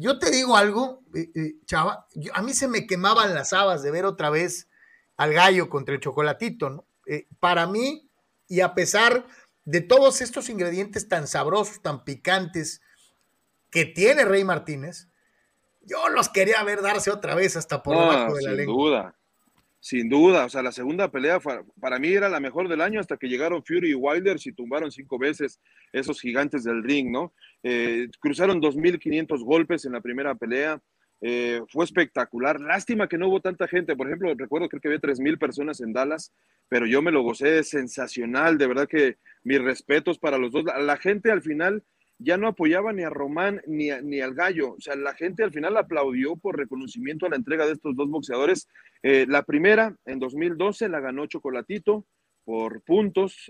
yo 0.00 0.18
te 0.18 0.30
digo 0.30 0.56
algo, 0.56 1.02
eh, 1.14 1.30
eh, 1.34 1.54
chava, 1.66 2.08
a 2.32 2.42
mí 2.42 2.54
se 2.54 2.68
me 2.68 2.86
quemaban 2.86 3.34
las 3.34 3.52
habas 3.52 3.82
de 3.82 3.90
ver 3.90 4.06
otra 4.06 4.30
vez 4.30 4.66
al 5.18 5.34
gallo 5.34 5.68
contra 5.68 5.94
el 5.94 6.00
chocolatito, 6.00 6.70
¿no? 6.70 6.86
Eh, 7.06 7.28
para 7.38 7.66
mí, 7.66 8.10
y 8.48 8.62
a 8.62 8.74
pesar 8.74 9.26
de 9.66 9.82
todos 9.82 10.22
estos 10.22 10.48
ingredientes 10.48 11.06
tan 11.06 11.26
sabrosos, 11.26 11.82
tan 11.82 12.02
picantes 12.04 12.80
que 13.68 13.84
tiene 13.84 14.24
Rey 14.24 14.42
Martínez, 14.42 15.08
yo 15.82 16.08
los 16.08 16.28
quería 16.28 16.62
ver 16.64 16.82
darse 16.82 17.10
otra 17.10 17.34
vez 17.34 17.56
hasta 17.56 17.82
por 17.82 17.96
debajo 17.96 18.34
de 18.34 18.42
la 18.42 18.52
lengua. 18.52 18.74
Sin 18.74 18.76
duda, 18.76 19.16
sin 19.80 20.08
duda. 20.08 20.44
O 20.44 20.48
sea, 20.48 20.62
la 20.62 20.72
segunda 20.72 21.10
pelea 21.10 21.40
para 21.80 21.98
mí 21.98 22.08
era 22.08 22.28
la 22.28 22.40
mejor 22.40 22.68
del 22.68 22.80
año 22.80 23.00
hasta 23.00 23.16
que 23.16 23.28
llegaron 23.28 23.64
Fury 23.64 23.90
y 23.90 23.94
Wilder 23.94 24.36
y 24.44 24.52
tumbaron 24.52 24.90
cinco 24.90 25.18
veces 25.18 25.60
esos 25.92 26.20
gigantes 26.20 26.64
del 26.64 26.82
ring, 26.82 27.10
¿no? 27.10 27.32
Eh, 27.62 28.08
cruzaron 28.20 28.60
2.500 28.60 29.42
golpes 29.44 29.84
en 29.84 29.92
la 29.92 30.00
primera 30.00 30.34
pelea. 30.34 30.80
Eh, 31.22 31.60
fue 31.68 31.84
espectacular. 31.84 32.60
Lástima 32.60 33.08
que 33.08 33.18
no 33.18 33.28
hubo 33.28 33.40
tanta 33.40 33.68
gente. 33.68 33.94
Por 33.94 34.06
ejemplo, 34.06 34.32
recuerdo 34.34 34.68
creo 34.68 34.80
que 34.80 34.88
había 34.88 35.00
3.000 35.00 35.38
personas 35.38 35.80
en 35.80 35.92
Dallas, 35.92 36.32
pero 36.68 36.86
yo 36.86 37.02
me 37.02 37.10
lo 37.10 37.22
gocé 37.22 37.62
sensacional. 37.62 38.56
De 38.56 38.66
verdad 38.66 38.88
que 38.88 39.18
mis 39.42 39.60
respetos 39.60 40.18
para 40.18 40.38
los 40.38 40.52
dos. 40.52 40.64
La, 40.64 40.96
gente 40.96 41.30
al 41.30 41.42
final 41.42 41.82
ya 42.20 42.36
no 42.36 42.46
apoyaba 42.46 42.92
ni 42.92 43.02
a 43.02 43.10
Román 43.10 43.60
ni, 43.66 43.90
ni 44.02 44.20
al 44.20 44.34
Gallo. 44.34 44.74
O 44.74 44.80
sea, 44.80 44.94
la 44.94 45.14
gente 45.14 45.42
al 45.42 45.52
final 45.52 45.76
aplaudió 45.76 46.36
por 46.36 46.56
reconocimiento 46.56 47.26
a 47.26 47.30
la 47.30 47.36
entrega 47.36 47.66
de 47.66 47.72
estos 47.72 47.96
dos 47.96 48.08
boxeadores. 48.08 48.68
Eh, 49.02 49.26
la 49.28 49.42
primera, 49.42 49.96
en 50.04 50.18
2012, 50.18 50.88
la 50.88 51.00
ganó 51.00 51.26
Chocolatito 51.26 52.06
por 52.44 52.82
puntos 52.82 53.48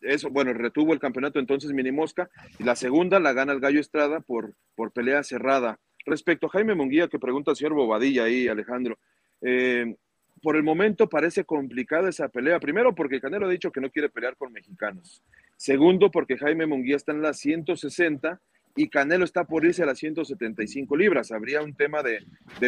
eso, 0.00 0.30
bueno, 0.30 0.52
retuvo 0.52 0.92
el 0.92 1.00
campeonato 1.00 1.38
entonces 1.38 1.72
Mini 1.72 1.92
Mosca, 1.92 2.30
y 2.58 2.64
la 2.64 2.76
segunda 2.76 3.18
la 3.20 3.32
gana 3.32 3.52
el 3.52 3.60
Gallo 3.60 3.80
Estrada 3.80 4.20
por, 4.20 4.54
por 4.74 4.92
pelea 4.92 5.22
cerrada. 5.22 5.78
Respecto 6.06 6.46
a 6.46 6.50
Jaime 6.50 6.74
Munguía, 6.74 7.08
que 7.08 7.18
pregunta 7.18 7.50
el 7.50 7.56
señor 7.56 7.74
Bobadilla 7.74 8.24
ahí, 8.24 8.48
Alejandro, 8.48 8.98
eh, 9.42 9.96
por 10.42 10.56
el 10.56 10.62
momento 10.62 11.08
parece 11.08 11.44
complicada 11.44 12.08
esa 12.08 12.28
pelea. 12.28 12.60
Primero, 12.60 12.94
porque 12.94 13.20
Canelo 13.20 13.46
ha 13.46 13.50
dicho 13.50 13.70
que 13.70 13.80
no 13.80 13.90
quiere 13.90 14.08
pelear 14.08 14.36
con 14.36 14.52
mexicanos. 14.52 15.22
Segundo, 15.56 16.10
porque 16.10 16.36
Jaime 16.36 16.66
Munguía 16.66 16.96
está 16.96 17.12
en 17.12 17.22
las 17.22 17.38
160 17.38 18.40
y 18.76 18.88
Canelo 18.88 19.24
está 19.24 19.44
por 19.44 19.64
irse 19.64 19.82
a 19.82 19.86
las 19.86 19.98
175 19.98 20.96
libras. 20.96 21.32
Habría 21.32 21.62
un 21.62 21.74
tema 21.74 22.02
de, 22.02 22.20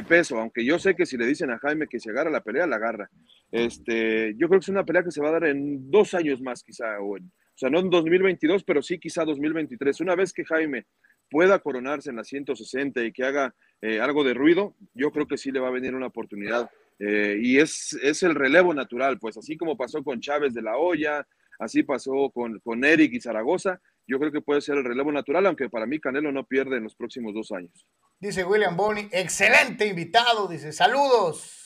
peso, 0.02 0.38
aunque 0.38 0.64
yo 0.64 0.78
sé 0.78 0.96
que 0.96 1.06
si 1.06 1.16
le 1.16 1.26
dicen 1.26 1.50
a 1.50 1.58
Jaime 1.58 1.86
que 1.86 2.00
se 2.00 2.10
agarra 2.10 2.30
la 2.30 2.42
pelea, 2.42 2.66
la 2.66 2.76
agarra. 2.76 3.10
Este, 3.52 4.34
yo 4.36 4.48
creo 4.48 4.60
que 4.60 4.64
es 4.64 4.68
una 4.68 4.84
pelea 4.84 5.04
que 5.04 5.12
se 5.12 5.20
va 5.20 5.28
a 5.28 5.32
dar 5.32 5.44
en 5.44 5.90
dos 5.90 6.14
años 6.14 6.40
más, 6.40 6.64
quizá, 6.64 7.00
o, 7.00 7.16
o 7.16 7.18
sea, 7.54 7.70
no 7.70 7.78
en 7.78 7.90
2022, 7.90 8.64
pero 8.64 8.82
sí 8.82 8.98
quizá 8.98 9.24
2023. 9.24 10.00
Una 10.00 10.16
vez 10.16 10.32
que 10.32 10.44
Jaime 10.44 10.86
pueda 11.30 11.60
coronarse 11.60 12.10
en 12.10 12.16
las 12.16 12.26
160 12.28 13.04
y 13.04 13.12
que 13.12 13.24
haga 13.24 13.54
eh, 13.80 14.00
algo 14.00 14.24
de 14.24 14.34
ruido, 14.34 14.74
yo 14.94 15.10
creo 15.10 15.26
que 15.26 15.38
sí 15.38 15.50
le 15.52 15.60
va 15.60 15.68
a 15.68 15.72
venir 15.72 15.94
una 15.94 16.08
oportunidad. 16.08 16.68
Eh, 17.01 17.38
y 17.40 17.59
es, 17.59 17.94
es 18.03 18.22
el 18.22 18.34
relevo 18.34 18.74
natural, 18.74 19.18
pues 19.18 19.36
así 19.38 19.57
como 19.57 19.76
pasó 19.76 20.05
con 20.05 20.20
Chávez 20.20 20.53
de 20.53 20.61
la 20.61 20.76
Hoya, 20.76 21.26
así 21.59 21.82
pasó 21.82 22.30
con, 22.30 22.61
con 22.61 22.84
Eric 22.84 23.14
y 23.14 23.20
Zaragoza, 23.20 23.80
yo 24.07 24.18
creo 24.18 24.30
que 24.30 24.42
puede 24.42 24.61
ser 24.61 24.76
el 24.76 24.84
relevo 24.84 25.11
natural, 25.11 25.46
aunque 25.46 25.70
para 25.70 25.86
mí 25.86 25.98
Canelo 25.98 26.30
no 26.30 26.44
pierde 26.44 26.76
en 26.76 26.84
los 26.84 26.94
próximos 26.94 27.32
dos 27.32 27.53
años. 27.53 27.86
Dice 28.18 28.44
William 28.44 28.76
Boni, 28.76 29.09
excelente 29.12 29.86
invitado, 29.86 30.46
dice, 30.46 30.72
saludos. 30.72 31.57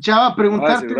Chava, 0.00 0.34
preguntarte 0.36 0.94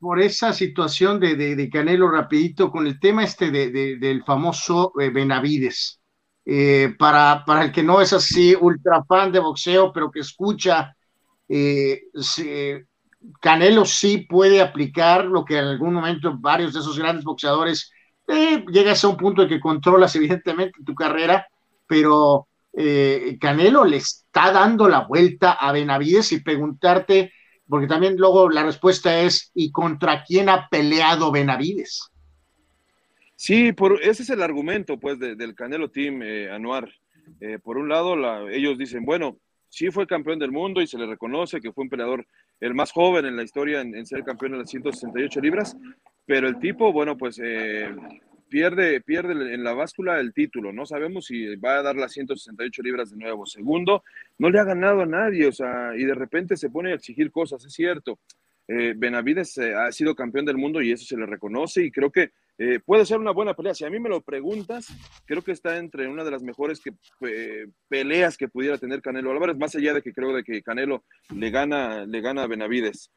Por, 0.00 0.20
esa 0.20 0.52
situación 0.52 1.18
de, 1.18 1.68
Canelo 1.72 2.08
rapidito 2.08 2.70
con 2.70 2.86
el 2.86 3.00
tema 3.00 3.24
este 3.24 3.50
del 3.50 4.22
famoso 4.24 4.92
eh, 5.00 5.10
Benavides. 5.10 6.00
Eh, 6.48 6.94
para, 6.96 7.42
para 7.44 7.64
el 7.64 7.72
que 7.72 7.82
no 7.82 8.00
es 8.00 8.12
así 8.12 8.54
ultra 8.54 9.02
fan 9.04 9.32
de 9.32 9.40
boxeo, 9.40 9.92
pero 9.92 10.12
que 10.12 10.20
escucha, 10.20 10.96
eh, 11.48 12.02
Canelo 13.40 13.84
sí 13.84 14.18
puede 14.18 14.60
aplicar 14.60 15.24
lo 15.24 15.44
que 15.44 15.58
en 15.58 15.64
algún 15.64 15.94
momento 15.94 16.36
varios 16.38 16.72
de 16.72 16.80
esos 16.80 16.98
grandes 16.98 17.24
boxeadores 17.24 17.90
eh, 18.28 18.64
llegas 18.70 19.04
a 19.04 19.08
un 19.08 19.16
punto 19.16 19.42
de 19.42 19.48
que 19.48 19.60
controlas 19.60 20.14
evidentemente 20.16 20.80
tu 20.84 20.94
carrera, 20.94 21.46
pero 21.86 22.48
eh, 22.72 23.36
Canelo 23.40 23.84
le 23.84 23.98
está 23.98 24.52
dando 24.52 24.88
la 24.88 25.06
vuelta 25.06 25.52
a 25.52 25.72
Benavides 25.72 26.32
y 26.32 26.40
preguntarte, 26.40 27.32
porque 27.68 27.86
también 27.86 28.16
luego 28.16 28.50
la 28.50 28.64
respuesta 28.64 29.20
es, 29.20 29.50
¿y 29.54 29.70
contra 29.70 30.24
quién 30.24 30.48
ha 30.48 30.68
peleado 30.68 31.30
Benavides? 31.30 32.10
Sí, 33.36 33.72
por, 33.72 34.02
ese 34.02 34.22
es 34.22 34.30
el 34.30 34.42
argumento 34.42 34.98
pues 34.98 35.18
del 35.18 35.54
Canelo 35.54 35.90
Team 35.90 36.22
eh, 36.22 36.50
Anuar. 36.50 36.90
Por 37.64 37.76
un 37.76 37.88
lado, 37.88 38.48
ellos 38.48 38.78
dicen, 38.78 39.04
bueno, 39.04 39.38
sí 39.76 39.90
fue 39.90 40.06
campeón 40.06 40.38
del 40.38 40.52
mundo 40.52 40.80
y 40.80 40.86
se 40.86 40.96
le 40.96 41.04
reconoce 41.04 41.60
que 41.60 41.70
fue 41.70 41.84
un 41.84 41.90
peleador 41.90 42.26
el 42.60 42.72
más 42.72 42.92
joven 42.92 43.26
en 43.26 43.36
la 43.36 43.42
historia 43.42 43.82
en, 43.82 44.06
ser 44.06 44.24
campeón 44.24 44.54
en 44.54 44.60
las 44.60 44.70
168 44.70 45.38
libras, 45.42 45.76
pero 46.24 46.48
el 46.48 46.58
tipo, 46.58 46.94
bueno, 46.94 47.18
pues 47.18 47.38
eh, 47.44 47.94
pierde, 48.48 49.02
pierde 49.02 49.52
en 49.52 49.62
la 49.62 49.74
báscula 49.74 50.18
el 50.18 50.32
título, 50.32 50.72
no 50.72 50.86
sabemos 50.86 51.26
si 51.26 51.56
va 51.56 51.76
a 51.76 51.82
dar 51.82 51.94
las 51.94 52.12
168 52.12 52.82
libras 52.82 53.10
de 53.10 53.18
nuevo. 53.18 53.44
Segundo, 53.44 54.02
no 54.38 54.48
le 54.48 54.60
ha 54.60 54.64
ganado 54.64 55.02
a 55.02 55.06
nadie, 55.06 55.46
o 55.46 55.52
sea, 55.52 55.94
y 55.94 56.04
de 56.06 56.14
repente 56.14 56.56
se 56.56 56.70
pone 56.70 56.92
a 56.92 56.94
exigir 56.94 57.30
cosas, 57.30 57.62
es 57.62 57.74
cierto. 57.74 58.18
Eh, 58.66 58.94
Benavides 58.96 59.58
eh, 59.58 59.74
ha 59.74 59.92
sido 59.92 60.14
campeón 60.14 60.46
del 60.46 60.56
mundo 60.56 60.80
y 60.80 60.90
eso 60.90 61.04
se 61.04 61.18
le 61.18 61.26
reconoce 61.26 61.84
y 61.84 61.90
creo 61.90 62.10
que 62.10 62.30
eh, 62.58 62.80
puede 62.84 63.04
ser 63.04 63.18
una 63.18 63.32
buena 63.32 63.54
pelea. 63.54 63.74
Si 63.74 63.84
a 63.84 63.90
mí 63.90 64.00
me 64.00 64.08
lo 64.08 64.22
preguntas, 64.22 64.86
creo 65.26 65.42
que 65.42 65.52
está 65.52 65.76
entre 65.78 66.08
una 66.08 66.24
de 66.24 66.30
las 66.30 66.42
mejores 66.42 66.80
que, 66.80 66.92
peleas 67.88 68.36
que 68.36 68.48
pudiera 68.48 68.78
tener 68.78 69.02
Canelo 69.02 69.30
Álvarez, 69.30 69.56
más 69.56 69.74
allá 69.74 69.94
de 69.94 70.02
que 70.02 70.12
creo 70.12 70.34
de 70.34 70.42
que 70.42 70.62
Canelo 70.62 71.04
le 71.34 71.50
gana, 71.50 72.06
le 72.06 72.20
gana 72.20 72.42
a 72.42 72.46
Benavides. 72.46 73.10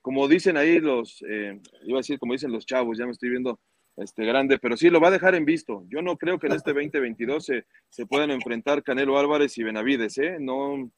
como 0.00 0.28
dicen 0.28 0.56
ahí 0.56 0.78
los, 0.78 1.22
iba 1.22 1.98
a 1.98 2.02
decir 2.02 2.18
como 2.18 2.34
dicen 2.34 2.52
los 2.52 2.66
chavos, 2.66 2.98
ya 2.98 3.06
me 3.06 3.12
estoy 3.12 3.30
viendo 3.30 3.60
este, 3.96 4.24
grande, 4.24 4.58
pero 4.58 4.76
sí 4.76 4.90
lo 4.90 5.00
va 5.00 5.08
a 5.08 5.12
dejar 5.12 5.34
en 5.34 5.44
visto. 5.44 5.84
Yo 5.88 6.02
no 6.02 6.16
creo 6.16 6.38
que 6.38 6.46
en 6.48 6.54
este 6.54 6.72
2022 6.72 7.44
se, 7.44 7.66
se 7.88 8.06
puedan 8.06 8.30
enfrentar 8.30 8.82
Canelo 8.82 9.18
Álvarez 9.18 9.56
y 9.58 9.62
Benavides, 9.62 10.18
¿eh? 10.18 10.36
No, 10.40 10.90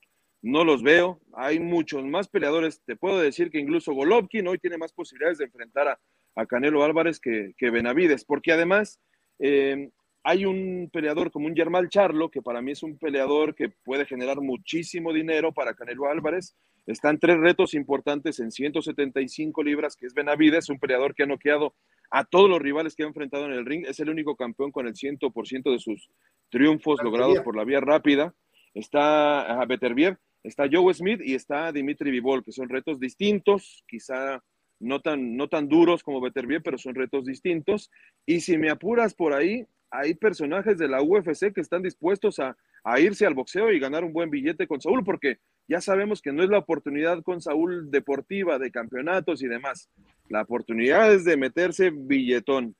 no 0.42 0.64
los 0.64 0.82
veo. 0.82 1.20
Hay 1.34 1.60
muchos 1.60 2.04
más 2.04 2.28
peleadores. 2.28 2.82
Te 2.84 2.96
puedo 2.96 3.18
decir 3.18 3.50
que 3.50 3.58
incluso 3.58 3.92
Golovkin 3.92 4.46
hoy 4.48 4.58
tiene 4.58 4.78
más 4.78 4.92
posibilidades 4.92 5.38
de 5.38 5.44
enfrentar 5.44 5.88
a, 5.88 5.98
Canelo 6.45 6.84
Álvarez 6.84 7.18
que, 7.18 7.55
Benavides, 7.59 8.26
porque 8.26 8.53
además 8.53 9.01
eh, 9.39 9.91
hay 10.22 10.45
un 10.45 10.91
peleador 10.93 11.30
como 11.30 11.47
un 11.47 11.55
Germán 11.55 11.89
Charlo, 11.89 12.30
que 12.30 12.43
para 12.43 12.61
mí 12.61 12.72
es 12.72 12.82
un 12.82 12.99
peleador 12.99 13.55
que 13.55 13.70
puede 13.70 14.05
generar 14.05 14.41
muchísimo 14.41 15.12
dinero 15.12 15.53
para 15.53 15.72
Canelo 15.72 16.11
Álvarez. 16.11 16.55
Están 16.87 17.18
tres 17.18 17.39
retos 17.39 17.74
importantes 17.74 18.39
en 18.41 18.51
175 18.51 19.62
libras, 19.62 19.97
que 19.97 20.07
es 20.07 20.14
Benavides, 20.14 20.68
un 20.68 20.78
peleador 20.78 21.14
que 21.14 21.22
ha 21.22 21.26
noqueado 21.26 21.74
a 22.11 22.24
todos 22.24 22.51
los 22.51 22.61
rivales 22.61 22.95
que 22.95 23.05
ha 23.05 23.07
enfrentado 23.07 23.47
en 23.47 23.53
el 23.53 23.64
ring. 23.64 23.87
Es 23.87 24.01
el 24.01 24.11
único 24.11 24.37
campeón 24.37 24.72
con 24.72 24.87
el 24.87 24.95
100% 24.95 25.72
de 25.72 25.78
sus 25.78 26.11
triunfos 26.51 27.03
logrados 27.03 27.41
por 27.41 27.57
la 27.57 27.64
vía 27.64 27.80
rápida. 27.80 28.34
Está 28.74 29.64
Beterbiev, 29.66 30.18
está 30.43 30.68
Joe 30.70 30.93
Smith 30.93 31.20
y 31.24 31.34
está 31.34 31.72
Dimitri 31.72 32.11
Vivol, 32.11 32.45
que 32.45 32.53
son 32.53 32.68
retos 32.68 33.01
distintos, 33.01 33.84
quizá 33.89 34.43
no 34.80 35.00
tan, 35.00 35.36
no 35.36 35.48
tan 35.48 35.68
duros 35.68 36.02
como 36.02 36.20
Beterbiev, 36.20 36.62
pero 36.62 36.78
son 36.78 36.94
retos 36.94 37.24
distintos. 37.24 37.90
Y 38.26 38.40
si 38.40 38.58
me 38.58 38.70
apuras 38.70 39.14
por 39.14 39.32
ahí, 39.32 39.66
hay 39.90 40.14
personajes 40.14 40.78
de 40.78 40.88
la 40.88 41.02
UFC 41.02 41.52
que 41.52 41.60
están 41.60 41.82
dispuestos 41.82 42.38
a, 42.38 42.56
a 42.84 43.00
irse 43.00 43.26
al 43.26 43.34
boxeo 43.34 43.72
y 43.72 43.78
ganar 43.78 44.04
un 44.04 44.12
buen 44.12 44.30
billete 44.30 44.66
con 44.66 44.80
Saúl, 44.80 45.04
porque 45.04 45.38
ya 45.68 45.80
sabemos 45.80 46.22
que 46.22 46.32
no 46.32 46.42
es 46.42 46.50
la 46.50 46.58
oportunidad 46.58 47.22
con 47.22 47.40
Saúl 47.40 47.90
deportiva, 47.90 48.58
de 48.58 48.70
campeonatos 48.70 49.42
y 49.42 49.48
demás. 49.48 49.88
La 50.28 50.42
oportunidad 50.42 51.12
es 51.12 51.24
de 51.24 51.36
meterse 51.36 51.90
billetón. 51.90 52.76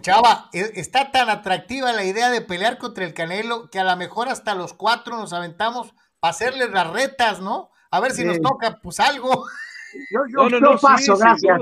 Chava, 0.00 0.48
e, 0.54 0.72
está 0.76 1.10
tan 1.10 1.28
atractiva 1.28 1.92
la 1.92 2.04
idea 2.04 2.30
de 2.30 2.40
pelear 2.40 2.78
contra 2.78 3.04
el 3.04 3.12
Canelo 3.12 3.68
que 3.70 3.78
a 3.78 3.84
lo 3.84 3.94
mejor 3.96 4.28
hasta 4.28 4.54
los 4.54 4.72
cuatro 4.72 5.18
nos 5.18 5.34
aventamos 5.34 5.92
para 6.18 6.30
hacerle 6.30 6.68
las 6.68 6.90
retas, 6.90 7.40
¿no? 7.40 7.70
A 7.90 8.00
ver 8.00 8.12
si 8.12 8.24
nos 8.24 8.40
toca, 8.40 8.80
pues 8.82 9.00
algo. 9.00 9.44
Yo, 10.10 10.20
yo, 10.28 10.48
no, 10.48 10.48
no, 10.48 10.60
no, 10.60 10.78
paso, 10.78 11.16
gracias. 11.16 11.58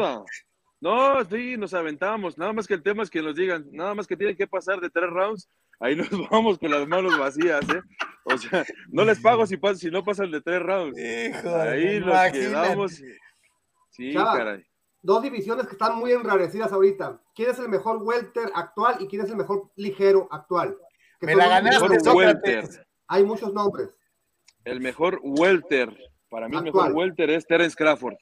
No, 0.81 1.25
sí, 1.25 1.57
nos 1.57 1.75
aventamos. 1.75 2.39
Nada 2.39 2.53
más 2.53 2.67
que 2.67 2.75
el 2.75 2.83
tema 2.83 3.03
es 3.03 3.11
que 3.11 3.21
nos 3.21 3.35
digan, 3.35 3.67
nada 3.73 3.95
más 3.95 4.07
que 4.07 4.17
tienen 4.17 4.37
que 4.37 4.47
pasar 4.47 4.81
de 4.81 4.91
tres 4.91 5.11
rounds 5.11 5.49
ahí 5.81 5.97
nos 5.97 6.09
vamos 6.31 6.59
con 6.59 6.71
las 6.71 6.87
manos 6.87 7.19
vacías, 7.19 7.69
¿eh? 7.69 7.83
O 8.25 8.37
sea, 8.37 8.65
no 8.89 9.05
les 9.05 9.21
pago 9.21 9.47
si, 9.47 9.59
si 9.77 9.91
no 9.91 10.05
pasan 10.05 10.31
de 10.31 10.41
tres 10.41 10.61
rounds. 10.61 10.99
ahí 10.99 12.01
nos 12.01 12.33
quedamos. 12.33 13.03
Sí, 13.91 14.15
caray. 14.15 14.65
Dos 15.01 15.23
divisiones 15.23 15.67
que 15.67 15.73
están 15.73 15.97
muy 15.97 16.13
enrarecidas 16.13 16.73
ahorita. 16.73 17.21
¿Quién 17.35 17.51
es 17.51 17.59
el 17.59 17.69
mejor 17.69 18.03
welter 18.03 18.51
actual 18.55 18.97
y 19.01 19.07
quién 19.07 19.23
es 19.23 19.31
el 19.31 19.37
mejor 19.37 19.71
ligero 19.77 20.29
actual? 20.31 20.77
Me 21.21 21.35
la 21.35 21.49
ganaste, 21.49 22.11
welter. 22.11 22.69
Hay 23.07 23.25
muchos 23.25 23.55
nombres. 23.55 23.97
El 24.65 24.81
mejor 24.81 25.21
welter, 25.23 25.97
para 26.29 26.49
mí 26.49 26.57
el 26.57 26.65
mejor 26.65 26.93
welter 26.93 27.31
es 27.31 27.47
Terence 27.47 27.77
Crawford. 27.77 28.17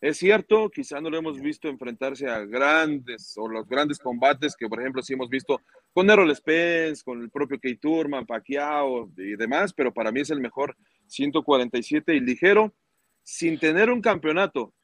Es 0.00 0.18
cierto, 0.18 0.68
quizá 0.68 1.00
no 1.00 1.08
lo 1.08 1.16
hemos 1.16 1.40
visto 1.40 1.66
enfrentarse 1.66 2.28
a 2.28 2.40
grandes 2.40 3.32
o 3.38 3.48
los 3.48 3.66
grandes 3.66 3.98
combates 3.98 4.54
que, 4.54 4.68
por 4.68 4.80
ejemplo, 4.80 5.02
sí 5.02 5.14
hemos 5.14 5.30
visto 5.30 5.62
con 5.94 6.10
Errol 6.10 6.34
Spence, 6.36 7.02
con 7.02 7.22
el 7.22 7.30
propio 7.30 7.58
Kei 7.58 7.76
Turman, 7.76 8.26
Pacquiao 8.26 9.10
y 9.16 9.34
demás, 9.36 9.72
pero 9.72 9.94
para 9.94 10.12
mí 10.12 10.20
es 10.20 10.28
el 10.28 10.40
mejor 10.40 10.76
147 11.06 12.14
y 12.14 12.20
ligero, 12.20 12.74
sin 13.22 13.58
tener 13.58 13.90
un 13.90 14.02
campeonato. 14.02 14.74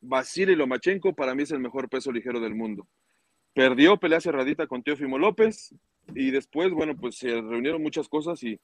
Vasily 0.00 0.56
Lomachenko 0.56 1.14
para 1.14 1.34
mí 1.34 1.42
es 1.42 1.50
el 1.50 1.60
mejor 1.60 1.90
peso 1.90 2.10
ligero 2.10 2.40
del 2.40 2.54
mundo. 2.54 2.88
Perdió 3.52 3.98
pelea 3.98 4.22
cerradita 4.22 4.66
con 4.66 4.82
Teófimo 4.82 5.18
López 5.18 5.74
y 6.14 6.30
después, 6.30 6.70
bueno, 6.72 6.96
pues 6.96 7.18
se 7.18 7.28
reunieron 7.28 7.82
muchas 7.82 8.08
cosas 8.08 8.42
y, 8.42 8.58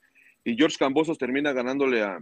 y 0.45 0.57
George 0.57 0.77
Cambosos 0.79 1.19
termina 1.19 1.53
ganándole 1.53 2.03
a, 2.03 2.21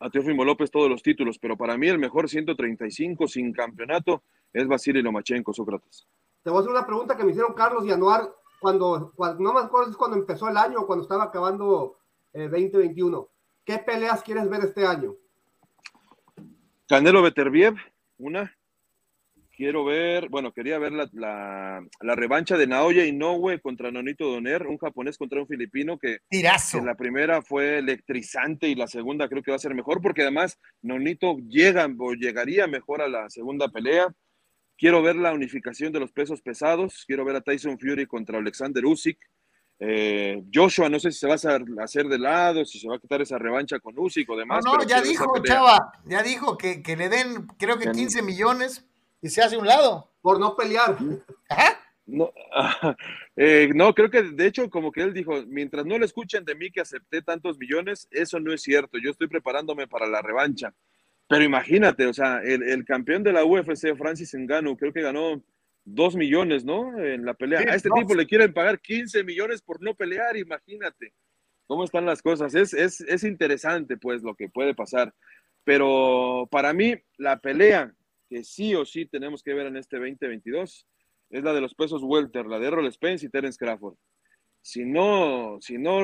a 0.00 0.08
Teófimo 0.08 0.44
López 0.44 0.70
todos 0.70 0.88
los 0.88 1.02
títulos, 1.02 1.38
pero 1.38 1.56
para 1.56 1.76
mí 1.76 1.86
el 1.86 1.98
mejor 1.98 2.28
135 2.28 3.28
sin 3.28 3.52
campeonato 3.52 4.22
es 4.52 4.66
Vasily 4.66 5.02
Lomachenko, 5.02 5.52
Sócrates. 5.52 6.06
Te 6.42 6.50
voy 6.50 6.58
a 6.58 6.60
hacer 6.60 6.72
una 6.72 6.86
pregunta 6.86 7.16
que 7.16 7.22
me 7.22 7.30
hicieron 7.30 7.52
Carlos 7.52 7.84
y 7.86 7.92
Anuar 7.92 8.34
cuando, 8.60 9.12
no 9.38 9.52
me 9.52 9.60
acuerdo 9.60 9.86
si 9.86 9.90
es 9.92 9.96
cuando 9.96 10.16
empezó 10.16 10.48
el 10.48 10.56
año 10.56 10.80
o 10.80 10.86
cuando 10.86 11.02
estaba 11.02 11.24
acabando 11.24 11.98
el 12.32 12.50
2021. 12.50 13.28
¿Qué 13.64 13.78
peleas 13.78 14.22
quieres 14.22 14.48
ver 14.48 14.62
este 14.62 14.86
año? 14.86 15.14
Canelo 16.88 17.22
Beterbiev, 17.22 17.76
una 18.18 18.52
quiero 19.60 19.84
ver, 19.84 20.30
bueno, 20.30 20.52
quería 20.52 20.78
ver 20.78 20.90
la, 20.92 21.82
revancha 22.00 22.56
de 22.56 22.66
Naoya 22.66 23.04
Inoue 23.04 23.60
contra 23.60 23.90
Nonito 23.90 24.24
Doner, 24.26 24.66
un 24.66 24.78
japonés 24.78 25.18
contra 25.18 25.38
un 25.38 25.46
filipino 25.46 25.98
que, 25.98 26.20
Tirazo. 26.30 26.82
la 26.82 26.94
primera 26.94 27.42
fue 27.42 27.76
electrizante 27.76 28.68
y 28.68 28.74
la 28.74 28.86
segunda 28.86 29.28
creo 29.28 29.42
que 29.42 29.50
va 29.50 29.58
a 29.58 29.60
ser 29.60 29.74
mejor 29.74 30.00
porque 30.00 30.22
además 30.22 30.58
Nonito 30.80 31.36
llega 31.46 31.86
o 31.98 32.14
llegaría 32.14 32.66
mejor 32.68 33.02
a 33.02 33.08
la 33.08 33.28
segunda 33.28 33.68
pelea. 33.68 34.08
Quiero 34.78 35.02
ver 35.02 35.16
la 35.16 35.34
unificación 35.34 35.92
de 35.92 36.00
los 36.00 36.10
pesos 36.10 36.40
pesados, 36.40 37.04
quiero 37.06 37.26
ver 37.26 37.36
a 37.36 37.42
Tyson 37.42 37.78
Fury 37.78 38.06
contra 38.06 38.38
Alexander 38.38 38.82
Usyk. 38.86 39.18
Eh, 39.78 40.42
Joshua, 40.52 40.88
no 40.88 40.98
sé 40.98 41.12
si 41.12 41.18
se 41.18 41.26
va 41.26 41.34
a 41.34 41.84
hacer 41.84 42.06
de 42.06 42.18
lado, 42.18 42.64
si 42.64 42.78
se 42.78 42.88
va 42.88 42.96
a 42.96 42.98
quitar 42.98 43.20
esa 43.20 43.36
revancha 43.36 43.78
con 43.78 43.98
Usyk 43.98 44.30
o 44.30 44.36
demás. 44.38 44.64
No, 44.64 44.76
no, 44.76 44.84
ya 44.84 45.02
dijo, 45.02 45.34
Chava, 45.42 45.92
ya 46.06 46.22
dijo 46.22 46.56
que, 46.56 46.82
que, 46.82 46.96
le 46.96 47.10
den, 47.10 47.46
creo 47.58 47.78
que 47.78 47.90
15 47.90 48.22
millones 48.22 48.89
y 49.22 49.28
se 49.28 49.42
hace 49.42 49.56
un 49.56 49.66
lado. 49.66 50.10
Por 50.20 50.38
no 50.38 50.54
pelear. 50.54 50.96
No, 52.06 52.32
eh, 53.36 53.70
no, 53.74 53.94
creo 53.94 54.10
que 54.10 54.22
de 54.22 54.46
hecho, 54.46 54.68
como 54.68 54.90
que 54.90 55.02
él 55.02 55.14
dijo, 55.14 55.44
mientras 55.46 55.86
no 55.86 55.98
le 55.98 56.06
escuchen 56.06 56.44
de 56.44 56.54
mí 56.54 56.70
que 56.70 56.80
acepté 56.80 57.22
tantos 57.22 57.56
millones, 57.56 58.08
eso 58.10 58.40
no 58.40 58.52
es 58.52 58.62
cierto. 58.62 58.98
Yo 58.98 59.10
estoy 59.10 59.28
preparándome 59.28 59.86
para 59.86 60.08
la 60.08 60.20
revancha. 60.20 60.74
Pero 61.28 61.44
imagínate, 61.44 62.06
o 62.06 62.12
sea, 62.12 62.40
el, 62.42 62.84
campeón 62.84 63.22
de 63.22 63.32
la 63.32 63.44
UFC, 63.44 63.96
Francis 63.96 64.34
Ngannou, 64.34 64.76
creo 64.76 64.92
que 64.92 65.02
ganó 65.02 65.40
dos 65.84 66.16
millones, 66.16 66.64
¿no? 66.64 66.98
En 66.98 67.24
la 67.24 67.34
pelea. 67.34 67.60
a 67.60 67.76
este 67.76 67.90
tipo 67.94 68.14
le 68.14 68.26
quieren 68.26 68.52
pagar 68.52 68.80
15 68.80 69.22
millones 69.22 69.62
por 69.62 69.80
no 69.80 69.94
pelear, 69.94 70.36
imagínate 70.36 71.12
cómo 71.68 71.84
están 71.84 72.04
las 72.04 72.20
cosas. 72.20 72.56
Es, 72.56 72.74
es, 72.74 73.00
es 73.02 73.22
interesante, 73.22 73.96
pues, 73.96 74.22
lo 74.22 74.34
que 74.34 74.48
puede 74.48 74.74
pasar. 74.74 75.14
Pero 75.62 76.48
para 76.50 76.72
mí, 76.72 76.96
la 77.16 77.38
pelea 77.38 77.94
que 78.30 78.44
sí 78.44 78.76
o 78.76 78.86
sí 78.86 79.06
tenemos 79.06 79.42
que 79.42 79.52
ver 79.52 79.66
en 79.66 79.76
este 79.76 79.96
2022 79.98 80.86
es 81.30 81.42
la 81.42 81.52
de 81.52 81.60
los 81.60 81.74
pesos 81.74 82.00
welter, 82.04 82.46
la 82.46 82.60
de 82.60 82.68
Errol 82.68 82.90
Spence 82.92 83.26
y 83.26 83.28
Terence 83.28 83.58
Crawford. 83.58 83.96
Si 84.62 84.84
no, 84.84 85.58
si 85.60 85.78
no 85.78 86.00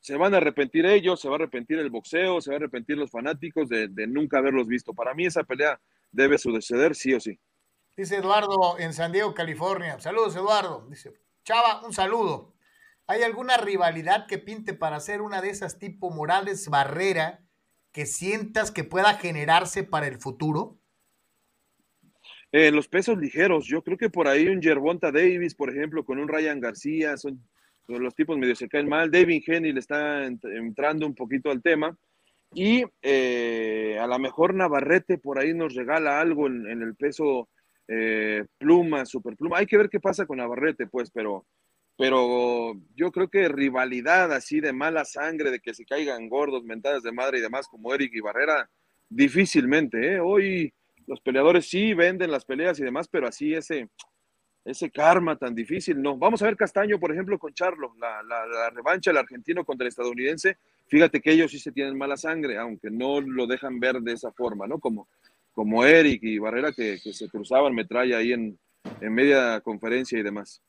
se 0.00 0.16
van 0.16 0.34
a 0.34 0.38
arrepentir 0.38 0.84
ellos, 0.84 1.20
se 1.20 1.28
va 1.28 1.34
a 1.34 1.38
arrepentir 1.38 1.78
el 1.78 1.90
boxeo, 1.90 2.40
se 2.40 2.50
va 2.50 2.56
a 2.56 2.58
arrepentir 2.58 2.98
los 2.98 3.10
fanáticos 3.10 3.68
de, 3.68 3.88
nunca 4.08 4.38
haberlos 4.38 4.66
visto. 4.66 4.92
Para 4.92 5.14
mí 5.14 5.24
esa 5.24 5.44
pelea 5.44 5.80
debe 6.12 6.36
suceder 6.36 6.94
sí 6.94 7.14
o 7.14 7.20
sí. 7.20 7.38
Dice 7.96 8.16
Eduardo 8.16 8.78
en 8.78 8.92
San 8.92 9.12
Diego, 9.12 9.32
California. 9.32 9.98
Saludos, 10.00 10.36
Eduardo. 10.36 10.86
Dice, 10.90 11.12
Chava, 11.44 11.84
un 11.86 11.94
saludo. 11.94 12.54
¿Hay 13.06 13.22
alguna 13.22 13.56
rivalidad 13.56 14.26
que 14.26 14.38
pinte 14.38 14.74
para 14.74 14.96
hacer 14.96 15.22
una 15.22 15.40
de 15.40 15.50
esas 15.50 15.78
tipo 15.78 16.10
Morales 16.10 16.68
Barrera 16.68 17.42
que 17.92 18.06
sientas 18.06 18.70
que 18.70 18.84
pueda 18.84 19.14
generarse 19.14 19.82
para 19.82 20.08
el 20.08 20.18
futuro? 20.18 20.79
En 22.52 22.74
los 22.74 22.88
pesos 22.88 23.16
ligeros, 23.18 23.66
yo 23.66 23.82
creo 23.82 23.96
que 23.96 24.10
por 24.10 24.26
ahí 24.26 24.48
un 24.48 24.60
Gervonta 24.60 25.12
Davis, 25.12 25.54
por 25.54 25.70
ejemplo, 25.70 26.04
con 26.04 26.18
un 26.18 26.26
Ryan 26.26 26.58
García, 26.58 27.16
son, 27.16 27.40
los 27.86 28.14
tipos 28.14 28.38
medio 28.38 28.56
se 28.56 28.68
caen 28.68 28.88
mal. 28.88 29.10
David 29.10 29.44
Henry 29.46 29.72
le 29.72 29.78
está 29.80 30.26
entrando 30.26 31.06
un 31.06 31.14
poquito 31.14 31.50
al 31.50 31.62
tema. 31.62 31.96
Y 32.52 32.84
eh, 33.02 33.96
a 34.00 34.06
lo 34.08 34.18
mejor 34.18 34.54
Navarrete 34.54 35.18
por 35.18 35.38
ahí 35.38 35.54
nos 35.54 35.74
regala 35.74 36.20
algo 36.20 36.48
en, 36.48 36.66
el 36.66 36.96
peso 36.96 37.48
eh, 37.86 38.44
pluma, 38.58 39.06
super 39.06 39.36
pluma. 39.36 39.58
Hay 39.58 39.66
que 39.66 39.78
ver 39.78 39.88
qué 39.88 40.00
pasa 40.00 40.26
con 40.26 40.38
Navarrete, 40.38 40.88
pues, 40.88 41.12
pero, 41.12 41.46
pero 41.96 42.74
yo 42.96 43.12
creo 43.12 43.28
que 43.28 43.48
rivalidad 43.48 44.32
así 44.32 44.60
de 44.60 44.72
mala 44.72 45.04
sangre, 45.04 45.52
de 45.52 45.60
que 45.60 45.74
se 45.74 45.84
caigan 45.84 46.28
gordos, 46.28 46.64
mentadas 46.64 47.04
de 47.04 47.12
madre 47.12 47.38
y 47.38 47.42
demás, 47.42 47.68
como 47.68 47.94
Eric 47.94 48.12
y 48.14 48.20
Barrera, 48.20 48.68
difícilmente. 49.08 50.14
¿eh? 50.14 50.20
Hoy 50.20 50.72
los 51.06 51.20
peleadores 51.20 51.68
sí 51.68 51.94
venden 51.94 52.30
las 52.30 52.44
peleas 52.44 52.78
y 52.78 52.84
demás, 52.84 53.08
pero 53.08 53.26
así 53.26 53.54
ese, 53.54 53.88
ese 54.64 54.90
karma 54.90 55.36
tan 55.36 55.54
difícil, 55.54 56.00
no. 56.00 56.16
Vamos 56.16 56.42
a 56.42 56.46
ver 56.46 56.56
Castaño, 56.56 56.98
por 56.98 57.12
ejemplo, 57.12 57.38
con 57.38 57.52
Charlo, 57.52 57.94
la, 57.98 58.22
la, 58.22 58.70
revancha 58.70 59.10
del 59.10 59.18
argentino 59.18 59.64
contra 59.64 59.84
el 59.84 59.88
estadounidense. 59.88 60.58
Fíjate 60.86 61.20
que 61.20 61.32
ellos 61.32 61.50
sí 61.50 61.58
se 61.58 61.72
tienen 61.72 61.96
mala 61.96 62.16
sangre, 62.16 62.58
aunque 62.58 62.90
no 62.90 63.20
lo 63.20 63.46
dejan 63.46 63.80
ver 63.80 64.00
de 64.00 64.12
esa 64.12 64.32
forma, 64.32 64.66
¿no? 64.66 64.78
Como, 64.78 65.08
como 65.52 65.84
Eric 65.84 66.22
y 66.22 66.38
Barrera 66.38 66.72
que, 66.72 66.98
se 66.98 67.28
cruzaban 67.28 67.74
metralla 67.74 68.18
ahí 68.18 68.32
en, 68.32 68.58
media 69.00 69.60
conferencia 69.60 70.18
y 70.18 70.22
demás. 70.22 70.62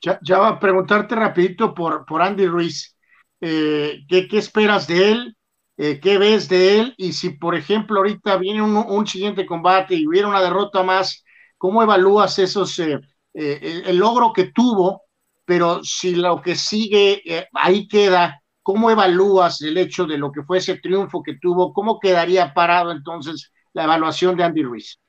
Ya, 0.00 0.38
va 0.38 0.58
preguntarte 0.58 1.14
rapidito 1.14 1.74
por, 1.74 2.04
por 2.04 2.22
Andy 2.22 2.46
Ruiz. 2.46 2.96
Eh, 3.40 4.00
¿qué, 4.08 4.28
¿Qué 4.28 4.38
esperas 4.38 4.86
de 4.86 5.12
él? 5.12 5.36
Eh, 5.76 5.98
qué 6.00 6.18
ves 6.18 6.48
de 6.48 6.78
él 6.78 6.94
y 6.96 7.12
si, 7.12 7.30
por 7.30 7.56
ejemplo, 7.56 7.98
ahorita 7.98 8.36
viene 8.36 8.62
un, 8.62 9.06
siguiente 9.06 9.44
combate 9.44 9.96
y 9.96 10.06
hubiera 10.06 10.28
una 10.28 10.40
derrota 10.40 10.84
más, 10.84 11.24
¿cómo 11.58 11.82
evalúas 11.82 12.38
esos, 12.38 12.78
eh, 12.78 13.00
eh, 13.34 13.82
el, 13.86 13.96
logro 13.96 14.32
que 14.32 14.52
tuvo, 14.52 15.02
pero 15.44 15.82
si 15.82 16.14
lo 16.14 16.40
que 16.40 16.54
sigue 16.54 17.22
ahí 17.54 17.88
queda, 17.88 18.40
¿cómo 18.62 18.88
evalúas 18.90 19.60
el 19.62 19.76
hecho 19.76 20.06
de 20.06 20.16
lo 20.16 20.30
que 20.30 20.44
fue 20.44 20.58
ese 20.58 20.76
triunfo 20.76 21.24
que 21.24 21.38
tuvo? 21.38 21.72
¿Cómo 21.72 21.98
quedaría 21.98 22.54
parado 22.54 22.92
entonces 22.92 23.52
la 23.72 23.84
evaluación 23.84 24.36
de 24.36 24.44
Andy 24.44 24.62
Ruiz? 24.62 25.00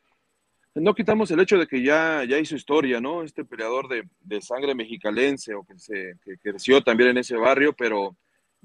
No 0.74 0.96
quitamos 0.96 1.30
el 1.32 1.40
hecho 1.40 1.58
de 1.58 1.68
que 1.68 1.82
ya, 1.82 2.24
ya 2.28 2.40
hizo 2.40 2.56
historia, 2.56 3.00
¿no? 3.00 3.22
Este 3.22 3.46
peleador 3.46 3.88
de, 3.88 4.42
sangre 4.42 4.76
mexicalense 4.76 5.54
o 5.54 5.64
que, 5.64 5.78
se, 5.78 6.16
que 6.26 6.38
creció 6.38 6.82
también 6.82 7.12
en 7.12 7.20
ese 7.20 7.38
barrio, 7.38 7.72
pero 7.72 8.18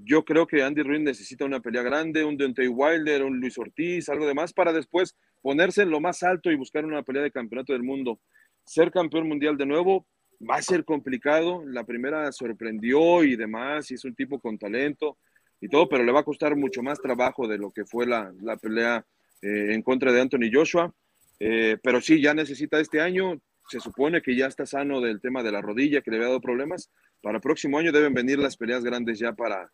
yo 0.05 0.25
creo 0.25 0.47
que 0.47 0.63
Andy 0.63 0.83
Ruiz 0.83 1.01
necesita 1.01 1.45
una 1.45 1.61
pelea 1.61 1.83
grande, 1.83 2.25
un 2.25 2.37
Deontay 2.37 2.69
Wilder, 2.69 3.25
un 3.25 3.39
Luis 3.41 3.59
Ortiz, 3.59 4.09
algo 4.09 4.27
de 4.27 4.35
más 4.35 4.53
para 4.53 4.73
después 4.73 5.17
ponerse 5.43 5.83
en 5.83 5.91
lo 5.91 6.01
más 6.01 6.23
alto 6.23 6.51
y 6.51 6.57
buscar 6.57 6.85
una 6.85 7.03
pelea 7.03 7.23
de 7.23 7.31
campeonato 7.31 7.73
del 7.73 7.83
mundo. 7.83 8.21
Ser 8.65 8.91
campeón 8.91 9.29
mundial 9.29 9.57
de 9.57 9.67
nuevo 9.67 10.07
va 10.49 10.57
a 10.57 10.63
ser 10.63 10.85
complicado. 10.85 11.65
La 11.67 11.85
primera 11.85 12.31
sorprendió 12.33 13.25
y 13.25 13.37
demás, 13.37 13.91
y 13.91 13.95
es 13.95 14.05
un 14.05 14.15
tipo 14.15 14.39
con 14.39 14.59
talento 14.59 15.19
y 15.61 15.69
todo, 15.69 15.89
pero 15.89 16.05
le 16.05 16.13
va 16.13 16.21
a 16.21 16.25
costar 16.25 16.57
mucho 16.57 16.83
más 16.83 17.01
trabajo 17.01 17.47
de 17.47 17.59
lo 17.59 17.71
que 17.71 17.85
fue 17.85 18.07
la, 18.07 18.33
pelea 18.61 19.05
eh, 19.43 19.75
en 19.75 19.83
contra 19.83 20.13
de 20.13 20.21
Anthony 20.21 20.51
Joshua. 20.53 20.93
Eh, 21.39 21.77
pero 21.83 22.01
sí, 22.01 22.21
ya 22.21 22.35
necesita 22.35 22.81
este 22.81 23.01
año. 23.01 23.41
Se 23.69 23.81
supone 23.81 24.21
que 24.21 24.35
ya 24.35 24.47
está 24.47 24.67
sano 24.67 25.01
del 25.01 25.21
tema 25.21 25.43
de 25.43 25.53
la 25.53 25.61
rodilla, 25.61 26.01
que 26.01 26.11
le 26.11 26.17
había 26.17 26.29
dado 26.29 26.41
problemas. 26.41 26.91
Para 27.23 27.37
el 27.37 27.43
próximo 27.43 27.79
año 27.79 27.93
deben 27.93 28.15
venir 28.15 28.39
las 28.39 28.57
peleas 28.57 28.83
grandes 28.83 29.19
ya 29.19 29.33
para, 29.33 29.71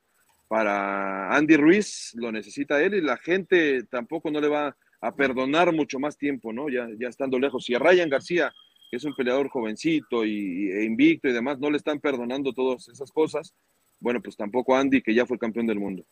para 0.49 1.35
Andy 1.35 1.57
Ruiz, 1.57 2.13
lo 2.15 2.31
necesita 2.31 2.83
él 2.83 2.95
y 2.95 3.01
la 3.01 3.17
gente 3.17 3.85
tampoco 3.85 4.31
no 4.31 4.41
le 4.41 4.49
va 4.49 4.77
a 5.01 5.15
perdonar 5.15 5.73
mucho 5.73 5.99
más 5.99 6.17
tiempo, 6.17 6.53
¿no? 6.53 6.69
Ya, 6.69 6.89
ya 6.99 7.09
estando 7.09 7.39
lejos. 7.39 7.65
Si 7.65 7.75
a 7.75 7.79
Ryan 7.79 8.09
García, 8.09 8.53
que 8.91 8.97
es 8.97 9.05
un 9.05 9.15
peleador 9.15 9.49
jovencito 9.49 10.25
y, 10.25 10.71
e 10.71 10.85
invicto 10.85 11.29
y 11.29 11.33
demás, 11.33 11.59
no 11.59 11.71
le 11.71 11.77
están 11.77 12.01
perdonando 12.01 12.53
todas 12.53 12.89
esas 12.89 13.11
cosas, 13.11 13.55
bueno, 14.01 14.21
pues 14.21 14.37
tampoco 14.37 14.77
Andy, 14.77 15.03
que 15.03 15.15
ya 15.15 15.27
fue 15.27 15.39
campeón 15.39 15.67
del 15.67 15.81
mundo. 15.81 16.05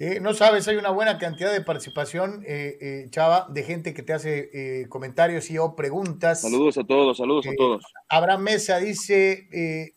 Eh, 0.00 0.18
no 0.20 0.34
sabes, 0.34 0.66
hay 0.66 0.76
una 0.76 0.90
buena 0.90 1.18
cantidad 1.18 1.52
de 1.52 1.60
participación, 1.60 2.42
eh, 2.46 2.78
eh, 2.80 3.06
Chava, 3.10 3.46
de 3.48 3.62
gente 3.62 3.94
que 3.94 4.02
te 4.02 4.12
hace 4.12 4.86
comentarios 4.88 5.48
y 5.50 5.58
o 5.58 5.76
preguntas. 5.76 6.40
Saludos 6.40 6.78
a 6.78 6.84
todos, 6.84 7.16
saludos 7.16 7.46
a 7.46 7.52
todos. 7.56 7.84
Abraham 8.08 8.42
Mesa 8.42 8.78
dice, 8.78 9.93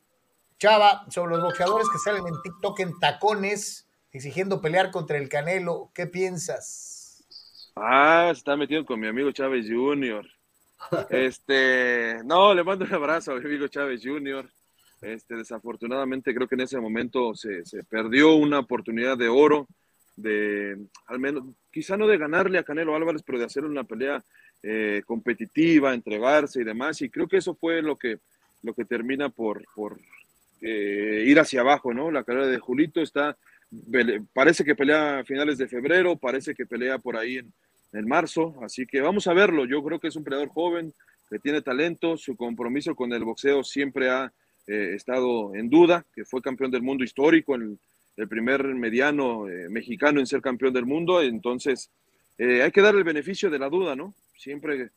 Chava, 0.59 1.05
sobre 1.09 1.35
los 1.35 1.43
boxeadores 1.43 1.87
que 1.89 1.99
salen 1.99 2.25
en 2.27 2.41
TikTok 2.41 2.79
en 2.79 2.99
tacones, 2.99 3.87
exigiendo 4.11 4.59
pelear 4.59 4.89
contra 4.89 5.17
el 5.17 5.29
Canelo, 5.29 5.91
¿qué 5.93 6.07
piensas? 6.07 7.23
Ah, 7.75 8.31
se 8.33 8.39
está 8.39 8.57
metiendo 8.57 8.85
con 8.85 8.99
mi 8.99 9.07
amigo 9.07 9.31
Chávez 9.31 9.67
Jr. 9.69 10.25
Este, 11.09 12.21
no, 12.23 12.53
le 12.53 12.63
mando 12.63 12.85
un 12.85 12.93
abrazo 12.93 13.31
a 13.31 13.35
mi 13.35 13.45
amigo 13.45 13.67
Chávez 13.67 14.01
Jr. 14.03 14.49
Este, 15.01 15.35
desafortunadamente 15.35 16.33
creo 16.33 16.47
que 16.47 16.55
en 16.55 16.61
ese 16.61 16.79
momento 16.79 17.35
se, 17.35 17.65
se 17.65 17.83
perdió 17.83 18.35
una 18.35 18.59
oportunidad 18.59 19.17
de 19.17 19.27
oro 19.27 19.67
de, 20.17 20.75
al 21.05 21.19
menos, 21.19 21.43
quizá 21.71 21.95
no 21.95 22.07
de 22.07 22.17
ganarle 22.17 22.57
a 22.57 22.63
Canelo 22.63 22.95
Álvarez, 22.95 23.21
pero 23.23 23.37
de 23.37 23.45
hacer 23.45 23.63
una 23.63 23.83
pelea 23.83 24.23
eh, 24.63 25.03
competitiva, 25.05 25.93
entregarse 25.93 26.61
y 26.61 26.65
demás. 26.65 27.01
Y 27.01 27.09
creo 27.09 27.27
que 27.27 27.37
eso 27.37 27.55
fue 27.55 27.81
lo 27.81 27.95
que, 27.95 28.17
lo 28.63 28.73
que 28.73 28.83
termina 28.83 29.29
por, 29.29 29.63
por 29.75 29.99
eh, 30.61 31.23
ir 31.25 31.39
hacia 31.39 31.61
abajo, 31.61 31.93
¿no? 31.93 32.09
La 32.09 32.23
carrera 32.23 32.47
de 32.47 32.57
Julito 32.57 33.01
está, 33.01 33.37
parece 34.33 34.63
que 34.63 34.75
pelea 34.75 35.19
a 35.19 35.23
finales 35.23 35.57
de 35.57 35.67
febrero, 35.67 36.15
parece 36.15 36.55
que 36.55 36.65
pelea 36.65 36.97
por 36.97 37.15
ahí 37.15 37.37
en, 37.37 37.53
en 37.93 38.07
marzo, 38.07 38.55
así 38.63 38.85
que 38.87 39.01
vamos 39.01 39.27
a 39.27 39.33
verlo. 39.33 39.65
Yo 39.65 39.83
creo 39.83 39.99
que 39.99 40.07
es 40.07 40.15
un 40.15 40.23
peleador 40.23 40.49
joven, 40.49 40.93
que 41.29 41.39
tiene 41.39 41.61
talento, 41.61 42.17
su 42.17 42.35
compromiso 42.35 42.95
con 42.95 43.11
el 43.13 43.23
boxeo 43.23 43.63
siempre 43.63 44.09
ha 44.09 44.31
eh, 44.65 44.93
estado 44.95 45.53
en 45.55 45.69
duda, 45.69 46.05
que 46.13 46.25
fue 46.25 46.41
campeón 46.41 46.71
del 46.71 46.81
mundo 46.81 47.03
histórico 47.03 47.55
en 47.55 47.77
el 48.15 48.27
primer 48.27 48.63
mediano 48.63 49.47
eh, 49.47 49.69
mexicano 49.69 50.19
en 50.19 50.25
ser 50.25 50.41
campeón 50.41 50.73
del 50.73 50.85
mundo, 50.85 51.21
entonces 51.21 51.91
hay 52.39 52.71
que 52.71 52.81
darle 52.81 52.99
el 52.99 53.03
beneficio 53.03 53.49
de 53.49 53.57
la 53.57 53.67
duda, 53.67 53.95
¿no? 53.95 54.13
Siempre 54.37 54.91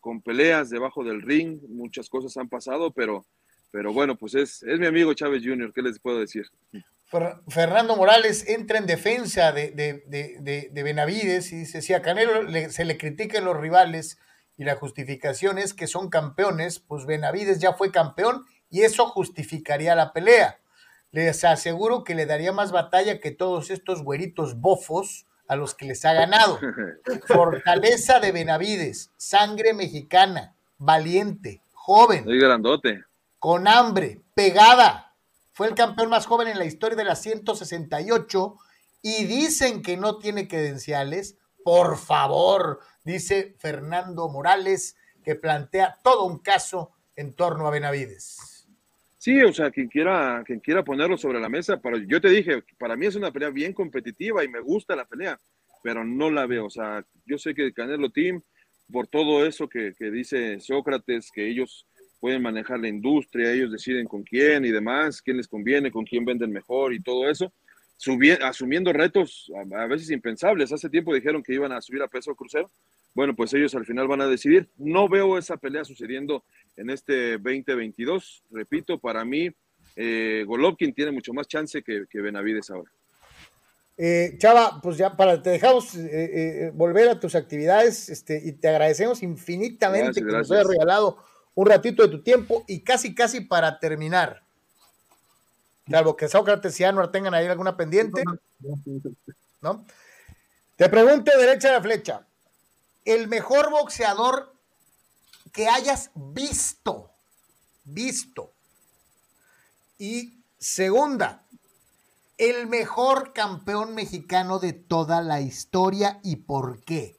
con 0.00 0.22
peleas 0.22 0.70
debajo 0.70 1.04
del 1.04 1.20
ring, 1.20 1.60
muchas 1.68 2.08
cosas 2.08 2.34
han 2.38 2.48
pasado, 2.48 2.90
pero, 2.90 3.26
pero 3.74 3.92
bueno, 3.92 4.14
pues 4.14 4.36
es, 4.36 4.62
es 4.62 4.78
mi 4.78 4.86
amigo 4.86 5.12
Chávez 5.14 5.42
Jr., 5.44 5.72
¿qué 5.74 5.82
les 5.82 5.98
puedo 5.98 6.20
decir? 6.20 6.46
Fernando 7.48 7.96
Morales 7.96 8.48
entra 8.48 8.78
en 8.78 8.86
defensa 8.86 9.50
de, 9.50 9.72
de, 9.72 10.82
Benavides 10.84 11.52
y 11.52 11.56
dice, 11.56 11.82
si 11.82 11.92
a 11.92 12.00
Canelo 12.00 12.48
se 12.70 12.84
le 12.84 12.96
critican 12.96 13.44
los 13.44 13.56
rivales 13.56 14.20
y 14.56 14.62
la 14.62 14.76
justificación 14.76 15.58
es 15.58 15.74
que 15.74 15.88
son 15.88 16.08
campeones, 16.08 16.78
pues 16.78 17.04
Benavides 17.04 17.58
ya 17.58 17.72
fue 17.72 17.90
campeón 17.90 18.44
y 18.70 18.82
eso 18.82 19.06
justificaría 19.08 19.96
la 19.96 20.12
pelea 20.12 20.60
les 21.10 21.44
aseguro 21.44 22.04
que 22.04 22.14
le 22.14 22.26
daría 22.26 22.52
más 22.52 22.70
batalla 22.70 23.20
que 23.20 23.32
todos 23.32 23.70
estos 23.70 24.02
güeritos 24.02 24.60
bofos 24.60 25.26
a 25.48 25.56
los 25.56 25.74
que 25.74 25.86
les 25.86 26.04
ha 26.04 26.12
ganado. 26.12 26.58
Fortaleza 27.28 28.18
de 28.18 28.30
Benavides, 28.30 29.12
sangre 29.16 29.74
mexicana, 29.74 30.54
valiente, 30.76 31.60
joven. 31.72 32.24
Muy 32.24 32.38
grandote. 32.38 33.04
Con 33.44 33.68
hambre, 33.68 34.22
pegada. 34.34 35.14
Fue 35.52 35.66
el 35.66 35.74
campeón 35.74 36.08
más 36.08 36.24
joven 36.24 36.48
en 36.48 36.56
la 36.56 36.64
historia 36.64 36.96
de 36.96 37.04
las 37.04 37.20
168 37.20 38.56
y 39.02 39.24
dicen 39.26 39.82
que 39.82 39.98
no 39.98 40.16
tiene 40.16 40.48
credenciales. 40.48 41.36
Por 41.62 41.98
favor, 41.98 42.80
dice 43.04 43.54
Fernando 43.58 44.30
Morales, 44.30 44.96
que 45.22 45.34
plantea 45.34 45.98
todo 46.02 46.24
un 46.24 46.38
caso 46.38 46.92
en 47.16 47.34
torno 47.34 47.66
a 47.66 47.70
Benavides. 47.70 48.66
Sí, 49.18 49.42
o 49.42 49.52
sea, 49.52 49.70
quien 49.70 49.88
quiera, 49.88 50.42
quien 50.46 50.60
quiera 50.60 50.82
ponerlo 50.82 51.18
sobre 51.18 51.38
la 51.38 51.50
mesa, 51.50 51.76
pero 51.76 51.98
yo 51.98 52.22
te 52.22 52.30
dije, 52.30 52.64
para 52.78 52.96
mí 52.96 53.04
es 53.04 53.14
una 53.14 53.30
pelea 53.30 53.50
bien 53.50 53.74
competitiva 53.74 54.42
y 54.42 54.48
me 54.48 54.60
gusta 54.60 54.96
la 54.96 55.04
pelea, 55.04 55.38
pero 55.82 56.02
no 56.02 56.30
la 56.30 56.46
veo. 56.46 56.64
O 56.64 56.70
sea, 56.70 57.04
yo 57.26 57.36
sé 57.36 57.54
que 57.54 57.74
Canelo 57.74 58.08
Team, 58.08 58.40
por 58.90 59.06
todo 59.06 59.44
eso 59.44 59.68
que, 59.68 59.92
dice 59.98 60.60
Sócrates, 60.60 61.30
que 61.30 61.46
ellos 61.46 61.86
pueden 62.24 62.40
manejar 62.40 62.80
la 62.80 62.88
industria, 62.88 63.52
ellos 63.52 63.70
deciden 63.70 64.06
con 64.08 64.22
quién 64.22 64.64
y 64.64 64.70
demás, 64.70 65.20
quién 65.20 65.36
les 65.36 65.46
conviene, 65.46 65.90
con 65.90 66.06
quién 66.06 66.24
venden 66.24 66.50
mejor 66.50 66.94
y 66.94 67.02
todo 67.02 67.28
eso, 67.28 67.52
asumiendo 68.40 68.94
retos 68.94 69.52
a, 69.76 69.84
veces 69.84 70.10
impensables. 70.10 70.72
Hace 70.72 70.88
tiempo 70.88 71.14
dijeron 71.14 71.42
que 71.42 71.52
iban 71.52 71.70
a 71.72 71.82
subir 71.82 72.00
a 72.00 72.08
peso 72.08 72.34
crucero. 72.34 72.70
Bueno, 73.12 73.36
pues 73.36 73.52
ellos 73.52 73.74
al 73.74 73.84
final 73.84 74.08
van 74.08 74.22
a 74.22 74.26
decidir. 74.26 74.70
No 74.78 75.06
veo 75.06 75.36
esa 75.36 75.58
pelea 75.58 75.84
sucediendo 75.84 76.42
en 76.78 76.88
este 76.88 77.32
2022. 77.32 78.44
Repito, 78.52 78.98
para 78.98 79.22
mí, 79.26 79.50
eh, 79.94 80.44
Golovkin 80.46 80.94
tiene 80.94 81.12
mucho 81.12 81.34
más 81.34 81.46
chance 81.46 81.82
que, 81.82 82.06
Benavides 82.10 82.70
ahora. 82.70 82.90
Eh, 83.98 84.36
Chava, 84.38 84.80
pues 84.82 84.96
ya 84.96 85.14
para 85.14 85.42
te 85.42 85.50
dejamos 85.50 85.94
eh, 85.94 86.08
eh, 86.10 86.70
volver 86.72 87.06
a 87.10 87.20
tus 87.20 87.34
actividades 87.34 88.08
este, 88.08 88.40
y 88.42 88.52
te 88.52 88.68
agradecemos 88.68 89.22
infinitamente 89.22 90.22
que 90.22 90.32
nos 90.32 90.50
hayas 90.50 90.66
regalado 90.66 91.18
un 91.54 91.66
ratito 91.66 92.02
de 92.02 92.08
tu 92.08 92.22
tiempo 92.22 92.64
y 92.66 92.80
casi, 92.80 93.14
casi 93.14 93.40
para 93.40 93.78
terminar. 93.78 94.42
Salvo 95.88 96.16
que 96.16 96.28
Sócrates 96.28 96.78
y 96.80 96.84
Anuar 96.84 97.10
tengan 97.10 97.34
ahí 97.34 97.46
alguna 97.46 97.76
pendiente. 97.76 98.22
¿No? 99.60 99.84
Te 100.76 100.88
pregunto 100.88 101.30
derecha 101.38 101.68
de 101.68 101.74
la 101.74 101.82
flecha. 101.82 102.26
El 103.04 103.28
mejor 103.28 103.70
boxeador 103.70 104.54
que 105.52 105.68
hayas 105.68 106.10
visto, 106.14 107.10
visto. 107.84 108.52
Y 109.98 110.42
segunda, 110.58 111.44
el 112.38 112.66
mejor 112.66 113.32
campeón 113.32 113.94
mexicano 113.94 114.58
de 114.58 114.72
toda 114.72 115.22
la 115.22 115.40
historia 115.40 116.18
y 116.24 116.36
por 116.36 116.82
qué. 116.82 117.16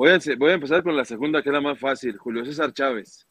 Voy 0.00 0.08
a, 0.08 0.54
empezar 0.54 0.82
con 0.82 0.96
la 0.96 1.04
segunda, 1.04 1.42
que 1.42 1.50
era 1.50 1.60
más 1.60 1.78
fácil, 1.78 2.16
Julio 2.16 2.42
César 2.46 2.72
Chávez, 2.72 3.26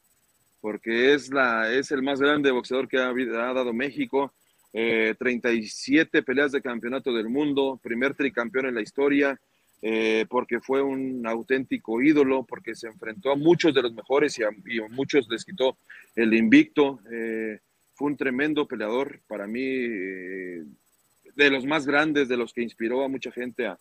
porque 0.62 1.16
es, 1.16 1.34
la, 1.34 1.68
el 1.74 2.04
más 2.04 2.22
grande 2.22 2.52
boxeador 2.52 2.88
que 2.88 3.00
ha, 3.00 3.12
dado 3.12 3.74
México. 3.74 4.32
37 4.72 6.16
eh, 6.16 6.22
peleas 6.22 6.52
de 6.52 6.62
campeonato 6.62 7.12
del 7.12 7.28
mundo, 7.28 7.80
primer 7.82 8.14
tricampeón 8.14 8.68
en 8.68 8.76
la 8.76 8.84
historia, 8.84 9.41
eh, 9.82 10.28
porque 10.30 10.60
fue 10.60 10.84
un 10.84 11.26
auténtico 11.26 12.04
ídolo, 12.04 12.44
porque 12.44 12.76
se 12.76 12.86
enfrentó 12.86 13.32
a 13.32 13.36
muchos 13.36 13.74
de 13.74 13.82
los 13.82 13.94
mejores 13.96 14.38
y 14.38 14.44
a, 14.44 14.52
muchos 14.91 15.28
les 15.28 15.44
quitó 15.44 15.76
el 16.16 16.36
invicto. 16.36 17.00
Eh, 17.12 17.62
fue 17.96 18.10
un 18.10 18.16
tremendo 18.16 18.68
peleador 18.68 19.22
para 19.26 19.48
mí, 19.48 19.66
eh, 19.66 20.66
de 21.34 21.50
los 21.50 21.66
más 21.66 21.88
grandes, 21.88 22.28
de 22.28 22.38
los 22.38 22.54
que 22.54 22.62
inspiró 22.62 23.04
a 23.04 23.08
mucha 23.08 23.32
gente 23.32 23.66
a, 23.66 23.80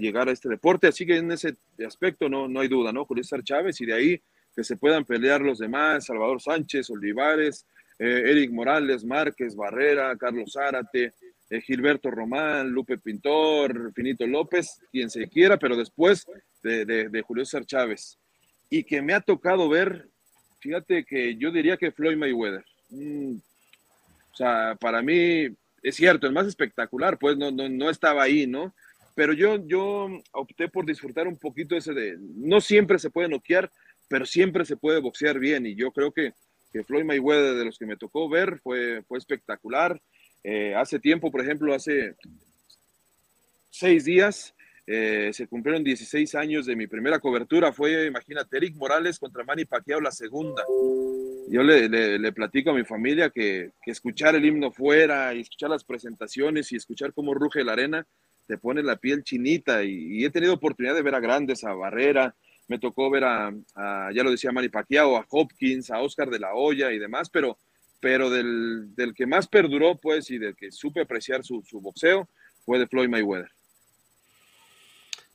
llegar 0.00 0.28
a 0.28 0.32
este 0.32 0.48
deporte. 0.48 0.88
Así 0.88 1.06
que 1.06 1.16
en 1.16 1.32
ese 1.32 1.56
aspecto 1.86 2.28
no, 2.28 2.48
no 2.48 2.60
hay 2.60 2.68
duda, 2.68 2.92
¿no? 2.92 3.04
Julio 3.04 3.24
César 3.24 3.42
Chávez 3.44 3.80
y 3.80 3.86
de 3.86 3.94
ahí 3.94 4.22
que 4.54 4.64
se 4.64 4.76
puedan 4.76 5.04
pelear 5.04 5.40
los 5.40 5.58
demás, 5.58 6.06
Salvador 6.06 6.40
Sánchez, 6.40 6.90
Olivares, 6.90 7.66
Eric 7.98 8.50
Morales, 8.50 9.04
Márquez, 9.04 9.54
Barrera, 9.54 10.16
Carlos 10.16 10.52
Zárate, 10.54 11.12
eh, 11.50 11.60
Gilberto 11.60 12.10
Román, 12.10 12.70
Lupe 12.70 12.96
Pintor, 12.96 13.92
Finito 13.92 14.26
López, 14.26 14.80
quien 14.90 15.10
se 15.10 15.28
quiera, 15.28 15.58
pero 15.58 15.76
después 15.76 16.26
de, 16.62 17.22
Julio 17.26 17.44
César 17.44 17.66
Chávez. 17.66 18.18
Y 18.70 18.84
que 18.84 19.02
me 19.02 19.12
ha 19.12 19.20
tocado 19.20 19.68
ver, 19.68 20.08
fíjate 20.60 21.04
que 21.04 21.36
yo 21.36 21.50
diría 21.50 21.76
que 21.76 21.92
Floyd 21.92 22.16
Mayweather. 22.16 22.64
Mm, 22.88 23.36
o 24.32 24.36
sea, 24.36 24.76
para 24.80 25.02
mí 25.02 25.48
es 25.82 25.96
cierto, 25.96 26.26
el 26.26 26.32
más 26.32 26.46
espectacular, 26.46 27.18
pues 27.18 27.36
no, 27.36 27.50
no, 27.50 27.68
no 27.68 27.90
estaba 27.90 28.22
ahí, 28.22 28.46
¿no? 28.46 28.74
Pero 29.20 29.34
yo, 29.34 29.58
yo 29.66 30.08
opté 30.32 30.68
por 30.68 30.86
disfrutar 30.86 31.28
un 31.28 31.36
poquito 31.36 31.76
ese 31.76 31.92
de, 31.92 32.16
no 32.18 32.58
siempre 32.58 32.98
se 32.98 33.10
puede 33.10 33.28
noquear, 33.28 33.70
pero 34.08 34.24
siempre 34.24 34.64
se 34.64 34.78
puede 34.78 34.98
boxear 34.98 35.38
bien 35.38 35.66
y 35.66 35.74
yo 35.74 35.90
creo 35.92 36.10
que 36.10 36.32
que 36.72 36.84
Floyd 36.84 37.04
Mayweather, 37.04 37.56
de 37.56 37.64
los 37.64 37.78
que 37.78 37.86
me 37.86 37.96
tocó 37.96 38.28
ver, 38.28 38.58
fue, 38.60 39.02
fue 39.02 39.18
espectacular. 39.18 40.00
Eh, 40.42 40.74
hace 40.74 40.98
tiempo, 40.98 41.30
por 41.30 41.42
ejemplo, 41.42 41.74
hace 41.74 42.14
seis 43.70 44.04
días, 44.04 44.54
eh, 44.86 45.30
se 45.34 45.46
cumplieron 45.46 45.84
16 45.84 46.34
años 46.34 46.66
de 46.66 46.76
mi 46.76 46.86
primera 46.86 47.18
cobertura. 47.18 47.72
Fue, 47.72 48.06
imagínate, 48.06 48.56
Eric 48.56 48.76
Morales 48.76 49.18
contra 49.18 49.44
Manny 49.44 49.64
Pacquiao, 49.64 50.00
la 50.00 50.12
segunda. 50.12 50.64
Yo 51.48 51.62
le, 51.62 51.88
le, 51.88 52.32
platico 52.32 52.70
a 52.70 52.74
mi 52.74 52.84
familia 52.84 53.28
que, 53.28 53.72
que, 53.82 53.90
escuchar 53.90 54.36
el 54.36 54.44
himno 54.44 54.70
fuera 54.70 55.34
y 55.34 55.40
escuchar 55.40 55.70
las 55.70 55.82
presentaciones 55.82 56.70
y 56.70 56.76
escuchar 56.76 57.12
cómo 57.12 57.34
ruge 57.34 57.64
la 57.64 57.72
arena, 57.72 58.06
te 58.50 58.58
pone 58.58 58.82
la 58.82 58.96
piel 58.96 59.22
chinita. 59.22 59.84
Y, 59.84 60.24
he 60.24 60.30
tenido 60.30 60.54
oportunidad 60.54 60.96
de 60.96 61.02
ver 61.02 61.14
a 61.14 61.20
grandes, 61.20 61.62
a 61.62 61.72
Barrera, 61.72 62.34
me 62.66 62.80
tocó 62.80 63.08
ver 63.08 63.22
a, 63.22 63.52
ya 64.12 64.24
lo 64.24 64.30
decía 64.32 64.50
Manny 64.50 64.68
Pacquiao, 64.68 65.16
a 65.16 65.24
Hopkins, 65.28 65.88
a 65.92 66.00
Oscar 66.00 66.28
de 66.30 66.40
la 66.40 66.54
Hoya 66.54 66.90
y 66.90 66.98
demás, 66.98 67.30
pero, 67.30 67.58
pero 68.00 68.28
del, 68.28 68.92
del 68.96 69.14
que 69.14 69.24
más 69.24 69.46
perduró, 69.46 69.96
pues, 69.96 70.32
y 70.32 70.38
del 70.38 70.56
que 70.56 70.72
supe 70.72 71.00
apreciar 71.00 71.44
su, 71.44 71.62
su 71.62 71.80
boxeo, 71.80 72.28
fue 72.64 72.80
de 72.80 72.88
Floyd 72.88 73.08
Mayweather. 73.08 73.52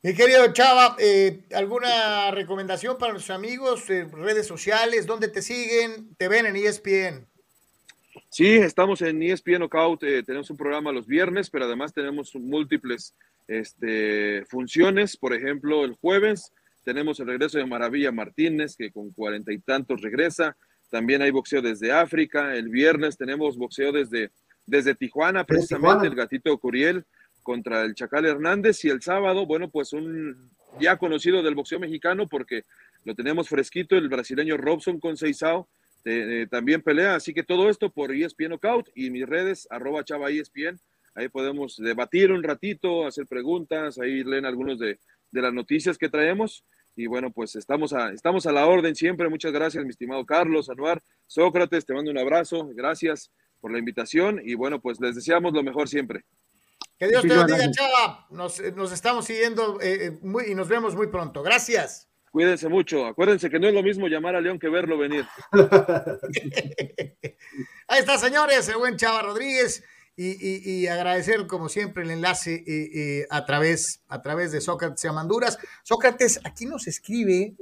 Mi 0.02 0.14
querido 0.14 0.52
Chava, 0.52 0.98
eh, 1.00 1.46
¿alguna 1.56 2.32
recomendación 2.32 2.98
para 2.98 3.14
nuestros 3.14 3.36
amigos? 3.36 3.90
Eh, 3.90 4.08
redes 4.12 4.46
sociales, 4.46 5.06
¿dónde 5.06 5.30
te 5.30 5.42
siguen? 5.42 6.14
¿Te 6.18 6.28
ven 6.28 6.46
en 6.48 6.58
ESPN? 6.58 7.26
Sí, 8.36 8.50
estamos 8.50 9.02
en 9.02 9.24
ESPN 9.24 9.60
Knockout, 9.60 10.04
eh, 10.04 10.22
tenemos 10.22 10.50
un 10.50 10.58
programa 10.58 10.92
los 10.92 11.08
viernes, 11.08 11.50
pero 11.50 11.64
además 11.64 11.94
tenemos 11.94 12.36
múltiples 12.36 13.16
este, 13.48 14.44
funciones. 14.48 15.16
Por 15.16 15.34
ejemplo, 15.34 15.86
el 15.86 15.94
jueves 15.94 16.52
tenemos 16.84 17.18
el 17.22 17.28
regreso 17.28 17.60
de 17.60 17.66
Maravilla 17.66 18.12
Martínez, 18.12 18.76
que 18.76 18.92
con 18.92 19.12
cuarenta 19.12 19.54
y 19.54 19.60
tantos 19.60 20.02
regresa. 20.02 20.58
También 20.90 21.22
hay 21.22 21.32
boxeo 21.32 21.62
desde 21.62 21.94
África. 21.94 22.54
El 22.58 22.68
viernes 22.68 23.16
tenemos 23.16 23.56
boxeo 23.56 23.94
desde, 23.94 24.32
desde 24.66 24.96
Tijuana, 24.96 25.46
precisamente 25.46 26.06
el 26.06 26.16
gatito 26.16 26.58
Curiel 26.58 27.06
contra 27.42 27.84
el 27.84 27.96
Chacal 27.96 28.26
Hernández. 28.26 28.84
Y 28.84 28.90
el 28.90 29.02
sábado, 29.02 29.46
bueno, 29.46 29.70
pues 29.70 29.94
un 29.94 30.52
ya 30.78 30.98
conocido 30.98 31.42
del 31.42 31.56
boxeo 31.56 31.80
mexicano, 31.80 32.28
porque 32.28 32.66
lo 33.06 33.16
tenemos 33.16 33.48
fresquito, 33.48 33.96
el 33.96 34.10
brasileño 34.10 34.58
Robson 34.58 35.00
con 35.00 35.16
Seisao. 35.16 35.70
Eh, 36.06 36.44
eh, 36.44 36.48
también 36.50 36.82
pelea, 36.82 37.16
así 37.16 37.34
que 37.34 37.44
todo 37.44 37.70
esto 37.70 37.90
por 37.90 38.14
ESPN 38.14 38.50
Knockout 38.50 38.90
y 38.94 39.10
mis 39.10 39.26
redes, 39.26 39.68
arroba 39.72 40.04
chava 40.04 40.30
ESPN, 40.30 40.80
ahí 41.16 41.30
podemos 41.30 41.78
debatir 41.78 42.32
un 42.32 42.44
ratito, 42.44 43.08
hacer 43.08 43.26
preguntas, 43.26 43.98
ahí 43.98 44.24
leen 44.24 44.46
algunos 44.46 44.78
de, 44.78 45.00
de 45.32 45.42
las 45.42 45.54
noticias 45.54 45.98
que 45.98 46.10
traemos. 46.10 46.64
Y 46.96 47.08
bueno, 47.08 47.32
pues 47.32 47.56
estamos 47.56 47.92
a, 47.92 48.12
estamos 48.12 48.46
a 48.46 48.52
la 48.52 48.66
orden 48.68 48.96
siempre. 48.96 49.28
Muchas 49.30 49.52
gracias, 49.52 49.84
mi 49.84 49.90
estimado 49.90 50.26
Carlos, 50.26 50.70
Anuar, 50.70 51.02
Sócrates, 51.28 51.86
te 51.86 51.94
mando 51.94 52.12
un 52.12 52.18
abrazo. 52.18 52.70
Gracias 52.74 53.32
por 53.60 53.72
la 53.72 53.80
invitación 53.80 54.42
y 54.44 54.54
bueno, 54.54 54.80
pues 54.80 55.00
les 55.02 55.16
deseamos 55.16 55.54
lo 55.54 55.64
mejor 55.64 55.90
siempre. 55.90 56.24
Que 56.98 57.08
Dios 57.08 57.24
te 57.24 57.36
bendiga, 57.36 57.70
Chava. 57.72 58.28
Nos, 58.30 58.62
nos 58.76 58.92
estamos 58.94 59.26
siguiendo 59.26 59.82
eh, 59.82 60.06
eh, 60.06 60.20
muy, 60.22 60.46
y 60.52 60.56
nos 60.56 60.70
vemos 60.70 60.96
muy 60.96 61.08
pronto. 61.08 61.44
Gracias. 61.44 62.08
Cuídense 62.36 62.68
mucho. 62.68 63.06
Acuérdense 63.06 63.50
que 63.50 63.60
no 63.60 63.68
es 63.70 63.74
lo 63.74 63.82
mismo 63.82 64.10
llamar 64.10 64.36
a 64.36 64.42
León 64.42 64.60
que 64.60 64.68
verlo 64.68 64.98
venir. 64.98 65.26
Ahí 67.88 68.00
está, 68.00 68.18
señores, 68.18 68.68
el 68.68 68.76
buen 68.76 68.98
Chava 68.98 69.22
Rodríguez 69.22 69.86
y, 70.18 70.86
agradecer 70.88 71.48
como 71.48 71.70
siempre 71.70 72.04
el 72.04 72.12
enlace 72.12 72.56
eh, 72.56 72.90
eh, 72.94 73.28
a, 73.30 73.46
través, 73.46 74.02
a 74.10 74.22
través 74.22 74.52
de 74.52 74.60
Sócrates 74.60 75.02
y 75.06 75.08
Amanduras. 75.08 75.58
Sócrates, 75.84 76.42
aquí 76.44 76.66
nos 76.66 76.88
escribe, 76.88 77.56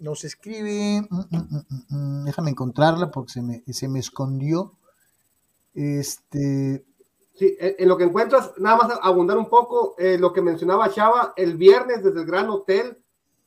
nos 0.00 0.22
escribe, 0.22 1.00
mm, 1.08 1.24
mm, 1.30 1.64
mm, 1.88 2.24
déjame 2.26 2.50
encontrarla 2.50 3.10
porque 3.10 3.32
se 3.32 3.40
me, 3.40 3.62
se 3.72 3.88
me 3.88 4.00
escondió. 4.00 4.74
Este. 5.72 6.84
Sí, 7.38 7.56
en 7.58 7.88
lo 7.88 7.96
que 7.96 8.04
encuentras, 8.04 8.52
nada 8.58 8.76
más 8.76 8.98
abundar 9.00 9.38
un 9.38 9.48
poco, 9.48 9.94
eh, 9.96 10.18
lo 10.18 10.34
que 10.34 10.42
mencionaba 10.42 10.92
Chava, 10.92 11.32
el 11.36 11.56
viernes 11.56 12.04
desde 12.04 12.20
el 12.20 12.26
Gran 12.26 12.50
Hotel 12.50 12.98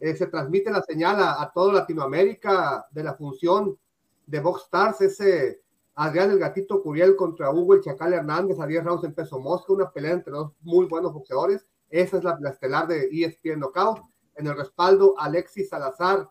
se 0.02 0.28
transmite 0.28 0.72
la 0.72 0.82
señal 0.82 1.19
a, 1.19 1.41
a 1.41 1.52
toda 1.52 1.73
Latinoamérica 1.73 2.88
de 2.91 3.03
la 3.03 3.14
función 3.14 3.78
de 4.26 4.40
Box 4.40 4.64
Stars, 4.64 5.02
ese 5.02 5.61
Adrián 5.95 6.32
el 6.32 6.40
Gatito 6.40 6.82
Curiel 6.82 7.15
contra 7.15 7.52
Hugo 7.52 7.73
el 7.73 7.82
Chacal 7.82 8.14
Hernández 8.14 8.60
a 8.60 8.65
10 8.65 8.84
rounds 8.84 9.03
en 9.03 9.14
peso 9.14 9.40
mosca, 9.40 9.73
una 9.73 9.91
pelea 9.91 10.14
entre 10.14 10.34
dos 10.34 10.53
muy 10.61 10.86
buenos 10.86 11.14
boxeadores. 11.14 11.68
Esa 11.90 12.18
es 12.18 12.23
la, 12.23 12.40
estelar 12.49 12.88
de 12.88 13.10
ESPN 13.11 13.60
Knockout. 13.60 13.99
En 14.36 14.48
el 14.48 14.56
respaldo, 14.56 15.14
Alexis 15.18 15.69
Salazar 15.69 16.30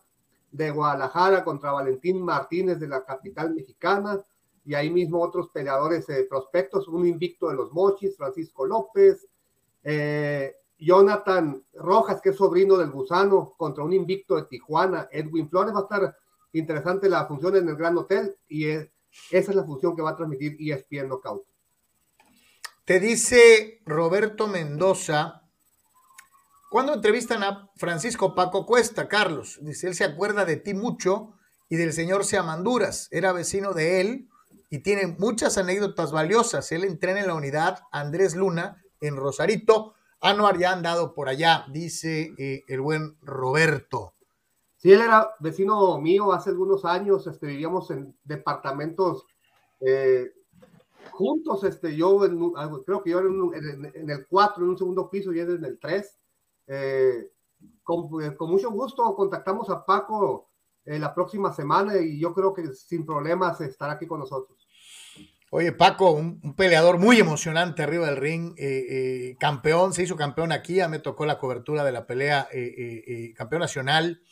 de 0.51 0.71
Guadalajara 0.71 1.45
contra 1.45 1.73
Valentín 1.73 2.23
Martínez 2.23 2.81
de 2.81 2.89
la 2.89 3.05
capital 3.05 3.55
mexicana. 3.55 4.19
Y 4.65 4.75
ahí 4.75 4.91
mismo 4.91 5.21
otros 5.21 5.51
peleadores 5.51 6.09
eh, 6.09 6.27
prospectos, 6.29 6.89
un 6.89 7.07
invicto 7.07 7.49
de 7.49 7.55
los 7.55 7.73
Mochis, 7.73 8.17
Francisco 8.17 8.67
López, 8.67 9.29
eh, 9.83 10.57
Jonathan 10.81 11.63
Rojas, 11.75 12.21
que 12.21 12.31
es 12.31 12.37
sobrino 12.37 12.77
del 12.77 12.91
gusano, 12.91 13.55
contra 13.57 13.85
un 13.85 13.93
invicto 13.93 14.37
de 14.37 14.45
Tijuana, 14.45 15.09
Edwin 15.13 15.49
Flores. 15.49 15.75
Va 15.75 15.81
a 15.81 15.83
estar 15.83 16.17
interesante 16.53 17.09
la 17.09 17.27
función 17.27 17.57
en 17.57 17.69
el 17.69 17.77
Gran 17.77 17.97
Hotel 17.97 18.37
y 18.49 18.67
es 18.67 18.91
esa 19.31 19.51
es 19.51 19.57
la 19.57 19.65
función 19.65 19.95
que 19.95 20.03
va 20.03 20.11
a 20.11 20.17
transmitir 20.17 20.57
ESPN 20.59 21.09
Knockout. 21.09 21.45
Te 22.85 23.01
dice 23.01 23.81
Roberto 23.85 24.49
Mendoza, 24.49 25.43
cuando 26.71 26.95
entrevistan 26.95 27.43
a 27.43 27.71
Francisco 27.77 28.35
Paco 28.35 28.67
Cuesta, 28.67 29.09
Carlos, 29.09 29.59
dice, 29.63 29.89
él 29.89 29.95
se 29.95 30.05
acuerda 30.05 30.45
de 30.45 30.57
ti 30.57 30.75
mucho 30.75 31.35
y 31.69 31.77
del 31.77 31.93
señor 31.93 32.25
Seamanduras, 32.25 33.09
era 33.11 33.33
vecino 33.33 33.73
de 33.75 34.01
él 34.01 34.29
y 34.71 34.81
tiene 34.81 35.09
muchas 35.19 35.59
anécdotas 35.59 36.13
valiosas. 36.13 36.71
Él 36.73 36.85
entrena 36.85 37.21
en 37.21 37.27
la 37.27 37.35
unidad 37.35 37.81
Andrés 37.91 38.37
Luna 38.37 38.83
en 39.01 39.17
Rosarito. 39.17 39.95
Anuar 40.23 40.59
ya 40.59 40.73
han 40.73 40.83
dado 40.83 41.15
por 41.15 41.29
allá, 41.31 41.65
dice 41.73 42.35
eh, 42.37 42.65
el 42.69 42.83
buen 42.83 43.17
Roberto. 43.23 44.13
Sí, 44.77 44.93
él 44.93 45.01
era 45.01 45.31
vecino 45.41 45.99
mío 45.99 46.33
hace 46.33 46.51
algunos 46.51 46.85
años, 46.85 47.27
este, 47.27 47.47
vivíamos 47.47 47.91
en 47.91 48.15
departamentos 48.25 49.27
eh, 49.81 50.31
juntos, 51.11 51.65
este, 51.65 51.97
yo 51.97 52.19
creo 52.85 53.03
que 53.03 53.11
yo 53.11 53.21
en, 53.21 54.11
el 54.11 54.27
4, 54.29 54.63
en 54.63 54.71
un 54.71 54.79
segundo 54.79 55.09
piso 55.09 55.33
y 55.33 55.41
él 55.41 55.57
en 55.57 55.65
el 55.65 55.79
3. 55.79 56.21
Eh, 56.67 57.31
con, 57.83 58.11
mucho 58.51 58.71
gusto 58.71 59.15
contactamos 59.15 59.71
a 59.71 59.85
Paco 59.85 60.51
la 60.85 61.15
próxima 61.15 61.53
semana 61.53 61.99
y 61.99 62.19
yo 62.19 62.35
creo 62.35 62.53
que 62.53 62.73
sin 62.73 63.07
problemas 63.07 63.61
estará 63.61 63.95
aquí 63.95 64.07
con 64.07 64.21
nosotros. 64.21 64.60
Oye, 65.51 65.73
Paco, 65.73 66.13
un, 66.13 66.55
peleador 66.55 66.99
muy 66.99 67.19
emocionante 67.19 67.83
arriba 67.83 68.07
del 68.07 68.17
ring, 68.17 68.55
campeón, 69.39 69.93
se 69.93 70.05
hizo 70.05 70.17
campeón 70.17 70.53
aquí, 70.53 70.77
ya 70.77 70.89
me 70.89 71.01
tocó 71.01 71.27
la 71.27 71.39
cobertura 71.39 71.85
de 71.85 71.93
la 71.93 72.07
pelea, 72.07 72.49
campeón 73.37 73.61
nacional, 73.61 74.23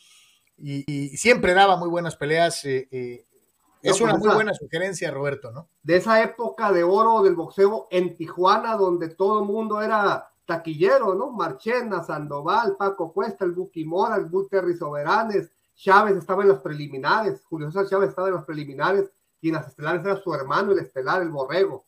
y, 0.61 1.17
siempre 1.17 1.53
daba 1.53 1.77
muy 1.77 1.89
buenas 1.89 2.15
peleas. 2.15 2.63
Eh, 2.65 2.87
eh, 2.91 3.25
es 3.81 4.01
una 4.01 4.17
muy 4.17 4.33
buena 4.33 4.53
sugerencia, 4.53 5.11
Roberto, 5.11 5.51
¿no? 5.51 5.69
De 5.83 5.97
esa 5.97 6.21
época 6.21 6.71
de 6.71 6.83
oro 6.83 7.23
del 7.23 7.35
boxeo 7.35 7.87
en 7.91 8.15
Tijuana, 8.17 8.75
donde 8.75 9.09
todo 9.09 9.39
el 9.39 9.45
mundo 9.45 9.81
era 9.81 10.31
taquillero, 10.45 11.15
¿no? 11.15 11.31
Marchena, 11.31 12.03
Sandoval, 12.03 12.75
Paco 12.77 13.13
Cuesta, 13.13 13.45
el 13.45 13.51
Buki 13.51 13.85
Mora, 13.85 14.17
el 14.17 14.25
Bull 14.25 14.49
Terry 14.49 14.75
Soberanes, 14.75 15.51
Chávez 15.75 16.17
estaba 16.17 16.41
en 16.41 16.49
los 16.49 16.59
preliminares, 16.59 17.41
Julio 17.45 17.67
César 17.71 17.87
Chávez 17.87 18.09
estaba 18.09 18.27
en 18.27 18.33
los 18.33 18.43
preliminares, 18.43 19.09
y 19.41 19.49
en 19.49 19.55
las 19.55 19.67
estelares 19.67 20.03
era 20.03 20.21
su 20.21 20.33
hermano, 20.33 20.71
el 20.71 20.79
estelar, 20.79 21.21
el 21.21 21.29
borrego. 21.29 21.85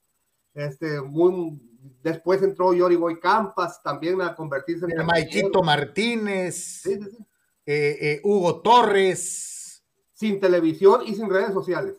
Este, 0.53 1.01
muy, 1.01 1.59
después 2.01 2.41
entró 2.41 2.73
Yori 2.73 2.95
Boy 2.95 3.19
Campas, 3.19 3.81
también 3.83 4.21
a 4.21 4.35
convertirse 4.35 4.85
en... 4.85 4.99
El 4.99 5.05
Maikito 5.05 5.61
Martínez. 5.61 6.81
Sí, 6.83 6.95
sí, 6.95 7.09
sí. 7.09 7.25
Eh, 7.65 7.97
eh, 8.01 8.21
Hugo 8.23 8.61
Torres. 8.61 9.83
Sin 10.13 10.39
televisión 10.39 11.01
y 11.05 11.15
sin 11.15 11.29
redes 11.29 11.53
sociales. 11.53 11.97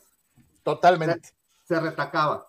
Totalmente. 0.62 1.30
Se, 1.64 1.80
retacaba. 1.80 2.48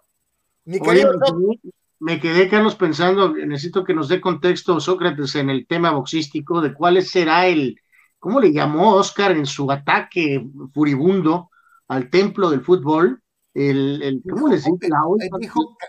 me, 0.66 2.20
quedé, 2.20 2.50
Carlos, 2.50 2.76
pensando, 2.76 3.34
necesito 3.34 3.84
que 3.84 3.94
nos 3.94 4.10
dé 4.10 4.22
contexto 4.22 4.80
Sócrates 4.80 5.36
en 5.36 5.50
el 5.50 5.66
tema 5.66 5.92
boxístico 5.92 6.62
de 6.62 6.74
cuál 6.74 7.02
será 7.02 7.48
el, 7.48 7.80
¿cómo 8.20 8.40
le 8.40 8.52
llamó 8.52 8.96
Oscar 8.96 9.32
en 9.32 9.46
su 9.46 9.72
ataque 9.72 10.46
furibundo 10.74 11.50
al 11.88 12.10
templo 12.10 12.50
del 12.50 12.62
fútbol? 12.62 13.24
El, 13.54 14.22
¿Cómo 14.28 14.48
le 14.48 14.58
La 14.90 15.06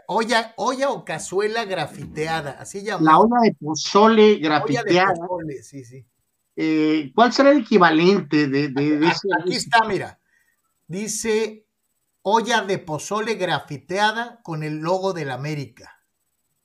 olla, 0.07 0.55
olla, 0.59 0.91
o 0.91 1.05
cazuela 1.05 1.65
grafiteada, 1.65 2.53
así 2.61 2.83
llamó. 2.83 3.05
La 3.05 3.19
olla 3.19 3.37
de 3.43 3.57
pozole 3.59 4.35
grafiteada. 4.35 5.15
sí, 5.63 5.85
sí. 5.85 6.07
Eh, 6.57 7.11
¿cuál 7.15 7.33
será 7.33 7.51
el 7.51 7.63
equivalente 7.63 8.47
de, 8.49 8.67
ese? 8.67 9.29
Aquí 9.41 9.57
está, 9.57 9.85
mira. 9.85 10.21
Dice 10.87 11.67
olla 12.23 12.61
de 12.61 12.79
pozole 12.79 13.35
grafiteada 13.35 14.41
con 14.43 14.63
el 14.63 14.79
logo 14.79 15.13
del 15.15 15.31
América. 15.31 15.91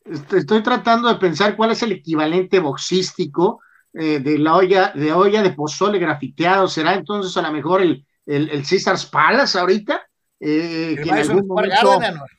Estoy 0.03 0.61
tratando 0.63 1.07
de 1.07 1.15
pensar 1.15 1.55
cuál 1.55 1.71
es 1.71 1.81
el 1.81 1.93
equivalente 1.93 2.59
boxístico 2.59 3.61
eh, 3.93 4.19
de 4.19 4.37
la 4.37 4.55
olla 4.55 4.91
de 4.93 5.13
olla 5.13 5.41
de 5.41 5.51
pozole 5.51 5.97
grafiteado. 5.97 6.67
¿Será 6.67 6.93
entonces 6.93 7.35
a 7.37 7.41
lo 7.41 7.51
mejor 7.51 7.81
el, 7.81 8.05
el, 8.35 8.49
el 8.49 8.63
Caesars 8.67 9.05
Palace 9.07 9.57
ahorita, 9.57 10.01
eh, 10.39 10.95
que, 11.01 11.09
en 11.09 11.15
algún 11.15 11.47
momento- 11.47 11.89
Garden, 11.89 12.13
Anuar. 12.15 12.29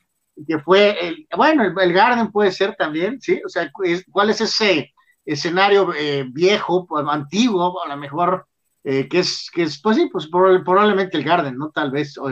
que 0.47 0.59
fue, 0.59 1.07
el, 1.07 1.27
bueno, 1.35 1.63
el, 1.63 1.73
el 1.79 1.93
Garden 1.93 2.31
puede 2.31 2.51
ser 2.51 2.75
también, 2.75 3.19
¿sí? 3.21 3.41
O 3.45 3.49
sea, 3.49 3.69
¿cuál 4.11 4.29
es 4.29 4.41
ese 4.41 4.93
escenario 5.25 5.93
eh, 5.95 6.25
viejo, 6.31 6.87
pues, 6.87 7.05
antiguo, 7.07 7.83
a 7.83 7.87
lo 7.89 7.97
mejor, 7.97 8.47
eh, 8.83 9.07
que 9.07 9.19
es, 9.19 9.49
que 9.53 9.63
es, 9.63 9.79
pues 9.81 9.97
sí, 9.97 10.09
pues 10.11 10.29
proba- 10.31 10.63
probablemente 10.63 11.17
el 11.17 11.23
Garden, 11.23 11.57
¿no? 11.57 11.69
Tal 11.71 11.91
vez, 11.91 12.17
o, 12.17 12.29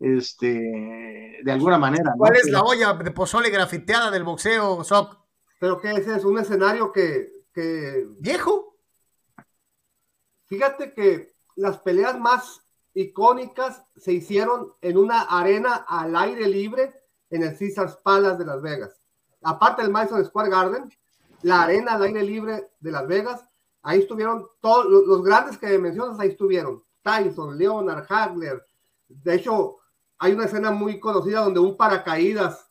este, 0.00 0.48
de 1.42 1.52
alguna 1.52 1.78
manera. 1.78 2.10
¿no? 2.10 2.16
¿Cuál 2.18 2.36
es 2.36 2.48
la 2.50 2.62
olla 2.62 2.92
de 2.92 3.10
pozole 3.10 3.50
grafiteada 3.50 4.10
del 4.10 4.24
boxeo, 4.24 4.84
Soc? 4.84 5.16
Pero 5.60 5.80
¿qué 5.80 5.92
es 5.92 6.06
eso? 6.06 6.28
Un 6.28 6.38
escenario 6.38 6.92
que, 6.92 7.28
que 7.54 8.04
¿Viejo? 8.20 8.76
Fíjate 10.46 10.92
que 10.94 11.32
las 11.56 11.78
peleas 11.78 12.18
más 12.18 12.60
icónicas 13.00 13.84
se 13.96 14.12
hicieron 14.12 14.72
en 14.80 14.98
una 14.98 15.22
arena 15.22 15.86
al 15.88 16.16
aire 16.16 16.48
libre 16.48 16.92
en 17.30 17.44
el 17.44 17.56
Caesars 17.56 17.96
Palace 17.96 18.38
de 18.38 18.44
Las 18.44 18.60
Vegas. 18.60 19.00
Aparte 19.42 19.82
del 19.82 19.92
Madison 19.92 20.24
Square 20.24 20.50
Garden, 20.50 20.90
la 21.42 21.62
arena 21.62 21.92
al 21.92 22.02
aire 22.02 22.22
libre 22.22 22.70
de 22.80 22.90
Las 22.90 23.06
Vegas, 23.06 23.44
ahí 23.82 24.00
estuvieron 24.00 24.48
todos 24.60 24.86
los, 24.86 25.22
grandes 25.22 25.56
que 25.58 25.78
mencionas, 25.78 26.18
ahí 26.18 26.30
estuvieron. 26.30 26.82
Tyson, 27.02 27.56
Leonard, 27.56 28.04
Hagler. 28.08 28.66
De 29.06 29.34
hecho, 29.34 29.76
hay 30.18 30.32
una 30.32 30.46
escena 30.46 30.72
muy 30.72 30.98
conocida 30.98 31.44
donde 31.44 31.60
un 31.60 31.76
paracaídas 31.76 32.68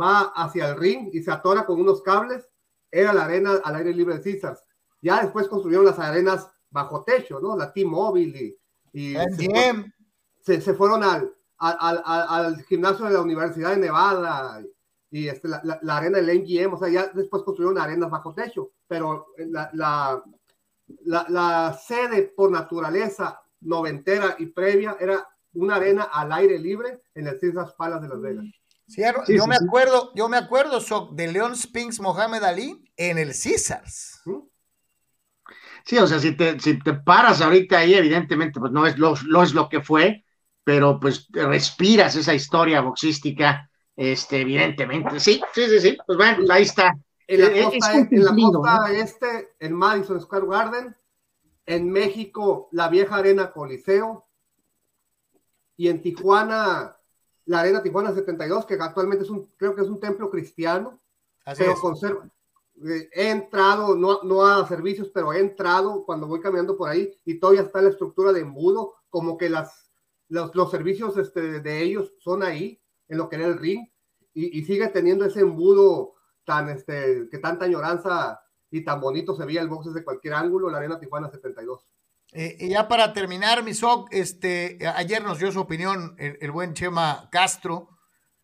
va 0.00 0.32
hacia 0.34 0.70
el 0.70 0.78
ring 0.78 1.10
y 1.12 1.22
se 1.22 1.30
atora 1.30 1.66
con 1.66 1.78
unos 1.78 2.00
cables. 2.02 2.48
Era 2.90 3.12
la 3.12 3.26
arena 3.26 3.60
al 3.62 3.76
aire 3.76 3.92
libre 3.92 4.16
de 4.16 4.22
Caesars. 4.22 4.64
Ya 5.02 5.20
después 5.20 5.48
construyeron 5.48 5.84
las 5.84 5.98
arenas 5.98 6.48
bajo 6.70 7.04
techo, 7.04 7.40
¿no? 7.40 7.56
La 7.56 7.72
T-Mobile 7.72 8.38
y, 8.38 8.58
y 8.98 9.14
MGM. 9.16 9.92
se- 10.40 10.60
se 10.60 10.74
fueron 10.74 11.02
al, 11.04 11.32
al, 11.58 11.76
al- 12.04 12.26
al- 12.28 12.64
gimnasio 12.64 13.04
de 13.06 13.12
la 13.12 13.20
Universidad 13.20 13.70
de 13.70 13.76
Nevada 13.78 14.62
y 15.10 15.28
este, 15.28 15.48
la, 15.48 15.60
la- 15.64 15.78
la 15.82 15.96
arena 15.98 16.18
del 16.18 16.40
MGM, 16.40 16.74
o 16.74 16.78
sea, 16.78 16.88
ya 16.88 17.06
después 17.08 17.42
construyeron 17.42 17.78
arenas 17.78 18.10
bajo 18.10 18.32
techo, 18.34 18.70
pero 18.88 19.26
la, 19.38 19.70
la, 19.74 20.22
la, 21.04 21.26
la 21.28 21.78
sede 21.86 22.22
por 22.22 22.50
naturaleza 22.50 23.40
noventera 23.60 24.36
y 24.38 24.46
previa 24.46 24.96
era 25.00 25.26
una 25.54 25.76
arena 25.76 26.04
al 26.04 26.32
aire 26.32 26.58
libre 26.58 27.02
en 27.14 27.26
el 27.28 27.38
Caesars 27.40 27.72
Palace 27.74 28.02
de 28.02 28.08
Las 28.08 28.20
Vegas. 28.20 28.44
Sí, 28.88 29.02
Sí, 29.26 29.34
yo 29.36 29.42
sí, 29.44 29.48
me 29.48 29.56
sí. 29.56 29.64
acuerdo, 29.66 30.12
yo 30.14 30.28
me 30.28 30.36
acuerdo, 30.36 30.80
de 31.12 31.26
Leon 31.32 31.56
Spinks 31.56 31.98
Mohamed 32.00 32.42
Ali 32.44 32.84
en 32.96 33.18
el 33.18 33.28
Caesars. 33.28 34.20
¿Mm? 34.26 34.38
Sí, 35.86 35.98
o 35.98 36.06
sea, 36.06 36.18
si 36.18 36.32
te, 36.36 36.58
si 36.60 36.78
te 36.80 36.94
paras 36.94 37.40
ahorita 37.40 37.78
ahí, 37.78 37.94
evidentemente, 37.94 38.58
pues 38.60 38.72
no 38.72 38.86
es 38.86 38.98
lo, 38.98 39.14
no 39.28 39.42
es 39.42 39.54
lo 39.54 39.68
que 39.68 39.80
fue, 39.80 40.24
pero 40.64 40.98
pues 41.00 41.28
respiras 41.32 42.16
esa 42.16 42.34
historia 42.34 42.80
boxística, 42.80 43.70
este, 43.94 44.40
evidentemente. 44.40 45.20
Sí, 45.20 45.40
sí, 45.54 45.68
sí, 45.68 45.80
sí. 45.80 45.98
Pues 46.06 46.18
bueno, 46.18 46.44
ahí 46.52 46.62
está. 46.64 46.92
En 47.28 47.40
la 47.40 47.46
Eh, 47.48 47.62
costa, 47.64 47.92
es 47.92 47.94
un 47.94 48.08
en 48.18 48.24
la 48.24 48.30
costa 48.34 48.92
este, 48.92 49.48
en 49.60 49.74
Madison 49.74 50.20
Square 50.20 50.46
Garden, 50.48 50.96
en 51.66 51.90
México, 51.90 52.68
la 52.72 52.88
vieja 52.88 53.16
arena 53.16 53.52
Coliseo, 53.52 54.26
y 55.76 55.88
en 55.88 56.00
Tijuana, 56.02 56.96
la 57.46 57.60
arena 57.60 57.82
Tijuana 57.82 58.12
72, 58.12 58.66
que 58.66 58.74
actualmente 58.74 59.24
es 59.24 59.30
un, 59.30 59.46
creo 59.56 59.74
que 59.74 59.82
es 59.82 59.88
un 59.88 60.00
templo 60.00 60.30
cristiano, 60.30 61.00
Así 61.44 61.62
pero 61.62 61.72
es. 61.72 61.80
conserva. 61.80 62.28
He 63.12 63.30
entrado, 63.30 63.96
no, 63.96 64.22
no 64.22 64.46
a 64.46 64.66
servicios, 64.68 65.10
pero 65.12 65.32
he 65.32 65.40
entrado 65.40 66.04
cuando 66.04 66.26
voy 66.26 66.40
caminando 66.40 66.76
por 66.76 66.90
ahí 66.90 67.10
y 67.24 67.38
todavía 67.38 67.62
está 67.62 67.80
la 67.80 67.88
estructura 67.88 68.32
de 68.32 68.40
embudo, 68.40 68.94
como 69.08 69.38
que 69.38 69.48
las, 69.48 69.90
los, 70.28 70.54
los 70.54 70.70
servicios 70.70 71.16
este, 71.16 71.60
de 71.60 71.82
ellos 71.82 72.12
son 72.18 72.42
ahí, 72.42 72.80
en 73.08 73.18
lo 73.18 73.28
que 73.28 73.36
era 73.36 73.46
el 73.46 73.58
ring, 73.58 73.86
y, 74.34 74.58
y 74.58 74.64
sigue 74.64 74.88
teniendo 74.88 75.24
ese 75.24 75.40
embudo 75.40 76.14
tan, 76.44 76.68
este, 76.68 77.28
que 77.30 77.38
tanta 77.38 77.64
añoranza 77.64 78.40
y 78.70 78.84
tan 78.84 79.00
bonito 79.00 79.34
se 79.34 79.44
veía 79.44 79.62
el 79.62 79.68
box 79.68 79.86
desde 79.86 80.04
cualquier 80.04 80.34
ángulo, 80.34 80.70
la 80.70 80.78
Arena 80.78 80.98
Tijuana 80.98 81.30
72. 81.30 81.86
Eh, 82.32 82.56
y 82.60 82.68
ya 82.70 82.88
para 82.88 83.12
terminar, 83.12 83.62
mi 83.62 83.74
Soc, 83.74 84.08
este, 84.12 84.78
ayer 84.94 85.22
nos 85.22 85.38
dio 85.38 85.52
su 85.52 85.60
opinión 85.60 86.14
el, 86.18 86.38
el 86.40 86.50
buen 86.50 86.74
Chema 86.74 87.28
Castro. 87.30 87.88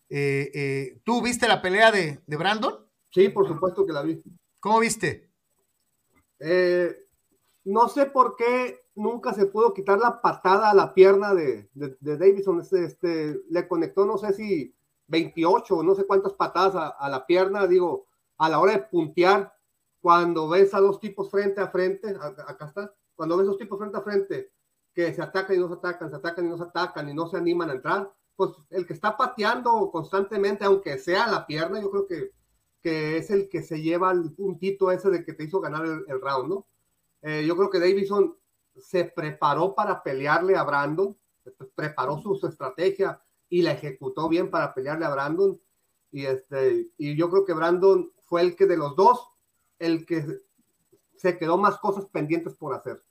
Eh, 0.08 0.50
eh, 0.54 1.00
¿Tú 1.04 1.22
viste 1.22 1.48
la 1.48 1.62
pelea 1.62 1.90
de, 1.90 2.20
de 2.26 2.36
Brandon? 2.36 2.81
Sí, 3.12 3.28
por 3.28 3.46
supuesto 3.46 3.84
que 3.84 3.92
la 3.92 4.02
vi. 4.02 4.22
¿Cómo 4.58 4.80
viste? 4.80 5.30
Eh, 6.38 6.96
no 7.64 7.88
sé 7.88 8.06
por 8.06 8.36
qué 8.36 8.86
nunca 8.94 9.34
se 9.34 9.46
pudo 9.46 9.74
quitar 9.74 9.98
la 9.98 10.20
patada 10.20 10.70
a 10.70 10.74
la 10.74 10.94
pierna 10.94 11.34
de, 11.34 11.68
de, 11.74 11.96
de 12.00 12.16
Davison. 12.16 12.60
Este, 12.60 12.84
este, 12.84 13.40
le 13.50 13.68
conectó, 13.68 14.06
no 14.06 14.16
sé 14.16 14.32
si 14.32 14.74
28 15.08 15.76
o 15.76 15.82
no 15.82 15.94
sé 15.94 16.06
cuántas 16.06 16.32
patadas 16.32 16.74
a, 16.74 16.88
a, 16.88 17.08
la 17.10 17.26
pierna. 17.26 17.66
Digo, 17.66 18.06
a 18.38 18.48
la 18.48 18.60
hora 18.60 18.72
de 18.72 18.82
puntear, 18.82 19.54
cuando 20.00 20.48
ves 20.48 20.72
a 20.74 20.80
dos 20.80 20.98
tipos 20.98 21.30
frente 21.30 21.60
a 21.60 21.68
frente, 21.68 22.16
a, 22.18 22.26
acá 22.50 22.66
está, 22.66 22.94
cuando 23.14 23.36
ves 23.36 23.44
a 23.44 23.50
dos 23.50 23.58
tipos 23.58 23.78
frente 23.78 23.98
a 23.98 24.02
frente 24.02 24.52
que 24.94 25.12
se 25.12 25.22
atacan 25.22 25.56
y 25.56 25.58
no 25.58 25.68
se 25.68 25.74
atacan, 25.74 26.10
se 26.10 26.16
atacan 26.16 26.46
y 26.46 26.48
no 26.48 26.56
se 26.56 26.64
atacan 26.64 27.08
y 27.08 27.14
no 27.14 27.28
se 27.28 27.36
animan 27.36 27.70
a 27.70 27.74
entrar, 27.74 28.12
pues 28.36 28.52
el 28.70 28.86
que 28.86 28.92
está 28.92 29.16
pateando 29.16 29.90
constantemente, 29.90 30.64
aunque 30.64 30.98
sea 30.98 31.26
la 31.26 31.46
pierna, 31.46 31.80
yo 31.80 31.90
creo 31.90 32.06
que, 32.06 32.32
que 32.82 33.16
es 33.16 33.30
el 33.30 33.48
que 33.48 33.62
se 33.62 33.80
lleva 33.80 34.10
el 34.10 34.32
puntito 34.32 34.90
ese 34.90 35.10
de 35.10 35.24
que 35.24 35.32
te 35.32 35.44
hizo 35.44 35.60
ganar 35.60 35.84
el, 35.84 36.20
round, 36.20 36.48
¿no? 36.48 36.66
Eh, 37.22 37.44
yo 37.46 37.56
creo 37.56 37.70
que 37.70 37.78
Davison 37.78 38.36
se 38.76 39.04
preparó 39.04 39.74
para 39.74 40.02
pelearle 40.02 40.56
a 40.56 40.64
Brandon, 40.64 41.16
preparó 41.74 42.18
su, 42.18 42.34
su, 42.34 42.46
estrategia 42.46 43.22
y 43.48 43.62
la 43.62 43.72
ejecutó 43.72 44.28
bien 44.28 44.50
para 44.50 44.74
pelearle 44.74 45.04
a 45.04 45.10
Brandon. 45.10 45.60
Y, 46.10 46.26
este, 46.26 46.90
y 46.98 47.16
yo 47.16 47.30
creo 47.30 47.44
que 47.44 47.52
Brandon 47.52 48.10
fue 48.26 48.42
el 48.42 48.56
que 48.56 48.66
de 48.66 48.76
los 48.76 48.96
dos, 48.96 49.28
el 49.78 50.04
que 50.04 50.24
se 51.16 51.38
quedó 51.38 51.56
más 51.56 51.78
cosas 51.78 52.06
pendientes 52.06 52.54
por 52.54 52.74
hacer. 52.74 53.02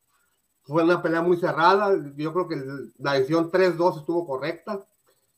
Fue 0.64 0.84
una 0.84 1.02
pelea 1.02 1.22
muy 1.22 1.38
cerrada, 1.38 1.96
yo 2.16 2.34
creo 2.34 2.48
que 2.48 2.62
la 2.98 3.14
decisión 3.14 3.50
3-2 3.50 4.00
estuvo 4.00 4.28
correcta. 4.28 4.86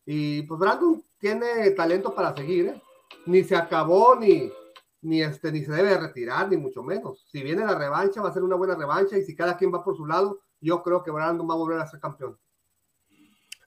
Y 0.05 0.41
pues 0.43 0.60
Brandon 0.60 1.01
tiene 1.19 1.72
talento 1.72 2.14
para 2.14 2.35
seguir, 2.35 2.68
¿eh? 2.68 2.81
Ni 3.26 3.44
se 3.44 3.56
acabó, 3.56 4.15
ni, 4.15 4.52
ni, 5.02 5.22
este, 5.22 5.52
ni 5.52 5.64
se 5.64 5.72
debe 5.72 5.98
retirar, 5.98 6.49
ni 6.49 6.57
mucho 6.57 6.84
menos. 6.84 7.26
Si 7.31 7.41
viene 7.44 7.65
la 7.65 7.76
revancha, 7.76 8.22
va 8.22 8.30
a 8.30 8.34
ser 8.34 8.44
una 8.44 8.56
buena 8.56 8.76
revancha 8.76 9.18
y 9.18 9.23
si 9.23 9.35
cada 9.35 9.57
quien 9.57 9.73
va 9.73 9.84
por 9.84 9.95
su 9.95 10.06
lado, 10.06 10.41
yo 10.61 10.81
creo 10.81 11.03
que 11.03 11.11
Brandon 11.11 11.48
va 11.49 11.53
a 11.53 11.57
volver 11.57 11.80
a 11.80 11.88
ser 11.88 11.99
campeón. 11.99 12.38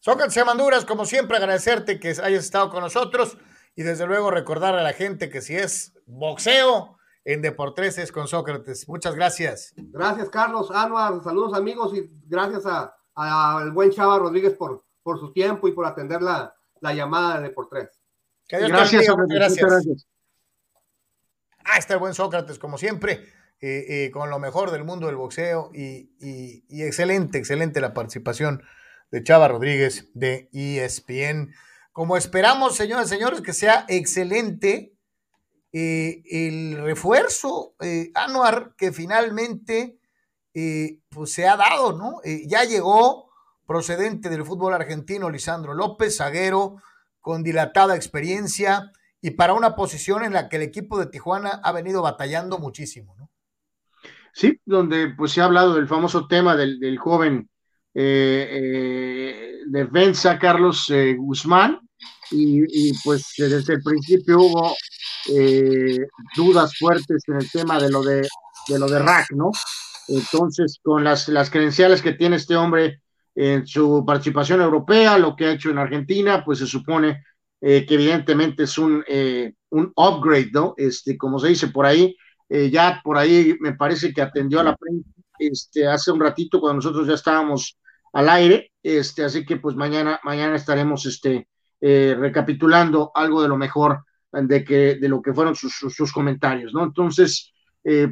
Sócrates 0.01 0.47
Manduras, 0.47 0.85
como 0.85 1.05
siempre, 1.05 1.37
agradecerte 1.37 1.99
que 1.99 2.11
hayas 2.11 2.45
estado 2.45 2.71
con 2.71 2.81
nosotros 2.81 3.37
y 3.75 3.83
desde 3.83 4.07
luego 4.07 4.31
recordar 4.31 4.75
a 4.75 4.83
la 4.83 4.93
gente 4.93 5.29
que 5.29 5.43
si 5.43 5.57
es 5.57 5.93
boxeo 6.07 6.97
en 7.25 7.43
Deportes 7.43 7.99
es 7.99 8.13
con 8.13 8.29
Sócrates. 8.29 8.89
Muchas 8.89 9.15
gracias. 9.15 9.75
Gracias, 9.77 10.31
Carlos, 10.31 10.71
Anuar, 10.71 11.23
saludos 11.25 11.55
amigos 11.55 11.93
y 11.95 12.09
gracias 12.27 12.63
al 13.15 13.73
buen 13.73 13.91
Chava 13.91 14.19
Rodríguez 14.19 14.55
por, 14.55 14.85
por 15.03 15.19
su 15.19 15.33
tiempo 15.33 15.67
y 15.67 15.73
por 15.73 15.85
atender 15.85 16.23
la, 16.23 16.55
la 16.81 16.95
llamada 16.95 17.39
de 17.39 17.49
Deportes. 17.49 17.96
Que 18.49 18.59
Dios 18.59 18.69
gracias, 18.71 19.07
te 19.07 19.17
bendiga, 19.17 19.41
gracias. 19.41 19.67
gracias. 19.69 20.07
Ah, 21.65 21.79
está 21.79 21.95
el 21.95 22.01
buen 22.01 22.15
Sócrates, 22.15 22.59
como 22.59 22.79
siempre, 22.79 23.25
eh, 23.61 23.85
eh, 23.89 24.11
con 24.13 24.31
lo 24.31 24.39
mejor 24.39 24.71
del 24.71 24.85
mundo 24.85 25.07
del 25.07 25.17
boxeo 25.17 25.71
y, 25.75 26.13
y, 26.21 26.65
y, 26.69 26.83
excelente, 26.85 27.39
excelente 27.39 27.81
la 27.81 27.93
participación 27.93 28.63
de 29.11 29.25
Chava 29.25 29.49
Rodríguez 29.49 30.09
de 30.15 30.49
ESPN. 30.53 31.53
Como 31.91 32.17
esperamos, 32.17 32.77
señoras 32.77 33.07
y 33.07 33.15
señores, 33.15 33.41
que 33.41 33.53
sea 33.53 33.85
excelente 33.89 34.95
eh, 35.73 36.23
el 36.31 36.79
refuerzo 36.85 37.75
Anuar 38.15 38.75
que 38.77 38.93
finalmente 38.93 39.99
pues 41.11 41.33
se 41.33 41.47
ha 41.47 41.57
dado, 41.57 41.93
¿no? 41.93 42.21
Ya 42.47 42.65
llegó 42.65 43.31
procedente 43.67 44.31
del 44.31 44.45
fútbol 44.45 44.73
argentino 44.73 45.29
Lisandro 45.29 45.75
López, 45.75 46.17
zaguero 46.17 46.77
con 47.27 47.43
dilatada 47.43 47.97
experiencia 47.97 48.93
y 49.21 49.33
para 49.33 49.53
una 49.53 49.75
posición 49.75 50.23
en 50.23 50.33
la 50.33 50.49
que 50.49 50.59
el 50.59 50.63
equipo 50.63 50.97
de 50.97 51.07
Tijuana 51.07 51.61
ha 51.65 51.73
venido 51.73 52.01
batallando 52.01 52.61
muchísimo, 52.61 53.17
¿no? 53.19 53.33
Sí, 54.33 54.61
donde 54.65 55.09
pues 55.09 55.33
se 55.33 55.41
ha 55.41 55.47
hablado 55.47 55.75
del 55.75 55.89
famoso 55.89 56.29
tema 56.29 56.55
del, 56.55 56.79
del 56.79 56.99
joven 56.99 57.51
eh, 57.95 58.49
eh, 58.53 59.53
defensa 59.67 60.39
Carlos 60.39 60.89
eh, 60.91 61.17
Guzmán 61.19 61.81
y, 62.31 62.61
y, 62.91 62.93
pues 63.03 63.33
desde 63.37 63.75
el 63.75 63.83
principio 63.83 64.39
hubo 64.39 64.77
dudas 66.37 66.79
fuertes 66.79 67.25
en 67.27 67.39
el 67.39 67.51
tema 67.51 67.81
de 67.81 67.91
lo 67.91 68.05
de, 68.05 68.25
de 68.69 68.79
lo 68.79 68.87
de 68.87 69.01
Rack, 69.01 69.33
¿no? 69.33 69.51
Entonces, 70.07 70.79
con 70.81 71.03
las, 71.03 71.27
las 71.27 71.51
credenciales 71.51 72.03
que 72.03 72.13
tiene 72.13 72.37
este 72.37 72.55
hombre 72.55 73.01
en 73.37 73.67
su 73.67 74.03
participación 74.07 74.63
europea, 74.63 75.19
lo 75.19 75.37
que 75.37 75.45
ha 75.45 75.53
hecho 75.53 75.69
en 75.71 75.79
Argentina, 75.79 76.43
pues 76.43 76.59
se 76.59 76.67
supone 76.67 77.23
eh, 77.61 77.85
que 77.87 77.95
evidentemente 77.95 78.63
es 78.63 78.79
un, 78.79 79.05
eh, 79.07 79.53
un 79.71 79.93
upgrade, 79.95 80.51
¿no? 80.53 80.75
Este, 80.77 81.19
como 81.19 81.39
se 81.39 81.49
dice 81.49 81.69
por 81.69 81.85
ahí, 81.85 82.17
eh, 82.49 82.71
ya 82.71 83.01
por 83.05 83.19
ahí 83.19 83.55
me 83.61 83.75
parece 83.75 84.13
que 84.15 84.23
atendió 84.23 84.61
a 84.61 84.65
la 84.65 84.77
prensa 84.77 85.11
este, 85.39 85.87
hace 85.87 86.11
un 86.11 86.21
ratito 86.21 86.61
cuando 86.61 86.77
nosotros 86.77 87.07
ya 87.07 87.15
estábamos 87.15 87.79
al 88.15 88.31
aire, 88.31 88.73
este, 88.83 89.23
así 89.23 89.45
que 89.45 89.59
pues 89.59 89.77
mañana, 89.77 90.19
mañana 90.25 90.57
estaremos 90.57 91.05
este, 91.05 91.47
recapitulando 91.81 93.11
algo 93.15 93.43
de 93.43 93.49
lo 93.49 93.59
mejor 93.59 94.05
de, 94.33 94.65
que, 94.65 94.95
de 94.95 95.09
lo 95.11 95.21
que 95.21 95.35
fueron 95.35 95.55
sus, 95.55 95.75
sus, 95.75 96.11
comentarios, 96.11 96.73
¿no? 96.73 96.85
Entonces, 96.85 97.53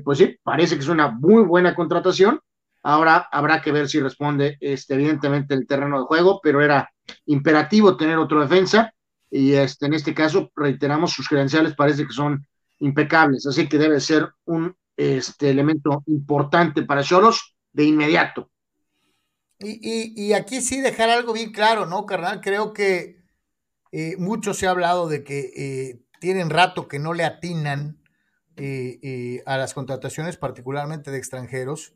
pues 0.05 0.19
sí, 0.19 0.37
parece 0.43 0.75
que 0.75 0.83
es 0.83 0.89
una 0.89 1.09
muy 1.09 1.45
buena 1.45 1.75
contratación. 1.75 2.41
Ahora 2.85 3.29
habrá 3.33 3.61
que 3.61 3.73
ver 3.73 3.89
si 3.89 3.99
responde, 3.99 4.57
este, 4.61 4.95
evidentemente, 4.95 5.55
el 5.55 5.67
terreno 5.67 5.99
de 5.99 6.07
juego, 6.07 6.41
pero 6.43 6.63
era 6.63 6.89
imperativo 7.27 7.97
tener 7.97 8.19
otro 8.19 8.41
defensa 8.41 8.95
y 9.35 9.55
este, 9.55 9.87
en 9.87 9.95
este 9.95 10.15
caso, 10.15 10.53
reiteramos, 10.55 11.13
sus 11.13 11.29
credenciales 11.29 11.75
parece 11.75 12.07
que 12.07 12.13
son 12.13 12.47
impecables, 12.79 13.45
así 13.49 13.69
que 13.69 13.79
debe 13.79 13.99
ser 13.99 14.29
un 14.45 14.77
este, 14.97 15.51
elemento 15.51 16.05
importante 16.07 16.85
para 16.85 17.03
Cholos 17.03 17.57
de 17.73 17.83
inmediato. 17.83 18.49
Y, 19.59 20.33
aquí 20.35 20.61
sí 20.61 20.81
dejar 20.81 21.11
algo 21.11 21.33
bien 21.33 21.51
claro, 21.51 21.85
¿no, 21.85 22.07
carnal? 22.07 22.41
Creo 22.41 22.73
que 22.73 23.25
eh, 23.91 24.15
mucho 24.19 24.55
se 24.55 24.69
ha 24.69 24.71
hablado 24.71 25.09
de 25.09 25.25
que 25.25 25.51
eh, 25.57 26.03
tienen 26.21 26.49
rato 26.49 26.87
que 26.87 27.01
no 27.01 27.13
le 27.13 27.25
atinan 27.25 27.99
eh, 28.57 29.43
a 29.47 29.57
las 29.57 29.75
contrataciones, 29.75 30.37
particularmente 30.37 31.11
de 31.11 31.19
extranjeros. 31.19 31.93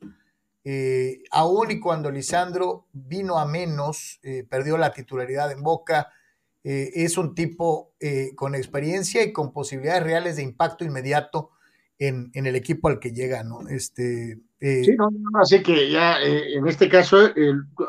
Aún 1.31 1.71
y 1.71 1.81
cuando 1.81 2.11
Lisandro 2.11 2.87
vino 2.93 3.39
a 3.39 3.47
menos, 3.47 4.21
perdió 4.49 4.77
la 4.77 4.93
titularidad 4.93 5.51
en 5.53 5.63
Boca, 5.63 6.09
es 6.63 7.17
un 7.17 7.35
tipo 7.35 7.95
con 8.37 8.55
experiencia 8.55 9.23
y 9.23 9.33
con 9.33 9.53
posibilidades 9.53 10.03
reales 10.03 10.37
de 10.37 10.43
impacto 10.43 10.85
inmediato 10.85 11.51
en, 11.99 12.31
el 12.35 12.57
equipo 12.57 12.89
al 12.89 12.99
que 12.99 13.13
llega, 13.13 13.43
¿no? 13.43 13.67
Este, 13.69 14.39
eh, 14.61 14.85
sí, 14.85 14.93
no, 14.97 15.11
no, 15.11 15.41
así 15.41 15.63
que 15.63 15.91
ya 15.91 16.21
eh, 16.23 16.55
en 16.55 16.67
este 16.69 16.89
caso, 16.89 17.19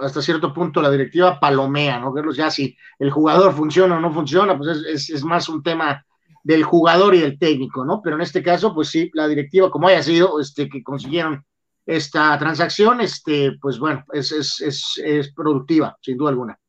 hasta 0.02 0.22
cierto 0.22 0.54
punto 0.54 0.82
la 0.82 0.91
directiva 0.91 1.40
palomea, 1.40 2.00
¿no? 2.00 2.12
Verlos 2.12 2.38
ya 2.38 2.50
si 2.50 2.76
el 2.98 3.12
jugador 3.12 3.54
funciona 3.54 3.98
o 3.98 4.00
no 4.00 4.12
funciona, 4.12 4.58
pues 4.58 4.78
es, 4.86 5.10
es, 5.10 5.24
más 5.24 5.48
un 5.48 5.62
tema 5.62 6.06
del 6.44 6.64
jugador 6.64 7.14
y 7.16 7.20
del 7.20 7.38
técnico, 7.38 7.86
¿no? 7.86 8.02
Pero 8.02 8.16
en 8.16 8.24
este 8.24 8.41
caso, 8.41 8.74
pues 8.74 8.90
sí, 8.90 9.12
la 9.14 9.28
directiva, 9.28 9.70
como 9.70 9.88
haya 9.88 10.02
sido, 10.02 10.40
este, 10.40 10.68
que 10.70 10.82
consiguieron 10.84 11.46
esta 11.90 12.38
transacción, 12.38 13.02
este, 13.02 13.53
pues 13.60 13.80
bueno, 13.80 14.06
es, 14.14 14.32
es, 14.32 15.02
es 15.03 15.34
productiva, 15.34 15.98
sin 16.02 16.18
duda 16.18 16.30
alguna. 16.30 16.60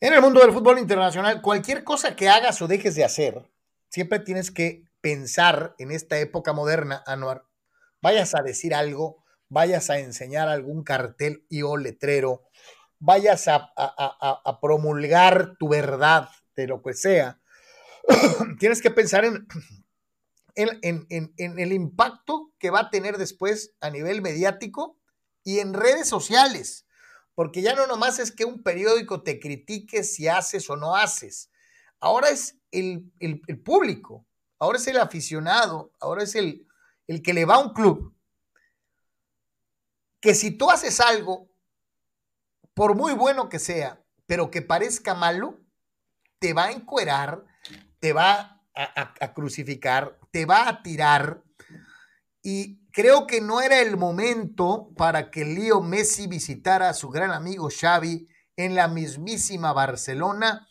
En 0.00 0.12
el 0.12 0.20
mundo 0.20 0.40
del 0.40 0.52
fútbol 0.52 0.80
internacional, 0.80 1.40
cualquier 1.40 1.84
cosa 1.84 2.16
que 2.16 2.28
hagas 2.28 2.60
o 2.60 2.66
dejes 2.66 2.96
de 2.96 3.04
hacer, 3.04 3.48
siempre 3.88 4.18
tienes 4.18 4.50
que 4.50 4.82
pensar 5.00 5.76
en 5.78 5.92
esta 5.92 6.18
época 6.18 6.52
moderna, 6.52 7.04
Anuar, 7.06 7.44
vayas 8.02 8.34
a 8.34 8.42
decir 8.42 8.74
algo, 8.74 9.24
vayas 9.48 9.90
a 9.90 10.00
enseñar 10.00 10.48
algún 10.48 10.82
cartel 10.82 11.46
y 11.48 11.62
o 11.62 11.76
letrero, 11.76 12.48
vayas 12.98 13.46
a, 13.46 13.70
promulgar 14.60 15.56
tu 15.56 15.68
verdad 15.68 16.28
de 16.56 16.66
lo 16.66 16.82
que 16.82 16.94
sea, 16.94 17.38
tienes 18.58 18.82
que 18.82 18.90
pensar 18.90 19.24
en, 19.24 19.46
en, 20.58 21.34
el 21.38 21.72
impacto 21.72 22.52
que 22.58 22.70
va 22.70 22.80
a 22.80 22.90
tener 22.90 23.16
después 23.16 23.74
a 23.80 23.90
nivel 23.90 24.22
mediático 24.22 24.98
y 25.44 25.60
en 25.60 25.72
redes 25.72 26.08
sociales, 26.08 26.86
porque 27.34 27.62
ya 27.62 27.74
no 27.74 27.86
nomás 27.86 28.18
es 28.18 28.32
que 28.32 28.44
un 28.44 28.62
periódico 28.62 29.22
te 29.22 29.38
critique 29.38 30.02
si 30.02 30.28
haces 30.28 30.68
o 30.68 30.76
no 30.76 30.96
haces, 30.96 31.50
ahora 32.00 32.30
es 32.30 32.56
el 32.72 33.10
público, 33.64 34.26
ahora 34.58 34.78
es 34.78 34.86
el 34.88 34.98
aficionado, 34.98 35.92
ahora 36.00 36.24
es 36.24 36.34
el, 36.34 36.66
el 37.06 37.22
que 37.22 37.32
le 37.32 37.44
va 37.44 37.54
a 37.54 37.60
un 37.60 37.72
club, 37.72 38.14
que 40.20 40.34
si 40.34 40.50
tú 40.50 40.70
haces 40.70 41.00
algo, 41.00 41.48
por 42.74 42.94
muy 42.94 43.12
bueno 43.12 43.48
que 43.48 43.58
sea, 43.58 44.02
pero 44.26 44.50
que 44.50 44.62
parezca 44.62 45.14
malo, 45.14 45.60
te 46.38 46.52
va 46.52 46.66
a 46.66 46.72
encuerar, 46.72 47.44
te 47.98 48.12
va 48.12 48.62
a, 48.74 49.34
crucificar, 49.34 50.17
te 50.30 50.46
va 50.46 50.68
a 50.68 50.82
tirar. 50.82 51.42
Y 52.42 52.86
creo 52.90 53.26
que 53.26 53.40
no 53.40 53.60
era 53.60 53.80
el 53.80 53.96
momento 53.96 54.90
para 54.96 55.30
que 55.30 55.44
Leo 55.44 55.80
Messi 55.80 56.26
visitara 56.26 56.88
a 56.88 56.94
su 56.94 57.10
gran 57.10 57.30
amigo 57.30 57.68
Xavi 57.70 58.28
en 58.56 58.74
la 58.74 58.88
mismísima 58.88 59.72
Barcelona, 59.72 60.66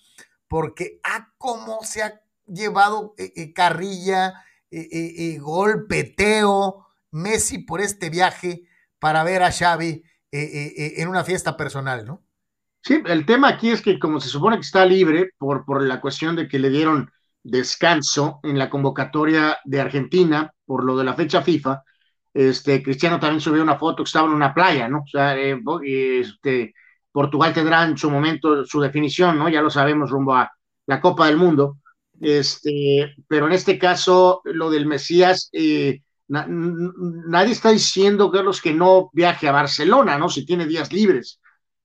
porque 0.47 0.99
a 1.03 1.15
ah, 1.15 1.33
cómo 1.37 1.79
se 1.83 2.03
ha 2.03 2.21
llevado 2.45 3.13
eh, 3.17 3.33
eh, 3.35 3.53
carrilla, 3.53 4.45
eh, 4.69 5.37
golpeteo 5.39 6.87
Messi 7.11 7.59
por 7.59 7.81
este 7.81 8.09
viaje 8.09 8.63
para 8.99 9.23
ver 9.23 9.43
a 9.43 9.51
Xavi 9.51 10.03
en 10.29 11.07
una 11.07 11.23
fiesta 11.23 11.55
personal, 11.55 12.05
¿no? 12.05 12.21
Sí, 12.81 13.01
el 13.05 13.25
tema 13.25 13.49
aquí 13.49 13.71
es 13.71 13.81
que 13.81 13.97
como 13.97 14.19
se 14.19 14.29
supone 14.29 14.57
que 14.57 14.61
está 14.61 14.85
libre 14.85 15.31
por, 15.37 15.65
por 15.65 15.81
la 15.81 15.99
cuestión 15.99 16.35
de 16.35 16.47
que 16.47 16.59
le 16.59 16.69
dieron 16.69 17.11
descanso 17.47 18.39
en 18.43 18.57
la 18.59 18.69
convocatoria 18.69 19.57
de 19.63 19.81
Argentina 19.81 20.51
por 20.65 20.83
lo 20.83 20.97
de 20.97 21.05
la 21.05 21.13
fecha 21.13 21.41
FIFA, 21.41 21.81
este, 22.33 22.83
Cristiano 22.83 23.19
también 23.19 23.41
subió 23.41 23.63
una 23.63 23.79
foto 23.79 24.03
que 24.03 24.07
estaba 24.07 24.27
en 24.27 24.33
una 24.33 24.53
playa, 24.53 24.87
¿no? 24.87 24.99
O 24.99 25.07
sea, 25.07 25.35
este, 25.35 26.73
Portugal 27.11 27.53
tendrá 27.53 27.83
en 27.83 27.97
su 27.97 28.11
momento 28.11 28.65
su 28.65 28.79
definición, 28.79 29.39
¿no? 29.39 29.49
Ya 29.49 29.61
lo 29.61 29.69
sabemos 29.69 30.11
rumbo 30.11 30.35
a 30.35 30.51
la 30.85 31.01
Copa 31.01 31.27
del 31.27 31.37
Mundo, 31.37 31.77
este, 32.19 33.15
pero 33.27 33.47
en 33.47 33.53
este 33.53 33.79
caso, 33.79 34.41
lo 34.43 34.69
del 34.69 34.85
Mesías, 34.85 35.49
eh, 35.53 36.01
nadie 36.27 37.53
está 37.53 37.71
diciendo, 37.71 38.29
Carlos, 38.29 38.61
que 38.61 38.73
no 38.73 39.09
viaje 39.13 39.47
a 39.47 39.53
Barcelona, 39.53 40.17
¿no? 40.17 40.29
Si 40.29 40.45
tiene 40.45 40.67
días 40.67 40.91
libres 40.91 41.39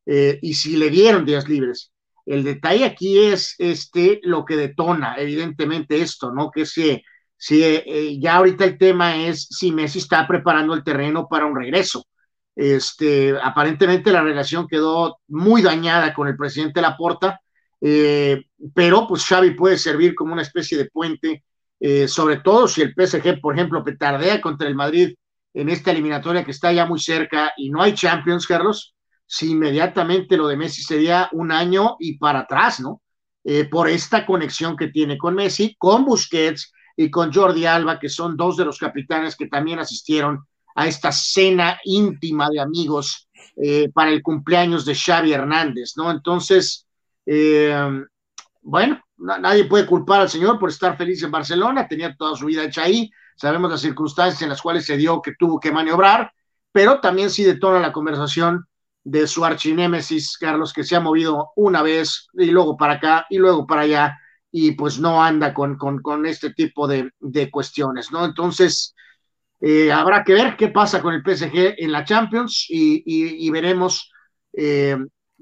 eh, 0.06 0.39
y 0.43 0.55
si 0.55 0.76
le 0.76 0.90
dieron 0.90 1.24
días 1.24 1.48
libres. 1.48 1.91
El 2.27 2.44
detalle 2.44 2.85
aquí 2.85 3.19
es 3.19 3.55
este, 3.59 4.20
lo 4.23 4.44
que 4.44 4.57
detona, 4.57 5.16
evidentemente, 5.19 6.01
esto, 6.01 6.32
¿no? 6.32 6.51
Que 6.51 6.66
si, 6.66 7.03
si 7.36 7.62
eh, 7.65 8.19
ya 8.20 8.36
ahorita 8.36 8.65
el 8.65 8.78
tema 8.78 9.16
es 9.16 9.49
si 9.51 9.73
Messi 9.73 9.99
está 9.99 10.27
preparando 10.27 10.74
el 10.74 10.85
terreno 10.85 11.28
para 11.28 11.47
un 11.47 11.57
regreso. 11.57 12.07
Este, 12.55 13.35
aparentemente 13.43 14.12
la 14.12 14.23
relación 14.23 14.69
quedó 14.69 15.19
muy 15.28 15.62
dañada 15.62 16.12
con 16.15 16.28
el 16.28 16.36
presidente 16.36 16.82
Laporta 16.82 17.40
eh, 17.85 18.44
pero 18.74 19.09
pues 19.09 19.24
Xavi 19.27 19.55
puede 19.55 19.77
servir 19.77 20.15
como 20.15 20.32
una 20.32 20.43
especie 20.43 20.78
de 20.78 20.89
puente, 20.89 21.44
eh, 21.81 22.07
sobre 22.07 22.36
todo 22.36 22.69
si 22.69 22.81
el 22.81 22.94
PSG, 22.94 23.40
por 23.40 23.55
ejemplo, 23.55 23.82
petardea 23.82 24.40
contra 24.40 24.69
el 24.69 24.77
Madrid 24.77 25.15
en 25.53 25.69
esta 25.69 25.90
eliminatoria 25.90 26.44
que 26.44 26.53
está 26.53 26.73
ya 26.73 26.86
muy 26.86 27.01
cerca 27.01 27.53
y 27.57 27.70
no 27.70 27.82
hay 27.82 27.94
Champions, 27.94 28.47
Carlos, 28.47 28.94
si 29.35 29.53
inmediatamente 29.53 30.37
lo 30.37 30.47
de 30.47 30.59
Messi 30.59 30.83
sería 30.83 31.31
un 31.33 31.53
año 31.53 31.97
y 31.99 32.19
para 32.19 32.41
atrás, 32.41 32.81
¿no? 32.81 33.01
Eh, 33.45 33.65
por 33.65 33.89
esta 33.89 34.27
conexión 34.27 34.77
que 34.77 34.89
tiene 34.89 35.17
con 35.17 35.35
Messi, 35.35 35.75
con 35.79 36.05
Busquets 36.05 36.71
y 36.99 37.11
con 37.11 37.33
Jordi 37.33 37.65
Alba, 37.65 37.99
que 37.99 38.11
son 38.11 38.37
dos 38.37 38.59
de 38.59 38.67
los 38.67 38.79
capitanes 38.79 39.35
que 39.35 39.47
también 39.47 39.79
asistieron 39.79 40.47
a 40.75 40.87
esta 40.87 41.13
cena 41.13 41.81
íntima 41.85 42.51
de 42.51 42.61
amigos 42.61 43.29
para 43.95 44.11
el 44.11 44.23
cumpleaños 44.23 44.85
de 44.85 44.95
Xavi 44.95 45.33
Hernández, 45.33 45.93
¿no? 45.97 46.11
Entonces, 46.11 46.87
eh, 47.25 47.75
bueno, 48.61 49.01
nadie 49.17 49.65
puede 49.65 49.87
culpar 49.87 50.21
al 50.21 50.29
señor 50.29 50.59
por 50.59 50.69
estar 50.69 50.97
feliz 50.97 51.23
en 51.23 51.31
Barcelona, 51.31 51.89
tenía 51.89 52.15
toda 52.15 52.37
su 52.37 52.47
vida 52.47 52.65
hecha 52.65 52.83
ahí, 52.83 53.11
sabemos 53.37 53.71
las 53.71 53.81
circunstancias 53.81 54.43
en 54.43 54.51
las 54.51 54.61
cuales 54.61 54.85
se 54.85 54.99
dio 54.99 55.23
que 55.23 55.35
tuvo 55.39 55.59
que 55.59 55.73
maniobrar, 55.73 56.33
pero 56.71 57.01
también 57.01 57.31
sí 57.31 57.45
detona 57.45 57.81
la 57.81 57.93
conversación 57.93 58.67
de 59.05 59.27
su 59.27 59.45
archinémesis, 59.45 60.37
Carlos, 60.39 60.73
que 60.73 60.85
se 60.85 60.97
ha 60.97 61.01
movido 61.01 61.53
una 61.57 61.83
vez 61.83 62.29
y 62.35 62.47
luego 62.47 62.77
para 62.77 62.95
acá 62.95 63.27
y 63.31 63.39
luego 63.39 63.66
para 63.66 63.83
allá, 63.83 64.19
y 64.51 64.73
pues 64.73 64.99
no 64.99 65.23
anda 65.23 65.55
con, 65.55 65.77
con, 65.77 66.27
este 66.27 66.53
tipo 66.53 66.87
de, 66.87 67.11
cuestiones, 67.51 68.12
¿no? 68.12 68.24
Entonces, 68.24 68.95
eh, 69.61 69.91
habrá 69.91 70.23
que 70.24 70.35
ver 70.35 70.57
qué 70.57 70.69
pasa 70.69 71.01
con 71.01 71.15
el 71.15 71.23
PSG 71.23 71.74
en 71.79 71.91
la 71.91 72.05
Champions 72.05 72.66
y, 72.69 73.51
veremos 73.51 74.11
eh, 74.53 74.97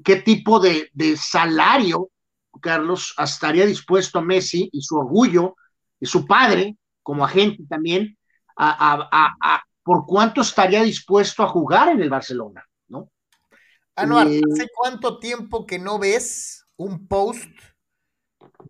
qué 0.05 0.17
tipo 0.17 0.61
de, 0.61 0.91
salario, 1.17 2.11
Carlos, 2.61 3.15
estaría 3.19 3.67
dispuesto 3.67 4.23
Messi 4.23 4.69
y 4.73 4.83
su 4.83 4.97
orgullo 4.97 5.57
y 5.99 6.07
su 6.07 6.27
padre, 6.27 6.77
como 7.03 7.25
agente 7.25 7.65
también, 7.69 8.17
a, 8.57 9.65
por 9.83 10.07
cuánto 10.07 10.43
estaría 10.43 10.83
dispuesto 10.83 11.43
a 11.43 11.49
jugar 11.49 11.89
en 11.89 12.01
el 12.01 12.11
Barcelona. 12.11 12.65
Anuar, 14.03 14.29
eh, 14.29 14.41
¿hace 14.53 14.69
cuánto 14.75 15.19
tiempo 15.19 15.67
que 15.67 15.79
no 15.79 15.99
ves 15.99 16.67
un 16.77 17.07
post 17.07 17.49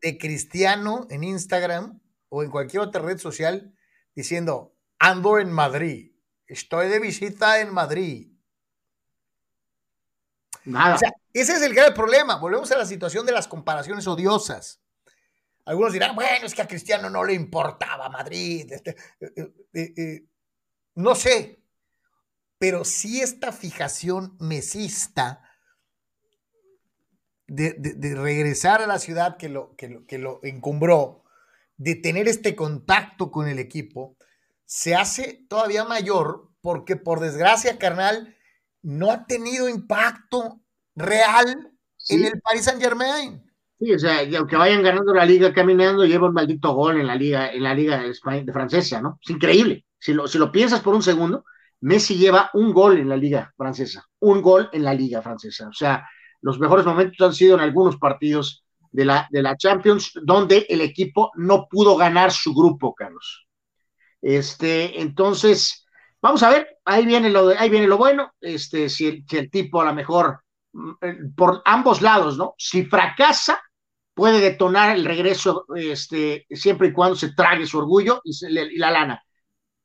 de 0.00 0.18
Cristiano 0.18 1.06
en 1.10 1.24
Instagram 1.24 2.00
o 2.28 2.42
en 2.42 2.50
cualquier 2.50 2.82
otra 2.82 3.02
red 3.02 3.18
social 3.18 3.74
diciendo, 4.14 4.74
ando 4.98 5.38
en 5.38 5.50
Madrid, 5.52 6.12
estoy 6.46 6.88
de 6.88 7.00
visita 7.00 7.60
en 7.60 7.72
Madrid, 7.72 8.30
Nada. 10.64 10.98
ese 11.32 11.52
es 11.54 11.62
el 11.62 11.74
grave 11.74 11.92
problema. 11.92 12.36
Volvemos 12.36 12.70
a 12.70 12.78
la 12.78 12.86
situación 12.86 13.24
de 13.26 13.32
las 13.32 13.48
comparaciones 13.48 14.06
odiosas. 14.06 14.80
Algunos 15.64 15.92
dirán, 15.92 16.14
bueno, 16.14 16.46
es 16.46 16.54
que 16.54 16.62
a 16.62 16.68
Cristiano 16.68 17.08
no 17.08 17.24
le 17.24 17.34
importaba 17.34 18.08
Madrid. 18.08 18.70
Este, 18.72 18.96
eh, 19.20 19.52
eh, 19.72 19.94
eh, 19.96 20.24
no 20.96 21.14
sé. 21.14 21.59
Pero 22.60 22.84
sí 22.84 23.22
esta 23.22 23.52
fijación 23.52 24.36
mesista 24.38 25.40
de, 27.46 27.74
regresar 28.14 28.82
a 28.82 28.86
la 28.86 28.98
ciudad 28.98 29.38
que 29.38 29.48
lo, 29.48 29.74
que, 29.76 29.88
lo, 29.88 30.04
que 30.06 30.18
lo 30.18 30.40
encumbró, 30.42 31.24
de 31.78 31.94
tener 31.94 32.28
este 32.28 32.54
contacto 32.54 33.30
con 33.30 33.48
el 33.48 33.58
equipo, 33.58 34.14
se 34.66 34.94
hace 34.94 35.46
todavía 35.48 35.86
mayor 35.86 36.50
porque 36.60 36.96
por 36.96 37.20
desgracia, 37.20 37.78
carnal, 37.78 38.36
no 38.82 39.10
ha 39.10 39.26
tenido 39.26 39.66
impacto 39.66 40.60
real 40.94 41.72
en 42.10 42.24
el 42.24 42.42
Paris 42.42 42.64
Saint 42.64 42.82
Germain. 42.82 43.42
Sí, 43.78 43.94
o 43.94 43.98
sea, 43.98 44.18
aunque 44.36 44.56
vayan 44.56 44.82
ganando 44.82 45.14
la 45.14 45.24
liga 45.24 45.54
caminando, 45.54 46.04
lleva 46.04 46.28
un 46.28 46.34
maldito 46.34 46.74
gol 46.74 47.00
en 47.00 47.06
la 47.06 47.14
liga, 47.14 47.50
en 47.50 47.62
la 47.62 47.74
liga 47.74 48.02
de, 48.02 48.10
España, 48.10 48.44
de 48.44 48.52
francesa, 48.52 49.00
¿no? 49.00 49.18
Es 49.22 49.30
increíble. 49.30 49.86
Si 49.98 50.12
lo, 50.12 50.28
si 50.28 50.36
lo 50.36 50.52
piensas 50.52 50.80
por 50.80 50.94
un 50.94 51.02
segundo, 51.02 51.46
Messi 51.80 52.16
lleva 52.16 52.50
un 52.54 52.72
gol 52.72 52.98
en 52.98 53.08
la 53.08 53.16
liga 53.16 53.52
francesa, 53.56 54.06
un 54.20 54.42
gol 54.42 54.68
en 54.72 54.84
la 54.84 54.94
liga 54.94 55.22
francesa. 55.22 55.68
O 55.68 55.72
sea, 55.72 56.06
los 56.42 56.58
mejores 56.58 56.84
momentos 56.84 57.26
han 57.26 57.34
sido 57.34 57.54
en 57.54 57.60
algunos 57.60 57.96
partidos 57.96 58.64
de 58.92 59.04
la, 59.04 59.28
de 59.30 59.42
la 59.42 59.56
Champions, 59.56 60.12
donde 60.22 60.66
el 60.68 60.80
equipo 60.80 61.30
no 61.36 61.68
pudo 61.68 61.96
ganar 61.96 62.32
su 62.32 62.54
grupo, 62.54 62.94
Carlos. 62.94 63.46
Este, 64.20 65.00
entonces, 65.00 65.86
vamos 66.20 66.42
a 66.42 66.50
ver, 66.50 66.78
ahí 66.84 67.06
viene 67.06 67.30
lo, 67.30 67.48
ahí 67.48 67.70
viene 67.70 67.86
lo 67.86 67.96
bueno, 67.96 68.32
este, 68.40 68.88
si 68.88 69.24
el, 69.30 69.50
tipo 69.50 69.80
a 69.80 69.86
lo 69.86 69.94
mejor, 69.94 70.40
mm, 70.72 71.34
por 71.34 71.62
ambos 71.64 72.02
lados, 72.02 72.36
¿no? 72.36 72.54
Si 72.58 72.84
fracasa, 72.84 73.60
puede 74.12 74.40
detonar 74.40 74.94
el 74.94 75.04
regreso 75.04 75.64
este, 75.74 76.46
siempre 76.50 76.88
y 76.88 76.92
cuando 76.92 77.16
se 77.16 77.32
trague 77.32 77.66
su 77.66 77.78
orgullo 77.78 78.20
y, 78.24 78.32
y, 78.46 78.78
la 78.78 78.90
lana. 78.90 79.22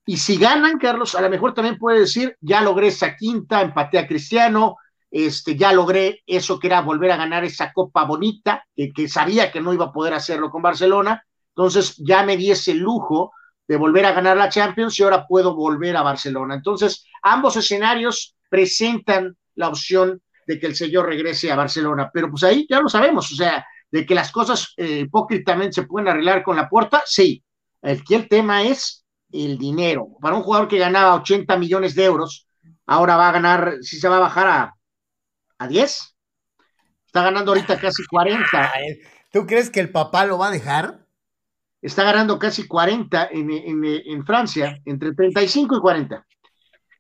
Y 0.06 0.18
si 0.18 0.38
ganan, 0.38 0.78
Carlos, 0.78 1.16
a 1.16 1.22
lo 1.22 1.30
mejor 1.30 1.54
también 1.54 1.78
puede 1.78 2.02
decir, 2.02 2.38
ya 2.40 2.62
logré 2.62 2.88
esa 2.88 3.16
quinta, 3.16 3.62
empaté 3.62 3.98
a 3.98 4.08
Cristiano, 4.08 4.78
este, 5.10 5.56
ya 5.56 5.74
logré 5.74 6.22
eso 6.28 6.60
que 6.60 6.68
era 6.68 6.82
volver 6.82 7.12
a 7.12 7.18
ganar 7.18 7.44
esa 7.44 7.74
copa 7.74 8.04
bonita, 8.04 8.66
que, 8.76 9.08
sabía 9.08 9.52
que 9.52 9.62
no 9.62 9.74
iba 9.74 9.86
a 9.86 9.92
poder 9.92 10.14
hacerlo 10.14 10.52
con 10.52 10.62
Barcelona, 10.62 11.26
entonces 11.56 11.96
ya 11.98 12.24
me 12.24 12.38
di 12.38 12.52
ese 12.52 12.74
lujo 12.74 13.32
de 13.68 13.78
volver 13.78 14.06
a 14.06 14.12
ganar 14.12 14.38
la 14.38 14.50
Champions 14.50 15.00
y 15.00 15.04
ahora 15.04 15.26
puedo 15.26 15.56
volver 15.56 15.96
a 15.98 16.04
Barcelona. 16.04 16.56
Entonces, 16.56 17.06
ambos 17.24 17.56
escenarios 17.56 18.36
presentan 18.50 19.36
la 19.56 19.70
opción 19.70 20.22
de 20.46 20.60
que 20.60 20.68
el 20.68 20.76
señor 20.76 21.08
regrese 21.08 21.52
a 21.52 21.56
Barcelona, 21.56 22.12
pero 22.14 22.30
pues 22.30 22.44
ahí 22.44 22.68
ya 22.70 22.80
lo 22.80 22.90
sabemos, 22.90 23.32
o 23.32 23.36
sea, 23.36 23.66
de 23.90 24.06
que 24.06 24.14
las 24.14 24.32
cosas 24.32 24.74
eh, 24.78 25.04
hipócritamente 25.06 25.74
se 25.74 25.84
pueden 25.84 26.10
arreglar 26.10 26.44
con 26.44 26.58
la 26.58 26.70
puerta, 26.70 27.04
sí. 27.06 27.42
Aquí 27.82 28.16
el 28.16 28.28
tema 28.28 28.64
es 28.64 29.05
el 29.36 29.58
dinero. 29.58 30.10
Para 30.22 30.36
un 30.36 30.44
jugador 30.44 30.68
que 30.68 30.78
ganaba 30.78 31.16
80 31.16 31.58
millones 31.58 31.96
de 31.96 32.06
euros, 32.06 32.48
ahora 32.86 33.18
va 33.18 33.30
a 33.30 33.34
ganar, 33.34 33.78
si 33.82 34.00
se 34.00 34.08
va 34.08 34.18
a 34.18 34.22
bajar 34.22 34.48
a, 34.48 34.76
a 35.58 35.68
10. 35.68 36.16
Está 37.06 37.24
ganando 37.24 37.52
ahorita 37.52 37.80
casi 37.80 38.06
40. 38.06 38.74
¿Tú 39.32 39.46
crees 39.46 39.70
que 39.70 39.80
el 39.80 39.92
papá 39.92 40.26
lo 40.26 40.38
va 40.38 40.48
a 40.48 40.52
dejar? 40.52 41.06
Está 41.82 42.04
ganando 42.04 42.40
casi 42.40 42.68
40 42.68 43.30
en, 43.32 43.52
en, 43.52 43.86
en 43.86 44.26
Francia, 44.26 44.82
entre 44.86 45.14
35 45.14 45.78
y 45.78 45.80
40. 45.80 46.26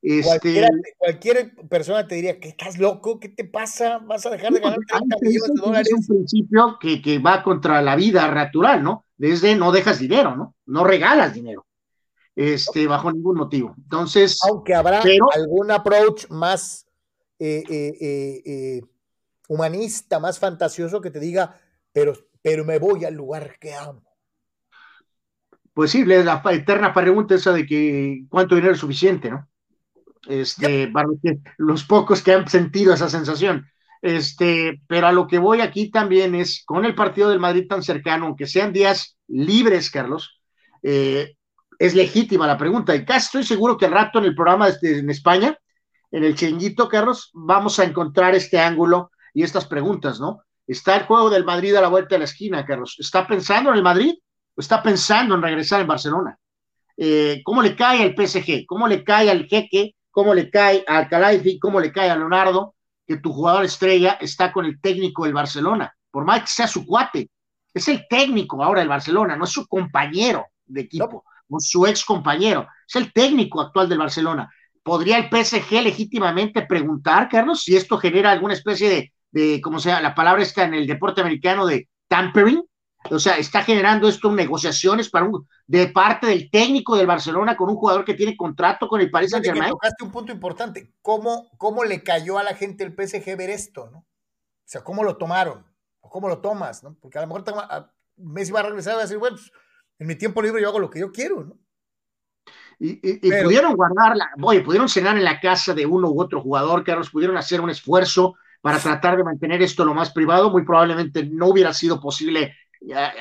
Este, 0.07 0.63
cualquier 0.99 1.55
persona 1.67 2.05
te 2.05 2.13
diría 2.13 2.39
que 2.39 2.49
estás 2.49 2.77
loco, 2.77 3.19
¿qué 3.19 3.29
te 3.29 3.43
pasa? 3.43 3.97
¿Vas 3.97 4.23
a 4.27 4.29
dejar 4.29 4.53
de 4.53 4.59
ganar 4.59 4.77
30 4.87 5.15
millones 5.19 5.51
de 5.55 5.61
dólares? 5.61 5.87
Es 5.87 5.93
un 5.93 6.05
principio 6.05 6.77
que, 6.79 7.01
que, 7.01 7.17
va 7.17 7.41
contra 7.41 7.81
la 7.81 7.95
vida 7.95 8.29
natural, 8.31 8.83
¿no? 8.83 9.03
Desde 9.17 9.55
no 9.55 9.71
dejas 9.71 9.97
dinero, 9.97 10.35
¿no? 10.35 10.53
No 10.67 10.83
regalas 10.83 11.33
dinero, 11.33 11.65
este, 12.35 12.87
bajo 12.87 13.11
ningún 13.11 13.37
motivo. 13.37 13.73
Entonces. 13.77 14.39
Aunque 14.49 14.73
habrá 14.73 15.01
algún 15.35 15.71
approach 15.71 16.29
más 16.29 16.85
eh, 17.39 17.63
eh, 17.69 18.41
eh, 18.45 18.81
humanista, 19.47 20.19
más 20.19 20.39
fantasioso 20.39 21.01
que 21.01 21.11
te 21.11 21.19
diga, 21.19 21.59
pero, 21.91 22.13
pero 22.41 22.65
me 22.65 22.79
voy 22.79 23.05
al 23.05 23.13
lugar 23.13 23.57
que 23.59 23.73
amo. 23.73 24.03
Pues 25.73 25.91
sí, 25.91 26.05
la 26.05 26.41
eterna 26.51 26.93
pregunta 26.93 27.35
esa 27.35 27.51
de 27.51 27.65
que 27.65 28.25
cuánto 28.29 28.55
dinero 28.55 28.73
es 28.73 28.79
suficiente, 28.79 29.29
¿no? 29.29 29.49
este, 30.27 30.87
para 30.87 31.07
los 31.57 31.83
pocos 31.83 32.21
que 32.21 32.33
han 32.33 32.47
sentido 32.47 32.93
esa 32.93 33.09
sensación. 33.09 33.67
Este, 34.01 34.81
pero 34.87 35.07
a 35.07 35.11
lo 35.11 35.27
que 35.27 35.39
voy 35.39 35.61
aquí 35.61 35.89
también 35.89 36.35
es, 36.35 36.63
con 36.65 36.85
el 36.85 36.93
partido 36.93 37.29
del 37.29 37.39
Madrid 37.39 37.67
tan 37.67 37.81
cercano, 37.81 38.25
aunque 38.27 38.45
sean 38.45 38.71
días 38.71 39.17
libres, 39.27 39.89
Carlos, 39.89 40.41
eh, 40.83 41.35
es 41.79 41.95
legítima 41.95 42.47
la 42.47 42.57
pregunta. 42.57 42.95
Y 42.95 43.05
casi 43.05 43.25
estoy 43.25 43.43
seguro 43.43 43.77
que 43.77 43.85
al 43.85 43.91
rato 43.91 44.19
en 44.19 44.25
el 44.25 44.35
programa 44.35 44.67
este, 44.67 44.99
en 44.99 45.09
España, 45.09 45.57
en 46.11 46.23
el 46.23 46.35
chinguito, 46.35 46.87
Carlos, 46.87 47.31
vamos 47.33 47.79
a 47.79 47.83
encontrar 47.83 48.35
este 48.35 48.59
ángulo 48.59 49.11
y 49.33 49.43
estas 49.43 49.65
preguntas, 49.65 50.19
¿no? 50.19 50.41
Está 50.67 50.95
el 50.95 51.03
juego 51.03 51.29
del 51.29 51.45
Madrid 51.45 51.75
a 51.75 51.81
la 51.81 51.89
vuelta 51.89 52.15
de 52.15 52.19
la 52.19 52.25
esquina, 52.25 52.65
Carlos. 52.65 52.95
¿Está 52.99 53.27
pensando 53.27 53.69
en 53.69 53.77
el 53.77 53.83
Madrid 53.83 54.13
o 54.55 54.61
está 54.61 54.81
pensando 54.81 55.35
en 55.35 55.41
regresar 55.41 55.81
en 55.81 55.87
Barcelona? 55.87 56.37
Eh, 56.97 57.41
¿Cómo 57.43 57.61
le 57.61 57.75
cae 57.75 58.01
al 58.01 58.15
PSG? 58.15 58.65
¿Cómo 58.65 58.87
le 58.87 59.03
cae 59.03 59.29
al 59.29 59.45
jeque 59.45 59.95
cómo 60.15 60.33
le 60.33 60.49
cae 60.49 60.85
a 60.87 60.99
Alcalaifi, 60.99 61.59
cómo 61.59 61.81
le 61.81 61.91
cae 61.91 62.09
a 62.09 62.15
Leonardo, 62.15 62.75
que 63.05 63.17
tu 63.17 63.33
jugador 63.33 63.65
estrella 63.65 64.17
está 64.21 64.53
con 64.53 64.65
el 64.65 64.79
técnico 64.79 65.25
del 65.25 65.33
Barcelona, 65.33 65.93
por 66.09 66.23
más 66.23 66.39
que 66.39 66.47
sea 66.47 66.67
su 66.67 66.85
cuate, 66.85 67.29
es 67.73 67.89
el 67.89 68.07
técnico 68.07 68.63
ahora 68.63 68.79
del 68.79 68.87
Barcelona, 68.87 69.35
no 69.35 69.43
es 69.43 69.49
su 69.49 69.67
compañero 69.67 70.45
de 70.65 70.81
equipo. 70.81 71.25
Su 71.59 71.85
ex 71.85 72.03
compañero, 72.03 72.67
es 72.87 72.95
el 72.95 73.11
técnico 73.13 73.61
actual 73.61 73.89
del 73.89 73.99
Barcelona. 73.99 74.49
¿Podría 74.83 75.17
el 75.17 75.29
PSG 75.29 75.81
legítimamente 75.81 76.61
preguntar, 76.63 77.27
Carlos, 77.29 77.63
si 77.63 77.75
esto 77.75 77.97
genera 77.97 78.31
alguna 78.31 78.53
especie 78.53 78.89
de, 78.89 79.13
de 79.31 79.61
como 79.61 79.79
sea, 79.79 80.01
la 80.01 80.13
palabra 80.13 80.43
está 80.43 80.63
en 80.63 80.75
el 80.75 80.87
deporte 80.87 81.21
americano 81.21 81.65
de 81.65 81.89
tampering? 82.07 82.63
O 83.11 83.19
sea, 83.19 83.37
está 83.37 83.61
generando 83.61 84.07
esto 84.07 84.31
negociaciones 84.31 85.09
para 85.09 85.25
un, 85.25 85.47
de 85.67 85.87
parte 85.87 86.27
del 86.27 86.49
técnico 86.49 86.95
del 86.95 87.05
Barcelona 87.05 87.55
con 87.55 87.69
un 87.69 87.75
jugador 87.75 88.03
que 88.03 88.15
tiene 88.15 88.35
contrato 88.35 88.87
con 88.87 88.99
el 88.99 89.11
Paris 89.11 89.31
Saint 89.31 89.45
Germain. 89.45 89.71
Tocaste 89.71 90.03
un 90.03 90.11
punto 90.11 90.31
importante. 90.31 90.93
¿Cómo, 91.01 91.49
¿Cómo 91.57 91.83
le 91.83 92.01
cayó 92.01 92.39
a 92.39 92.43
la 92.43 92.55
gente 92.55 92.83
el 92.83 92.93
PSG 92.93 93.37
ver 93.37 93.51
esto? 93.51 93.89
¿no? 93.91 93.99
O 93.99 94.05
sea, 94.65 94.83
¿cómo 94.83 95.03
lo 95.03 95.17
tomaron? 95.17 95.65
¿O 96.01 96.09
cómo 96.09 96.27
lo 96.27 96.39
tomas? 96.39 96.83
¿no? 96.83 96.95
Porque 96.99 97.19
a 97.19 97.21
lo 97.21 97.27
mejor 97.27 97.43
Messi 98.17 98.51
va 98.51 98.61
a 98.61 98.63
regresar 98.63 98.93
y 98.93 98.95
va 98.95 99.01
a 99.01 99.05
decir, 99.05 99.17
bueno, 99.19 99.37
pues, 99.37 99.51
en 99.99 100.07
mi 100.07 100.15
tiempo 100.15 100.41
libre 100.41 100.61
yo 100.61 100.69
hago 100.69 100.79
lo 100.79 100.89
que 100.89 100.99
yo 100.99 101.11
quiero, 101.11 101.43
¿no? 101.43 101.57
Y, 102.77 102.99
y, 103.01 103.43
pudieron 103.43 103.73
guardarla, 103.75 104.31
oye, 104.41 104.59
pudieron 104.61 104.89
cenar 104.89 105.15
en 105.15 105.23
la 105.23 105.39
casa 105.39 105.73
de 105.73 105.85
uno 105.85 106.09
u 106.09 106.21
otro 106.21 106.41
jugador, 106.41 106.83
Carlos, 106.83 107.09
pudieron 107.09 107.37
hacer 107.37 107.61
un 107.61 107.69
esfuerzo 107.69 108.35
para 108.61 108.79
tratar 108.79 109.15
de 109.15 109.23
mantener 109.23 109.61
esto 109.61 109.85
lo 109.85 109.93
más 109.93 110.11
privado. 110.11 110.49
Muy 110.49 110.65
probablemente 110.65 111.25
no 111.25 111.47
hubiera 111.47 111.73
sido 111.73 112.01
posible 112.01 112.53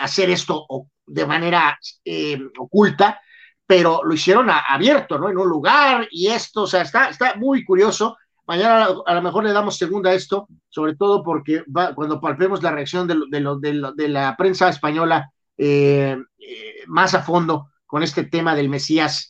hacer 0.00 0.30
esto 0.30 0.66
de 1.06 1.26
manera 1.26 1.78
eh, 2.04 2.40
oculta, 2.58 3.20
pero 3.66 4.00
lo 4.02 4.14
hicieron 4.14 4.48
abierto, 4.50 5.18
¿no? 5.18 5.30
En 5.30 5.38
un 5.38 5.48
lugar 5.48 6.08
y 6.10 6.28
esto, 6.28 6.62
o 6.62 6.66
sea, 6.66 6.82
está, 6.82 7.10
está 7.10 7.34
muy 7.36 7.64
curioso. 7.64 8.16
Mañana 8.46 8.88
a 9.06 9.14
lo 9.14 9.22
mejor 9.22 9.44
le 9.44 9.52
damos 9.52 9.78
segunda 9.78 10.10
a 10.10 10.14
esto, 10.14 10.48
sobre 10.68 10.96
todo 10.96 11.22
porque 11.22 11.62
cuando 11.94 12.20
palpemos 12.20 12.62
la 12.62 12.72
reacción 12.72 13.06
de, 13.06 13.14
de, 13.30 13.92
de 13.94 14.08
la 14.08 14.36
prensa 14.36 14.68
española 14.68 15.30
eh, 15.56 16.16
eh, 16.16 16.18
más 16.86 17.14
a 17.14 17.22
fondo 17.22 17.70
con 17.86 18.02
este 18.02 18.24
tema 18.24 18.54
del 18.54 18.68
Mesías 18.68 19.28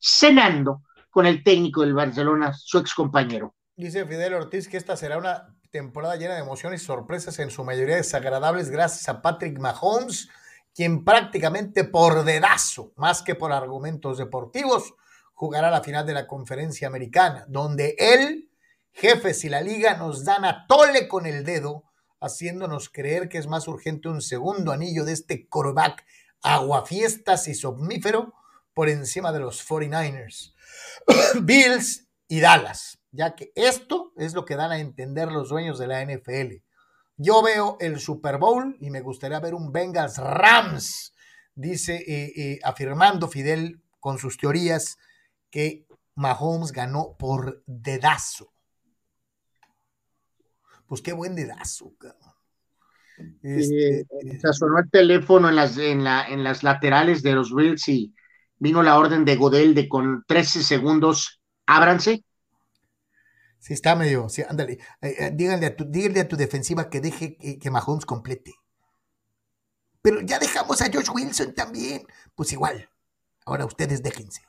cenando 0.00 0.82
con 1.10 1.26
el 1.26 1.42
técnico 1.42 1.80
del 1.80 1.94
Barcelona, 1.94 2.52
su 2.52 2.78
ex 2.78 2.94
compañero. 2.94 3.54
Dice 3.74 4.04
Fidel 4.06 4.34
Ortiz 4.34 4.68
que 4.68 4.76
esta 4.76 4.96
será 4.96 5.18
una 5.18 5.54
temporada 5.70 6.16
llena 6.16 6.34
de 6.34 6.40
emociones 6.40 6.82
y 6.82 6.86
sorpresas, 6.86 7.38
en 7.38 7.50
su 7.50 7.64
mayoría 7.64 7.96
desagradables, 7.96 8.70
gracias 8.70 9.08
a 9.08 9.20
Patrick 9.20 9.58
Mahomes, 9.58 10.28
quien 10.74 11.04
prácticamente 11.04 11.84
por 11.84 12.24
dedazo, 12.24 12.92
más 12.96 13.22
que 13.22 13.34
por 13.34 13.52
argumentos 13.52 14.18
deportivos, 14.18 14.94
jugará 15.34 15.70
la 15.70 15.82
final 15.82 16.06
de 16.06 16.14
la 16.14 16.26
conferencia 16.26 16.88
americana, 16.88 17.44
donde 17.48 17.94
él, 17.98 18.50
jefes 18.92 19.44
y 19.44 19.48
la 19.48 19.60
liga 19.60 19.96
nos 19.96 20.24
dan 20.24 20.44
a 20.44 20.66
tole 20.66 21.08
con 21.08 21.26
el 21.26 21.44
dedo, 21.44 21.84
haciéndonos 22.20 22.88
creer 22.88 23.28
que 23.28 23.38
es 23.38 23.46
más 23.46 23.68
urgente 23.68 24.08
un 24.08 24.22
segundo 24.22 24.72
anillo 24.72 25.04
de 25.04 25.12
este 25.12 25.46
quarterback 25.46 26.04
aguafiestas 26.42 27.48
y 27.48 27.54
somnífero 27.54 28.34
por 28.74 28.88
encima 28.88 29.32
de 29.32 29.40
los 29.40 29.66
49ers, 29.66 30.54
Bills 31.42 32.08
y 32.28 32.40
Dallas 32.40 32.98
ya 33.16 33.34
que 33.34 33.50
esto 33.54 34.12
es 34.16 34.34
lo 34.34 34.44
que 34.44 34.56
dan 34.56 34.70
a 34.70 34.78
entender 34.78 35.32
los 35.32 35.48
dueños 35.48 35.78
de 35.78 35.86
la 35.88 36.04
NFL. 36.04 36.62
Yo 37.16 37.42
veo 37.42 37.78
el 37.80 37.98
Super 37.98 38.38
Bowl 38.38 38.76
y 38.78 38.90
me 38.90 39.00
gustaría 39.00 39.40
ver 39.40 39.54
un 39.54 39.72
Bengals 39.72 40.18
Rams, 40.18 41.14
dice 41.54 41.96
eh, 41.96 42.32
eh, 42.36 42.58
afirmando 42.62 43.26
Fidel 43.26 43.82
con 43.98 44.18
sus 44.18 44.36
teorías 44.36 44.98
que 45.50 45.86
Mahomes 46.14 46.72
ganó 46.72 47.16
por 47.18 47.62
dedazo. 47.66 48.52
Pues 50.86 51.00
qué 51.00 51.12
buen 51.12 51.34
dedazo, 51.34 51.96
cabrón. 51.98 52.35
Este, 53.42 54.00
eh, 54.00 54.06
se 54.40 54.52
sonó 54.52 54.78
el 54.78 54.90
teléfono 54.90 55.48
en 55.48 55.56
las, 55.56 55.76
en, 55.78 56.04
la, 56.04 56.26
en 56.28 56.44
las 56.44 56.62
laterales 56.62 57.22
de 57.22 57.32
los 57.32 57.54
Bills 57.54 57.88
y 57.88 58.14
vino 58.58 58.82
la 58.82 58.98
orden 58.98 59.24
de 59.24 59.36
Godel 59.36 59.74
de 59.74 59.88
con 59.88 60.24
13 60.26 60.62
segundos, 60.62 61.40
ábranse 61.66 62.24
Sí, 63.66 63.74
está 63.74 63.96
medio, 63.96 64.28
sí, 64.28 64.42
ándale. 64.48 64.74
Eh, 65.00 65.16
eh, 65.18 65.30
díganle, 65.34 65.66
a 65.66 65.74
tu, 65.74 65.84
díganle 65.84 66.20
a 66.20 66.28
tu 66.28 66.36
defensiva 66.36 66.88
que 66.88 67.00
deje 67.00 67.36
que, 67.36 67.58
que 67.58 67.70
Mahomes 67.70 68.06
complete. 68.06 68.54
Pero 70.00 70.20
ya 70.20 70.38
dejamos 70.38 70.80
a 70.82 70.84
Josh 70.84 71.10
Wilson 71.12 71.52
también. 71.52 72.06
Pues 72.36 72.52
igual. 72.52 72.88
Ahora 73.44 73.64
ustedes 73.64 74.04
déjense. 74.04 74.42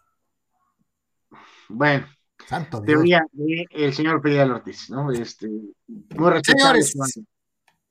Bueno, 1.68 2.08
Santo 2.48 2.80
Dios. 2.80 3.00
teoría 3.00 3.26
del 3.34 3.94
señor 3.94 4.22
Fidel 4.22 4.52
Ortiz, 4.52 4.88
¿no? 4.92 5.12
Este, 5.12 5.48
muy. 5.88 6.44
Señores, 6.44 6.96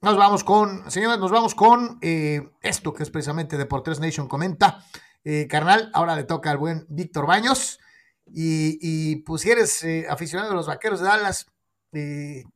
nos 0.03 0.17
vamos 0.17 0.45
con, 0.45 0.91
señores, 0.91 1.19
nos 1.19 1.31
vamos 1.31 1.55
con 1.55 1.99
eh, 2.03 2.49
esto 2.61 2.93
que 2.93 3.03
es 3.03 3.11
precisamente 3.11 3.57
Deportes 3.57 3.99
Nation 3.99 4.29
comenta. 4.29 4.85
Eh, 5.25 5.49
carnal, 5.49 5.91
ahora 5.95 6.15
le 6.15 6.25
toca 6.25 6.51
al 6.51 6.59
buen 6.59 6.87
Víctor 6.89 7.27
Baños. 7.27 7.81
Y, 8.29 9.17
pues 9.25 9.43
si 9.43 9.51
eres 9.51 9.83
eh, 9.85 10.07
aficionado 10.09 10.51
de 10.51 10.57
los 10.57 10.67
vaqueros 10.67 11.01
de 11.01 11.07
Dallas, 11.07 11.47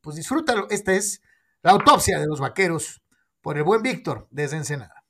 pues 0.01 0.17
disfrútalo. 0.17 0.67
Esta 0.69 0.93
es 0.93 1.23
la 1.63 1.73
autopsia 1.73 2.19
de 2.19 2.27
los 2.27 2.41
vaqueros 2.41 3.03
por 3.41 3.57
el 3.57 3.65
buen 3.65 3.83
Víctor 3.83 4.27
desde 4.31 4.57
Ensenada. 4.57 5.05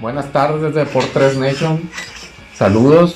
Buenas 0.00 0.32
tardes 0.32 0.74
de 0.74 0.86
Por 0.86 1.04
3 1.04 1.38
Nation. 1.38 1.90
Saludos, 2.58 3.14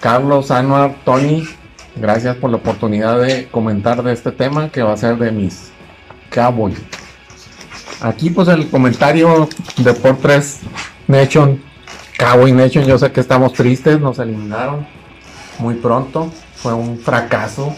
Carlos, 0.00 0.50
Anuar, 0.50 0.94
Tony. 1.04 1.46
Gracias 1.94 2.36
por 2.36 2.48
la 2.48 2.56
oportunidad 2.56 3.20
de 3.20 3.46
comentar 3.48 4.02
de 4.02 4.14
este 4.14 4.32
tema 4.32 4.70
que 4.70 4.82
va 4.82 4.94
a 4.94 4.96
ser 4.96 5.18
de 5.18 5.30
mis 5.30 5.70
Cowboys. 6.30 6.78
Aquí 8.00 8.30
pues 8.30 8.48
el 8.48 8.70
comentario 8.70 9.46
de 9.76 9.92
Por 9.92 10.16
3 10.16 10.60
Nation, 11.06 11.60
Cowboy 12.18 12.52
Nation, 12.52 12.86
yo 12.86 12.96
sé 12.96 13.12
que 13.12 13.20
estamos 13.20 13.52
tristes, 13.52 14.00
nos 14.00 14.18
eliminaron 14.18 14.86
muy 15.58 15.74
pronto, 15.74 16.32
fue 16.54 16.72
un 16.72 16.98
fracaso, 16.98 17.76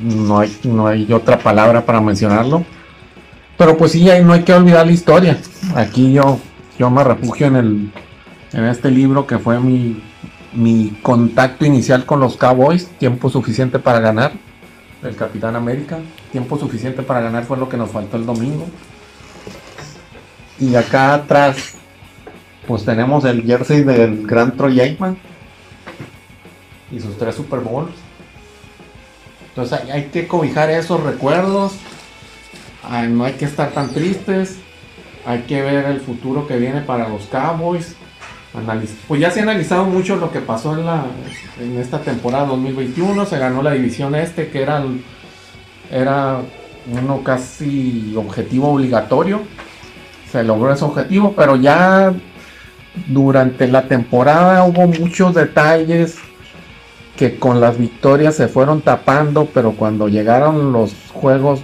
no, 0.00 0.38
hay, 0.38 0.58
no 0.64 0.86
hay 0.86 1.12
otra 1.12 1.38
palabra 1.38 1.84
para 1.84 2.00
mencionarlo. 2.00 2.64
Pero 3.58 3.76
pues 3.76 3.92
sí, 3.92 4.08
no 4.24 4.32
hay 4.32 4.42
que 4.42 4.54
olvidar 4.54 4.86
la 4.86 4.92
historia. 4.92 5.38
Aquí 5.76 6.14
yo 6.14 6.40
yo 6.78 6.90
me 6.90 7.04
refugio 7.04 7.46
en 7.46 7.56
el 7.56 7.92
en 8.54 8.64
este 8.64 8.90
libro 8.90 9.26
que 9.26 9.38
fue 9.38 9.58
mi, 9.60 10.02
mi 10.52 10.96
contacto 11.02 11.64
inicial 11.64 12.06
con 12.06 12.20
los 12.20 12.36
Cowboys, 12.36 12.86
tiempo 12.98 13.28
suficiente 13.28 13.78
para 13.78 14.00
ganar, 14.00 14.32
el 15.02 15.16
Capitán 15.16 15.56
América, 15.56 15.98
tiempo 16.32 16.58
suficiente 16.58 17.02
para 17.02 17.20
ganar 17.20 17.44
fue 17.44 17.58
lo 17.58 17.68
que 17.68 17.76
nos 17.76 17.90
faltó 17.90 18.16
el 18.16 18.24
domingo. 18.24 18.66
Y 20.58 20.76
acá 20.76 21.14
atrás, 21.14 21.74
pues 22.66 22.84
tenemos 22.84 23.24
el 23.24 23.42
jersey 23.42 23.82
del 23.82 24.26
gran 24.26 24.56
Troy 24.56 24.80
Aikman 24.80 25.18
y 26.90 27.00
sus 27.00 27.18
tres 27.18 27.34
Super 27.34 27.60
Bowls. 27.60 27.92
Entonces 29.48 29.80
hay, 29.90 30.04
que 30.06 30.26
cobijar 30.26 30.70
esos 30.70 31.02
recuerdos, 31.02 31.74
Ay, 32.82 33.08
no 33.08 33.24
hay 33.24 33.32
que 33.34 33.46
estar 33.46 33.70
tan 33.70 33.90
tristes, 33.90 34.58
hay 35.24 35.42
que 35.42 35.62
ver 35.62 35.86
el 35.86 36.00
futuro 36.00 36.46
que 36.46 36.58
viene 36.58 36.82
para 36.82 37.08
los 37.08 37.24
Cowboys. 37.26 37.96
Pues 39.08 39.20
ya 39.20 39.32
se 39.32 39.40
ha 39.40 39.42
analizado 39.42 39.84
mucho 39.84 40.14
lo 40.14 40.30
que 40.30 40.38
pasó 40.38 40.78
en, 40.78 40.86
la, 40.86 41.06
en 41.60 41.76
esta 41.76 42.00
temporada 42.00 42.46
2021. 42.46 43.26
Se 43.26 43.38
ganó 43.38 43.62
la 43.62 43.72
división 43.72 44.14
este, 44.14 44.48
que 44.48 44.62
era, 44.62 44.84
era 45.90 46.40
uno 46.86 47.24
casi 47.24 48.14
objetivo 48.16 48.72
obligatorio. 48.72 49.42
Se 50.30 50.44
logró 50.44 50.72
ese 50.72 50.84
objetivo, 50.84 51.34
pero 51.36 51.56
ya 51.56 52.14
durante 53.08 53.66
la 53.66 53.88
temporada 53.88 54.64
hubo 54.64 54.86
muchos 54.86 55.34
detalles 55.34 56.18
que 57.16 57.36
con 57.36 57.60
las 57.60 57.76
victorias 57.76 58.36
se 58.36 58.46
fueron 58.46 58.82
tapando, 58.82 59.48
pero 59.52 59.72
cuando 59.72 60.08
llegaron 60.08 60.72
los 60.72 60.94
juegos 61.12 61.60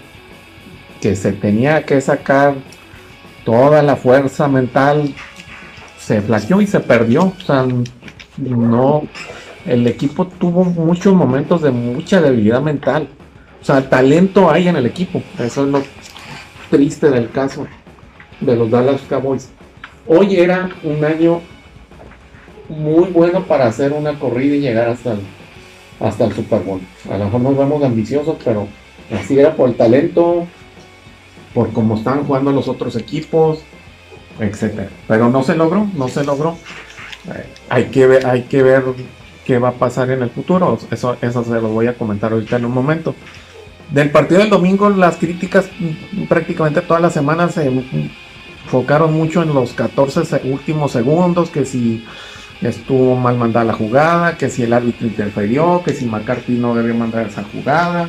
que 1.00 1.14
se 1.14 1.32
tenía 1.32 1.84
que 1.84 2.00
sacar 2.00 2.54
toda 3.44 3.82
la 3.82 3.96
fuerza 3.96 4.48
mental 4.48 5.14
se 6.10 6.22
flaqueó 6.22 6.60
y 6.60 6.66
se 6.66 6.80
perdió. 6.80 7.26
O 7.26 7.40
sea, 7.46 7.64
no, 8.36 9.02
el 9.64 9.86
equipo 9.86 10.26
tuvo 10.26 10.64
muchos 10.64 11.14
momentos 11.14 11.62
de 11.62 11.70
mucha 11.70 12.20
debilidad 12.20 12.60
mental. 12.60 13.08
O 13.62 13.64
sea, 13.64 13.88
talento 13.88 14.50
hay 14.50 14.66
en 14.66 14.74
el 14.74 14.86
equipo. 14.86 15.22
Eso 15.38 15.64
es 15.64 15.70
lo 15.70 15.82
triste 16.68 17.10
del 17.10 17.30
caso 17.30 17.68
de 18.40 18.56
los 18.56 18.72
Dallas 18.72 19.02
Cowboys. 19.08 19.50
Hoy 20.08 20.34
era 20.34 20.70
un 20.82 21.04
año 21.04 21.42
muy 22.68 23.08
bueno 23.10 23.44
para 23.44 23.66
hacer 23.66 23.92
una 23.92 24.18
corrida 24.18 24.56
y 24.56 24.60
llegar 24.60 24.88
hasta 24.88 25.12
el, 25.12 25.20
hasta 26.00 26.24
el 26.24 26.32
Super 26.32 26.60
Bowl. 26.62 26.80
A 27.08 27.18
lo 27.18 27.26
mejor 27.26 27.40
nos 27.40 27.56
vamos 27.56 27.84
ambiciosos, 27.84 28.36
pero 28.44 28.66
así 29.16 29.38
era 29.38 29.54
por 29.54 29.68
el 29.68 29.76
talento, 29.76 30.48
por 31.54 31.72
cómo 31.72 31.96
están 31.96 32.24
jugando 32.24 32.50
los 32.50 32.66
otros 32.66 32.96
equipos, 32.96 33.60
etcétera. 34.40 34.88
Pero 35.06 35.28
no 35.28 35.42
se 35.42 35.54
logró, 35.54 35.86
no 35.94 36.08
se 36.08 36.24
logró. 36.24 36.56
Eh, 37.34 37.46
hay 37.68 37.84
que 37.86 38.06
ver, 38.06 38.26
hay 38.26 38.42
que 38.42 38.62
ver 38.62 38.82
qué 39.44 39.58
va 39.58 39.70
a 39.70 39.72
pasar 39.72 40.10
en 40.10 40.22
el 40.22 40.30
futuro. 40.30 40.78
Eso, 40.90 41.16
eso 41.20 41.44
se 41.44 41.60
lo 41.60 41.68
voy 41.68 41.86
a 41.86 41.94
comentar 41.94 42.32
ahorita 42.32 42.56
en 42.56 42.64
un 42.64 42.72
momento. 42.72 43.14
Del 43.90 44.10
partido 44.10 44.40
del 44.40 44.50
domingo, 44.50 44.88
las 44.88 45.16
críticas 45.16 45.68
mm, 45.78 46.24
prácticamente 46.24 46.80
todas 46.80 47.02
las 47.02 47.12
semanas 47.12 47.54
se 47.54 47.66
enfocaron 47.66 49.12
mucho 49.12 49.42
en 49.42 49.52
los 49.52 49.72
14 49.72 50.42
últimos 50.44 50.92
segundos, 50.92 51.50
que 51.50 51.64
si 51.64 52.04
estuvo 52.62 53.16
mal 53.16 53.36
mandada 53.36 53.64
la 53.64 53.72
jugada, 53.72 54.36
que 54.36 54.48
si 54.48 54.62
el 54.62 54.72
árbitro 54.72 55.06
interferió, 55.06 55.82
que 55.84 55.92
si 55.92 56.04
McCarthy 56.06 56.52
no 56.52 56.74
debió 56.74 56.94
mandar 56.94 57.26
esa 57.26 57.42
jugada. 57.42 58.08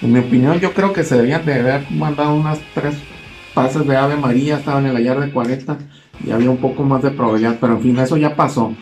En 0.00 0.12
mi 0.12 0.20
opinión, 0.20 0.58
yo 0.60 0.72
creo 0.72 0.92
que 0.92 1.04
se 1.04 1.16
debían 1.16 1.44
de 1.44 1.54
haber 1.54 1.90
mandado 1.90 2.34
unas 2.34 2.58
tres 2.74 2.94
pases 3.54 3.86
de 3.86 3.96
Ave 3.96 4.16
María, 4.16 4.58
estaban 4.58 4.86
en 4.86 4.94
la 4.94 5.00
yarda 5.00 5.26
de 5.26 5.32
40 5.32 5.78
y 6.26 6.30
había 6.30 6.50
un 6.50 6.58
poco 6.58 6.82
más 6.82 7.02
de 7.02 7.10
probabilidad, 7.10 7.56
pero 7.60 7.74
en 7.74 7.82
fin, 7.82 7.98
eso 7.98 8.16
ya 8.16 8.34
pasó. 8.34 8.74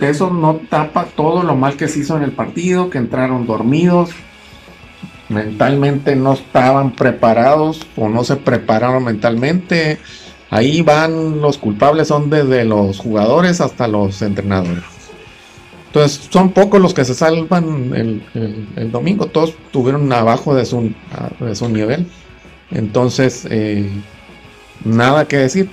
Eso 0.00 0.30
no 0.30 0.60
tapa 0.70 1.06
todo 1.16 1.42
lo 1.42 1.56
mal 1.56 1.76
que 1.76 1.88
se 1.88 2.00
hizo 2.00 2.16
en 2.16 2.22
el 2.22 2.32
partido, 2.32 2.90
que 2.90 2.98
entraron 2.98 3.46
dormidos, 3.46 4.10
mentalmente 5.28 6.14
no 6.16 6.34
estaban 6.34 6.92
preparados 6.92 7.86
o 7.96 8.08
no 8.08 8.24
se 8.24 8.36
prepararon 8.36 9.04
mentalmente. 9.04 9.98
Ahí 10.50 10.82
van 10.82 11.40
los 11.40 11.58
culpables, 11.58 12.08
son 12.08 12.30
desde 12.30 12.64
los 12.64 12.98
jugadores 12.98 13.60
hasta 13.60 13.88
los 13.88 14.20
entrenadores. 14.22 14.84
Entonces 15.86 16.28
son 16.30 16.50
pocos 16.50 16.80
los 16.80 16.94
que 16.94 17.04
se 17.04 17.14
salvan 17.14 17.92
el 18.76 18.92
domingo, 18.92 19.26
todos 19.26 19.54
tuvieron 19.70 20.10
abajo 20.12 20.54
de 20.54 20.64
su, 20.64 20.92
de 21.40 21.54
su 21.54 21.68
nivel. 21.68 22.06
Entonces, 22.74 23.46
eh, 23.50 23.90
nada 24.84 25.26
que 25.26 25.36
decir. 25.38 25.70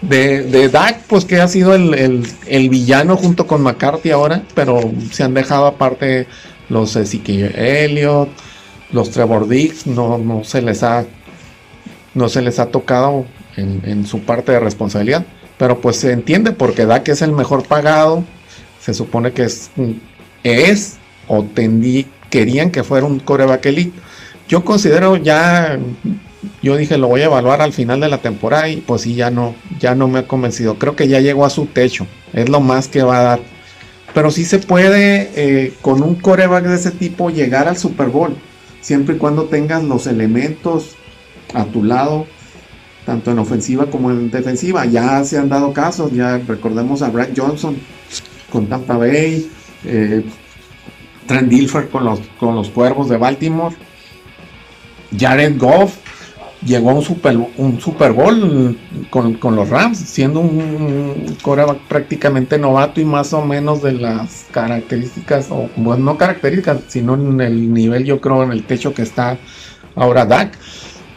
De, 0.00 0.42
de 0.44 0.68
Dak, 0.70 1.02
pues 1.08 1.26
que 1.26 1.40
ha 1.40 1.48
sido 1.48 1.74
el, 1.74 2.24
el, 2.46 2.68
villano 2.70 3.16
junto 3.18 3.46
con 3.46 3.62
McCarthy 3.62 4.10
ahora, 4.12 4.42
pero 4.54 4.80
se 5.10 5.24
han 5.24 5.34
dejado 5.34 5.66
aparte 5.66 6.26
los 6.70 6.96
Ezekiel 6.96 7.54
Elliott, 7.54 8.30
los 8.92 9.10
Trevor 9.10 9.46
Diggs, 9.46 9.86
no, 9.86 10.16
no 10.16 10.42
se 10.42 10.62
les 10.62 10.82
ha 10.82 11.04
no 12.14 12.28
se 12.28 12.40
les 12.40 12.58
ha 12.58 12.66
tocado 12.66 13.26
en, 13.56 13.82
en, 13.84 14.06
su 14.06 14.20
parte 14.20 14.52
de 14.52 14.60
responsabilidad. 14.60 15.24
Pero 15.58 15.80
pues 15.80 15.96
se 15.96 16.12
entiende 16.12 16.52
porque 16.52 16.86
Dak 16.86 17.08
es 17.08 17.22
el 17.22 17.32
mejor 17.32 17.66
pagado. 17.66 18.24
Se 18.80 18.94
supone 18.94 19.32
que 19.32 19.42
es, 19.42 19.70
es 20.42 20.96
o 21.28 21.44
tendí, 21.44 22.06
querían 22.30 22.70
que 22.70 22.82
fuera 22.82 23.06
un 23.06 23.20
coreback 23.20 23.66
elite. 23.66 23.98
Yo 24.48 24.64
considero 24.64 25.16
ya 25.16 25.78
yo 26.62 26.76
dije 26.76 26.98
lo 26.98 27.08
voy 27.08 27.20
a 27.22 27.26
evaluar 27.26 27.60
al 27.60 27.72
final 27.72 28.00
de 28.00 28.08
la 28.08 28.18
temporada 28.18 28.68
y 28.68 28.78
pues 28.78 29.02
sí 29.02 29.14
ya 29.14 29.30
no 29.30 29.54
ya 29.78 29.94
no 29.94 30.08
me 30.08 30.20
ha 30.20 30.26
convencido 30.26 30.78
creo 30.78 30.96
que 30.96 31.08
ya 31.08 31.20
llegó 31.20 31.44
a 31.44 31.50
su 31.50 31.66
techo 31.66 32.06
es 32.32 32.48
lo 32.48 32.60
más 32.60 32.88
que 32.88 33.02
va 33.02 33.18
a 33.18 33.22
dar. 33.22 33.40
Pero 34.14 34.30
sí 34.30 34.44
se 34.44 34.58
puede 34.58 35.30
eh, 35.36 35.74
con 35.82 36.02
un 36.02 36.16
coreback 36.16 36.64
de 36.64 36.74
ese 36.74 36.90
tipo 36.90 37.30
llegar 37.30 37.68
al 37.68 37.76
Super 37.76 38.08
Bowl 38.08 38.36
siempre 38.80 39.14
y 39.14 39.18
cuando 39.18 39.44
tengas 39.44 39.84
los 39.84 40.06
elementos 40.06 40.96
a 41.54 41.64
tu 41.64 41.84
lado 41.84 42.26
tanto 43.06 43.30
en 43.30 43.38
ofensiva 43.38 43.86
como 43.86 44.10
en 44.10 44.30
defensiva. 44.30 44.84
Ya 44.86 45.22
se 45.24 45.38
han 45.38 45.48
dado 45.48 45.72
casos 45.72 46.12
ya 46.12 46.38
recordemos 46.38 47.02
a 47.02 47.10
Brad 47.10 47.30
Johnson 47.36 47.76
con 48.50 48.66
Tampa 48.66 48.96
Bay 48.96 49.48
eh, 49.84 50.24
Trent 51.26 51.48
Dilfer 51.48 51.88
con 51.88 52.04
los 52.04 52.20
con 52.38 52.54
los 52.56 52.68
Cuervos 52.70 53.08
de 53.08 53.16
Baltimore 53.16 53.76
Jared 55.16 55.56
Goff 55.56 55.96
llegó 56.64 56.90
a 56.90 56.94
un 56.94 57.02
Super, 57.02 57.36
un 57.56 57.80
super 57.80 58.12
Bowl 58.12 58.78
con, 59.08 59.34
con, 59.34 59.56
los 59.56 59.68
Rams, 59.68 59.98
siendo 59.98 60.40
un 60.40 61.36
coreback 61.42 61.78
prácticamente 61.88 62.58
novato 62.58 63.00
y 63.00 63.04
más 63.04 63.32
o 63.32 63.42
menos 63.44 63.82
de 63.82 63.92
las 63.92 64.46
características, 64.50 65.48
o 65.50 65.68
no 65.76 66.18
características, 66.18 66.80
sino 66.88 67.14
en 67.14 67.40
el 67.40 67.72
nivel, 67.72 68.04
yo 68.04 68.20
creo, 68.20 68.42
en 68.42 68.52
el 68.52 68.64
techo 68.64 68.94
que 68.94 69.02
está 69.02 69.38
ahora 69.94 70.26
Dak. 70.26 70.56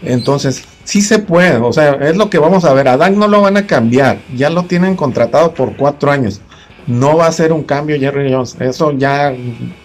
Entonces, 0.01 0.63
sí 0.83 1.01
se 1.01 1.19
puede, 1.19 1.57
o 1.57 1.71
sea, 1.71 1.93
es 1.93 2.17
lo 2.17 2.29
que 2.29 2.39
vamos 2.39 2.65
a 2.65 2.73
ver. 2.73 2.87
A 2.87 2.97
Dak 2.97 3.13
no 3.13 3.27
lo 3.27 3.41
van 3.41 3.57
a 3.57 3.67
cambiar, 3.67 4.19
ya 4.35 4.49
lo 4.49 4.63
tienen 4.63 4.95
contratado 4.95 5.53
por 5.53 5.75
cuatro 5.75 6.11
años. 6.11 6.41
No 6.87 7.15
va 7.17 7.27
a 7.27 7.31
ser 7.31 7.53
un 7.53 7.63
cambio 7.63 7.99
Jerry 7.99 8.31
Jones. 8.31 8.55
Eso 8.59 8.91
ya 8.91 9.33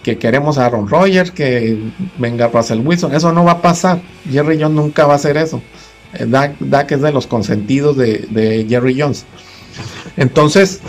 que 0.03 0.17
queremos 0.17 0.57
a 0.57 0.65
Aaron 0.65 0.87
Rodgers, 0.87 1.31
que 1.31 1.77
venga 2.17 2.47
Russell 2.47 2.79
Wilson, 2.85 3.15
eso 3.15 3.31
no 3.31 3.45
va 3.45 3.53
a 3.53 3.61
pasar. 3.61 4.01
Jerry 4.29 4.61
Jones 4.61 4.75
nunca 4.75 5.05
va 5.05 5.13
a 5.13 5.15
hacer 5.15 5.37
eso. 5.37 5.61
Eh, 6.13 6.25
Dak, 6.27 6.91
es 6.91 7.01
de 7.01 7.11
los 7.11 7.27
consentidos 7.27 7.95
de, 7.97 8.65
Jerry 8.67 8.99
Jones. 8.99 9.25
Entonces, 10.17 10.81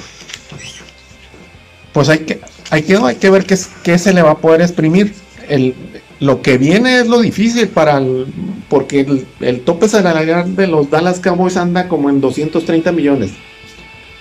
pues 1.93 2.09
hay 2.09 2.21
que, 2.21 2.41
hay 2.71 2.83
que, 2.83 2.97
hay 2.97 3.17
que 3.17 3.31
ver 3.31 3.47
qué, 3.47 3.99
se 3.99 4.13
le 4.13 4.23
va 4.23 4.33
a 4.33 4.39
poder 4.39 4.63
exprimir. 4.63 5.15
Lo 6.19 6.43
que 6.43 6.59
viene 6.59 7.01
es 7.01 7.07
lo 7.07 7.21
difícil 7.21 7.69
para 7.69 8.03
porque 8.69 9.01
el, 9.01 9.27
el 9.41 9.61
tope 9.63 9.89
salarial 9.89 10.55
de 10.55 10.67
los 10.67 10.91
Dallas 10.91 11.19
Cowboys 11.19 11.57
anda 11.57 11.89
como 11.89 12.11
en 12.11 12.21
230 12.21 12.93
millones. 12.93 13.33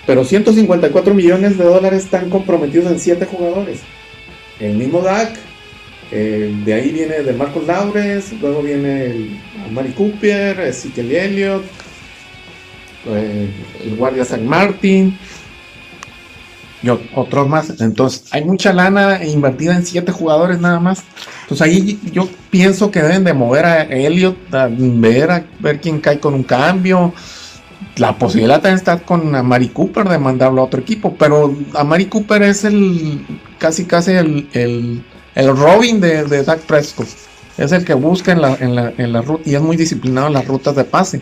Pero 0.06 0.24
154 0.24 1.14
millones 1.14 1.58
de 1.58 1.64
dólares 1.64 2.04
están 2.04 2.30
comprometidos 2.30 2.90
en 2.90 2.98
7 2.98 3.26
jugadores. 3.26 3.80
El 4.58 4.74
mismo 4.74 5.00
DAC, 5.00 5.38
de 6.10 6.74
ahí 6.74 6.90
viene 6.90 7.20
de 7.20 7.32
Marcos 7.32 7.66
Laures, 7.66 8.32
luego 8.40 8.62
viene 8.62 9.06
el 9.06 9.38
Mari 9.72 9.92
Cooper, 9.92 10.60
Ezekiel 10.60 11.12
Elliott, 11.12 11.64
eh, 13.06 13.48
el 13.84 13.96
guardia 13.96 14.24
San 14.24 14.46
Martin 14.46 15.16
y 16.82 16.88
otros 16.88 17.48
más. 17.48 17.80
Entonces, 17.80 18.24
hay 18.30 18.44
mucha 18.44 18.72
lana 18.72 19.24
invertida 19.24 19.74
en 19.74 19.86
7 19.86 20.10
jugadores 20.12 20.60
nada 20.60 20.80
más. 20.80 21.02
Entonces, 21.42 21.66
ahí 21.66 22.00
yo 22.12 22.28
pienso 22.50 22.90
que 22.90 23.02
deben 23.02 23.24
de 23.24 23.32
mover 23.32 23.64
a 23.64 23.82
Elliott, 23.82 24.54
a 24.54 24.68
ver, 24.70 25.30
a 25.30 25.44
ver 25.60 25.80
quién 25.80 26.00
cae 26.00 26.18
con 26.18 26.34
un 26.34 26.42
cambio 26.42 27.12
la 27.96 28.16
posibilidad 28.18 28.56
también 28.56 28.76
está 28.76 28.98
con 29.00 29.30
Mari 29.46 29.68
Cooper 29.68 30.08
de 30.08 30.18
mandarlo 30.18 30.62
a 30.62 30.64
otro 30.64 30.80
equipo, 30.80 31.14
pero 31.18 31.54
a 31.74 31.84
Mari 31.84 32.06
Cooper 32.06 32.42
es 32.42 32.64
el 32.64 33.24
casi 33.58 33.84
casi 33.84 34.12
el, 34.12 34.48
el, 35.34 35.56
Robin 35.56 36.00
de, 36.00 36.24
de 36.24 36.42
Dak 36.42 36.60
Prescott. 36.60 37.08
Es 37.58 37.72
el 37.72 37.84
que 37.84 37.94
busca 37.94 38.32
en 38.32 38.40
la, 38.40 38.54
en 38.54 38.74
la, 38.74 38.92
en 38.96 39.12
la 39.12 39.20
ruta 39.22 39.42
y 39.44 39.54
es 39.54 39.60
muy 39.60 39.76
disciplinado 39.76 40.28
en 40.28 40.32
las 40.32 40.46
rutas 40.46 40.74
de 40.76 40.84
pase. 40.84 41.20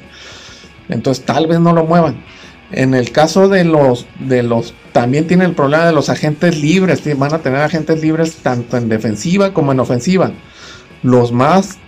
Entonces 0.89 1.25
tal 1.25 1.47
vez 1.47 1.59
no 1.59 1.73
lo 1.73 1.85
muevan. 1.85 2.23
En 2.71 2.95
el 2.95 3.13
caso 3.13 3.49
de 3.49 3.65
los, 3.65 4.07
de 4.19 4.43
los, 4.43 4.75
también 4.93 5.27
tiene 5.27 5.47
el 5.47 5.55
problema 5.55 5.87
de 5.87 5.93
los 5.93 6.11
agentes 6.11 6.61
libres. 6.61 7.03
Van 7.19 7.33
a 7.33 7.39
tener 7.39 7.61
agentes 7.61 8.01
libres 8.01 8.37
tanto 8.37 8.77
en 8.77 8.89
defensiva 8.89 9.55
como 9.55 9.73
en 9.73 9.81
ofensiva. 9.81 10.33
Los 11.03 11.33
más 11.33 11.79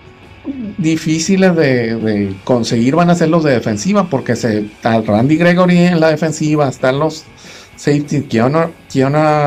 difíciles 0.79 1.55
de, 1.55 2.35
conseguir 2.45 2.97
van 2.97 3.11
a 3.11 3.15
ser 3.15 3.29
los 3.29 3.45
de 3.45 3.53
defensiva, 3.53 4.09
porque 4.09 4.37
se, 4.37 4.61
está 4.61 5.01
Randy 5.01 5.37
Gregory 5.37 5.79
en 5.79 6.01
la 6.01 6.09
defensiva, 6.09 6.69
están 6.69 6.99
los 6.99 7.25
safety, 7.77 8.23
Kiona, 8.23 8.71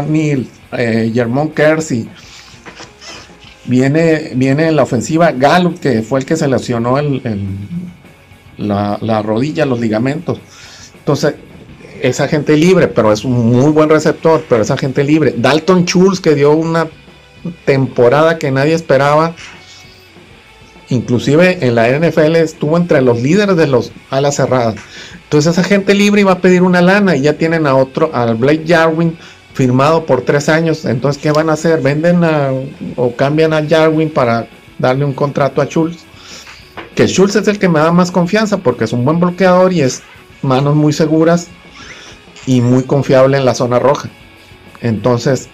Neal, 0.03 0.47
eh, 0.77 1.27
Kersey. 1.55 2.09
Viene, 3.65 4.31
viene 4.35 4.67
en 4.67 4.75
la 4.75 4.83
ofensiva 4.83 5.31
Gallup, 5.31 5.79
que 5.79 6.01
fue 6.01 6.19
el 6.19 6.25
que 6.25 6.35
se 6.35 6.47
lesionó 6.47 6.97
el, 6.97 7.21
la, 8.57 8.97
la, 9.01 9.21
rodilla, 9.21 9.65
los 9.65 9.79
ligamentos. 9.79 10.39
Entonces, 10.99 11.35
esa 12.01 12.27
gente 12.27 12.57
libre, 12.57 12.89
pero 12.89 13.13
es 13.13 13.23
un 13.23 13.51
muy 13.51 13.71
buen 13.71 13.89
receptor, 13.89 14.43
pero 14.49 14.63
esa 14.63 14.75
gente 14.75 15.03
libre. 15.03 15.33
Dalton 15.37 15.85
Schultz, 15.85 16.19
que 16.19 16.35
dio 16.35 16.51
una 16.51 16.87
temporada 17.65 18.37
que 18.37 18.51
nadie 18.51 18.73
esperaba 18.73 19.33
inclusive 20.93 21.65
en 21.65 21.75
la 21.75 21.89
NFL 21.89 22.35
estuvo 22.35 22.77
entre 22.77 23.01
los 23.01 23.21
líderes 23.21 23.57
de 23.57 23.67
los 23.67 23.91
alas 24.09 24.35
cerradas. 24.35 24.75
Entonces 25.23 25.53
esa 25.53 25.63
gente 25.63 25.93
libre 25.93 26.21
iba 26.21 26.33
a 26.33 26.39
pedir 26.39 26.61
una 26.61 26.81
lana 26.81 27.15
y 27.15 27.21
ya 27.21 27.33
tienen 27.33 27.65
a 27.65 27.75
otro, 27.75 28.11
al 28.13 28.35
Blake 28.35 28.65
Jarwin 28.67 29.17
firmado 29.53 30.05
por 30.05 30.21
tres 30.21 30.49
años. 30.49 30.85
Entonces, 30.85 31.21
¿qué 31.21 31.31
van 31.31 31.49
a 31.49 31.53
hacer? 31.53 31.81
¿Venden 31.81 32.21
o 32.95 33.15
cambian 33.15 33.53
a 33.53 33.67
Jarwin 33.67 34.09
para 34.09 34.47
darle 34.77 35.05
un 35.05 35.13
contrato 35.13 35.61
a 35.61 35.65
Schultz? 35.65 36.03
Que 36.95 37.07
Schultz 37.07 37.35
es 37.35 37.47
el 37.47 37.59
que 37.59 37.69
me 37.69 37.79
da 37.79 37.91
más 37.91 38.11
confianza 38.11 38.57
porque 38.57 38.83
es 38.83 38.93
un 38.93 39.05
buen 39.05 39.19
bloqueador 39.19 39.73
y 39.73 39.81
es 39.81 40.01
manos 40.41 40.75
muy 40.75 40.93
seguras 40.93 41.47
y 42.45 42.61
muy 42.61 42.83
confiable 42.83 43.37
en 43.37 43.45
la 43.45 43.55
zona 43.55 43.79
roja. 43.79 44.09
Entonces, 44.81 45.49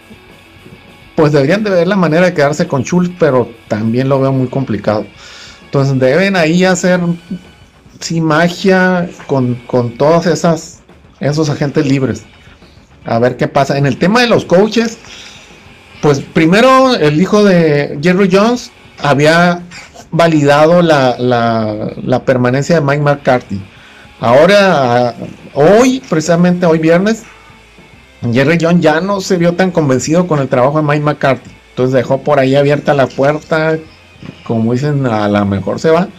pues 1.16 1.32
deberían 1.32 1.64
de 1.64 1.70
ver 1.70 1.88
la 1.88 1.96
manera 1.96 2.26
de 2.26 2.34
quedarse 2.34 2.68
con 2.68 2.84
Schultz, 2.84 3.14
pero 3.20 3.50
también 3.68 4.10
lo 4.10 4.20
veo 4.20 4.32
muy 4.32 4.48
complicado. 4.48 5.06
Entonces 5.70 6.00
deben 6.00 6.36
ahí 6.36 6.66
hacer 6.66 7.00
sí 8.00 8.22
magia 8.22 9.08
con, 9.28 9.56
todos 9.98 10.26
esas, 10.26 10.80
esos 11.20 11.48
agentes 11.48 11.86
libres. 11.86 12.24
A 13.06 13.20
ver 13.20 13.38
qué 13.38 13.48
pasa. 13.48 13.78
En 13.78 13.86
el 13.86 14.00
tema 14.00 14.22
de 14.22 14.28
los 14.28 14.46
coaches, 14.46 14.98
pues 16.02 16.22
primero 16.22 16.96
el 16.96 17.22
hijo 17.22 17.44
de 17.44 18.00
Jerry 18.02 18.30
Jones 18.32 18.72
había 19.04 19.62
validado 20.10 20.82
la, 20.82 21.16
la 21.20 22.26
permanencia 22.26 22.76
de 22.76 22.82
Mike 22.82 23.04
McCarthy. 23.04 23.62
Ahora, 24.20 25.14
hoy, 25.54 26.02
precisamente 26.10 26.66
hoy 26.66 26.80
viernes, 26.80 27.24
Jerry 28.34 28.58
John 28.60 28.82
ya 28.82 29.02
no 29.02 29.22
se 29.22 29.38
vio 29.38 29.54
tan 29.54 29.70
convencido 29.70 30.26
con 30.26 30.40
el 30.40 30.50
trabajo 30.50 30.82
de 30.82 30.88
Mike 30.88 31.06
McCarthy. 31.06 31.52
Entonces 31.70 31.94
dejó 31.94 32.24
por 32.24 32.40
ahí 32.40 32.56
abierta 32.56 32.96
la 32.96 33.06
puerta. 33.06 33.78
Como 34.44 34.74
dicen, 34.74 35.06
a 35.06 35.28
lo 35.28 35.46
mejor 35.46 35.80
se 35.80 35.92
va. 35.92 36.10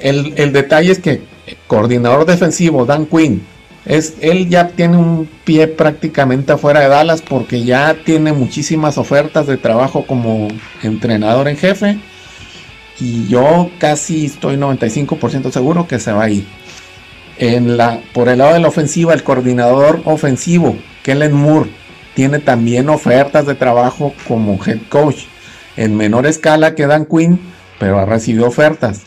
El, 0.00 0.52
detalle 0.52 0.92
es 0.92 0.98
que 0.98 1.22
coordinador 1.66 2.26
defensivo, 2.26 2.84
Dan 2.84 3.06
Quinn, 3.06 3.42
es, 3.84 4.14
él 4.20 4.48
ya 4.48 4.68
tiene 4.68 4.98
un 4.98 5.28
pie 5.44 5.66
prácticamente 5.66 6.52
afuera 6.52 6.80
de 6.80 6.88
Dallas 6.88 7.22
porque 7.22 7.64
ya 7.64 7.96
tiene 8.04 8.32
muchísimas 8.32 8.98
ofertas 8.98 9.46
de 9.46 9.56
trabajo 9.56 10.06
como 10.06 10.48
entrenador 10.82 11.48
en 11.48 11.56
jefe. 11.56 11.98
Y 13.00 13.28
yo 13.28 13.70
casi 13.78 14.26
estoy 14.26 14.56
95% 14.56 15.50
seguro 15.50 15.86
que 15.86 15.98
se 15.98 16.12
va 16.12 16.24
a 16.24 16.30
ir. 16.30 16.44
En 17.38 17.76
la, 17.76 18.00
por 18.12 18.28
el 18.28 18.38
lado 18.38 18.54
de 18.54 18.60
la 18.60 18.68
ofensiva, 18.68 19.14
el 19.14 19.22
coordinador 19.22 20.02
ofensivo, 20.04 20.76
Kellen 21.04 21.32
Moore, 21.32 21.70
tiene 22.14 22.40
también 22.40 22.88
ofertas 22.88 23.46
de 23.46 23.54
trabajo 23.54 24.12
como 24.26 24.58
head 24.66 24.80
coach. 24.88 25.26
En 25.78 25.96
menor 25.96 26.26
escala 26.26 26.74
que 26.74 26.86
Dan 26.86 27.06
Quinn, 27.06 27.40
pero 27.78 27.98
ha 27.98 28.04
recibido 28.04 28.46
ofertas. 28.46 29.02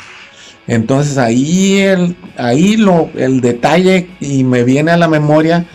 Entonces 0.68 1.18
ahí 1.18 1.80
el, 1.80 2.16
ahí 2.38 2.78
lo, 2.78 3.10
el 3.16 3.42
detalle 3.42 4.10
y 4.22 4.44
me 4.44 4.64
viene 4.64 4.92
a 4.92 4.98
la 4.98 5.10
memoria 5.10 5.66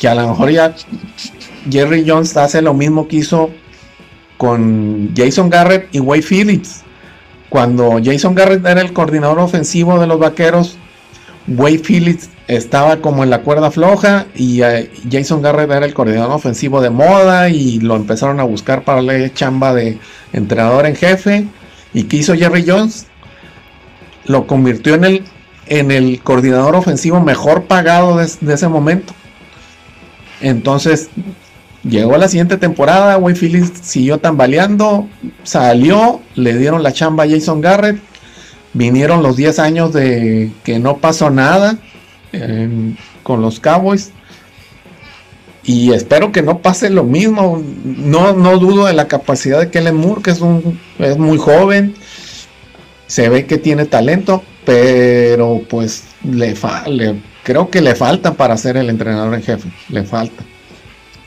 que 0.00 0.06
a 0.06 0.14
lo 0.14 0.28
mejor 0.28 0.50
ya 0.50 0.74
Jerry 1.70 2.04
Jones 2.06 2.36
hace 2.36 2.60
lo 2.60 2.74
mismo 2.74 3.08
que 3.08 3.16
hizo 3.16 3.50
con 4.36 5.12
Jason 5.16 5.48
Garrett 5.48 5.88
y 5.92 6.00
Wade 6.00 6.22
Phillips. 6.22 6.82
Cuando 7.48 8.00
Jason 8.04 8.34
Garrett 8.34 8.66
era 8.66 8.82
el 8.82 8.92
coordinador 8.92 9.38
ofensivo 9.38 9.98
de 9.98 10.06
los 10.06 10.18
vaqueros, 10.18 10.76
Wade 11.46 11.82
Phillips 11.86 12.30
estaba 12.48 12.98
como 12.98 13.22
en 13.22 13.30
la 13.30 13.42
cuerda 13.42 13.70
floja 13.70 14.26
y 14.34 14.62
eh, 14.62 14.90
Jason 15.10 15.42
Garrett 15.42 15.70
era 15.70 15.84
el 15.84 15.94
coordinador 15.94 16.32
ofensivo 16.32 16.80
de 16.80 16.90
moda 16.90 17.48
y 17.48 17.80
lo 17.80 17.96
empezaron 17.96 18.40
a 18.40 18.44
buscar 18.44 18.84
para 18.84 19.02
la 19.02 19.32
chamba 19.32 19.74
de 19.74 19.98
entrenador 20.32 20.86
en 20.86 20.96
jefe. 20.96 21.46
¿Y 21.92 22.04
qué 22.04 22.18
hizo 22.18 22.34
Jerry 22.34 22.64
Jones? 22.66 23.06
Lo 24.26 24.46
convirtió 24.46 24.94
en 24.94 25.04
el, 25.04 25.24
en 25.66 25.90
el 25.90 26.20
coordinador 26.22 26.76
ofensivo 26.76 27.20
mejor 27.20 27.64
pagado 27.64 28.16
de, 28.16 28.54
ese 28.54 28.68
momento. 28.68 29.12
Entonces, 30.40 31.10
llegó 31.82 32.16
la 32.16 32.28
siguiente 32.28 32.56
temporada, 32.56 33.18
Wade 33.18 33.36
Phillips 33.36 33.80
siguió 33.82 34.18
tambaleando, 34.18 35.08
salió, 35.42 36.20
le 36.34 36.56
dieron 36.56 36.82
la 36.82 36.92
chamba 36.92 37.24
a 37.24 37.28
Jason 37.28 37.60
Garrett 37.60 38.00
Vinieron 38.74 39.22
los 39.22 39.36
10 39.36 39.58
años 39.60 39.92
de 39.92 40.50
que 40.64 40.80
no 40.80 40.98
pasó 40.98 41.30
nada 41.30 41.78
em, 42.32 42.96
con 43.22 43.40
los 43.40 43.60
Cowboys. 43.60 44.10
Y 45.62 45.92
espero 45.92 46.32
que 46.32 46.42
no 46.42 46.58
pase 46.58 46.90
lo 46.90 47.04
mismo. 47.04 47.62
No, 47.84 48.34
no 48.34 48.58
dudo 48.58 48.86
de 48.86 48.92
la 48.92 49.08
capacidad 49.08 49.60
de 49.60 49.70
Kellen 49.70 49.96
Moore, 49.96 50.22
que 50.22 50.30
es, 50.32 50.40
un, 50.40 50.78
es 50.98 51.16
muy 51.16 51.38
joven. 51.38 51.94
Se 53.06 53.28
ve 53.28 53.46
que 53.46 53.58
tiene 53.58 53.86
talento, 53.86 54.42
pero 54.66 55.62
pues 55.70 56.04
le, 56.24 56.54
le 56.88 57.14
creo 57.44 57.70
que 57.70 57.80
le 57.80 57.94
falta 57.94 58.34
para 58.34 58.56
ser 58.56 58.76
el 58.76 58.90
entrenador 58.90 59.34
en 59.34 59.42
jefe. 59.42 59.68
Le 59.88 60.02
falta. 60.02 60.42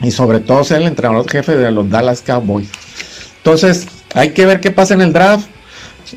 Y 0.00 0.10
sobre 0.10 0.40
todo 0.40 0.62
ser 0.64 0.82
el 0.82 0.88
entrenador 0.88 1.28
jefe 1.28 1.56
de 1.56 1.70
los 1.70 1.88
Dallas 1.88 2.22
Cowboys. 2.22 2.68
Entonces, 3.38 3.86
hay 4.14 4.30
que 4.30 4.44
ver 4.44 4.60
qué 4.60 4.70
pasa 4.70 4.94
en 4.94 5.00
el 5.00 5.12
draft. 5.12 5.48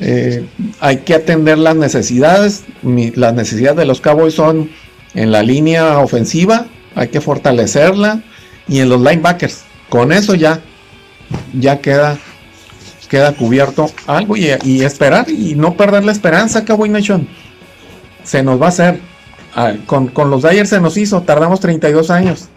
Eh, 0.00 0.46
hay 0.80 0.98
que 0.98 1.14
atender 1.14 1.58
las 1.58 1.76
necesidades. 1.76 2.64
las 2.82 3.34
necesidades 3.34 3.76
de 3.76 3.84
los 3.84 4.00
Cowboys 4.00 4.34
son 4.34 4.70
en 5.14 5.30
la 5.30 5.42
línea 5.42 5.98
ofensiva, 5.98 6.66
hay 6.94 7.08
que 7.08 7.20
fortalecerla 7.20 8.22
y 8.68 8.80
en 8.80 8.88
los 8.88 9.00
linebackers. 9.00 9.64
Con 9.88 10.12
eso 10.12 10.34
ya, 10.34 10.60
ya 11.52 11.80
queda, 11.80 12.18
queda 13.08 13.34
cubierto 13.34 13.90
algo 14.06 14.36
y, 14.36 14.48
esperar 14.82 15.28
y 15.28 15.54
no 15.54 15.76
perder 15.76 16.04
la 16.04 16.12
esperanza, 16.12 16.64
Cowboy 16.64 16.88
Nation. 16.88 17.28
Se 18.24 18.42
nos 18.42 18.60
va 18.60 18.66
a 18.66 18.70
hacer. 18.70 19.00
Ah, 19.54 19.74
con, 19.84 20.08
con, 20.08 20.30
los 20.30 20.42
Dyers 20.42 20.70
se 20.70 20.80
nos 20.80 20.96
hizo, 20.96 21.22
tardamos 21.22 21.60
32 21.60 22.10
años. 22.10 22.48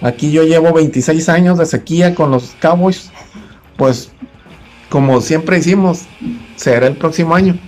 Aquí 0.00 0.30
yo 0.30 0.44
llevo 0.44 0.72
26 0.72 1.28
años 1.28 1.58
de 1.58 1.66
sequía 1.66 2.14
con 2.14 2.30
los 2.30 2.54
Cowboys. 2.60 3.10
Pues, 3.76 4.10
como 4.90 5.20
siempre 5.20 5.58
hicimos, 5.58 6.06
será 6.56 6.86
el 6.86 6.96
próximo 6.96 7.34
año. 7.34 7.58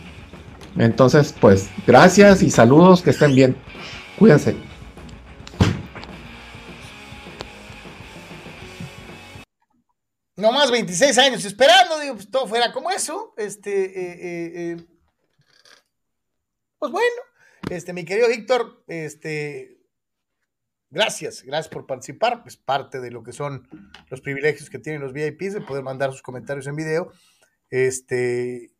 Entonces, 0.76 1.34
pues, 1.40 1.68
gracias 1.86 2.42
y 2.42 2.50
saludos, 2.50 3.02
que 3.02 3.10
estén 3.10 3.34
bien. 3.34 3.56
Cuídense. 4.18 4.56
No 10.36 10.52
más 10.52 10.70
26 10.70 11.18
años 11.18 11.44
esperando, 11.44 11.98
digo, 11.98 12.14
pues 12.14 12.30
todo 12.30 12.46
fuera 12.46 12.72
como 12.72 12.90
eso. 12.90 13.34
Este, 13.36 13.86
eh, 13.86 14.12
eh, 14.12 14.52
eh. 14.54 14.86
pues 16.78 16.92
bueno, 16.92 17.22
este, 17.70 17.92
mi 17.92 18.04
querido 18.04 18.28
Víctor, 18.28 18.84
este, 18.86 19.77
gracias, 20.90 21.42
gracias 21.42 21.68
por 21.68 21.86
participar. 21.86 22.42
Es 22.46 22.56
parte 22.56 23.00
de 23.00 23.10
lo 23.10 23.22
que 23.22 23.32
son 23.32 23.68
los 24.10 24.20
privilegios 24.20 24.70
que 24.70 24.78
tienen 24.78 25.02
los 25.02 25.12
VIPs 25.12 25.54
de 25.54 25.60
poder 25.60 25.82
mandar 25.82 26.12
sus 26.12 26.22
comentarios 26.22 26.66
en 26.66 26.76
video. 26.76 27.12
Este, 27.70 28.72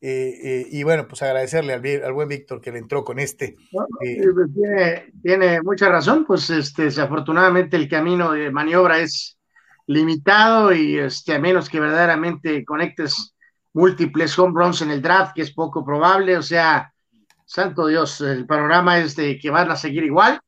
y 0.00 0.82
bueno, 0.82 1.08
pues 1.08 1.22
agradecerle 1.22 1.72
al, 1.72 2.12
buen 2.12 2.28
Víctor 2.28 2.60
que 2.60 2.70
le 2.70 2.78
entró 2.78 3.04
con 3.04 3.18
este. 3.18 3.56
Pues 3.72 4.50
tiene, 4.54 5.12
tiene, 5.22 5.62
mucha 5.62 5.88
razón, 5.88 6.26
pues 6.26 6.50
este, 6.50 6.84
desafortunadamente 6.84 7.76
el 7.76 7.88
camino 7.88 8.32
de 8.32 8.50
maniobra 8.50 8.98
es 8.98 9.38
limitado 9.86 10.72
y 10.74 10.98
este, 10.98 11.34
a 11.34 11.38
menos 11.38 11.70
que 11.70 11.80
verdaderamente 11.80 12.64
conectes 12.66 13.34
múltiples 13.72 14.38
home 14.38 14.52
runs 14.54 14.82
en 14.82 14.90
el 14.90 15.00
draft, 15.00 15.34
que 15.34 15.42
es 15.42 15.52
poco 15.52 15.84
probable, 15.84 16.36
o 16.36 16.42
sea, 16.42 16.92
santo 17.46 17.86
Dios, 17.86 18.20
el 18.20 18.46
panorama 18.46 18.98
es 18.98 19.16
de 19.16 19.38
que 19.38 19.50
van 19.50 19.70
a 19.70 19.76
seguir 19.76 20.04
igual 20.04 20.38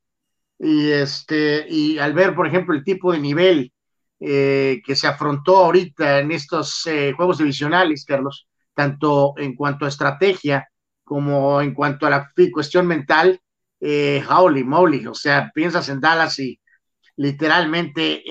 y 0.58 0.90
este 0.90 1.66
y 1.68 1.98
al 1.98 2.12
ver, 2.14 2.34
por 2.34 2.46
ejemplo, 2.46 2.74
el 2.74 2.84
tipo 2.84 3.12
de 3.12 3.18
nivel 3.18 3.72
eh, 4.20 4.80
que 4.84 4.96
se 4.96 5.06
afrontó 5.06 5.56
ahorita 5.56 6.20
en 6.20 6.32
estos 6.32 6.86
eh, 6.86 7.12
juegos 7.14 7.38
divisionales, 7.38 8.04
Carlos, 8.04 8.48
tanto 8.74 9.34
en 9.36 9.54
cuanto 9.54 9.84
a 9.84 9.88
estrategia 9.88 10.68
como 11.04 11.60
en 11.60 11.74
cuanto 11.74 12.06
a 12.06 12.10
la 12.10 12.32
cuestión 12.52 12.86
mental, 12.86 13.40
eh, 13.80 14.24
holy 14.28 14.64
moly, 14.64 15.06
o 15.06 15.14
sea, 15.14 15.50
piensas 15.54 15.88
en 15.88 16.00
Dallas 16.00 16.38
y 16.38 16.58
literalmente 17.16 18.22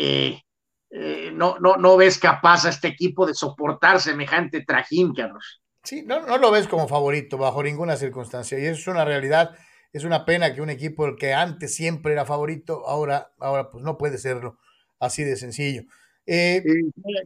eh, 0.97 1.31
no, 1.33 1.57
no, 1.59 1.75
no 1.75 1.97
ves 1.97 2.17
capaz 2.17 2.65
a 2.65 2.69
este 2.69 2.87
equipo 2.87 3.25
de 3.25 3.33
soportar 3.33 3.99
semejante 3.99 4.63
trajín, 4.63 5.13
Carlos. 5.13 5.61
Sí, 5.83 6.03
no, 6.03 6.21
no 6.21 6.37
lo 6.37 6.51
ves 6.51 6.67
como 6.67 6.87
favorito 6.87 7.37
bajo 7.37 7.61
ninguna 7.61 7.97
circunstancia. 7.97 8.57
Y 8.57 8.65
es 8.65 8.87
una 8.87 9.03
realidad. 9.03 9.55
Es 9.95 10.03
una 10.03 10.25
pena 10.25 10.53
que 10.53 10.61
un 10.61 10.69
equipo 10.69 11.15
que 11.15 11.33
antes 11.33 11.73
siempre 11.73 12.11
era 12.11 12.25
favorito, 12.25 12.85
ahora, 12.85 13.31
ahora 13.39 13.71
pues 13.71 13.81
no 13.81 13.97
puede 13.97 14.17
serlo 14.17 14.57
así 14.99 15.23
de 15.23 15.37
sencillo. 15.37 15.83
Eh, 16.25 16.61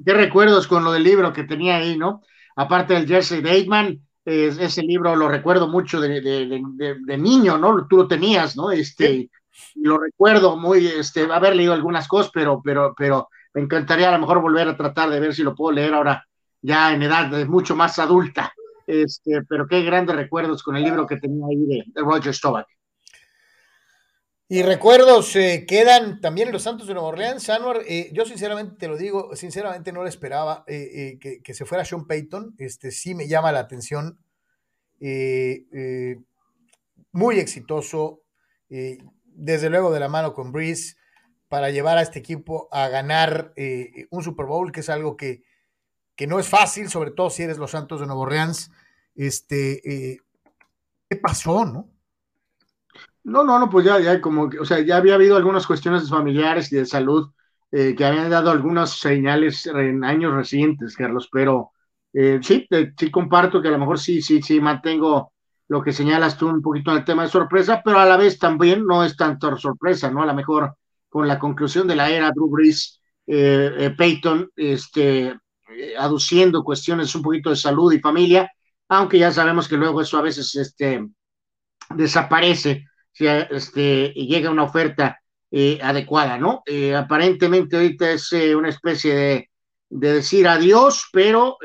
¿Qué 0.06 0.14
recuerdos 0.14 0.68
con 0.68 0.84
lo 0.84 0.92
del 0.92 1.02
libro 1.02 1.34
que 1.34 1.46
tenía 1.46 1.78
ahí, 1.78 1.98
no? 1.98 2.22
Aparte 2.56 2.94
del 2.94 3.08
Jersey 3.08 3.42
Bateman, 3.42 4.00
ese 4.24 4.84
libro 4.84 5.16
lo 5.16 5.28
recuerdo 5.30 5.68
mucho 5.68 6.00
de, 6.00 6.22
de, 6.22 7.18
niño, 7.18 7.58
¿no? 7.58 7.88
Tú 7.88 7.98
lo 7.98 8.08
tenías, 8.08 8.56
¿no? 8.56 8.70
Este, 8.70 9.32
lo 9.74 9.98
recuerdo 9.98 10.56
muy, 10.56 10.86
este, 10.86 11.24
haber 11.24 11.56
leído 11.56 11.74
algunas 11.74 12.08
cosas, 12.08 12.30
pero, 12.32 12.62
pero, 12.64 12.94
pero 12.96 13.30
me 13.56 13.62
encantaría 13.62 14.10
a 14.10 14.12
lo 14.12 14.20
mejor 14.20 14.44
volver 14.44 14.68
a 14.68 14.78
tratar 14.78 15.10
de 15.10 15.20
ver 15.20 15.34
si 15.34 15.42
lo 15.42 15.56
puedo 15.56 15.72
leer 15.74 15.96
ahora 15.96 16.24
ya 16.62 16.94
en 16.94 17.02
edad 17.02 17.32
mucho 17.48 17.76
más 17.76 17.98
adulta. 17.98 18.54
Este, 18.90 19.44
pero 19.44 19.68
qué 19.68 19.84
grandes 19.84 20.16
recuerdos 20.16 20.64
con 20.64 20.76
el 20.76 20.84
libro 20.84 21.06
que 21.06 21.18
tenía 21.18 21.46
ahí 21.46 21.64
de, 21.68 21.84
Roger 21.94 22.34
Staubach. 22.34 22.66
Y 24.48 24.64
recuerdos 24.64 25.36
eh, 25.36 25.66
quedan 25.68 26.20
también 26.22 26.52
los 26.52 26.64
Santos 26.64 26.88
de 26.88 26.96
Nueva 26.96 27.10
Orleans. 27.10 27.48
Anwar, 27.52 27.82
eh, 27.88 28.10
yo 28.14 28.26
sinceramente 28.26 28.78
te 28.80 28.88
lo 28.88 28.98
digo, 28.98 29.36
sinceramente 29.36 29.92
no 29.92 30.02
lo 30.02 30.10
esperaba 30.10 30.64
eh, 30.66 31.20
que, 31.20 31.54
se 31.54 31.66
fuera 31.66 31.86
Sean 31.86 32.08
Payton. 32.08 32.56
Este 32.58 32.90
sí 32.90 33.14
me 33.14 33.28
llama 33.28 33.52
la 33.52 33.60
atención. 33.60 34.18
muy 37.12 37.38
exitoso, 37.38 38.24
desde 38.68 39.70
luego 39.70 39.92
de 39.92 40.00
la 40.00 40.10
mano 40.10 40.34
con 40.34 40.52
Breeze 40.52 40.96
para 41.48 41.70
llevar 41.70 42.00
a 42.00 42.02
este 42.02 42.18
equipo 42.18 42.68
a 42.72 42.88
ganar 42.88 43.54
un 44.10 44.24
Super 44.24 44.48
Bowl, 44.48 44.72
que 44.72 44.80
es 44.80 44.90
algo 44.90 45.16
que, 45.16 45.44
que, 46.20 46.28
no 46.28 46.40
es 46.40 46.50
fácil, 46.50 46.90
sobre 46.90 47.12
todo 47.12 47.30
si 47.30 47.44
eres 47.44 47.58
los 47.58 47.72
Santos 47.72 48.02
de 48.02 48.06
Nuevo 48.06 48.24
Orleans. 48.24 48.72
Este, 49.16 50.12
eh, 50.14 50.20
¿Qué 51.10 51.16
pasó, 51.16 51.66
no? 51.66 51.90
No, 53.24 53.44
no, 53.44 53.60
no, 53.60 53.70
pues 53.70 53.86
ya, 53.86 54.00
ya 54.00 54.20
como, 54.20 54.50
o 54.60 54.66
sea, 54.66 54.80
ya 54.80 54.98
había 54.98 55.16
habido 55.16 55.36
algunas 55.36 55.66
cuestiones 55.68 56.10
familiares 56.10 56.72
y 56.72 56.78
de 56.78 56.86
salud 56.86 57.32
eh, 57.72 57.96
que 57.96 58.06
habían 58.06 58.30
dado 58.30 58.52
algunas 58.52 58.92
señales 58.92 59.66
en 59.68 60.04
años 60.04 60.34
recientes, 60.34 60.96
Carlos, 60.96 61.30
pero 61.32 61.72
sí, 62.12 62.68
sí 62.98 63.12
comparto 63.12 63.62
que 63.62 63.68
a 63.68 63.72
lo 63.72 63.78
mejor 63.78 64.00
sí, 64.00 64.22
sí, 64.22 64.42
sí 64.42 64.60
mantengo 64.60 65.32
lo 65.70 65.84
que 65.84 65.94
señalas 65.94 66.36
tú 66.38 66.50
un 66.50 66.62
poquito 66.62 66.92
en 66.92 66.98
el 66.98 67.06
tema 67.06 67.24
de 67.24 67.30
sorpresa, 67.30 67.82
pero 67.86 68.00
a 68.00 68.06
la 68.06 68.18
vez 68.18 68.40
también 68.40 68.86
no 68.86 69.04
es 69.04 69.16
tanto 69.16 69.56
sorpresa, 69.56 70.10
¿no? 70.10 70.24
A 70.24 70.26
lo 70.26 70.34
mejor 70.34 70.76
con 71.08 71.28
la 71.28 71.40
conclusión 71.40 71.88
de 71.88 71.96
la 71.96 72.10
era 72.10 72.32
Drew 72.32 72.50
Brees, 72.50 73.00
eh, 73.28 73.72
eh, 73.78 73.90
Peyton, 73.92 74.50
este, 74.56 75.28
eh, 75.28 75.38
aduciendo 75.98 76.64
cuestiones 76.64 77.14
un 77.16 77.22
poquito 77.22 77.50
de 77.50 77.56
salud 77.56 77.92
y 77.94 78.00
familia, 78.00 78.52
aunque 78.88 79.20
ya 79.20 79.32
sabemos 79.32 79.68
que 79.68 79.78
luego 79.78 80.02
eso 80.02 80.18
a 80.18 80.22
veces 80.22 80.56
este, 80.56 81.08
desaparece 81.96 82.86
si 83.12 83.28
este, 83.28 84.10
llega 84.14 84.50
una 84.50 84.64
oferta 84.64 85.20
adecuada, 85.82 86.38
¿no? 86.38 86.64
aparentemente 86.96 87.76
ahorita 87.76 88.12
es 88.12 88.32
una 88.32 88.70
especie 88.70 89.16
de, 89.16 89.50
de, 89.90 90.14
decir 90.14 90.48
adiós, 90.48 91.10
pero 91.12 91.58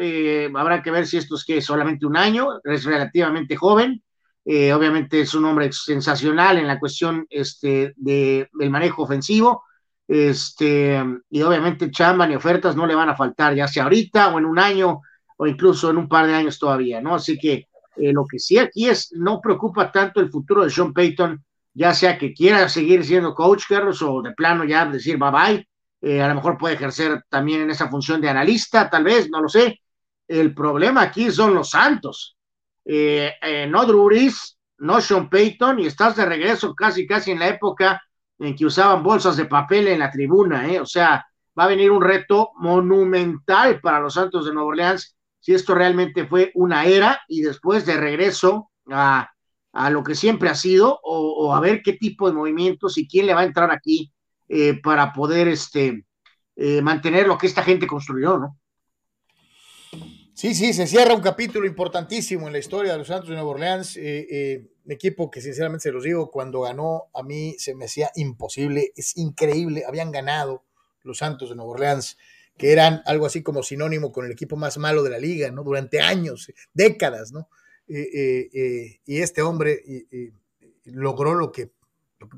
habrá 0.56 0.82
que 0.82 0.90
ver 0.90 1.06
si 1.06 1.18
esto 1.18 1.36
es 1.36 1.44
que 1.44 1.60
solamente 1.60 2.06
un 2.06 2.16
año, 2.16 2.48
es 2.64 2.84
relativamente 2.84 3.56
joven, 3.56 4.02
eh, 4.44 4.74
obviamente 4.74 5.22
es 5.22 5.34
un 5.34 5.46
hombre 5.46 5.72
sensacional 5.72 6.58
en 6.58 6.66
la 6.66 6.78
cuestión 6.78 7.26
este, 7.30 7.94
de, 7.96 8.48
del 8.52 8.70
manejo 8.70 9.02
ofensivo. 9.02 9.64
Este, 10.06 11.02
y 11.30 11.42
obviamente 11.42 11.90
chamba 11.90 12.26
ni 12.26 12.34
ofertas 12.34 12.76
no 12.76 12.86
le 12.86 12.94
van 12.94 13.08
a 13.08 13.16
faltar, 13.16 13.54
ya 13.54 13.66
sea 13.66 13.84
ahorita 13.84 14.34
o 14.34 14.38
en 14.38 14.44
un 14.44 14.58
año 14.58 15.00
o 15.36 15.46
incluso 15.46 15.90
en 15.90 15.96
un 15.96 16.08
par 16.08 16.26
de 16.26 16.34
años 16.34 16.58
todavía, 16.58 17.00
¿no? 17.00 17.14
Así 17.14 17.38
que 17.38 17.68
eh, 17.96 18.12
lo 18.12 18.24
que 18.26 18.38
sí 18.38 18.58
aquí 18.58 18.88
es, 18.88 19.12
no 19.12 19.40
preocupa 19.40 19.90
tanto 19.90 20.20
el 20.20 20.30
futuro 20.30 20.64
de 20.64 20.70
Sean 20.70 20.92
Payton, 20.92 21.42
ya 21.72 21.94
sea 21.94 22.18
que 22.18 22.32
quiera 22.32 22.68
seguir 22.68 23.04
siendo 23.04 23.34
coach, 23.34 23.64
Carlos, 23.68 24.02
o 24.02 24.22
de 24.22 24.32
plano 24.32 24.64
ya 24.64 24.86
decir 24.86 25.18
bye 25.18 25.30
bye. 25.30 25.68
Eh, 26.00 26.20
a 26.20 26.28
lo 26.28 26.34
mejor 26.34 26.58
puede 26.58 26.74
ejercer 26.74 27.24
también 27.28 27.62
en 27.62 27.70
esa 27.70 27.88
función 27.88 28.20
de 28.20 28.28
analista, 28.28 28.90
tal 28.90 29.04
vez, 29.04 29.30
no 29.30 29.40
lo 29.40 29.48
sé. 29.48 29.80
El 30.28 30.54
problema 30.54 31.02
aquí 31.02 31.30
son 31.30 31.54
los 31.54 31.70
Santos 31.70 32.34
eh, 32.84 33.32
eh, 33.40 33.66
no 33.66 33.86
Drew 33.86 34.10
no 34.78 35.00
Sean 35.00 35.30
Payton, 35.30 35.80
y 35.80 35.86
estás 35.86 36.16
de 36.16 36.26
regreso 36.26 36.74
casi, 36.74 37.06
casi 37.06 37.30
en 37.30 37.38
la 37.38 37.48
época 37.48 38.02
en 38.38 38.56
que 38.56 38.66
usaban 38.66 39.02
bolsas 39.02 39.36
de 39.36 39.46
papel 39.46 39.88
en 39.88 40.00
la 40.00 40.10
tribuna, 40.10 40.68
¿eh? 40.68 40.80
o 40.80 40.86
sea, 40.86 41.24
va 41.58 41.64
a 41.64 41.68
venir 41.68 41.90
un 41.90 42.02
reto 42.02 42.50
monumental 42.56 43.80
para 43.80 44.00
los 44.00 44.14
Santos 44.14 44.46
de 44.46 44.52
Nueva 44.52 44.68
Orleans 44.68 45.16
si 45.40 45.52
esto 45.54 45.74
realmente 45.74 46.26
fue 46.26 46.50
una 46.54 46.86
era 46.86 47.20
y 47.28 47.42
después 47.42 47.84
de 47.86 47.96
regreso 47.96 48.70
a, 48.90 49.30
lo 49.90 50.02
que 50.02 50.14
siempre 50.14 50.48
ha 50.48 50.54
sido 50.54 51.00
o, 51.02 51.54
a 51.54 51.60
ver 51.60 51.82
qué 51.82 51.94
tipo 51.94 52.28
de 52.28 52.34
movimientos 52.34 52.96
y 52.96 53.06
quién 53.06 53.26
le 53.26 53.34
va 53.34 53.40
a 53.40 53.44
entrar 53.44 53.70
aquí 53.70 54.12
para 54.82 55.12
poder 55.12 55.48
este, 55.48 56.06
mantener 56.82 57.26
lo 57.26 57.36
que 57.36 57.46
esta 57.46 57.62
gente 57.62 57.86
construyó, 57.86 58.38
¿no? 58.38 58.56
Sí, 60.34 60.52
sí, 60.52 60.72
se 60.72 60.88
cierra 60.88 61.14
un 61.14 61.20
capítulo 61.22 61.64
importantísimo 61.64 62.48
en 62.48 62.52
la 62.54 62.58
historia 62.58 62.90
de 62.90 62.98
los 62.98 63.06
Santos 63.06 63.28
de 63.28 63.36
Nueva 63.36 63.50
Orleans. 63.50 63.96
Eh, 63.96 64.26
eh, 64.28 64.66
equipo 64.88 65.30
que 65.30 65.40
sinceramente 65.40 65.84
se 65.84 65.92
los 65.92 66.02
digo, 66.02 66.32
cuando 66.32 66.62
ganó 66.62 67.04
a 67.14 67.22
mí 67.22 67.54
se 67.56 67.76
me 67.76 67.84
hacía 67.84 68.10
imposible, 68.16 68.92
es 68.96 69.16
increíble, 69.16 69.84
habían 69.86 70.10
ganado 70.10 70.64
los 71.04 71.18
Santos 71.18 71.50
de 71.50 71.54
Nueva 71.54 71.70
Orleans, 71.70 72.18
que 72.58 72.72
eran 72.72 73.00
algo 73.06 73.26
así 73.26 73.44
como 73.44 73.62
sinónimo 73.62 74.10
con 74.10 74.26
el 74.26 74.32
equipo 74.32 74.56
más 74.56 74.76
malo 74.76 75.04
de 75.04 75.10
la 75.10 75.18
liga, 75.18 75.52
¿no? 75.52 75.62
Durante 75.62 76.00
años, 76.00 76.52
décadas, 76.72 77.30
¿no? 77.30 77.48
Eh, 77.86 78.98
y 79.06 79.18
este 79.18 79.40
hombre 79.40 79.84
logró 80.84 81.34
lo 81.34 81.52
que 81.52 81.70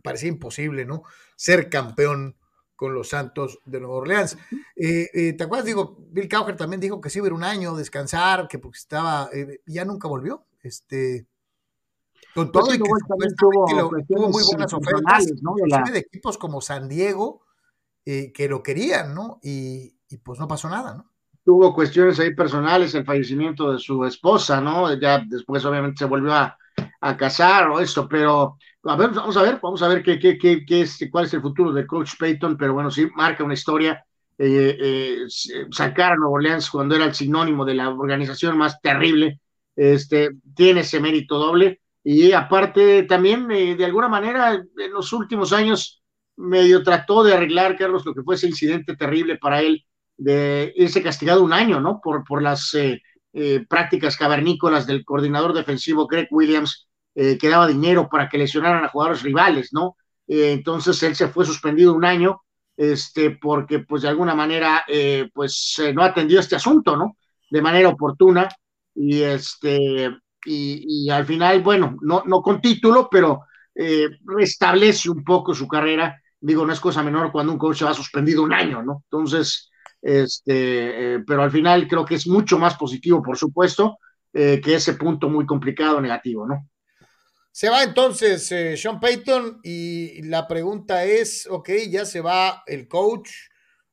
parecía 0.02 0.28
imposible, 0.28 0.84
¿no? 0.84 1.02
Ser 1.34 1.70
campeón 1.70 2.36
con 2.76 2.94
los 2.94 3.08
Santos 3.08 3.58
de 3.64 3.80
Nueva 3.80 3.96
Orleans. 3.96 4.36
Eh, 4.76 5.08
eh, 5.12 5.32
¿Te 5.32 5.44
acuerdas? 5.44 5.66
Digo, 5.66 5.96
Bill 6.10 6.28
Cowher 6.28 6.56
también 6.56 6.80
dijo 6.80 7.00
que 7.00 7.10
sí 7.10 7.20
hubiera 7.20 7.34
un 7.34 7.44
año 7.44 7.74
descansar, 7.74 8.46
que 8.46 8.58
porque 8.58 8.78
estaba, 8.78 9.30
eh, 9.32 9.60
ya 9.66 9.84
nunca 9.84 10.06
volvió. 10.06 10.44
Este, 10.62 11.26
con 12.34 12.52
todo 12.52 12.66
pues 12.66 12.76
y 12.76 12.82
que 12.82 14.04
tuvo, 14.06 14.28
muy 14.28 14.42
buenas 14.44 14.72
ofertas, 14.72 15.26
¿no? 15.40 15.54
de, 15.90 15.98
equipos 15.98 16.36
como 16.36 16.60
San 16.60 16.88
Diego, 16.88 17.42
que 18.04 18.46
lo 18.48 18.62
querían, 18.62 19.14
¿no? 19.14 19.40
Y, 19.42 19.96
y, 20.08 20.18
pues 20.18 20.38
no 20.38 20.46
pasó 20.46 20.68
nada, 20.68 20.94
¿no? 20.94 21.10
tuvo 21.44 21.72
cuestiones 21.72 22.18
ahí 22.18 22.34
personales, 22.34 22.92
el 22.96 23.04
fallecimiento 23.04 23.72
de 23.72 23.78
su 23.78 24.04
esposa, 24.04 24.60
¿no? 24.60 24.92
Ya 24.98 25.24
después 25.24 25.64
obviamente 25.64 25.98
se 25.98 26.04
volvió 26.04 26.34
a, 26.34 26.58
a 27.00 27.16
casar 27.16 27.68
o 27.68 27.78
esto, 27.78 28.08
pero 28.08 28.58
a 28.88 28.96
ver, 28.96 29.10
vamos 29.10 29.36
a 29.36 29.42
ver, 29.42 29.58
vamos 29.62 29.82
a 29.82 29.88
ver 29.88 30.02
qué, 30.02 30.18
qué, 30.18 30.38
qué, 30.38 30.64
qué 30.64 30.82
es, 30.82 30.98
cuál 31.10 31.26
es 31.26 31.34
el 31.34 31.40
futuro 31.40 31.72
de 31.72 31.86
Coach 31.86 32.12
Payton, 32.18 32.56
pero 32.56 32.74
bueno, 32.74 32.90
sí, 32.90 33.06
marca 33.14 33.44
una 33.44 33.54
historia. 33.54 34.04
Eh, 34.38 34.76
eh, 34.78 35.26
sacar 35.70 36.12
a 36.12 36.16
Nueva 36.16 36.34
Orleans 36.34 36.68
cuando 36.68 36.94
era 36.94 37.06
el 37.06 37.14
sinónimo 37.14 37.64
de 37.64 37.74
la 37.74 37.88
organización 37.88 38.58
más 38.58 38.80
terrible, 38.82 39.40
este, 39.74 40.30
tiene 40.54 40.80
ese 40.80 41.00
mérito 41.00 41.38
doble. 41.38 41.80
Y 42.04 42.32
aparte, 42.32 43.04
también 43.04 43.50
eh, 43.50 43.76
de 43.76 43.84
alguna 43.84 44.08
manera, 44.08 44.54
en 44.54 44.92
los 44.92 45.12
últimos 45.12 45.52
años, 45.52 46.02
medio 46.36 46.82
trató 46.82 47.24
de 47.24 47.34
arreglar, 47.34 47.76
Carlos, 47.76 48.04
lo 48.04 48.14
que 48.14 48.22
fue 48.22 48.34
ese 48.34 48.46
incidente 48.46 48.94
terrible 48.94 49.38
para 49.38 49.62
él 49.62 49.84
de 50.18 50.72
irse 50.76 51.02
castigado 51.02 51.42
un 51.42 51.52
año, 51.52 51.80
¿no? 51.80 52.00
Por, 52.02 52.24
por 52.24 52.42
las 52.42 52.74
eh, 52.74 53.00
prácticas 53.68 54.16
cavernícolas 54.16 54.86
del 54.86 55.04
coordinador 55.04 55.52
defensivo 55.52 56.06
Greg 56.06 56.28
Williams, 56.30 56.85
eh, 57.16 57.36
que 57.36 57.48
daba 57.48 57.66
dinero 57.66 58.08
para 58.08 58.28
que 58.28 58.38
lesionaran 58.38 58.84
a 58.84 58.88
jugadores 58.88 59.22
rivales, 59.22 59.72
¿no? 59.72 59.96
entonces 60.28 61.00
él 61.04 61.14
se 61.14 61.28
fue 61.28 61.46
suspendido 61.46 61.94
un 61.94 62.04
año, 62.04 62.42
este, 62.76 63.30
porque 63.30 63.78
pues 63.78 64.02
de 64.02 64.08
alguna 64.08 64.34
manera, 64.34 64.84
pues 65.32 65.80
no 65.94 66.02
atendió 66.02 66.40
este 66.40 66.56
asunto, 66.56 66.96
¿no? 66.96 67.16
De 67.48 67.62
manera 67.62 67.90
oportuna 67.90 68.48
y 68.92 69.22
este, 69.22 70.10
y, 70.44 71.08
al 71.10 71.24
final, 71.26 71.62
bueno, 71.62 71.96
no, 72.00 72.24
no 72.26 72.42
con 72.42 72.60
título, 72.60 73.06
pero 73.08 73.42
restablece 74.24 75.08
un 75.08 75.22
poco 75.22 75.54
su 75.54 75.68
carrera. 75.68 76.20
Digo, 76.40 76.66
no 76.66 76.72
es 76.72 76.80
cosa 76.80 77.04
menor 77.04 77.30
cuando 77.30 77.52
un 77.52 77.58
coach 77.58 77.78
se 77.78 77.84
va 77.84 77.94
suspendido 77.94 78.42
un 78.42 78.52
año, 78.52 78.82
¿no? 78.82 79.04
Entonces, 79.04 79.70
este, 80.06 81.14
eh, 81.14 81.24
pero 81.26 81.42
al 81.42 81.50
final 81.50 81.88
creo 81.88 82.04
que 82.04 82.14
es 82.14 82.28
mucho 82.28 82.58
más 82.58 82.76
positivo, 82.76 83.20
por 83.20 83.36
supuesto, 83.36 83.98
eh, 84.32 84.60
que 84.62 84.76
ese 84.76 84.94
punto 84.94 85.28
muy 85.28 85.44
complicado 85.46 86.00
negativo, 86.00 86.46
¿no? 86.46 86.68
Se 87.56 87.70
va 87.70 87.82
entonces 87.82 88.52
eh, 88.52 88.76
Sean 88.76 89.00
Payton 89.00 89.60
y 89.62 90.20
la 90.24 90.46
pregunta 90.46 91.04
es, 91.04 91.46
ok, 91.48 91.70
ya 91.88 92.04
se 92.04 92.20
va 92.20 92.62
el 92.66 92.86
coach, 92.86 93.30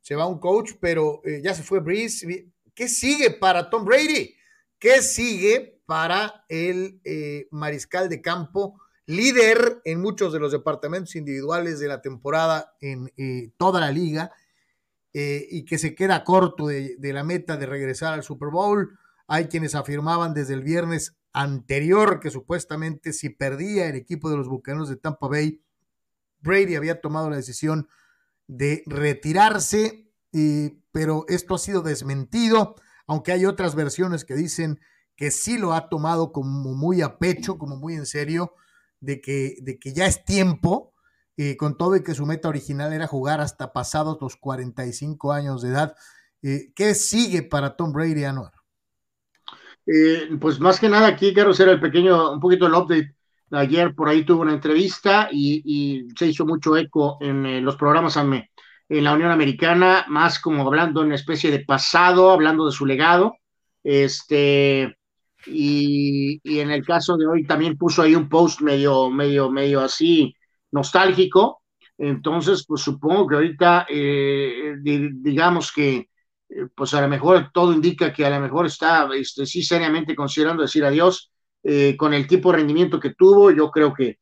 se 0.02 0.16
va 0.16 0.28
un 0.28 0.40
coach, 0.40 0.72
pero 0.82 1.22
ya 1.42 1.54
se 1.54 1.64
fue 1.64 1.80
Breeze. 1.80 2.52
¿Qué 2.76 2.90
sigue 2.90 3.32
para 3.32 3.70
Tom 3.70 3.86
Brady? 3.86 4.36
¿Qué 4.78 5.02
sigue 5.02 5.82
para 5.86 6.44
el 6.50 7.00
mariscal 7.52 8.10
de 8.10 8.22
campo, 8.22 8.82
líder 9.06 9.80
en 9.86 10.02
muchos 10.02 10.34
de 10.34 10.40
los 10.40 10.52
departamentos 10.52 11.16
individuales 11.16 11.80
de 11.80 11.88
la 11.88 12.02
temporada 12.02 12.76
en 12.82 13.14
toda 13.56 13.80
la 13.80 13.92
liga? 13.92 14.34
Eh, 15.16 15.48
y 15.52 15.64
que 15.64 15.78
se 15.78 15.94
queda 15.94 16.24
corto 16.24 16.68
de, 16.68 16.98
la 17.00 17.24
meta 17.24 17.56
de 17.56 17.68
regresar 17.68 18.14
al 18.14 18.24
Super 18.24 18.50
Bowl. 18.50 18.98
Hay 19.28 19.46
quienes 19.46 19.76
afirmaban 19.76 20.34
desde 20.34 20.56
el 20.56 20.64
viernes 20.64 21.16
anterior 21.34 22.20
que 22.20 22.30
supuestamente 22.30 23.12
si 23.12 23.30
perdía 23.30 23.88
el 23.88 23.96
equipo 23.96 24.30
de 24.30 24.38
los 24.38 24.48
Bucaneros 24.48 24.90
de 24.90 24.96
Tampa 24.96 25.28
Bay, 25.28 25.62
Brady 26.42 26.76
había 26.76 27.02
tomado 27.02 27.30
la 27.30 27.38
decisión 27.38 27.88
de 28.48 28.84
retirarse, 28.86 30.12
pero 30.92 31.26
esto 31.28 31.56
ha 31.56 31.60
sido 31.60 31.82
desmentido, 31.82 32.76
aunque 33.08 33.32
hay 33.32 33.46
otras 33.46 33.76
versiones 33.76 34.26
que 34.26 34.36
dicen 34.36 34.80
que 35.16 35.32
sí 35.32 35.58
lo 35.58 35.74
ha 35.74 35.90
tomado 35.90 36.32
como 36.32 36.74
muy 36.74 37.02
a 37.02 37.18
pecho, 37.18 37.58
como 37.58 37.78
muy 37.78 37.96
en 37.96 38.06
serio, 38.06 38.54
de 39.00 39.22
que, 39.22 39.58
de 39.62 39.80
que 39.80 39.94
ya 39.94 40.06
es 40.06 40.24
tiempo 40.24 40.94
eh, 41.38 41.58
con 41.58 41.78
todo 41.78 41.96
y 41.96 42.04
que 42.04 42.14
su 42.14 42.26
meta 42.26 42.48
original 42.48 42.94
era 42.94 43.08
jugar 43.08 43.42
hasta 43.42 43.74
pasados 43.74 44.18
los 44.22 44.38
45 44.38 45.34
años 45.34 45.62
de 45.62 45.70
edad. 45.70 45.96
Eh, 46.42 46.72
¿Qué 46.76 46.94
sigue 46.94 47.42
para 47.44 47.76
Tom 47.76 47.92
Brady, 47.92 48.24
Anuar? 48.24 48.54
Eh, 49.86 50.30
pues 50.40 50.60
más 50.60 50.80
que 50.80 50.90
nada 50.90 51.08
aquí, 51.08 51.34
quiero 51.34 51.52
hacer 51.52 51.70
el 51.70 51.80
pequeño, 51.80 52.34
un 52.34 52.40
poquito 52.40 52.68
el 52.68 52.74
update. 52.74 53.16
Ayer 53.52 53.94
por 53.94 54.10
ahí 54.10 54.24
tuvo 54.24 54.42
una 54.42 54.54
entrevista 54.54 55.30
y, 55.32 56.08
se 56.18 56.28
hizo 56.28 56.46
mucho 56.46 56.76
eco 56.76 57.18
en 57.22 57.64
los 57.64 57.76
programas 57.76 58.18
en 58.18 59.04
la 59.04 59.14
Unión 59.14 59.32
Americana, 59.32 60.06
más 60.10 60.40
como 60.40 60.66
hablando 60.66 61.02
en 61.02 61.08
una 61.08 61.16
especie 61.16 61.52
de 61.52 61.60
pasado, 61.60 62.32
hablando 62.32 62.66
de 62.66 62.72
su 62.72 62.86
legado. 62.86 63.36
Este, 63.84 64.98
y, 65.46 66.40
y, 66.44 66.60
en 66.60 66.72
el 66.72 66.86
caso 66.86 67.18
de 67.18 67.28
hoy 67.28 67.46
también 67.46 67.78
puso 67.78 68.02
ahí 68.02 68.16
un 68.16 68.30
post 68.30 68.62
medio, 68.62 69.10
medio, 69.10 69.50
medio 69.52 69.82
así, 69.82 70.36
nostálgico. 70.72 71.64
Entonces, 71.98 72.66
pues 72.68 72.82
supongo 72.82 73.28
que 73.28 73.36
ahorita, 73.36 73.86
eh, 73.90 74.76
digamos 74.82 75.72
que, 75.72 75.96
eh, 75.96 76.08
pues 76.76 76.94
a 76.94 77.02
lo 77.02 77.08
mejor 77.08 77.52
todo 77.54 77.74
indica 77.74 78.14
que 78.14 78.26
a 78.26 78.30
lo 78.30 78.40
mejor 78.40 78.66
está 78.66 79.08
este, 79.16 79.46
sí 79.46 79.64
seriamente 79.64 80.16
considerando 80.16 80.64
decir 80.64 80.84
adiós 80.86 81.32
eh, 81.64 81.96
con 81.98 82.14
el 82.14 82.28
tipo 82.28 82.52
de 82.52 82.58
rendimiento 82.58 83.00
que 83.00 83.14
tuvo. 83.14 83.52
Yo 83.52 83.72
creo 83.72 83.94
que 83.94 84.20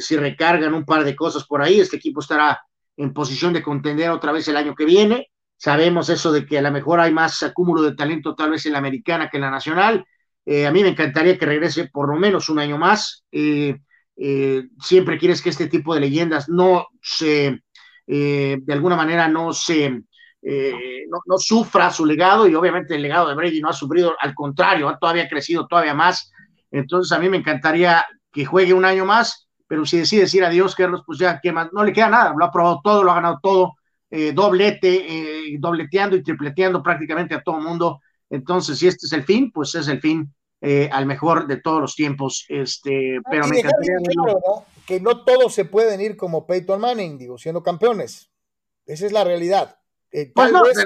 si 0.00 0.16
recargan 0.16 0.74
un 0.74 0.84
par 0.84 1.04
de 1.04 1.14
cosas 1.14 1.46
por 1.46 1.62
ahí, 1.62 1.78
este 1.78 1.98
equipo 1.98 2.18
estará 2.18 2.60
en 2.96 3.12
posición 3.12 3.52
de 3.52 3.62
contender 3.62 4.10
otra 4.10 4.32
vez 4.32 4.48
el 4.48 4.56
año 4.56 4.74
que 4.74 4.84
viene. 4.84 5.28
Sabemos 5.56 6.08
eso 6.08 6.32
de 6.32 6.44
que 6.44 6.58
a 6.58 6.62
lo 6.62 6.72
mejor 6.72 6.98
hay 6.98 7.12
más 7.12 7.44
acúmulo 7.44 7.82
de 7.82 7.94
talento 7.94 8.34
tal 8.34 8.50
vez 8.50 8.66
en 8.66 8.72
la 8.72 8.78
americana 8.78 9.30
que 9.30 9.36
en 9.36 9.42
la 9.42 9.52
nacional. 9.52 10.04
a 10.44 10.70
mí 10.72 10.82
me 10.82 10.88
encantaría 10.88 11.38
que 11.38 11.46
regrese 11.46 11.88
por 11.92 12.12
lo 12.12 12.18
menos 12.18 12.48
un 12.48 12.58
año 12.58 12.76
más. 12.76 13.24
Eh, 14.20 14.64
siempre 14.80 15.16
quieres 15.16 15.40
que 15.40 15.50
este 15.50 15.68
tipo 15.68 15.94
de 15.94 16.00
leyendas 16.00 16.48
no 16.48 16.88
se, 17.00 17.62
eh, 18.06 18.58
de 18.60 18.72
alguna 18.72 18.96
manera, 18.96 19.28
no 19.28 19.52
se, 19.52 20.02
eh, 20.42 21.04
no, 21.08 21.38
sufra 21.38 21.90
su 21.90 22.06
legado 22.06 22.46
y 22.48 22.54
obviamente 22.54 22.94
el 22.94 23.02
legado 23.02 23.28
de 23.28 23.34
Brady 23.34 23.60
no 23.60 23.68
ha 23.68 23.72
sufrido, 23.72 24.14
al 24.20 24.34
contrario, 24.34 24.88
ha 24.88 24.98
todavía 24.98 25.28
crecido 25.28 25.66
todavía 25.66 25.94
más. 25.94 26.32
Entonces 26.70 27.12
a 27.12 27.18
mí 27.18 27.28
me 27.28 27.38
encantaría 27.38 28.04
que 28.32 28.44
juegue 28.44 28.72
un 28.72 28.84
año 28.84 29.04
más, 29.04 29.48
pero 29.66 29.84
si 29.84 29.98
decide 29.98 30.22
decir 30.22 30.44
adiós, 30.44 30.74
Carlos, 30.74 31.02
pues 31.06 31.18
ya, 31.18 31.40
¿qué 31.42 31.52
más? 31.52 31.72
No 31.72 31.84
le 31.84 31.92
queda 31.92 32.08
nada, 32.08 32.34
lo 32.36 32.44
ha 32.44 32.52
probado 32.52 32.80
todo, 32.82 33.02
lo 33.02 33.10
ha 33.12 33.16
ganado 33.16 33.38
todo, 33.42 33.74
doblete, 34.32 35.56
dobleteando 35.58 36.16
y 36.16 36.22
tripleteando 36.22 36.82
prácticamente 36.82 37.34
a 37.34 37.42
todo 37.42 37.58
el 37.58 37.64
mundo. 37.64 38.00
Entonces, 38.30 38.78
si 38.78 38.86
este 38.86 39.06
es 39.06 39.12
el 39.12 39.24
fin, 39.24 39.50
pues 39.52 39.74
es 39.74 39.88
el 39.88 40.00
fin 40.00 40.32
eh, 40.60 40.88
al 40.92 41.06
mejor 41.06 41.46
de 41.46 41.58
todos 41.58 41.80
los 41.80 41.94
tiempos. 41.94 42.44
Este, 42.48 43.20
pero 43.30 43.46
me 43.46 43.60
encantaría. 43.60 43.96
Que 44.86 45.00
no 45.00 45.22
todos 45.24 45.54
se 45.54 45.64
pueden 45.64 46.00
ir 46.00 46.16
como 46.16 46.46
Peyton 46.46 46.80
Manning, 46.80 47.18
digo, 47.18 47.38
siendo 47.38 47.62
campeones. 47.62 48.30
Esa 48.86 49.06
es 49.06 49.12
la 49.12 49.22
realidad. 49.22 49.78
Eh, 50.10 50.32
tal 50.34 50.52
vez 50.62 50.78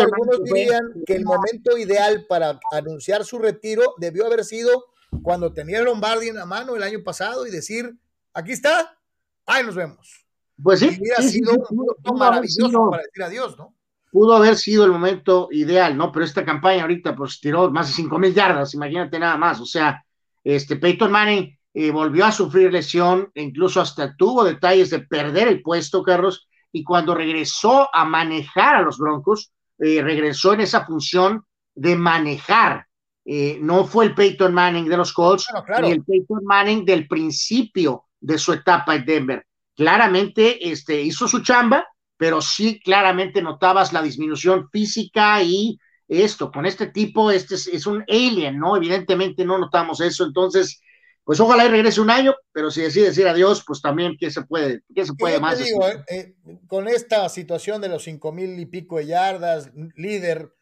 algunos 0.00 0.42
dirían, 0.42 0.82
que 1.06 1.14
el 1.14 1.24
momento 1.24 1.78
ideal 1.78 2.26
para 2.28 2.58
anunciar 2.72 3.24
su 3.24 3.38
retiro 3.38 3.94
debió 3.98 4.26
haber 4.26 4.44
sido 4.44 4.86
cuando 5.22 5.52
tenía 5.52 5.78
el 5.78 5.84
Lombardi 5.84 6.28
en 6.28 6.36
la 6.36 6.46
mano 6.46 6.74
el 6.74 6.82
año 6.82 7.02
pasado 7.04 7.46
y 7.46 7.50
decir, 7.50 7.96
aquí 8.34 8.52
está, 8.52 8.98
ahí 9.46 9.64
nos 9.64 9.76
vemos. 9.76 10.26
Pues 10.60 10.80
sí. 10.80 10.96
hubiera 11.00 11.22
sido 11.22 11.52
un 11.70 12.18
maravilloso 12.18 12.90
para 12.90 13.02
decir 13.02 13.22
adiós, 13.22 13.56
¿no? 13.56 13.74
pudo 14.12 14.36
haber 14.36 14.56
sido 14.56 14.84
el 14.84 14.92
momento 14.92 15.48
ideal, 15.50 15.96
¿no? 15.96 16.12
Pero 16.12 16.26
esta 16.26 16.44
campaña 16.44 16.82
ahorita 16.82 17.16
pues 17.16 17.40
tiró 17.40 17.70
más 17.70 17.88
de 17.88 17.94
cinco 17.94 18.18
mil 18.18 18.34
yardas, 18.34 18.74
imagínate 18.74 19.18
nada 19.18 19.38
más, 19.38 19.58
o 19.58 19.64
sea, 19.64 20.04
este 20.44 20.76
Peyton 20.76 21.10
Manning 21.10 21.58
eh, 21.72 21.90
volvió 21.90 22.26
a 22.26 22.32
sufrir 22.32 22.70
lesión, 22.70 23.30
e 23.34 23.42
incluso 23.42 23.80
hasta 23.80 24.14
tuvo 24.14 24.44
detalles 24.44 24.90
de 24.90 24.98
perder 24.98 25.48
el 25.48 25.62
puesto, 25.62 26.02
Carlos, 26.02 26.46
y 26.72 26.82
cuando 26.82 27.14
regresó 27.14 27.88
a 27.94 28.04
manejar 28.04 28.76
a 28.76 28.82
los 28.82 28.98
Broncos, 28.98 29.52
eh, 29.78 30.00
regresó 30.02 30.54
en 30.54 30.62
esa 30.62 30.84
función 30.86 31.44
de 31.74 31.96
manejar. 31.96 32.86
Eh, 33.24 33.58
no 33.60 33.84
fue 33.84 34.06
el 34.06 34.14
Peyton 34.14 34.52
Manning 34.52 34.88
de 34.88 34.96
los 34.96 35.12
Colts, 35.12 35.46
ni 35.80 35.90
el 35.92 36.02
Peyton 36.02 36.44
Manning 36.44 36.84
del 36.84 37.06
principio 37.06 38.06
de 38.20 38.38
su 38.38 38.52
etapa 38.52 38.94
en 38.94 39.04
Denver. 39.04 39.46
Claramente 39.76 40.70
este, 40.70 41.00
hizo 41.02 41.28
su 41.28 41.42
chamba, 41.42 41.86
pero 42.16 42.40
sí 42.40 42.80
claramente 42.80 43.42
notabas 43.42 43.92
la 43.92 44.02
disminución 44.02 44.68
física 44.70 45.42
y 45.42 45.78
esto, 46.08 46.50
con 46.50 46.66
este 46.66 46.88
tipo, 46.88 47.30
este 47.30 47.54
es, 47.54 47.86
un 47.86 48.04
alien, 48.08 48.58
¿no? 48.58 48.76
Evidentemente 48.76 49.44
no 49.44 49.58
notamos 49.58 50.00
eso, 50.00 50.24
entonces, 50.24 50.80
pues 51.24 51.38
ojalá 51.38 51.64
y 51.64 51.68
regrese 51.68 52.00
un 52.00 52.10
año, 52.10 52.34
pero 52.50 52.70
si 52.70 52.82
decide 52.82 53.06
decir 53.06 53.28
adiós, 53.28 53.62
pues 53.66 53.80
también, 53.80 54.16
¿qué 54.18 54.30
se 54.30 54.42
puede, 54.42 54.82
qué 54.94 55.06
se 55.06 55.14
puede 55.14 55.38
más? 55.38 55.58
Digo, 55.58 55.86
eh, 55.86 56.04
eh, 56.08 56.58
con 56.66 56.88
esta 56.88 57.28
situación 57.28 57.80
de 57.80 57.88
los 57.88 58.02
cinco 58.02 58.32
mil 58.32 58.58
y 58.58 58.66
pico 58.66 58.96
de 58.96 59.06
yardas, 59.06 59.70
líder, 59.94 60.52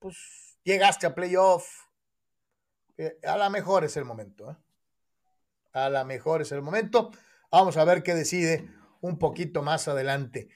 pues 0.00 0.58
llegaste 0.64 1.06
a 1.06 1.14
playoff, 1.14 1.68
eh, 2.96 3.18
a 3.22 3.36
la 3.36 3.48
mejor 3.48 3.84
es 3.84 3.96
el 3.96 4.04
momento, 4.04 4.50
¿eh? 4.50 4.56
A 5.72 5.88
la 5.88 6.04
mejor 6.04 6.42
es 6.42 6.52
el 6.52 6.62
momento. 6.62 7.10
Vamos 7.50 7.76
a 7.76 7.84
ver 7.84 8.02
qué 8.02 8.14
decide 8.14 8.68
un 9.00 9.18
poquito 9.18 9.62
más 9.62 9.88
adelante. 9.88 10.48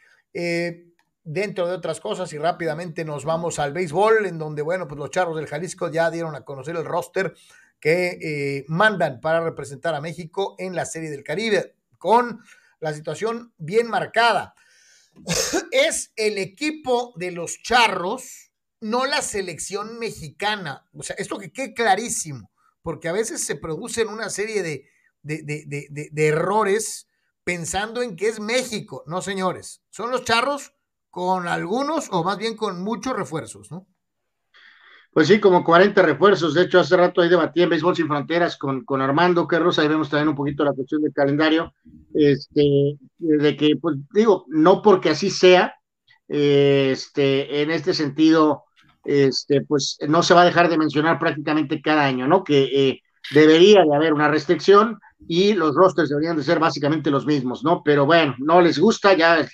Dentro 1.25 1.66
de 1.66 1.75
otras 1.75 2.01
cosas, 2.01 2.33
y 2.33 2.39
rápidamente 2.39 3.05
nos 3.05 3.25
vamos 3.25 3.59
al 3.59 3.73
béisbol, 3.73 4.27
en 4.27 4.39
donde, 4.39 4.62
bueno, 4.62 4.87
pues 4.87 4.99
los 4.99 5.11
charros 5.11 5.37
del 5.37 5.49
Jalisco 5.49 5.91
ya 5.91 6.11
dieron 6.11 6.37
a 6.37 6.45
conocer 6.45 6.77
el 6.77 6.85
roster 6.85 7.35
que 7.81 8.19
eh, 8.21 8.65
mandan 8.69 9.21
para 9.21 9.41
representar 9.41 9.95
a 9.95 10.01
México 10.01 10.57
en 10.59 10.75
la 10.75 10.85
Serie 10.85 11.11
del 11.11 11.25
Caribe, 11.25 11.77
con 11.99 12.41
la 12.81 12.93
situación 12.93 13.53
bien 13.59 13.89
marcada. 13.89 14.55
es 15.73 16.13
el 16.17 16.39
equipo 16.39 17.13
de 17.17 17.33
los 17.33 17.63
charros, 17.63 18.53
no 18.81 19.07
la 19.07 19.23
selección 19.23 19.99
mexicana. 19.99 20.89
O 20.95 21.03
sea, 21.03 21.17
esto 21.19 21.39
que 21.39 21.53
quede 21.53 21.75
clarísimo, 21.75 22.51
porque 22.83 23.09
a 23.09 23.13
veces 23.13 23.45
se 23.45 23.57
producen 23.57 24.09
una 24.09 24.31
serie 24.31 24.63
de, 24.63 24.89
de, 25.23 25.43
de, 25.43 26.09
de 26.11 26.27
errores 26.27 27.09
pensando 27.45 28.03
en 28.03 28.17
que 28.17 28.29
es 28.29 28.41
México. 28.41 29.05
No, 29.07 29.23
señores, 29.23 29.83
son 29.91 30.11
los 30.11 30.25
charros 30.25 30.75
con 31.11 31.49
algunos 31.49 32.09
o 32.11 32.23
más 32.23 32.39
bien 32.39 32.57
con 32.57 32.83
muchos 32.83 33.17
refuerzos, 33.17 33.71
¿no? 33.71 33.87
Pues 35.19 35.27
sí, 35.27 35.40
como 35.40 35.65
40 35.65 36.01
refuerzos. 36.01 36.55
De 36.55 36.62
hecho, 36.62 36.78
hace 36.78 36.97
rato 36.97 37.20
ahí 37.20 37.28
debatí 37.28 37.61
en 37.61 37.69
Béisbol 37.69 37.97
Sin 37.97 38.07
Fronteras 38.07 38.57
con, 38.57 38.85
con 38.85 39.01
Armando 39.01 39.49
Carlos, 39.49 39.77
ahí 39.77 39.89
vemos 39.89 40.09
también 40.09 40.28
un 40.28 40.36
poquito 40.36 40.62
la 40.65 40.73
cuestión 40.73 41.03
del 41.03 41.12
calendario, 41.12 41.74
este, 42.15 42.97
de 43.19 43.57
que, 43.57 43.74
pues 43.82 43.97
digo, 44.15 44.45
no 44.47 44.81
porque 44.81 45.11
así 45.11 45.28
sea, 45.31 45.74
este, 46.28 47.62
en 47.62 47.73
este 47.73 47.95
sentido, 47.95 48.66
este, 49.05 49.62
pues 49.62 49.99
no 50.07 50.23
se 50.23 50.35
va 50.35 50.43
a 50.43 50.45
dejar 50.45 50.69
de 50.69 50.78
mencionar 50.78 51.19
prácticamente 51.19 51.82
cada 51.82 52.05
año, 52.05 52.28
¿no? 52.28 52.45
Que 52.45 52.89
eh, 52.89 53.03
debería 53.32 53.82
de 53.82 53.97
haber 53.97 54.15
una 54.15 54.28
restricción 54.28 55.01
y 55.27 55.53
los 55.55 55.74
rosters 55.74 56.11
deberían 56.11 56.36
de 56.36 56.45
ser 56.45 56.61
básicamente 56.61 57.11
los 57.11 57.27
mismos, 57.27 57.65
¿no? 57.65 57.82
Pero 57.85 58.07
bueno, 58.07 58.36
no 58.39 58.61
les 58.61 58.78
gusta, 58.78 59.15
ya 59.15 59.45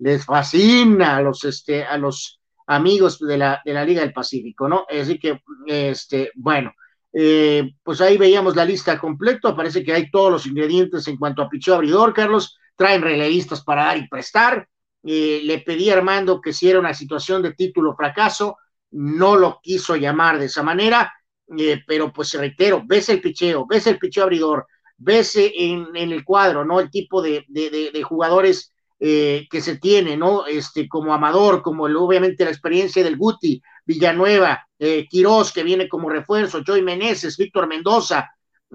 les 0.00 0.24
fascina 0.26 1.16
a 1.16 1.22
los, 1.22 1.44
este, 1.44 1.82
a 1.82 1.96
los 1.96 2.42
amigos 2.66 3.18
de 3.18 3.38
la, 3.38 3.60
de 3.64 3.72
la 3.72 3.84
Liga 3.84 4.00
del 4.00 4.12
Pacífico, 4.12 4.68
¿no? 4.68 4.86
Así 4.88 5.18
que, 5.18 5.40
este, 5.66 6.30
bueno, 6.34 6.72
eh, 7.12 7.74
pues 7.82 8.00
ahí 8.00 8.16
veíamos 8.16 8.56
la 8.56 8.64
lista 8.64 8.98
completa, 8.98 9.54
parece 9.54 9.84
que 9.84 9.92
hay 9.92 10.10
todos 10.10 10.32
los 10.32 10.46
ingredientes 10.46 11.06
en 11.06 11.16
cuanto 11.16 11.42
a 11.42 11.48
picheo 11.48 11.74
abridor, 11.76 12.12
Carlos, 12.12 12.58
traen 12.74 13.02
relevistas 13.02 13.62
para 13.62 13.84
dar 13.84 13.98
y 13.98 14.08
prestar, 14.08 14.68
eh, 15.04 15.40
le 15.44 15.60
pedí 15.60 15.90
a 15.90 15.94
Armando 15.94 16.40
que 16.40 16.52
si 16.52 16.68
era 16.68 16.80
una 16.80 16.94
situación 16.94 17.42
de 17.42 17.52
título 17.52 17.94
fracaso, 17.94 18.56
no 18.90 19.36
lo 19.36 19.60
quiso 19.62 19.96
llamar 19.96 20.38
de 20.38 20.46
esa 20.46 20.62
manera, 20.62 21.12
eh, 21.56 21.82
pero 21.86 22.12
pues 22.12 22.32
reitero, 22.34 22.82
ves 22.84 23.08
el 23.10 23.20
picheo, 23.20 23.66
ves 23.66 23.86
el 23.86 23.98
picheo 23.98 24.24
abridor, 24.24 24.66
ves 24.96 25.36
en, 25.36 25.88
en 25.94 26.10
el 26.10 26.24
cuadro, 26.24 26.64
¿no? 26.64 26.80
El 26.80 26.90
tipo 26.90 27.20
de, 27.20 27.44
de 27.48 28.02
jugadores 28.02 28.73
eh, 29.00 29.46
que 29.50 29.60
se 29.60 29.78
tiene, 29.78 30.16
¿no? 30.16 30.46
Este, 30.46 30.88
como 30.88 31.12
Amador, 31.12 31.62
como 31.62 31.86
el, 31.86 31.96
obviamente 31.96 32.44
la 32.44 32.50
experiencia 32.50 33.02
del 33.02 33.16
Guti, 33.16 33.60
Villanueva, 33.84 34.66
eh, 34.78 35.06
Quirós, 35.08 35.52
que 35.52 35.62
viene 35.62 35.88
como 35.88 36.08
refuerzo, 36.08 36.62
Joy 36.64 36.82
Meneses, 36.82 37.36
Víctor 37.36 37.66
Mendoza, 37.66 38.30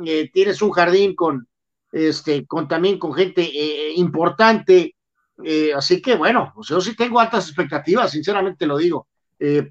eh, 0.06 0.30
tienes 0.32 0.62
un 0.62 0.72
jardín 0.72 1.16
con, 1.16 1.48
este, 1.92 2.46
con 2.46 2.68
también 2.68 2.98
con 3.00 3.14
gente 3.14 3.42
eh, 3.42 3.94
importante, 3.96 4.96
eh, 5.44 5.74
así 5.74 6.02
que 6.02 6.16
bueno, 6.16 6.52
pues 6.54 6.68
yo 6.70 6.80
sí 6.82 6.96
tengo 6.96 7.20
altas 7.20 7.48
expectativas, 7.48 8.12
sinceramente 8.12 8.66
lo 8.66 8.78
digo, 8.78 9.08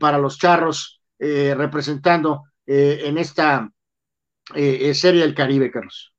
para 0.00 0.16
los 0.16 0.38
charros 0.38 1.02
representando 1.18 2.44
en 2.64 3.18
esta 3.18 3.70
serie 4.54 5.20
del 5.20 5.34
Caribe, 5.34 5.70
Carlos. 5.70 6.14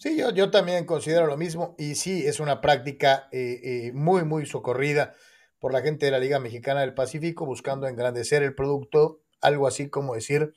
Sí, 0.00 0.16
yo, 0.16 0.30
yo 0.30 0.50
también 0.50 0.86
considero 0.86 1.26
lo 1.26 1.36
mismo 1.36 1.74
y 1.76 1.94
sí, 1.94 2.26
es 2.26 2.40
una 2.40 2.62
práctica 2.62 3.28
eh, 3.32 3.60
eh, 3.62 3.92
muy, 3.92 4.24
muy 4.24 4.46
socorrida 4.46 5.12
por 5.58 5.74
la 5.74 5.82
gente 5.82 6.06
de 6.06 6.12
la 6.12 6.18
Liga 6.18 6.38
Mexicana 6.38 6.80
del 6.80 6.94
Pacífico 6.94 7.44
buscando 7.44 7.86
engrandecer 7.86 8.42
el 8.42 8.54
producto, 8.54 9.20
algo 9.42 9.66
así 9.66 9.90
como 9.90 10.14
decir, 10.14 10.54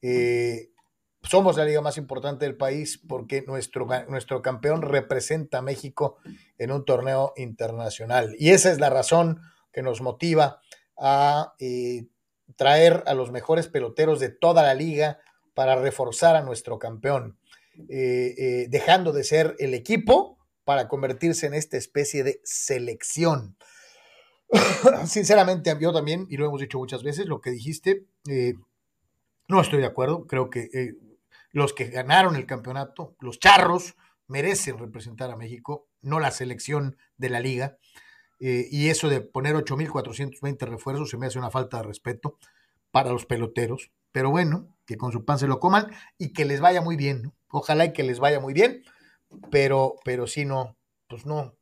eh, 0.00 0.70
somos 1.22 1.58
la 1.58 1.66
liga 1.66 1.82
más 1.82 1.98
importante 1.98 2.46
del 2.46 2.56
país 2.56 2.98
porque 3.06 3.44
nuestro, 3.46 3.86
nuestro 4.08 4.40
campeón 4.40 4.80
representa 4.80 5.58
a 5.58 5.62
México 5.62 6.16
en 6.56 6.72
un 6.72 6.86
torneo 6.86 7.34
internacional. 7.36 8.34
Y 8.38 8.52
esa 8.52 8.72
es 8.72 8.80
la 8.80 8.88
razón 8.88 9.42
que 9.70 9.82
nos 9.82 10.00
motiva 10.00 10.62
a 10.96 11.52
eh, 11.58 12.06
traer 12.56 13.04
a 13.06 13.12
los 13.12 13.30
mejores 13.32 13.68
peloteros 13.68 14.18
de 14.18 14.30
toda 14.30 14.62
la 14.62 14.72
liga 14.72 15.18
para 15.52 15.76
reforzar 15.76 16.36
a 16.36 16.42
nuestro 16.42 16.78
campeón 16.78 17.36
eh, 17.88 18.34
eh, 18.36 18.66
dejando 18.68 19.12
de 19.12 19.24
ser 19.24 19.56
el 19.58 19.72
equipo 19.72 20.38
para 20.64 20.88
convertirse 20.88 21.46
en 21.46 21.54
esta 21.54 21.76
especie 21.76 22.22
de 22.22 22.40
selección. 22.44 23.56
Sinceramente, 25.06 25.74
yo 25.80 25.92
también, 25.92 26.26
y 26.28 26.36
lo 26.36 26.46
hemos 26.46 26.60
dicho 26.60 26.78
muchas 26.78 27.02
veces, 27.02 27.26
lo 27.26 27.40
que 27.40 27.50
dijiste, 27.50 28.06
eh, 28.28 28.54
no 29.48 29.60
estoy 29.60 29.80
de 29.80 29.86
acuerdo. 29.86 30.26
Creo 30.26 30.50
que 30.50 30.94
los 31.50 31.72
que 31.72 31.86
ganaron 31.86 32.36
el 32.36 32.46
campeonato, 32.46 33.16
los 33.20 33.38
charros, 33.38 33.96
merecen 34.28 34.78
representar 34.78 35.30
a 35.30 35.36
México, 35.36 35.88
no 36.00 36.20
la 36.20 36.30
selección 36.30 36.96
de 37.16 37.30
la 37.30 37.40
liga. 37.40 37.78
Y 38.38 38.88
eso 38.88 39.08
de 39.08 39.20
poner 39.20 39.54
8.420 39.54 40.66
refuerzos 40.66 41.10
se 41.10 41.16
me 41.16 41.26
hace 41.26 41.38
una 41.38 41.50
falta 41.50 41.76
de 41.78 41.84
respeto 41.84 42.38
para 42.90 43.10
los 43.10 43.24
peloteros. 43.24 43.92
Pero 44.10 44.30
bueno, 44.30 44.76
que 44.84 44.96
con 44.96 45.12
su 45.12 45.24
pan 45.24 45.38
se 45.38 45.46
lo 45.46 45.60
coman 45.60 45.92
y 46.18 46.32
que 46.32 46.44
les 46.44 46.60
vaya 46.60 46.80
muy 46.80 46.96
bien. 46.96 47.22
¿no? 47.22 47.34
Ojalá 47.52 47.84
y 47.84 47.92
que 47.92 48.02
les 48.02 48.18
vaya 48.18 48.40
muy 48.40 48.54
bien, 48.54 48.82
pero, 49.50 49.96
pero 50.04 50.26
sí 50.26 50.44
no, 50.44 50.74
pues 51.06 51.26
no, 51.26 51.54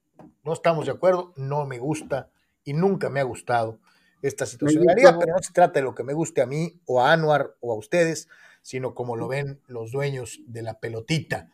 no 0.45 0.53
estamos 0.53 0.87
de 0.87 0.93
acuerdo, 0.93 1.35
no 1.37 1.67
me 1.67 1.79
gusta 1.79 2.31
y 2.65 2.73
nunca 2.73 3.11
me 3.11 3.21
ha 3.21 3.25
gustado 3.25 3.81
esta 4.23 4.47
situación 4.47 4.85
pero 4.95 5.33
no 5.35 5.43
se 5.43 5.53
trata 5.53 5.81
de 5.81 5.85
lo 5.85 5.95
que 5.95 6.05
me 6.05 6.13
guste 6.13 6.43
a 6.43 6.47
mí 6.47 6.81
o 6.87 7.03
a 7.03 7.13
Anuar 7.13 7.57
o 7.61 7.73
a 7.73 7.77
ustedes, 7.77 8.29
sino 8.63 8.95
como 8.95 9.17
lo 9.17 9.27
ven 9.27 9.61
los 9.67 9.91
dueños 9.91 10.41
de 10.47 10.63
la 10.63 10.79
pelotita. 10.79 11.51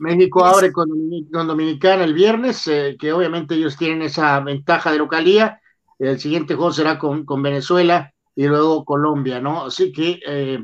México 0.00 0.44
abre 0.44 0.72
con, 0.72 0.88
con 1.32 1.46
Dominicana 1.46 2.04
el 2.04 2.14
viernes, 2.14 2.66
eh, 2.66 2.96
que 2.98 3.12
obviamente 3.12 3.54
ellos 3.54 3.76
tienen 3.76 4.02
esa 4.02 4.40
ventaja 4.40 4.90
de 4.90 4.98
localía. 4.98 5.60
El 5.98 6.18
siguiente 6.18 6.54
juego 6.54 6.72
será 6.72 6.98
con, 6.98 7.24
con 7.24 7.42
Venezuela 7.42 8.12
y 8.34 8.46
luego 8.46 8.84
Colombia, 8.84 9.40
¿no? 9.40 9.66
Así 9.66 9.92
que 9.92 10.20
eh, 10.26 10.58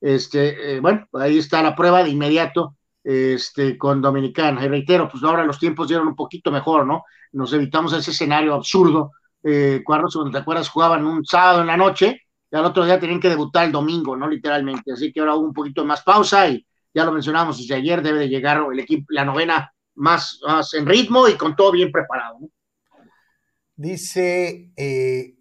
este, 0.00 0.76
eh, 0.76 0.80
bueno, 0.80 1.06
ahí 1.14 1.38
está 1.38 1.62
la 1.62 1.74
prueba 1.74 2.02
de 2.02 2.10
inmediato 2.10 2.76
este, 3.02 3.76
con 3.78 4.00
Dominicana. 4.00 4.64
Y 4.64 4.68
reitero, 4.68 5.08
pues 5.08 5.22
ahora 5.22 5.44
los 5.44 5.58
tiempos 5.58 5.88
dieron 5.88 6.08
un 6.08 6.16
poquito 6.16 6.50
mejor, 6.50 6.86
¿no? 6.86 7.04
Nos 7.32 7.52
evitamos 7.52 7.92
ese 7.92 8.10
escenario 8.10 8.54
absurdo. 8.54 9.12
Eh, 9.42 9.82
cuando 9.84 10.08
te 10.30 10.38
acuerdas, 10.38 10.68
jugaban 10.68 11.04
un 11.06 11.24
sábado 11.24 11.60
en 11.60 11.68
la 11.68 11.76
noche 11.76 12.22
y 12.50 12.56
al 12.56 12.64
otro 12.64 12.84
día 12.84 12.98
tenían 12.98 13.20
que 13.20 13.28
debutar 13.28 13.66
el 13.66 13.72
domingo, 13.72 14.16
¿no? 14.16 14.28
Literalmente. 14.28 14.92
Así 14.92 15.12
que 15.12 15.20
ahora 15.20 15.36
hubo 15.36 15.46
un 15.46 15.54
poquito 15.54 15.84
más 15.84 16.02
pausa 16.02 16.48
y 16.48 16.66
ya 16.94 17.04
lo 17.04 17.12
mencionamos 17.12 17.58
desde 17.58 17.74
ayer, 17.74 18.02
debe 18.02 18.20
de 18.20 18.28
llegar 18.28 18.62
el 18.72 18.80
equipo, 18.80 19.06
la 19.10 19.24
novena 19.24 19.72
más, 19.94 20.40
en 20.72 20.86
ritmo 20.86 21.28
y 21.28 21.34
con 21.34 21.54
todo 21.54 21.72
bien 21.72 21.92
preparado. 21.92 22.38
Dice, 23.76 24.72
eh, 24.76 25.36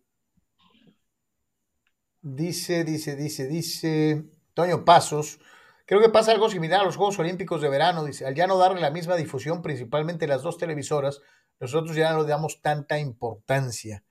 dice, 2.21 2.83
dice, 2.83 3.15
dice, 3.15 3.47
dice. 3.47 4.36
Toño 4.57 4.85
Pasos. 4.85 5.39
Creo 5.85 6.01
que 6.01 6.09
pasa 6.09 6.31
algo 6.31 6.49
similar 6.49 6.81
a 6.81 6.83
los 6.83 6.95
Juegos 6.95 7.19
Olímpicos 7.19 7.61
de 7.61 7.69
verano, 7.69 8.03
dice, 8.03 8.25
al 8.25 8.33
ya 8.33 8.47
no 8.47 8.57
darle 8.57 8.81
la 8.81 8.89
misma 8.89 9.15
difusión, 9.15 9.61
principalmente 9.61 10.25
las 10.25 10.41
dos 10.41 10.57
televisoras, 10.57 11.21
nosotros 11.59 11.95
ya 11.95 12.11
no 12.11 12.23
le 12.23 12.27
damos 12.27 12.59
tanta 12.59 12.97
importancia. 12.97 14.03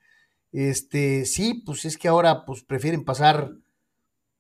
Este, 0.53 1.25
sí, 1.25 1.65
pues 1.67 1.85
es 1.85 1.99
que 1.99 2.07
ahora 2.07 2.45
pues 2.45 2.63
prefieren 2.63 3.05
pasar 3.05 3.55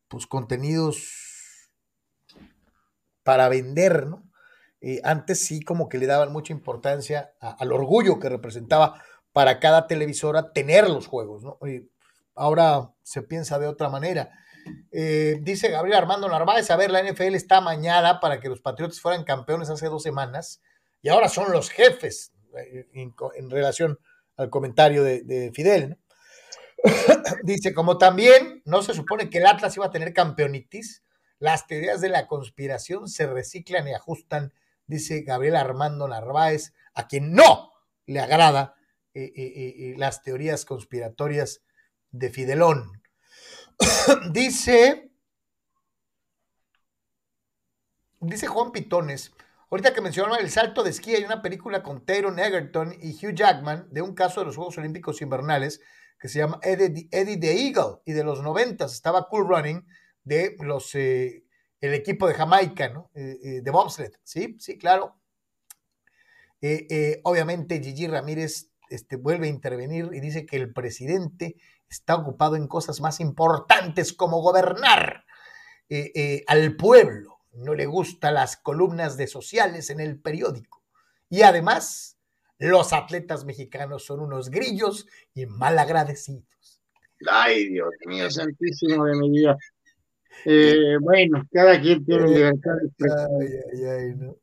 pues 0.07 0.29
contenidos 0.29 1.11
para 3.25 3.49
vender, 3.49 4.07
¿no? 4.07 4.31
Eh, 4.81 5.01
antes 5.03 5.45
sí 5.45 5.61
como 5.61 5.89
que 5.89 5.99
le 5.99 6.07
daban 6.07 6.33
mucha 6.33 6.53
importancia 6.53 7.33
al 7.41 7.73
orgullo 7.73 8.21
que 8.21 8.29
representaba 8.29 9.03
para 9.33 9.59
cada 9.59 9.89
televisora 9.89 10.53
tener 10.53 10.89
los 10.89 11.09
juegos, 11.09 11.43
¿no? 11.43 11.59
Y 11.67 11.91
ahora 12.37 12.93
se 13.03 13.23
piensa 13.23 13.59
de 13.59 13.67
otra 13.67 13.89
manera. 13.89 14.31
Eh, 14.93 15.39
dice 15.43 15.69
Gabriel 15.69 15.99
Armando 15.99 16.29
Narváez, 16.29 16.71
a 16.71 16.77
ver, 16.77 16.91
la 16.91 17.03
NFL 17.03 17.35
está 17.35 17.61
mañada 17.61 18.21
para 18.21 18.41
que 18.41 18.49
los 18.49 18.61
Patriotas 18.61 19.01
fueran 19.01 19.25
campeones 19.25 19.71
hace 19.71 19.87
dos 19.87 20.03
semanas 20.03 20.63
y 21.03 21.09
ahora 21.09 21.29
son 21.29 21.53
los 21.53 21.71
jefes 21.71 22.33
eh, 22.57 22.89
en, 22.95 23.51
relación 23.51 23.99
al 24.37 24.51
comentario 24.51 25.03
de, 25.03 25.23
de 25.23 25.53
Fidel. 25.53 25.91
¿no? 25.91 25.97
dice, 27.43 27.75
como 27.75 27.99
también 27.99 28.63
no 28.65 28.83
se 28.83 28.95
supone 28.95 29.31
que 29.31 29.39
el 29.39 29.47
Atlas 29.47 29.77
iba 29.77 29.87
a 29.87 29.91
tener 29.91 30.13
campeonitis, 30.13 31.03
las 31.39 31.67
teorías 31.67 32.01
de 32.01 32.09
la 32.09 32.27
conspiración 32.27 33.09
se 33.09 33.27
reciclan 33.27 33.87
y 33.89 33.95
ajustan, 33.95 34.53
dice 34.87 35.23
Gabriel 35.23 35.57
Armando 35.57 36.09
Narváez, 36.09 36.73
a 36.95 37.09
quien 37.09 37.33
no 37.33 37.73
le 38.07 38.21
agrada 38.21 38.75
eh, 39.15 39.95
las 39.99 40.23
teorías 40.23 40.65
conspiratorias 40.65 41.63
de 42.11 42.31
Fidelón. 42.31 43.03
dice, 44.33 45.11
dice 48.21 48.47
Juan 48.47 48.73
Pitones, 48.73 49.33
ahorita 49.71 49.93
que 49.93 50.01
mencionaron 50.01 50.39
el 50.39 50.51
salto 50.51 50.83
de 50.83 50.91
esquí, 50.91 51.15
hay 51.15 51.25
una 51.25 51.43
película 51.43 51.83
con 51.83 52.05
Taron 52.05 52.39
Egerton 52.39 52.95
y 53.01 53.13
Hugh 53.15 53.35
Jackman 53.35 53.89
de 53.91 54.03
un 54.03 54.15
caso 54.15 54.41
de 54.41 54.47
los 54.47 54.57
Juegos 54.57 54.79
Olímpicos 54.79 55.23
Invernales 55.23 55.81
que 56.19 56.29
se 56.29 56.39
llama 56.39 56.61
Eddie, 56.63 57.09
the 57.39 57.67
Eagle 57.67 58.01
y 58.05 58.13
de 58.13 58.25
los 58.25 58.43
noventas 58.43 58.95
estaba 58.95 59.29
Cool 59.29 59.49
Running 59.49 59.87
de 60.25 60.57
los 60.61 60.95
eh, 60.95 61.47
el 61.81 61.95
equipo 61.95 62.27
de 62.27 62.35
Jamaica, 62.35 62.89
¿no? 62.89 63.11
Eh, 63.15 63.39
eh, 63.43 63.61
de 63.63 63.71
bobsled, 63.71 64.13
sí, 64.23 64.57
sí, 64.59 64.79
claro. 64.79 65.17
Eh, 66.63 67.21
obviamente 67.23 67.83
Gigi 67.83 68.07
Ramírez 68.09 68.71
este, 68.89 69.17
vuelve 69.17 69.47
a 69.47 69.51
intervenir 69.51 70.09
y 70.13 70.21
dice 70.21 70.47
que 70.47 70.57
el 70.57 70.73
presidente 70.73 71.57
está 71.89 72.17
ocupado 72.17 72.57
en 72.57 72.67
cosas 72.67 73.01
más 73.01 73.21
importantes 73.21 74.13
como 74.13 74.41
gobernar 74.41 75.25
eh, 75.89 76.13
eh, 76.15 76.45
al 76.47 76.77
pueblo. 76.77 77.39
No 77.53 77.75
le 77.75 77.87
gustan 77.87 78.35
las 78.35 78.57
columnas 78.57 79.17
de 79.17 79.27
sociales 79.27 79.91
en 79.91 80.01
el 80.01 80.21
periódico. 80.21 80.83
Y 81.31 81.43
además, 81.43 82.19
los 82.59 82.93
atletas 82.93 83.45
mexicanos 83.45 84.05
son 84.05 84.21
unos 84.21 84.51
grillos 84.51 85.07
y 85.35 85.47
mal 85.47 85.79
agradecidos. 85.79 86.45
Ay, 87.31 87.69
Dios 87.69 87.89
mío, 88.07 88.31
santísimo 88.31 89.05
de 89.05 89.17
mi 89.17 89.31
vida. 89.31 89.57
Eh, 90.45 90.97
bueno, 91.01 91.43
cada 91.51 91.81
quien 91.81 92.05
tiene 92.05 92.29
libertad 92.29 92.73
de 92.99 94.37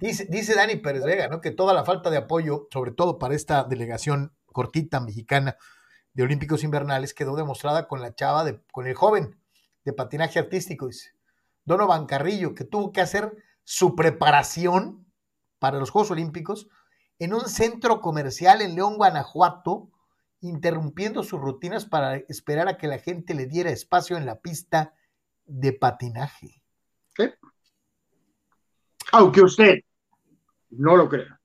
Dice, 0.00 0.26
dice 0.30 0.54
Dani 0.54 0.76
Pérez 0.76 1.04
Vega, 1.04 1.28
¿no? 1.28 1.42
Que 1.42 1.50
toda 1.50 1.74
la 1.74 1.84
falta 1.84 2.08
de 2.08 2.16
apoyo, 2.16 2.68
sobre 2.72 2.92
todo 2.92 3.18
para 3.18 3.34
esta 3.34 3.64
delegación 3.64 4.32
cortita 4.46 5.00
mexicana 5.00 5.58
de 6.14 6.22
Olímpicos 6.22 6.64
Invernales, 6.64 7.12
quedó 7.12 7.36
demostrada 7.36 7.86
con 7.86 8.00
la 8.00 8.14
chava, 8.14 8.44
de, 8.44 8.60
con 8.72 8.86
el 8.86 8.94
joven 8.94 9.38
de 9.84 9.92
patinaje 9.92 10.38
artístico, 10.38 10.86
dice. 10.86 11.12
Donovan 11.64 12.06
Carrillo, 12.06 12.54
que 12.54 12.64
tuvo 12.64 12.92
que 12.92 13.00
hacer 13.00 13.36
su 13.64 13.94
preparación 13.96 15.06
para 15.58 15.78
los 15.78 15.90
Juegos 15.90 16.10
Olímpicos 16.10 16.68
en 17.18 17.34
un 17.34 17.48
centro 17.48 18.00
comercial 18.00 18.60
en 18.60 18.74
León, 18.74 18.96
Guanajuato, 18.96 19.90
interrumpiendo 20.40 21.22
sus 21.22 21.40
rutinas 21.40 21.86
para 21.86 22.16
esperar 22.16 22.68
a 22.68 22.76
que 22.76 22.86
la 22.86 22.98
gente 22.98 23.34
le 23.34 23.46
diera 23.46 23.70
espacio 23.70 24.16
en 24.16 24.26
la 24.26 24.40
pista 24.40 24.94
de 25.46 25.72
patinaje. 25.72 26.62
Aunque 29.12 29.42
usted 29.42 29.80
no 30.70 30.96
lo 30.96 31.08
crea. 31.08 31.40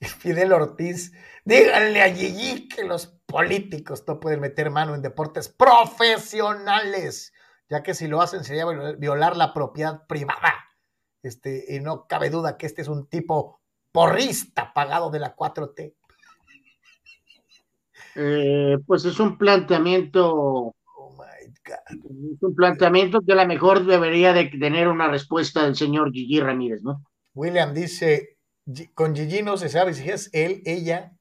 Fidel 0.00 0.52
Ortiz, 0.52 1.12
díganle 1.44 2.02
a 2.02 2.14
Gigi 2.14 2.68
que 2.68 2.84
los 2.84 3.13
políticos 3.26 4.04
no 4.06 4.20
pueden 4.20 4.40
meter 4.40 4.70
mano 4.70 4.94
en 4.94 5.02
deportes 5.02 5.48
profesionales, 5.48 7.32
ya 7.68 7.82
que 7.82 7.94
si 7.94 8.06
lo 8.06 8.20
hacen 8.20 8.44
sería 8.44 8.66
violar 8.98 9.36
la 9.36 9.52
propiedad 9.52 10.06
privada. 10.06 10.54
Este, 11.22 11.64
y 11.68 11.80
no 11.80 12.06
cabe 12.06 12.30
duda 12.30 12.58
que 12.58 12.66
este 12.66 12.82
es 12.82 12.88
un 12.88 13.06
tipo 13.08 13.60
porrista 13.92 14.72
pagado 14.74 15.10
de 15.10 15.20
la 15.20 15.34
4T. 15.34 15.94
Eh, 18.16 18.78
pues 18.86 19.04
es 19.04 19.18
un 19.18 19.38
planteamiento 19.38 20.74
es 21.90 22.42
un 22.42 22.54
planteamiento 22.54 23.20
que 23.22 23.32
a 23.32 23.36
lo 23.36 23.46
mejor 23.46 23.84
debería 23.86 24.32
de 24.32 24.46
tener 24.46 24.88
una 24.88 25.08
respuesta 25.08 25.64
del 25.64 25.76
señor 25.76 26.12
Gigi 26.12 26.40
Ramírez, 26.40 26.82
¿no? 26.82 27.02
William 27.34 27.72
dice, 27.72 28.36
con 28.94 29.14
Gigi 29.14 29.42
no 29.42 29.56
se 29.56 29.68
sabe 29.68 29.94
si 29.94 30.08
es 30.08 30.30
él, 30.32 30.62
ella, 30.66 31.16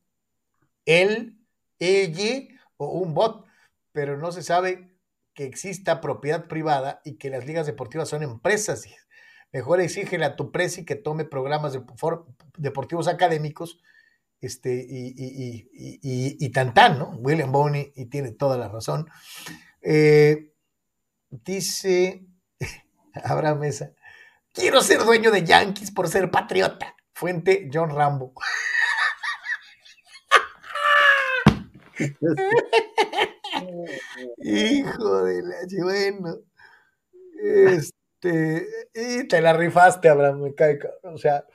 él, 0.86 1.38
ella 1.84 2.48
o 2.78 2.88
un 2.88 3.14
bot, 3.14 3.46
pero 3.92 4.18
no 4.18 4.32
se 4.32 4.44
sabe 4.44 4.94
que 5.34 5.46
exista 5.46 6.02
propiedad 6.02 6.48
privada 6.48 7.02
y 7.04 7.16
que 7.16 7.30
las 7.30 7.46
ligas 7.46 7.66
deportivas 7.66 8.10
son 8.10 8.24
empresas. 8.24 8.86
Mejor 9.52 9.82
exígele 9.82 10.26
a 10.26 10.36
tu 10.36 10.52
presi 10.52 10.86
que 10.86 10.96
tome 10.96 11.26
programas 11.26 11.78
deportivos 12.58 13.08
académicos 13.08 13.80
este, 14.42 14.86
y, 14.90 15.14
y, 15.16 15.70
y, 15.74 16.46
y, 16.46 16.50
tan, 16.50 17.00
¿no? 17.00 17.12
William 17.20 17.52
Boney, 17.52 17.94
y 17.96 18.08
tiene 18.08 18.32
toda 18.32 18.58
la 18.58 18.68
razón. 18.68 19.08
Eh, 19.82 20.52
dice 21.30 22.26
Abraham 23.24 23.60
Mesa, 23.60 23.92
quiero 24.52 24.82
ser 24.82 25.04
dueño 25.04 25.32
de 25.32 25.44
Yankees 25.44 25.92
por 25.92 26.10
ser 26.10 26.30
patriota. 26.30 26.96
Fuente 27.14 27.70
John 27.72 27.92
Rambo. 27.92 28.34
Hijo 34.40 35.24
de 35.24 35.44
la 35.44 35.56
bueno. 35.82 36.38
Este, 37.42 38.68
y 38.94 39.28
te 39.28 39.42
la 39.42 39.54
rifaste, 39.54 40.10
Abraham, 40.10 40.42
me 40.42 40.54
o 41.04 41.18
sea, 41.18 41.46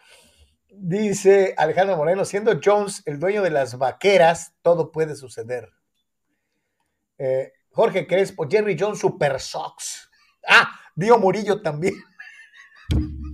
dice 0.69 1.55
Alejandro 1.57 1.97
Moreno, 1.97 2.25
siendo 2.25 2.61
Jones 2.63 3.03
el 3.07 3.19
dueño 3.19 3.43
de 3.43 3.51
las 3.51 3.79
vaqueras, 3.79 4.55
todo 4.63 4.93
puede 4.93 5.15
suceder. 5.17 5.71
Eh, 7.19 7.53
Jorge 7.71 8.07
Crespo, 8.07 8.47
Jerry 8.49 8.77
Jones, 8.79 8.99
Super 8.99 9.41
Sox. 9.41 10.11
Ah, 10.47 10.71
Dio 10.95 11.19
Murillo 11.19 11.63
también. 11.63 11.95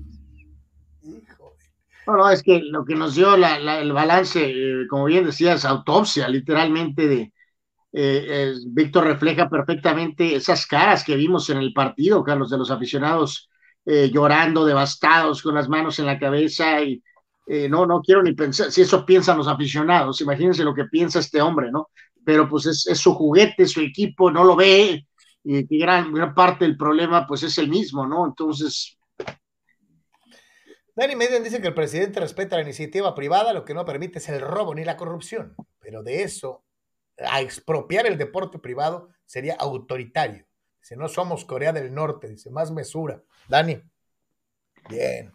No, 2.06 2.16
no, 2.16 2.30
es 2.30 2.42
que 2.42 2.60
lo 2.60 2.84
que 2.84 2.94
nos 2.94 3.14
dio 3.14 3.34
el 3.34 3.92
balance, 3.92 4.44
eh, 4.44 4.86
como 4.88 5.06
bien 5.06 5.24
decías, 5.24 5.64
autopsia, 5.64 6.28
literalmente 6.28 7.08
de 7.08 7.32
eh, 7.92 8.52
Víctor 8.66 9.04
refleja 9.04 9.48
perfectamente 9.48 10.34
esas 10.34 10.66
caras 10.66 11.04
que 11.04 11.16
vimos 11.16 11.48
en 11.50 11.58
el 11.58 11.72
partido, 11.72 12.22
Carlos, 12.22 12.50
de 12.50 12.58
los 12.58 12.70
aficionados 12.70 13.48
eh, 13.86 14.10
llorando, 14.12 14.64
devastados, 14.64 15.42
con 15.42 15.54
las 15.54 15.68
manos 15.68 15.98
en 15.98 16.06
la 16.06 16.18
cabeza 16.18 16.82
y 16.82 17.02
no, 17.68 17.84
no 17.84 18.00
quiero 18.00 18.22
ni 18.22 18.32
pensar, 18.32 18.72
si 18.72 18.80
eso 18.80 19.04
piensan 19.04 19.36
los 19.36 19.48
aficionados, 19.48 20.22
imagínense 20.22 20.64
lo 20.64 20.74
que 20.74 20.86
piensa 20.86 21.18
este 21.18 21.42
hombre, 21.42 21.70
¿no? 21.70 21.90
pero 22.24 22.48
pues 22.48 22.66
es, 22.66 22.98
su 22.98 23.14
juguete, 23.14 23.66
su 23.66 23.80
equipo 23.80 24.30
no 24.30 24.44
lo 24.44 24.56
ve, 24.56 25.06
y 25.44 25.78
gran, 25.78 26.12
gran 26.12 26.34
parte 26.34 26.64
del 26.64 26.76
problema 26.76 27.26
pues 27.26 27.42
es 27.42 27.58
el 27.58 27.68
mismo, 27.68 28.06
¿no? 28.06 28.26
Entonces... 28.26 28.93
Dani 30.96 31.16
Median 31.16 31.42
dice 31.42 31.60
que 31.60 31.68
el 31.68 31.74
presidente 31.74 32.20
respeta 32.20 32.56
la 32.56 32.62
iniciativa 32.62 33.14
privada, 33.14 33.52
lo 33.52 33.64
que 33.64 33.74
no 33.74 33.84
permite 33.84 34.18
es 34.18 34.28
el 34.28 34.40
robo 34.40 34.74
ni 34.74 34.84
la 34.84 34.96
corrupción, 34.96 35.56
pero 35.80 36.02
de 36.02 36.22
eso, 36.22 36.64
a 37.18 37.40
expropiar 37.40 38.06
el 38.06 38.16
deporte 38.16 38.58
privado 38.58 39.10
sería 39.26 39.54
autoritario. 39.54 40.46
Dice, 40.80 40.96
no 40.96 41.08
somos 41.08 41.44
Corea 41.44 41.72
del 41.72 41.94
Norte, 41.94 42.28
dice, 42.28 42.50
más 42.50 42.70
mesura. 42.70 43.22
Dani. 43.48 43.82
Bien. 44.88 45.32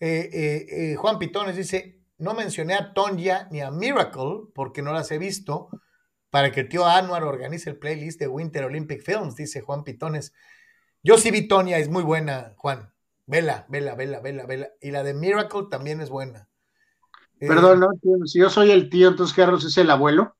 Eh, 0.00 0.30
eh, 0.32 0.66
eh, 0.70 0.96
Juan 0.96 1.18
Pitones 1.18 1.54
dice, 1.54 2.00
no 2.18 2.34
mencioné 2.34 2.74
a 2.74 2.92
Tonya 2.92 3.46
ni 3.50 3.60
a 3.60 3.70
Miracle 3.70 4.48
porque 4.54 4.82
no 4.82 4.92
las 4.92 5.10
he 5.12 5.18
visto 5.18 5.68
para 6.30 6.50
que 6.50 6.60
el 6.60 6.68
tío 6.68 6.86
Anwar 6.86 7.24
organice 7.24 7.70
el 7.70 7.78
playlist 7.78 8.18
de 8.18 8.26
Winter 8.26 8.64
Olympic 8.64 9.02
Films, 9.02 9.36
dice 9.36 9.60
Juan 9.60 9.84
Pitones. 9.84 10.32
Yo 11.02 11.18
sí 11.18 11.30
vi 11.30 11.46
Tonya, 11.46 11.78
es 11.78 11.88
muy 11.88 12.02
buena, 12.02 12.54
Juan. 12.56 12.91
Vela, 13.26 13.66
vela, 13.68 13.94
vela, 13.94 14.20
vela, 14.20 14.46
vela. 14.46 14.68
Y 14.80 14.90
la 14.90 15.02
de 15.02 15.14
Miracle 15.14 15.64
también 15.70 16.00
es 16.00 16.10
buena. 16.10 16.48
Eh, 17.40 17.48
Perdón, 17.48 17.80
no, 17.80 17.88
si 18.26 18.38
yo 18.38 18.50
soy 18.50 18.70
el 18.70 18.88
tío, 18.90 19.08
entonces 19.08 19.34
Carlos 19.34 19.64
es 19.64 19.76
el 19.78 19.90
abuelo. 19.90 20.36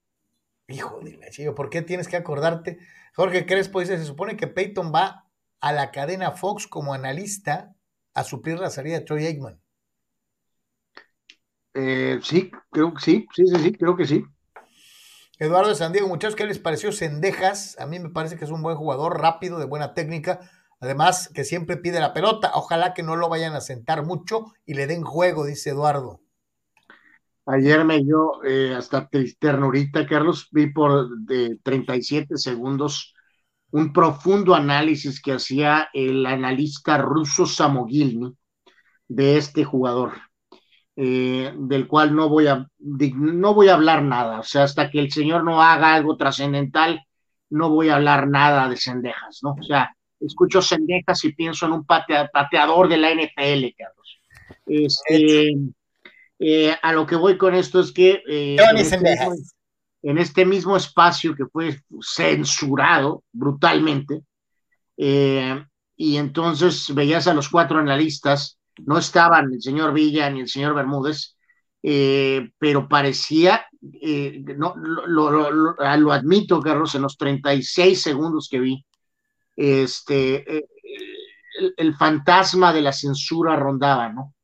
Hijo 0.69 1.01
de 1.03 1.19
la 1.19 1.55
¿por 1.55 1.71
qué 1.71 1.83
tienes 1.83 2.09
que 2.09 2.17
acordarte? 2.17 2.79
Jorge 3.15 3.47
Crespo 3.47 3.81
dice, 3.81 3.99
se 3.99 4.05
supone 4.05 4.37
que 4.37 4.47
Peyton 4.47 4.93
va 4.95 5.29
a 5.61 5.73
la 5.73 5.91
cadena 5.91 6.33
Fox 6.33 6.67
como 6.67 6.95
analista 6.95 7.75
a 8.15 8.25
suplir 8.25 8.59
la 8.59 8.71
salida 8.71 8.99
de 8.99 9.05
Troy 9.05 9.27
Aikman. 9.27 9.61
Eh, 11.75 12.21
sí, 12.23 12.51
creo 12.71 12.93
que 12.95 13.01
sí, 13.01 13.27
sí, 13.35 13.47
sí, 13.47 13.57
sí, 13.59 13.73
creo 13.73 13.97
que 13.97 14.05
sí. 14.05 14.25
Eduardo 15.39 15.71
de 15.71 15.75
San 15.75 15.93
Diego, 15.93 16.09
muchachos, 16.09 16.37
¿qué 16.37 16.47
les 16.47 16.59
pareció 16.59 16.93
Sendejas? 16.93 17.77
A 17.81 17.87
mí 17.87 17.99
me 17.99 18.11
parece 18.11 18.37
que 18.37 18.45
es 18.45 18.51
un 18.51 18.63
buen 18.63 18.77
jugador, 18.77 19.21
rápido, 19.21 19.59
de 19.59 19.65
buena 19.65 19.95
técnica. 19.95 20.41
Además, 20.83 21.31
que 21.33 21.45
siempre 21.45 21.77
pide 21.77 22.01
la 22.01 22.13
pelota. 22.13 22.51
Ojalá 22.55 22.93
que 22.93 23.05
no 23.05 23.15
lo 23.15 23.29
vayan 23.29 23.55
a 23.55 23.61
sentar 23.61 24.05
mucho 24.05 24.53
y 24.67 24.75
le 24.75 24.89
den 24.89 25.05
juego, 25.05 25.47
dice 25.47 25.71
Eduardo. 25.71 26.21
Ayer 27.47 27.85
me 27.85 28.01
dio 28.03 28.43
eh, 28.45 28.75
hasta 28.75 29.09
ternurita, 29.39 30.05
Carlos, 30.07 30.49
vi 30.51 30.73
por 30.73 31.09
de 31.21 31.57
37 31.63 32.37
segundos 32.37 33.15
un 33.71 33.93
profundo 33.93 34.57
análisis 34.57 35.23
que 35.23 35.33
hacía 35.33 35.89
el 35.93 36.27
analista 36.27 36.99
ruso 36.99 37.47
Samogilny 37.47 38.37
de 39.07 39.37
este 39.37 39.65
jugador 39.65 40.15
eh, 40.97 41.55
del 41.57 41.87
cual 41.87 42.15
no 42.15 42.29
voy, 42.29 42.49
a, 42.49 42.67
no 42.81 43.55
voy 43.55 43.69
a 43.69 43.75
hablar 43.75 44.03
nada. 44.03 44.41
O 44.41 44.43
sea, 44.43 44.65
hasta 44.65 44.91
que 44.91 44.99
el 44.99 45.13
señor 45.13 45.45
no 45.45 45.63
haga 45.63 45.95
algo 45.95 46.17
trascendental, 46.17 47.07
no 47.51 47.71
voy 47.71 47.89
a 47.89 47.97
hablar 47.97 48.27
nada 48.29 48.69
de 48.69 48.77
cendejas, 48.77 49.41
¿no? 49.43 49.53
O 49.53 49.63
sea, 49.63 49.97
escucho 50.25 50.63
cendejas 50.63 51.25
y 51.25 51.33
pienso 51.33 51.67
en 51.67 51.73
un 51.73 51.85
pateador 51.85 52.89
de 52.89 52.97
la 52.97 53.11
NFL, 53.11 53.75
Carlos. 53.77 54.21
Este, 54.67 55.55
eh, 56.39 56.77
a 56.81 56.93
lo 56.93 57.07
que 57.07 57.17
voy 57.17 57.37
con 57.37 57.55
esto 57.55 57.81
es 57.81 57.93
que 57.93 58.23
eh, 58.29 58.57
en, 58.57 58.77
este 58.77 58.99
mismo, 58.99 59.35
en, 60.03 60.19
este 60.19 60.45
mismo, 60.45 60.77
espacio 60.77 61.35
que 61.35 61.47
fue 61.47 61.81
censurado 62.01 63.25
brutalmente, 63.33 64.23
y 64.97 66.17
entonces 66.17 66.95
veías 66.95 67.27
a 67.27 67.35
los 67.35 67.49
cuatro 67.49 67.79
analistas 67.79 68.59
no 68.79 68.99
estaban 68.99 69.53
el 69.53 69.63
señor 69.63 69.93
Villa 69.93 70.31
ni 70.31 70.41
el 70.41 70.49
señor 70.49 70.75
Bermúdez, 70.75 71.37
eh, 71.83 72.51
pero 72.59 72.89
parecía, 72.89 73.67
eh, 74.01 74.43
no, 74.57 74.75
lo, 74.77 76.13
admito, 76.13 76.61
Carlos, 76.61 76.95
en 76.95 77.03
los 77.03 77.17
36 77.17 78.01
segundos 78.01 78.49
que 78.51 78.61
vi, 78.61 78.85
este, 79.57 80.59
eh, 80.59 80.67
el, 81.77 81.95
fantasma 81.97 82.73
de 82.73 82.83
la 82.83 82.93
censura 82.93 83.57
rondaba, 83.57 84.09
¿no? 84.09 84.35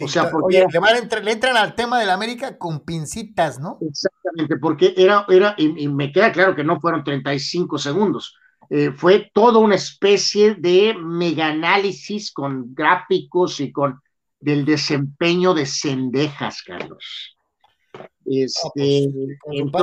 o 0.00 0.08
sea, 0.08 0.30
porque 0.30 0.66
le, 0.70 0.78
van 0.78 1.24
le 1.24 1.32
entran 1.32 1.56
al 1.56 1.74
tema 1.74 1.98
de 1.98 2.06
la 2.06 2.14
América 2.14 2.58
con 2.58 2.80
pincitas, 2.80 3.58
¿no? 3.58 3.78
Exactamente, 3.80 4.56
porque 4.58 4.92
era, 4.96 5.24
era 5.28 5.54
y, 5.56 5.88
me 5.88 6.12
queda 6.12 6.32
claro 6.32 6.54
que 6.54 6.64
no 6.64 6.80
fueron 6.80 7.04
35 7.04 7.78
segundos. 7.78 8.36
Eh, 8.68 8.90
fue 8.90 9.30
toda 9.32 9.58
una 9.58 9.76
especie 9.76 10.56
de 10.56 10.94
mega 10.94 11.46
análisis 11.46 12.32
con 12.32 12.74
gráficos 12.74 13.60
y 13.60 13.72
con 13.72 14.00
del 14.40 14.64
desempeño 14.64 15.54
de 15.54 15.66
Cendejas, 15.66 16.62
Carlos. 16.62 17.36
Este, 18.24 19.08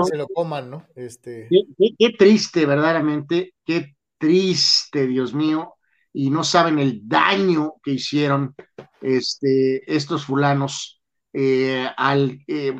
se 0.03 0.17
lo 0.17 0.27
coman, 0.27 0.69
¿no? 0.69 0.85
Este... 0.95 1.47
qué, 1.49 2.09
triste, 2.17 2.65
verdaderamente, 2.65 3.53
qué 3.65 3.95
triste, 4.23 5.05
Dios 5.05 5.33
mío, 5.33 5.73
y 6.13 6.29
no 6.29 6.45
saben 6.45 6.79
el 6.79 7.01
daño 7.09 7.73
que 7.83 7.91
hicieron 7.91 8.55
este, 9.01 9.83
estos 9.93 10.23
fulanos 10.23 11.01
eh, 11.33 11.85
al 11.97 12.39
eh, 12.47 12.73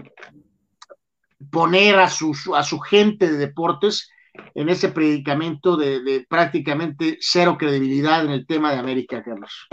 poner 1.52 1.95
a 1.99 2.10
su, 2.10 2.34
gente 2.80 3.30
de 3.30 3.38
deportes 3.38 4.10
en 4.56 4.70
ese 4.70 4.88
predicamento 4.88 5.76
de, 5.76 6.26
prácticamente 6.30 7.18
cero 7.20 7.57
credibilidad 7.60 8.24
en 8.24 8.32
el 8.32 8.48
tema 8.48 8.72
de 8.72 8.80
América, 8.80 9.22
Carlos. 9.22 9.68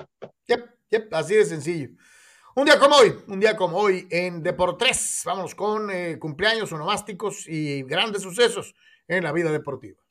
Yep, 0.49 1.15
así 1.15 1.37
de 1.37 1.45
sencillo. 1.45 1.91
Un 2.57 2.65
día 2.65 2.81
como 2.81 2.97
hoy, 2.97 3.15
un 3.29 3.39
día 3.39 3.55
como 3.55 3.77
hoy 3.77 4.09
en 4.11 4.43
Deportes, 4.43 5.23
vamos 5.25 5.55
con 5.55 5.89
eh, 5.89 6.19
cumpleaños 6.19 6.73
onomásticos 6.73 7.47
y 7.47 7.85
grandes 7.85 8.23
sucesos 8.23 8.75
en 9.07 9.23
la 9.23 9.31
vida 9.31 9.53
deportiva. 9.53 10.03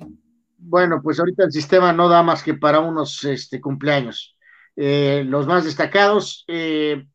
Bueno, 0.61 1.01
pues 1.01 1.19
ahorita 1.19 1.45
el 1.45 1.51
sistema 1.51 1.93
no 1.93 2.09
da 2.09 2.21
más 2.21 2.43
que 2.43 2.53
para 2.53 2.79
unos 2.79 3.23
este, 3.23 3.61
cumpleaños. 3.61 4.35
Eh, 4.75 5.23
los 5.25 5.47
más 5.47 5.63
destacados, 5.63 6.43
eh, 6.47 7.05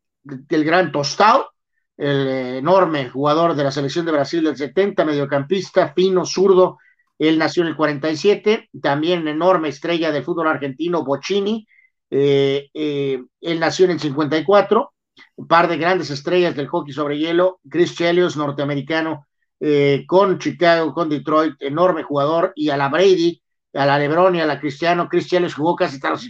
el 0.48 0.64
gran 0.64 0.90
Tostao, 0.90 1.50
el 1.96 2.26
enorme 2.56 3.08
jugador 3.10 3.54
de 3.54 3.64
la 3.64 3.70
selección 3.70 4.06
de 4.06 4.12
Brasil 4.12 4.42
del 4.42 4.56
70, 4.56 5.04
mediocampista, 5.04 5.92
fino, 5.94 6.24
zurdo, 6.24 6.78
él 7.18 7.38
nació 7.38 7.62
en 7.62 7.68
el 7.68 7.76
47, 7.76 8.70
también 8.82 9.28
enorme 9.28 9.68
estrella 9.68 10.10
del 10.10 10.24
fútbol 10.24 10.48
argentino, 10.48 11.04
Bocini, 11.04 11.66
eh, 12.10 12.68
él 12.72 13.60
nació 13.60 13.84
en 13.84 13.92
el 13.92 14.00
54, 14.00 14.92
un 15.36 15.46
par 15.46 15.68
de 15.68 15.76
grandes 15.76 16.10
estrellas 16.10 16.56
del 16.56 16.68
hockey 16.68 16.92
sobre 16.92 17.18
hielo, 17.18 17.60
Chris 17.68 17.94
Chelios, 17.94 18.36
norteamericano, 18.36 19.26
eh, 19.66 20.04
con 20.06 20.38
Chicago, 20.38 20.92
con 20.92 21.08
Detroit, 21.08 21.54
enorme 21.58 22.02
jugador, 22.02 22.52
y 22.54 22.68
a 22.68 22.76
la 22.76 22.90
Brady, 22.90 23.40
a 23.72 23.86
la 23.86 23.98
Lebron 23.98 24.36
y 24.36 24.40
a 24.42 24.44
la 24.44 24.60
Cristiano, 24.60 25.08
Chelios 25.10 25.54
jugó 25.54 25.74
casi 25.74 25.94
hasta 25.94 26.10
los, 26.10 26.28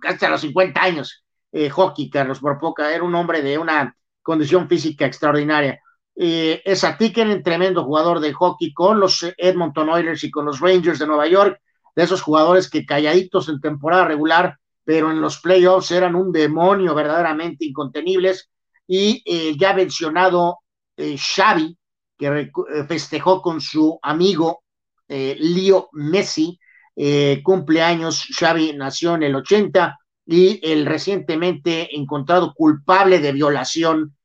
casi 0.00 0.28
los 0.28 0.40
50 0.40 0.80
años, 0.80 1.24
eh, 1.50 1.68
hockey, 1.68 2.08
Carlos, 2.08 2.38
por 2.38 2.60
poca, 2.60 2.94
era 2.94 3.02
un 3.02 3.12
hombre 3.16 3.42
de 3.42 3.58
una 3.58 3.96
condición 4.22 4.68
física 4.68 5.04
extraordinaria. 5.04 5.80
Eh, 6.14 6.62
es 6.64 6.84
a 6.84 6.96
Tiken, 6.96 7.42
tremendo 7.42 7.82
jugador 7.82 8.20
de 8.20 8.32
hockey 8.32 8.72
con 8.72 9.00
los 9.00 9.26
Edmonton 9.36 9.88
Oilers 9.88 10.22
y 10.22 10.30
con 10.30 10.44
los 10.44 10.60
Rangers 10.60 11.00
de 11.00 11.08
Nueva 11.08 11.26
York, 11.26 11.60
de 11.96 12.04
esos 12.04 12.22
jugadores 12.22 12.70
que 12.70 12.86
calladitos 12.86 13.48
en 13.48 13.60
temporada 13.60 14.04
regular, 14.04 14.58
pero 14.84 15.10
en 15.10 15.20
los 15.20 15.40
playoffs 15.40 15.90
eran 15.90 16.14
un 16.14 16.30
demonio 16.30 16.94
verdaderamente 16.94 17.64
incontenibles. 17.64 18.48
Y 18.86 19.24
ya 19.58 19.74
mencionado 19.74 20.58
Xavi, 20.96 21.76
que 22.20 22.26
eh, 22.28 22.84
festejó 22.86 23.40
con 23.40 23.60
su 23.62 23.98
amigo 24.02 24.62
eh, 25.08 25.36
Leo 25.40 25.88
Messi, 25.92 26.60
eh, 26.94 27.40
cumpleaños, 27.42 28.26
Xavi 28.38 28.74
nació 28.74 29.14
en 29.14 29.22
el 29.22 29.34
80 29.34 29.98
y 30.26 30.60
el 30.62 30.84
recientemente 30.84 31.96
encontrado 31.96 32.52
culpable 32.54 33.18
de 33.18 33.32
violación, 33.32 34.16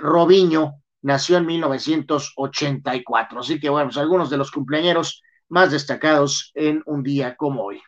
Robinho, 0.00 0.74
nació 1.02 1.38
en 1.38 1.46
1984. 1.46 3.40
Así 3.40 3.58
que 3.58 3.68
bueno, 3.68 3.88
pues, 3.88 3.98
algunos 3.98 4.30
de 4.30 4.36
los 4.36 4.50
cumpleaños 4.50 5.22
más 5.48 5.70
destacados 5.70 6.52
en 6.54 6.82
un 6.86 7.02
día 7.02 7.36
como 7.36 7.64
hoy. 7.64 7.82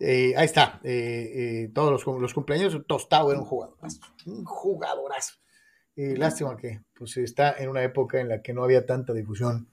Eh, 0.00 0.34
ahí 0.36 0.44
está, 0.44 0.80
eh, 0.84 1.32
eh, 1.34 1.70
todos 1.74 1.90
los, 1.90 2.20
los, 2.20 2.34
cumpleaños, 2.34 2.80
Tostado 2.86 3.30
era 3.32 3.40
un 3.40 3.46
jugadorazo, 3.46 4.00
un 4.26 4.44
jugadorazo. 4.44 5.34
lástima 5.96 6.56
que 6.56 6.82
pues, 6.94 7.16
está 7.16 7.52
en 7.58 7.68
una 7.68 7.82
época 7.82 8.20
en 8.20 8.28
la 8.28 8.40
que 8.40 8.52
no 8.52 8.62
había 8.62 8.86
tanta 8.86 9.12
difusión 9.12 9.68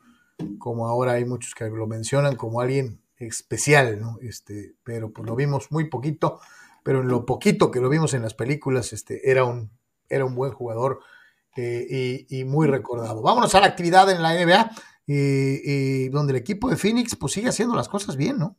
como 0.57 0.87
ahora 0.87 1.13
hay 1.13 1.25
muchos 1.25 1.53
que 1.53 1.65
lo 1.69 1.87
mencionan 1.87 2.35
como 2.35 2.59
alguien 2.59 3.01
especial, 3.17 3.99
¿no? 4.01 4.17
Este, 4.21 4.75
pero 4.83 5.13
pues 5.13 5.25
lo 5.25 5.35
vimos 5.35 5.71
muy 5.71 5.89
poquito, 5.89 6.41
pero 6.83 7.01
en 7.01 7.07
lo 7.07 7.25
poquito 7.25 7.71
que 7.71 7.79
lo 7.79 7.87
vimos 7.87 8.13
en 8.13 8.23
las 8.23 8.33
películas, 8.33 8.91
este, 8.91 9.29
era 9.29 9.45
un, 9.45 9.71
era 10.09 10.25
un 10.25 10.35
buen 10.35 10.51
jugador 10.51 10.99
y, 11.55 12.43
muy 12.45 12.67
recordado. 12.67 13.21
Vámonos 13.21 13.55
a 13.55 13.61
la 13.61 13.67
actividad 13.67 14.09
en 14.11 14.21
la 14.21 14.33
NBA, 14.33 14.71
donde 16.11 16.33
el 16.33 16.37
equipo 16.37 16.69
de 16.69 16.75
Phoenix 16.75 17.15
pues 17.15 17.31
sigue 17.31 17.47
haciendo 17.47 17.75
las 17.75 17.87
cosas 17.87 18.17
bien, 18.17 18.37
¿no? 18.37 18.57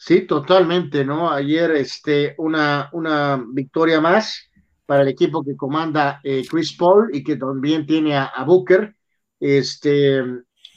Sí, 0.00 0.22
totalmente, 0.22 1.04
¿no? 1.04 1.28
Ayer 1.28 1.72
este, 1.72 2.36
una, 2.38 2.88
una 2.92 3.44
victoria 3.52 4.00
más 4.00 4.48
para 4.86 5.02
el 5.02 5.08
equipo 5.08 5.42
que 5.42 5.56
comanda 5.56 6.20
eh, 6.22 6.44
Chris 6.48 6.76
Paul 6.76 7.10
y 7.12 7.24
que 7.24 7.36
también 7.36 7.84
tiene 7.84 8.16
a, 8.16 8.44
Booker. 8.46 8.94
Este, 9.40 10.18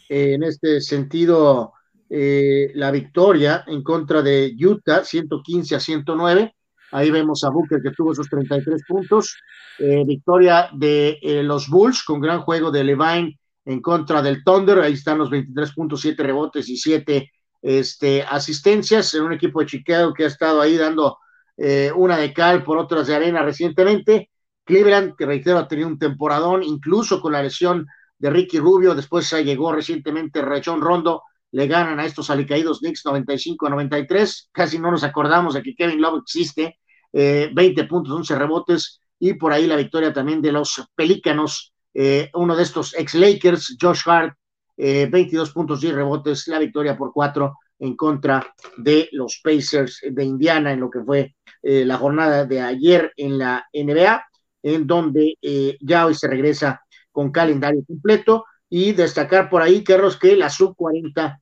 en 0.10 0.44
este 0.44 0.82
sentido, 0.82 1.74
eh, 2.10 2.72
la 2.74 2.90
victoria 2.90 3.64
en 3.68 3.84
contra 3.84 4.24
de 4.24 4.56
Utah, 4.60 5.04
115 5.06 5.76
a 5.76 5.80
109. 5.80 6.56
Ahí 6.92 7.12
vemos 7.12 7.44
a 7.44 7.52
Booker 7.52 7.80
que 7.82 7.92
tuvo 7.92 8.16
sus 8.16 8.28
33 8.28 8.82
puntos. 8.88 9.38
Eh, 9.78 10.04
victoria 10.04 10.70
de 10.74 11.20
los 11.44 11.70
Bulls 11.70 12.04
con 12.04 12.20
gran 12.20 12.42
juego 12.42 12.72
de 12.72 12.84
Levine 12.84 13.40
en 13.66 13.82
contra 13.82 14.24
del 14.24 14.44
Thunder. 14.44 14.80
Ahí 14.80 14.94
están 14.94 15.20
los 15.20 15.30
23 15.30 15.74
puntos, 15.74 16.02
7 16.02 16.24
rebotes 16.24 16.68
y 16.70 16.76
7 16.76 17.32
este, 17.62 18.24
asistencias 18.24 19.14
en 19.14 19.24
un 19.24 19.34
equipo 19.34 19.60
de 19.60 19.68
Chicago 19.68 20.14
que 20.14 20.24
ha 20.24 20.28
estado 20.28 20.62
ahí 20.62 20.78
dando 20.78 21.18
eh, 21.58 21.92
una 21.96 22.18
de 22.18 22.34
cal 22.34 22.64
por 22.64 22.78
otras 22.78 23.08
de 23.08 23.16
arena 23.16 23.44
recientemente. 23.44 24.30
Cleveland, 24.64 25.16
que 25.16 25.26
reitero, 25.26 25.58
ha 25.58 25.68
tenido 25.68 25.88
un 25.88 26.00
temporadón, 26.00 26.64
incluso 26.64 27.22
con 27.22 27.34
la 27.34 27.44
lesión 27.44 27.86
de 28.18 28.30
Ricky 28.30 28.60
Rubio, 28.60 28.96
después 28.96 29.32
llegó 29.44 29.72
recientemente 29.72 30.42
Rechón 30.42 30.82
Rondo, 30.82 31.24
le 31.52 31.68
ganan 31.68 32.00
a 32.00 32.06
estos 32.06 32.30
alicaídos 32.30 32.80
Knicks 32.80 33.06
95 33.06 33.68
a 33.68 33.70
93, 33.72 34.50
casi 34.52 34.80
no 34.80 34.92
nos 34.92 35.04
acordamos 35.04 35.54
de 35.56 35.64
que 35.64 35.76
Kevin 35.76 36.02
Love 36.02 36.22
existe, 36.22 36.80
20 37.12 37.82
eh, 37.82 37.84
puntos, 37.86 38.14
11 38.14 38.36
rebotes, 38.36 39.02
y 39.20 39.34
por 39.34 39.52
ahí 39.52 39.68
la 39.68 39.76
victoria 39.76 40.14
también 40.14 40.42
de 40.42 40.52
los 40.52 40.84
Pelícanos, 40.96 41.74
eh, 41.94 42.30
uno 42.34 42.56
de 42.56 42.64
estos 42.64 42.96
ex 42.98 43.16
Lakers, 43.16 43.78
Josh 43.80 44.02
Hart, 44.06 44.36
22 44.78 45.50
eh, 45.50 45.52
puntos 45.54 45.84
y 45.84 45.92
rebotes, 45.92 46.48
la 46.48 46.60
victoria 46.60 46.98
por 46.98 47.12
cuatro 47.12 47.58
en 47.80 47.96
contra 47.96 48.54
de 48.78 49.10
los 49.12 49.40
Pacers 49.44 50.00
de 50.10 50.24
Indiana 50.24 50.72
en 50.72 50.80
lo 50.80 50.90
que 50.90 51.02
fue 51.02 51.36
eh, 51.62 51.84
la 51.86 51.98
jornada 51.98 52.46
de 52.46 52.62
ayer 52.62 53.12
en 53.18 53.38
la 53.38 53.66
NBA, 53.74 54.24
en 54.64 54.88
donde 54.88 55.38
eh, 55.42 55.78
ya 55.82 56.06
hoy 56.06 56.16
se 56.16 56.28
regresa 56.28 56.82
con 57.12 57.32
calendario 57.32 57.84
completo 57.86 58.46
y 58.70 58.94
destacar 58.94 59.50
por 59.50 59.62
ahí, 59.62 59.84
Carlos, 59.84 60.18
que 60.18 60.36
la 60.36 60.50
sub 60.50 60.76
40 60.76 61.40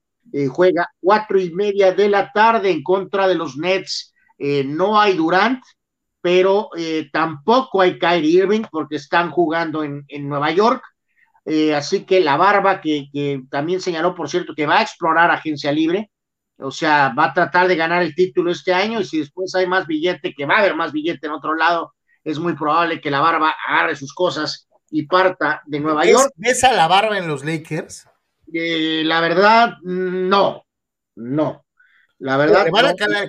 juega 0.49 0.87
cuatro 0.99 1.39
y 1.39 1.51
media 1.51 1.91
de 1.91 2.07
la 2.07 2.31
tarde 2.31 2.69
en 2.69 2.83
contra 2.83 3.27
de 3.27 3.33
los 3.33 3.57
Nets. 3.57 4.13
no 4.65 4.99
hay 4.99 5.15
Durant, 5.15 5.59
pero 6.21 6.69
tampoco 7.11 7.81
hay 7.81 7.97
Kyrie 7.97 8.43
Irving 8.43 8.63
porque 8.71 8.97
están 8.97 9.31
jugando 9.31 9.83
en, 9.83 10.05
en 10.07 10.29
Nueva 10.29 10.51
York 10.51 10.83
eh, 11.45 11.75
así 11.75 12.05
que 12.05 12.19
la 12.19 12.37
barba, 12.37 12.81
que, 12.81 13.41
también 13.49 13.81
señaló, 13.81 14.15
por 14.15 14.29
cierto, 14.29 14.53
que 14.55 14.65
va 14.65 14.79
a 14.79 14.81
explorar 14.81 15.31
agencia 15.31 15.71
libre, 15.71 16.11
o 16.57 16.71
sea, 16.71 17.13
va 17.17 17.25
a 17.25 17.33
tratar 17.33 17.67
de 17.67 17.75
ganar 17.75 18.01
el 18.03 18.15
título 18.15 18.51
este 18.51 18.73
año 18.73 18.99
y 18.99 19.05
si 19.05 19.19
después 19.19 19.55
hay 19.55 19.65
más 19.65 19.87
billete, 19.87 20.33
que 20.35 20.45
va 20.45 20.55
a 20.55 20.59
haber 20.59 20.75
más 20.75 20.91
billete 20.91 21.27
en 21.27 21.33
otro 21.33 21.55
lado, 21.55 21.95
es 22.23 22.37
muy 22.37 22.53
probable 22.55 22.99
que 22.99 23.09
la 23.09 23.21
barba 23.21 23.53
agarre 23.67 23.95
sus 23.95 24.13
cosas 24.13 24.67
y 24.89 25.07
parta 25.07 25.61
de 25.65 25.79
Nueva 25.79 26.05
York. 26.05 26.31
¿Ves 26.35 26.63
a 26.63 26.73
la 26.73 26.87
barba 26.87 27.17
en 27.17 27.27
los 27.27 27.45
Lakers? 27.45 28.07
Eh, 28.53 29.03
la 29.05 29.21
verdad, 29.21 29.75
no, 29.83 30.65
no. 31.15 31.65
La 32.17 32.35
verdad. 32.35 32.67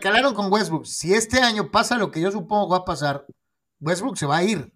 calaron 0.01 0.35
con 0.35 0.53
Westbrook. 0.53 0.87
Si 0.87 1.15
este 1.15 1.41
año 1.41 1.71
pasa 1.71 1.97
lo 1.97 2.11
que 2.11 2.21
yo 2.21 2.33
supongo 2.33 2.71
va 2.71 2.79
a 2.79 2.85
pasar, 2.85 3.25
Westbrook 3.79 4.17
se 4.17 4.27
va 4.27 4.39
a 4.39 4.43
ir. 4.43 4.73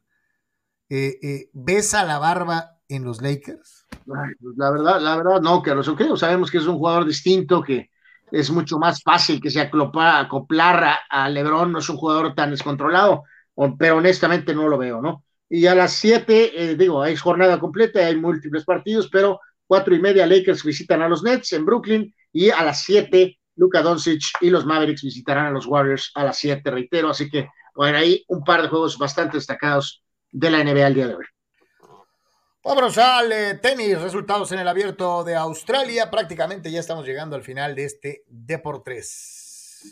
Eh, 0.88 1.48
¿Ves 1.52 1.94
a 1.94 2.04
la 2.04 2.18
barba 2.20 2.73
en 2.88 3.04
los 3.04 3.20
Lakers? 3.22 3.86
Pues, 4.04 4.56
la 4.56 4.70
verdad, 4.70 5.00
la 5.00 5.16
verdad, 5.16 5.40
no, 5.40 5.62
que 5.62 5.74
los 5.74 5.88
creo, 5.90 6.16
sabemos 6.16 6.50
que 6.50 6.58
es 6.58 6.66
un 6.66 6.78
jugador 6.78 7.04
distinto, 7.04 7.62
que 7.62 7.90
es 8.30 8.50
mucho 8.50 8.78
más 8.78 9.02
fácil 9.02 9.40
que 9.40 9.50
se 9.50 9.60
acoplar, 9.60 10.24
acoplar 10.24 10.98
a, 11.08 11.28
Lebron, 11.28 11.72
no 11.72 11.78
es 11.78 11.88
un 11.88 11.96
jugador 11.96 12.34
tan 12.34 12.50
descontrolado, 12.50 13.24
pero 13.78 13.96
honestamente 13.96 14.54
no 14.54 14.68
lo 14.68 14.78
veo, 14.78 15.00
¿no? 15.00 15.24
Y 15.48 15.66
a 15.66 15.74
las 15.74 15.92
siete, 15.92 16.50
eh, 16.54 16.74
digo, 16.74 17.02
hay 17.02 17.16
jornada 17.16 17.60
completa, 17.60 18.00
hay 18.00 18.16
múltiples 18.16 18.64
partidos, 18.64 19.08
pero 19.10 19.40
cuatro 19.66 19.94
y 19.94 20.00
media 20.00 20.26
Lakers 20.26 20.64
visitan 20.64 21.02
a 21.02 21.08
los 21.08 21.22
Nets 21.22 21.52
en 21.52 21.64
Brooklyn 21.64 22.12
y 22.32 22.50
a 22.50 22.64
las 22.64 22.82
siete 22.82 23.38
Luka 23.56 23.82
Doncic 23.82 24.22
y 24.40 24.50
los 24.50 24.66
Mavericks 24.66 25.02
visitarán 25.02 25.46
a 25.46 25.50
los 25.50 25.66
Warriors 25.66 26.10
a 26.14 26.24
las 26.24 26.38
7, 26.38 26.70
reitero, 26.70 27.10
así 27.10 27.30
que 27.30 27.48
bueno, 27.74 27.98
ahí 27.98 28.24
un 28.28 28.44
par 28.44 28.62
de 28.62 28.68
juegos 28.68 28.98
bastante 28.98 29.36
destacados 29.36 30.02
de 30.30 30.50
la 30.50 30.62
NBA 30.62 30.86
el 30.86 30.94
día 30.94 31.08
de 31.08 31.14
hoy. 31.16 31.24
Vámonos 32.64 32.96
al 32.96 33.60
tenis, 33.60 34.00
resultados 34.00 34.50
en 34.52 34.58
el 34.58 34.66
abierto 34.66 35.22
de 35.22 35.34
Australia. 35.34 36.10
Prácticamente 36.10 36.70
ya 36.70 36.80
estamos 36.80 37.04
llegando 37.04 37.36
al 37.36 37.42
final 37.42 37.74
de 37.74 37.84
este 37.84 38.24
Deportes. 38.26 39.82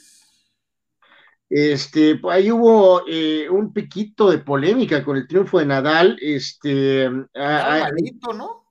Este, 1.50 2.16
pues, 2.16 2.34
ahí 2.34 2.50
hubo 2.50 3.02
eh, 3.06 3.46
un 3.50 3.74
piquito 3.74 4.30
de 4.30 4.38
polémica 4.38 5.04
con 5.04 5.18
el 5.18 5.28
triunfo 5.28 5.58
de 5.58 5.66
Nadal. 5.66 6.16
Este, 6.18 7.10
ah, 7.34 7.90
malito, 7.92 8.32
¿no? 8.32 8.64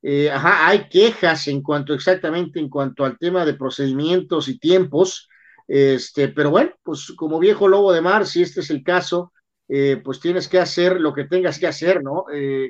Eh, 0.00 0.30
ajá, 0.30 0.66
hay 0.66 0.88
quejas 0.88 1.46
en 1.46 1.60
cuanto 1.62 1.92
exactamente 1.92 2.58
en 2.58 2.70
cuanto 2.70 3.04
al 3.04 3.18
tema 3.18 3.44
de 3.44 3.52
procedimientos 3.52 4.48
y 4.48 4.58
tiempos. 4.58 5.28
Este, 5.68 6.28
pero 6.28 6.48
bueno, 6.48 6.70
pues 6.82 7.12
como 7.14 7.38
viejo 7.38 7.68
lobo 7.68 7.92
de 7.92 8.00
mar, 8.00 8.26
si 8.26 8.40
este 8.40 8.60
es 8.60 8.70
el 8.70 8.82
caso, 8.82 9.33
eh, 9.68 10.00
pues 10.04 10.20
tienes 10.20 10.48
que 10.48 10.58
hacer 10.58 11.00
lo 11.00 11.12
que 11.12 11.24
tengas 11.24 11.58
que 11.58 11.66
hacer, 11.66 12.02
¿no, 12.02 12.24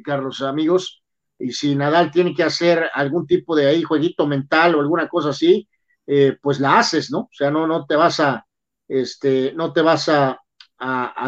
Carlos, 0.05 0.43
amigos? 0.43 1.03
Y 1.39 1.53
si 1.53 1.75
Nadal 1.75 2.11
tiene 2.11 2.35
que 2.35 2.45
hacer 2.45 2.89
algún 2.95 3.27
tipo 3.27 3.57
de 3.57 3.67
ahí 3.67 3.83
jueguito 3.83 4.27
mental 4.27 4.75
o 4.75 4.81
alguna 4.81 5.09
cosa 5.09 5.31
así, 5.31 5.69
pues 6.41 6.61
la 6.61 6.79
haces, 6.79 7.11
¿no? 7.11 7.21
O 7.21 7.31
sea, 7.33 7.51
no, 7.51 7.67
no 7.67 7.87
te 7.87 7.97
vas 7.97 8.21
a, 8.21 8.47
este, 8.89 9.53
no 9.55 9.73
te 9.73 9.83
vas 9.83 10.09
a, 10.09 10.41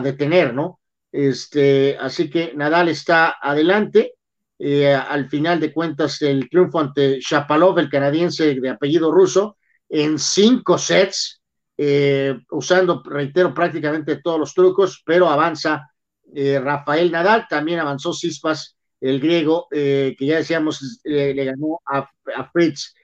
detener, 0.02 0.52
¿no? 0.52 0.80
Este, 1.10 1.96
así 1.98 2.28
que 2.28 2.52
Nadal 2.54 2.88
está 2.88 3.36
adelante. 3.40 4.14
Eh, 4.58 4.94
al 4.94 5.28
final 5.28 5.60
de 5.60 5.72
cuentas, 5.72 6.20
el 6.22 6.48
triunfo 6.50 6.80
ante 6.80 7.20
Shapalov, 7.20 7.78
el 7.78 7.88
canadiense 7.88 8.54
de 8.54 8.68
apellido 8.68 9.10
ruso, 9.10 9.56
en 9.88 10.18
cinco 10.18 10.76
sets, 10.76 11.40
eh, 11.78 12.38
usando, 12.50 13.02
reitero, 13.04 13.52
prácticamente 13.52 14.16
todos 14.22 14.38
los 14.38 14.54
trucos, 14.54 15.02
pero 15.04 15.28
avanza 15.28 15.90
eh, 16.34 16.58
Rafael 16.58 17.10
Nadal, 17.10 17.46
también 17.48 17.80
avanzó 17.80 18.12
Cispas, 18.12 18.76
el 19.00 19.20
griego, 19.20 19.68
que 19.70 20.16
ya 20.18 20.38
decíamos, 20.38 21.00
le 21.04 21.44
ganó 21.44 21.80
a, 21.84 22.08
Fritz. 22.50 22.94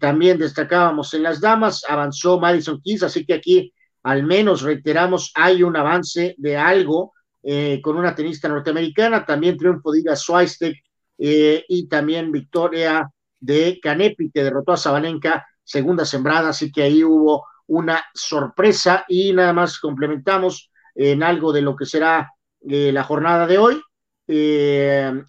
también 0.00 0.38
destacábamos 0.38 1.12
en 1.12 1.22
las 1.22 1.38
damas, 1.38 1.84
avanzó 1.86 2.40
Madison 2.40 2.80
Keys, 2.82 3.02
así 3.02 3.26
que 3.26 3.34
aquí 3.34 3.72
al 4.02 4.24
menos 4.24 4.62
reiteramos, 4.62 5.32
hay 5.34 5.62
un 5.62 5.76
avance 5.76 6.34
de 6.38 6.56
algo 6.56 7.12
eh, 7.42 7.80
con 7.82 7.96
una 7.96 8.14
tenista 8.14 8.48
norteamericana, 8.48 9.24
también 9.24 9.56
triunfo 9.56 9.92
de 9.92 10.00
Iga 10.00 10.16
Swiatek 10.16 10.76
eh, 11.18 11.64
y 11.68 11.88
también 11.88 12.32
victoria 12.32 13.08
de 13.38 13.78
Canepi, 13.82 14.30
que 14.30 14.42
derrotó 14.42 14.72
a 14.72 14.76
Sabalenka, 14.76 15.46
segunda 15.62 16.04
sembrada, 16.04 16.48
así 16.50 16.72
que 16.72 16.82
ahí 16.82 17.04
hubo 17.04 17.46
una 17.68 18.04
sorpresa 18.12 19.04
y 19.08 19.32
nada 19.32 19.52
más 19.52 19.78
complementamos 19.78 20.70
en 20.94 21.22
algo 21.22 21.52
de 21.52 21.62
lo 21.62 21.76
que 21.76 21.86
será 21.86 22.32
eh, 22.68 22.90
la 22.92 23.04
jornada 23.04 23.46
de 23.46 23.58
hoy, 23.58 23.80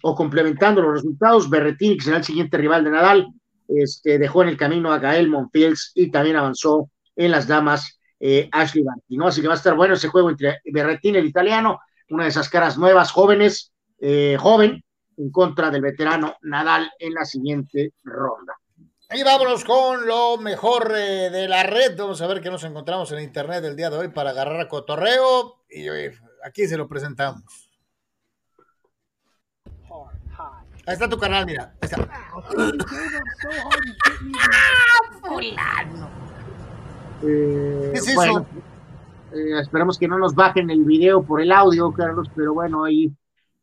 o 0.02 0.14
complementando 0.14 0.82
los 0.82 0.92
resultados, 0.92 1.48
Berretini, 1.48 1.96
que 1.96 2.04
será 2.04 2.18
el 2.18 2.24
siguiente 2.24 2.58
rival 2.58 2.84
de 2.84 2.90
Nadal, 2.90 3.28
este, 3.68 4.18
dejó 4.18 4.42
en 4.42 4.48
el 4.48 4.56
camino 4.56 4.92
a 4.92 4.98
Gael 4.98 5.28
Monfields 5.28 5.92
y 5.94 6.10
también 6.10 6.36
avanzó 6.36 6.90
en 7.14 7.30
las 7.30 7.46
damas 7.46 8.00
eh, 8.18 8.48
Ashley 8.52 8.84
Barty, 8.84 9.16
¿no? 9.16 9.28
Así 9.28 9.40
que 9.40 9.46
va 9.46 9.54
a 9.54 9.56
estar 9.56 9.74
bueno 9.74 9.94
ese 9.94 10.08
juego 10.08 10.30
entre 10.30 10.60
Berretini, 10.64 11.18
el 11.18 11.26
italiano, 11.26 11.80
una 12.10 12.24
de 12.24 12.30
esas 12.30 12.48
caras 12.48 12.76
nuevas, 12.76 13.12
jóvenes, 13.12 13.72
eh, 14.00 14.36
joven, 14.38 14.82
en 15.16 15.30
contra 15.30 15.70
del 15.70 15.82
veterano 15.82 16.36
Nadal 16.42 16.90
en 16.98 17.14
la 17.14 17.24
siguiente 17.24 17.92
ronda. 18.02 18.59
Y 19.12 19.24
vámonos 19.24 19.64
con 19.64 20.06
lo 20.06 20.38
mejor 20.38 20.92
eh, 20.96 21.30
de 21.30 21.48
la 21.48 21.64
red. 21.64 21.96
Vamos 21.98 22.22
a 22.22 22.28
ver 22.28 22.40
qué 22.40 22.48
nos 22.48 22.62
encontramos 22.62 23.10
en 23.10 23.20
internet 23.20 23.64
el 23.64 23.74
día 23.74 23.90
de 23.90 23.98
hoy 23.98 24.08
para 24.08 24.30
agarrar 24.30 24.60
a 24.60 24.68
cotorreo. 24.68 25.64
Y 25.68 25.88
aquí 26.44 26.68
se 26.68 26.76
lo 26.76 26.86
presentamos. 26.86 27.70
Ahí 30.86 30.94
está 30.94 31.08
tu 31.08 31.18
canal, 31.18 31.44
mira. 31.44 31.74
Ahí 31.80 31.88
está. 31.90 32.08
fulano! 35.22 36.10
Eh, 37.22 37.92
es 37.94 38.14
bueno, 38.14 38.46
eh, 39.32 39.60
esperamos 39.60 39.98
que 39.98 40.08
no 40.08 40.18
nos 40.18 40.34
bajen 40.34 40.70
el 40.70 40.84
video 40.84 41.22
por 41.22 41.40
el 41.40 41.52
audio, 41.52 41.92
Carlos, 41.92 42.28
pero 42.34 42.54
bueno, 42.54 42.84
ahí 42.84 43.12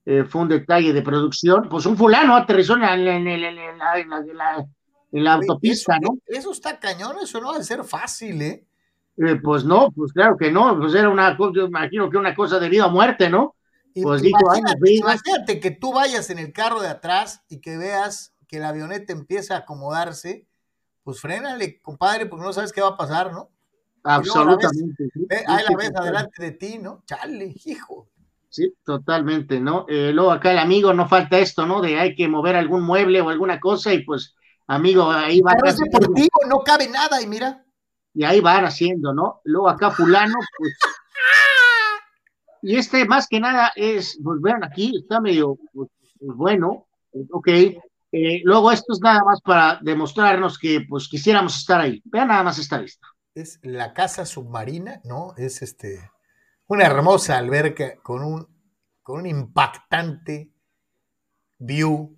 eh, 0.05 0.23
fue 0.23 0.43
un 0.43 0.49
detalle 0.49 0.93
de 0.93 1.01
producción. 1.01 1.67
Pues 1.69 1.85
un 1.85 1.97
fulano 1.97 2.35
aterrizó 2.35 2.75
en 2.75 2.81
la, 2.81 4.67
autopista, 5.27 5.99
¿no? 5.99 6.17
Eso 6.25 6.51
está 6.51 6.79
cañón, 6.79 7.17
eso 7.21 7.41
no 7.41 7.53
debe 7.53 7.63
ser 7.63 7.83
fácil, 7.83 8.41
¿eh? 8.41 8.63
pues 9.43 9.63
no, 9.63 9.89
pues 9.95 10.13
claro 10.13 10.37
que 10.37 10.51
no, 10.51 10.77
pues 10.77 10.93
era 10.93 11.09
una 11.09 11.35
cosa, 11.35 11.53
yo 11.55 11.65
imagino 11.65 12.07
que 12.09 12.17
una 12.17 12.35
cosa 12.35 12.59
de 12.59 12.69
vida 12.69 12.85
o 12.85 12.91
muerte, 12.91 13.29
¿no? 13.29 13.55
pues 13.99 14.21
dijo, 14.21 14.37
imagínate 14.85 15.59
que 15.59 15.71
tú 15.71 15.91
vayas 15.91 16.29
en 16.29 16.37
el 16.37 16.53
carro 16.53 16.81
de 16.81 16.87
atrás 16.87 17.43
y 17.49 17.61
que 17.61 17.77
veas 17.77 18.35
que 18.47 18.59
la 18.59 18.69
avioneta 18.69 19.11
empieza 19.11 19.55
a 19.55 19.59
acomodarse 19.59 20.45
pues 21.07 21.21
frénale, 21.21 21.79
compadre, 21.81 22.25
porque 22.25 22.43
no 22.45 22.51
sabes 22.51 22.73
qué 22.73 22.81
va 22.81 22.89
a 22.89 22.97
pasar, 22.97 23.31
¿no? 23.31 23.49
Absolutamente. 24.03 25.09
ahí 25.47 25.63
la 25.69 25.77
ves 25.77 25.91
adelante 25.95 26.43
de 26.43 26.51
ti, 26.51 26.79
¿no? 26.79 27.01
Chale, 27.05 27.55
hijo. 27.63 28.09
Sí, 28.49 28.73
totalmente, 28.83 29.61
¿no? 29.61 29.85
Eh, 29.87 30.11
luego 30.11 30.33
acá 30.33 30.51
el 30.51 30.57
amigo, 30.57 30.93
no 30.93 31.07
falta 31.07 31.39
esto, 31.39 31.65
¿no? 31.65 31.79
De 31.79 31.97
hay 31.97 32.13
que 32.13 32.27
mover 32.27 32.57
algún 32.57 32.83
mueble 32.83 33.21
o 33.21 33.29
alguna 33.29 33.57
cosa 33.61 33.93
y 33.93 34.03
pues, 34.03 34.35
amigo, 34.67 35.09
ahí 35.09 35.41
va. 35.41 35.53
Pero 35.55 35.69
es 35.69 35.77
deportivo, 35.77 36.39
no 36.47 36.59
cabe 36.59 36.87
nada 36.87 37.21
y 37.21 37.27
mira. 37.27 37.65
Y 38.13 38.23
ahí 38.23 38.39
van 38.39 38.65
haciendo, 38.65 39.13
¿no? 39.13 39.41
Luego 39.43 39.69
acá 39.69 39.91
fulano, 39.91 40.35
pues. 40.57 40.73
y 42.61 42.75
este 42.75 43.05
más 43.05 43.27
que 43.27 43.39
nada 43.39 43.71
es, 43.75 44.19
pues 44.23 44.41
vean 44.41 44.63
aquí, 44.63 44.93
está 45.01 45.21
medio, 45.21 45.57
pues, 45.73 45.89
pues 46.19 46.35
bueno, 46.35 46.87
ok, 47.31 47.47
eh, 48.11 48.41
luego 48.43 48.71
esto 48.71 48.93
es 48.93 48.99
nada 49.01 49.23
más 49.23 49.41
para 49.41 49.79
demostrarnos 49.81 50.57
que 50.57 50.85
pues 50.87 51.07
quisiéramos 51.07 51.57
estar 51.57 51.81
ahí. 51.81 52.01
Vean 52.05 52.29
nada 52.29 52.43
más 52.43 52.57
esta 52.57 52.79
vista. 52.79 53.07
Es 53.35 53.59
la 53.61 53.93
casa 53.93 54.25
submarina, 54.25 55.01
¿no? 55.03 55.33
Es 55.37 55.61
este 55.61 56.09
una 56.67 56.85
hermosa 56.85 57.37
alberca 57.37 57.97
con 58.01 58.23
un, 58.23 58.47
con 59.01 59.19
un 59.19 59.25
impactante 59.27 60.51
view 61.57 62.16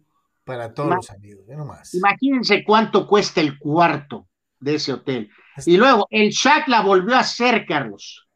para 0.50 0.74
todos 0.74 0.96
los 0.96 1.10
amigos. 1.12 1.46
Imagínense 1.94 2.64
cuánto 2.64 3.06
cuesta 3.06 3.40
el 3.40 3.60
cuarto 3.60 4.28
de 4.60 4.76
ese 4.76 4.94
hotel. 4.94 5.30
Y 5.64 5.78
luego 5.78 6.08
el 6.10 6.32
Shaq 6.32 6.68
la 6.68 6.82
volvió 6.82 7.16
a 7.16 7.20
hacer, 7.20 7.68
Carlos. 7.68 8.28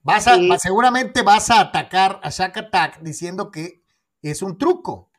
Vas 0.00 0.26
a, 0.28 0.36
eh, 0.36 0.48
seguramente 0.58 1.20
vas 1.20 1.50
a 1.50 1.60
atacar 1.60 2.20
a 2.22 2.30
Shaq 2.30 2.56
Attack 2.56 3.00
diciendo 3.00 3.50
que 3.50 3.82
es 4.22 4.40
un 4.40 4.56
truco. 4.56 5.10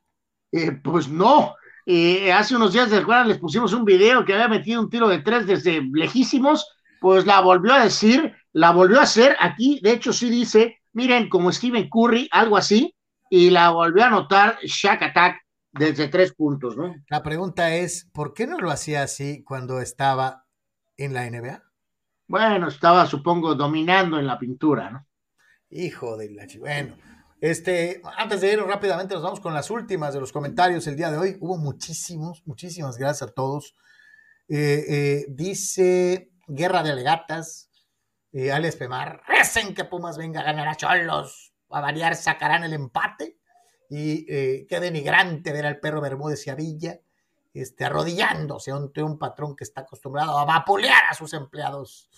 Eh, 0.52 0.72
pues 0.72 1.08
no, 1.08 1.54
eh, 1.86 2.34
hace 2.34 2.56
unos 2.56 2.74
días, 2.74 2.90
¿de 2.90 3.06
Les 3.28 3.38
pusimos 3.38 3.72
un 3.74 3.86
video 3.86 4.26
que 4.26 4.34
había 4.34 4.48
metido 4.48 4.82
un 4.82 4.90
tiro 4.90 5.08
de 5.08 5.20
tres 5.20 5.46
desde 5.46 5.84
lejísimos, 5.94 6.68
pues 7.00 7.28
la 7.28 7.42
volvió 7.42 7.76
a 7.76 7.84
decir, 7.84 8.34
la 8.54 8.72
volvió 8.72 9.00
a 9.00 9.04
hacer. 9.04 9.38
Aquí, 9.40 9.80
de 9.84 9.92
hecho, 9.92 10.12
sí 10.14 10.32
dice, 10.32 10.80
miren, 10.94 11.30
como 11.30 11.52
Steven 11.52 11.88
Curry, 11.90 12.28
algo 12.32 12.58
así, 12.58 12.96
y 13.30 13.52
la 13.52 13.70
volvió 13.70 14.04
a 14.04 14.08
anotar 14.08 14.58
Shaq 14.64 15.04
Attack 15.04 15.38
desde 15.72 16.08
tres 16.08 16.34
puntos, 16.34 16.76
¿no? 16.78 16.96
La 17.10 17.24
pregunta 17.24 17.76
es, 17.76 18.10
¿por 18.14 18.34
qué 18.34 18.48
no 18.48 18.58
lo 18.58 18.72
hacía 18.72 19.04
así 19.04 19.44
cuando 19.44 19.80
estaba 19.82 20.46
en 20.98 21.14
la 21.14 21.30
NBA? 21.30 21.64
Bueno, 22.28 22.68
estaba, 22.68 23.06
supongo, 23.06 23.56
dominando 23.56 24.20
en 24.20 24.28
la 24.28 24.38
pintura, 24.38 24.90
¿no? 24.92 25.08
Hijo 25.70 26.18
de 26.18 26.32
la... 26.32 26.48
Bueno, 26.60 26.96
este, 27.42 28.02
antes 28.18 28.42
de 28.42 28.54
ir 28.54 28.60
rápidamente, 28.60 29.14
nos 29.14 29.24
vamos 29.24 29.40
con 29.40 29.54
las 29.54 29.72
últimas 29.72 30.14
de 30.14 30.20
los 30.20 30.32
comentarios 30.32 30.86
el 30.88 30.96
día 30.96 31.10
de 31.10 31.18
hoy. 31.18 31.38
Hubo 31.40 31.58
muchísimos, 31.58 32.44
muchísimas 32.46 32.98
gracias 32.98 33.30
a 33.30 33.34
todos. 33.34 33.76
Eh, 34.48 34.86
eh, 34.90 35.26
dice 35.30 36.32
Guerra 36.48 36.84
de 36.84 36.92
Alegatas, 36.92 37.70
eh, 38.32 38.52
Alex 38.52 38.76
Pemar, 38.76 39.22
recen 39.28 39.74
que 39.74 39.86
Pumas 39.86 40.18
venga 40.18 40.42
a 40.42 40.44
ganar 40.44 40.68
a 40.68 40.76
Cholos, 40.76 41.54
a 41.70 41.82
variar 41.82 42.16
sacarán 42.16 42.64
el 42.64 42.74
empate. 42.74 43.39
Y 43.90 44.26
qué 44.26 44.80
denigrante 44.80 45.52
ver 45.52 45.66
al 45.66 45.80
perro 45.80 46.00
Bermúdez 46.00 46.46
y 46.46 46.52
a 46.52 46.56
Villa 46.56 47.00
este, 47.54 47.86
arrodillándose 47.86 48.72
ante 48.72 49.02
un 49.02 49.18
patrón 49.18 49.56
que 49.56 49.64
está 49.64 49.82
acostumbrado 49.82 50.38
a 50.38 50.46
vapulear 50.46 51.06
a 51.10 51.16
sus 51.16 51.34
empleados. 51.34 52.10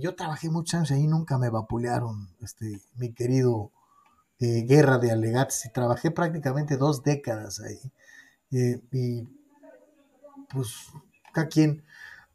yo 0.00 0.16
trabajé 0.16 0.50
muchos 0.50 0.74
años 0.74 0.90
ahí, 0.90 1.06
nunca 1.06 1.38
me 1.38 1.48
vapulearon, 1.48 2.28
este, 2.42 2.80
mi 2.96 3.12
querido 3.12 3.70
eh, 4.40 4.62
guerra 4.66 4.98
de 4.98 5.12
alegatos 5.12 5.64
y 5.64 5.70
trabajé 5.70 6.10
prácticamente 6.10 6.76
dos 6.76 7.02
décadas 7.04 7.60
ahí. 7.60 7.80
Eh, 8.50 8.80
y 8.92 9.28
pues, 10.50 10.90
cada 11.32 11.48
quien. 11.48 11.84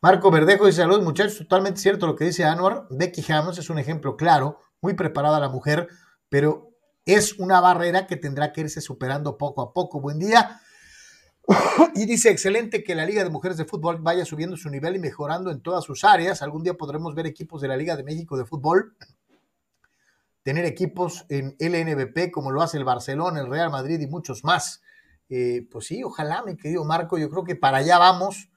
Marco 0.01 0.31
Verdejo 0.31 0.65
dice: 0.65 0.81
Saludos, 0.81 1.03
muchachos. 1.03 1.37
Totalmente 1.37 1.81
cierto 1.81 2.07
lo 2.07 2.15
que 2.15 2.25
dice 2.25 2.45
Anwar. 2.45 2.87
Becky 2.89 3.23
Hammonds 3.31 3.59
es 3.59 3.69
un 3.69 3.79
ejemplo 3.79 4.15
claro, 4.15 4.61
muy 4.81 4.93
preparada 4.93 5.39
la 5.39 5.49
mujer, 5.49 5.89
pero 6.29 6.68
es 7.14 7.34
una 7.40 7.61
barrera 7.61 8.07
que 8.07 8.18
tendrá 8.18 8.52
que 8.53 8.61
irse 8.61 8.81
superando 8.81 9.38
poco 9.38 9.61
a 9.61 9.73
poco. 9.73 9.99
Buen 9.99 10.19
día. 10.19 10.61
y 11.95 12.06
dice, 12.06 12.30
excelente 12.30 12.84
que 12.84 12.95
la 12.95 13.06
Liga 13.06 13.23
de 13.23 13.30
Mujeres 13.30 13.57
de 13.57 13.65
Fútbol 13.65 13.98
vaya 14.02 14.26
subiendo 14.26 14.57
su 14.57 14.69
nivel 14.69 14.95
y 14.95 14.99
mejorando 14.99 15.52
en 15.52 15.61
todas 15.61 15.84
sus 15.84 16.03
áreas. 16.03 16.41
Algún 16.41 16.64
día 16.64 16.76
podremos 16.76 17.15
ver 17.15 17.26
equipos 17.26 17.61
de 17.61 17.68
la 17.68 17.77
Liga 17.77 17.95
de 17.95 18.03
México 18.03 18.38
de 18.38 18.45
Fútbol, 18.45 18.95
tener 20.44 20.65
equipos 20.65 21.26
en 21.30 21.56
LNBP 21.60 22.31
como 22.31 22.52
lo 22.52 22.61
hace 22.61 22.77
el 22.77 22.84
Barcelona, 22.84 23.40
el 23.40 23.49
Real 23.49 23.72
Madrid 23.72 23.99
y 23.99 24.07
muchos 24.07 24.44
más. 24.44 24.81
Eh, 25.30 25.68
pues 25.72 25.88
sí, 25.88 26.03
ojalá, 26.03 26.44
mi 26.44 26.57
querido 26.57 26.84
Marco, 26.86 27.18
yo 27.18 27.30
creo 27.30 27.44
que 27.44 27.56
para 27.56 27.77
allá 27.77 27.98
vamos, 27.98 28.49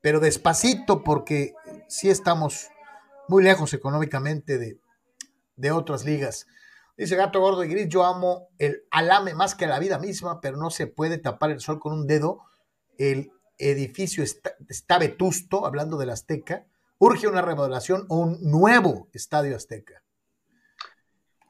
pero 0.00 0.20
despacito 0.20 1.02
porque 1.02 1.54
sí 1.88 2.08
estamos 2.08 2.68
muy 3.28 3.42
lejos 3.42 3.74
económicamente 3.74 4.58
de, 4.58 4.78
de 5.56 5.70
otras 5.70 6.04
ligas. 6.04 6.46
Dice 6.96 7.16
Gato 7.16 7.40
Gordo 7.40 7.62
y 7.62 7.68
Gris, 7.68 7.88
yo 7.88 8.04
amo 8.06 8.48
el 8.58 8.84
alame 8.90 9.34
más 9.34 9.54
que 9.54 9.66
la 9.66 9.78
vida 9.78 9.98
misma, 9.98 10.40
pero 10.40 10.56
no 10.56 10.70
se 10.70 10.86
puede 10.86 11.18
tapar 11.18 11.50
el 11.50 11.60
sol 11.60 11.78
con 11.78 11.92
un 11.92 12.06
dedo. 12.06 12.40
El 12.96 13.32
edificio 13.58 14.24
está, 14.24 14.98
vetusto, 14.98 15.66
hablando 15.66 15.98
del 15.98 16.10
Azteca. 16.10 16.64
Urge 16.98 17.28
una 17.28 17.42
remodelación 17.42 18.06
o 18.08 18.20
un 18.20 18.38
nuevo 18.40 19.08
estadio 19.12 19.56
Azteca. 19.56 20.02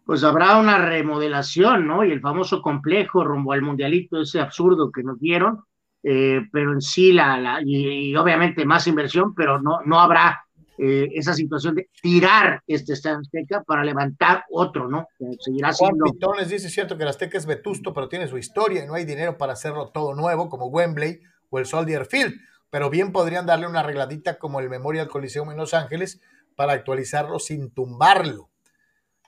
Pues 0.05 0.25
habrá 0.25 0.59
una 0.59 0.79
remodelación, 0.79 1.87
¿no? 1.87 2.05
Y 2.05 2.11
el 2.11 2.21
famoso 2.21 2.61
complejo 2.61 3.25
rumbo 3.25 3.53
al 3.53 3.63
mundialito, 3.63 4.21
ese 4.21 4.41
absurdo 4.41 4.91
que 4.91 5.05
nos 5.05 5.19
dieron, 5.21 5.65
eh, 6.03 6.43
pero 6.53 6.73
en 6.73 6.81
sí, 6.81 7.13
la, 7.13 7.61
y, 7.65 8.11
y, 8.11 8.17
obviamente 8.17 8.65
más 8.65 8.87
inversión, 8.87 9.35
pero 9.35 9.61
no, 9.61 9.81
no 9.85 10.01
habrá 10.01 10.46
eh, 10.79 11.09
esa 11.15 11.33
situación 11.33 11.75
de 11.75 11.89
tirar 12.03 12.63
este 12.67 12.93
Estadio 12.93 13.19
Azteca 13.19 13.63
para 13.63 13.83
levantar 13.83 14.45
otro, 14.51 14.89
¿no? 14.89 15.09
seguirá 15.41 15.73
siendo. 15.73 16.05
Juan 16.05 16.13
Pitones 16.13 16.49
dice: 16.51 16.69
cierto 16.69 16.97
que 16.97 17.05
el 17.05 17.09
Azteca 17.09 17.39
es 17.39 17.47
vetusto, 17.47 17.95
pero 17.95 18.09
tiene 18.09 18.29
su 18.29 18.37
historia 18.37 18.85
y 18.85 18.87
no 18.87 18.95
hay 18.95 19.05
dinero 19.05 19.39
para 19.39 19.55
hacerlo 19.55 19.89
todo 19.89 20.15
nuevo, 20.15 20.49
como 20.49 20.67
Wembley 20.67 21.21
o 21.49 21.59
el 21.59 21.67
Soldier 21.67 22.05
Field. 22.05 22.35
Pero 22.69 22.91
bien 22.91 23.13
podrían 23.13 23.47
darle 23.47 23.67
una 23.67 23.81
arregladita 23.81 24.39
como 24.39 24.61
el 24.61 24.69
Memorial 24.69 25.09
Coliseum 25.09 25.51
en 25.51 25.57
Los 25.57 25.73
Ángeles 25.73 26.21
para 26.57 26.73
actualizarlo 26.73 27.39
sin 27.39 27.71
tumbarlo. 27.71 28.51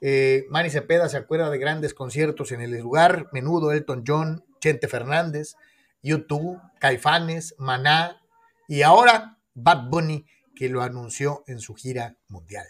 Eh, 0.01 0.45
Manny 0.51 0.71
Cepeda 0.71 1.09
se 1.09 1.17
acuerda 1.17 1.51
de 1.51 1.59
grandes 1.59 1.95
conciertos 1.95 2.53
en 2.53 2.61
el 2.61 2.73
lugar: 2.73 3.29
Menudo, 3.33 3.73
Elton 3.73 4.05
John, 4.07 4.45
Chente 4.61 4.87
Fernández, 4.87 5.57
YouTube, 6.03 6.61
Caifanes, 6.79 7.55
Maná 7.59 8.21
y 8.67 8.83
ahora 8.83 9.39
Bad 9.55 9.89
Bunny 9.89 10.27
que 10.59 10.69
lo 10.69 10.83
anunció 10.83 11.45
en 11.47 11.61
su 11.61 11.77
gira 11.77 12.17
mundial. 12.27 12.67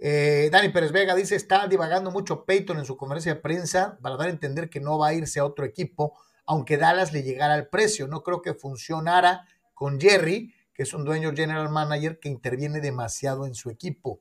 Eh, 0.00 0.48
Dani 0.50 0.70
Pérez 0.70 0.90
Vega 0.90 1.14
dice, 1.14 1.36
está 1.36 1.68
divagando 1.68 2.10
mucho 2.10 2.44
Peyton 2.44 2.80
en 2.80 2.84
su 2.84 2.96
conferencia 2.96 3.34
de 3.34 3.40
prensa 3.40 3.96
para 4.02 4.16
dar 4.16 4.26
a 4.26 4.30
entender 4.30 4.68
que 4.68 4.80
no 4.80 4.98
va 4.98 5.08
a 5.08 5.14
irse 5.14 5.38
a 5.38 5.44
otro 5.44 5.64
equipo, 5.64 6.18
aunque 6.46 6.76
Dallas 6.76 7.12
le 7.12 7.22
llegara 7.22 7.54
al 7.54 7.68
precio. 7.68 8.08
No 8.08 8.24
creo 8.24 8.42
que 8.42 8.54
funcionara 8.54 9.46
con 9.74 10.00
Jerry, 10.00 10.52
que 10.74 10.82
es 10.82 10.92
un 10.92 11.04
dueño 11.04 11.32
general 11.32 11.68
manager 11.68 12.18
que 12.18 12.28
interviene 12.28 12.80
demasiado 12.80 13.46
en 13.46 13.54
su 13.54 13.70
equipo. 13.70 14.18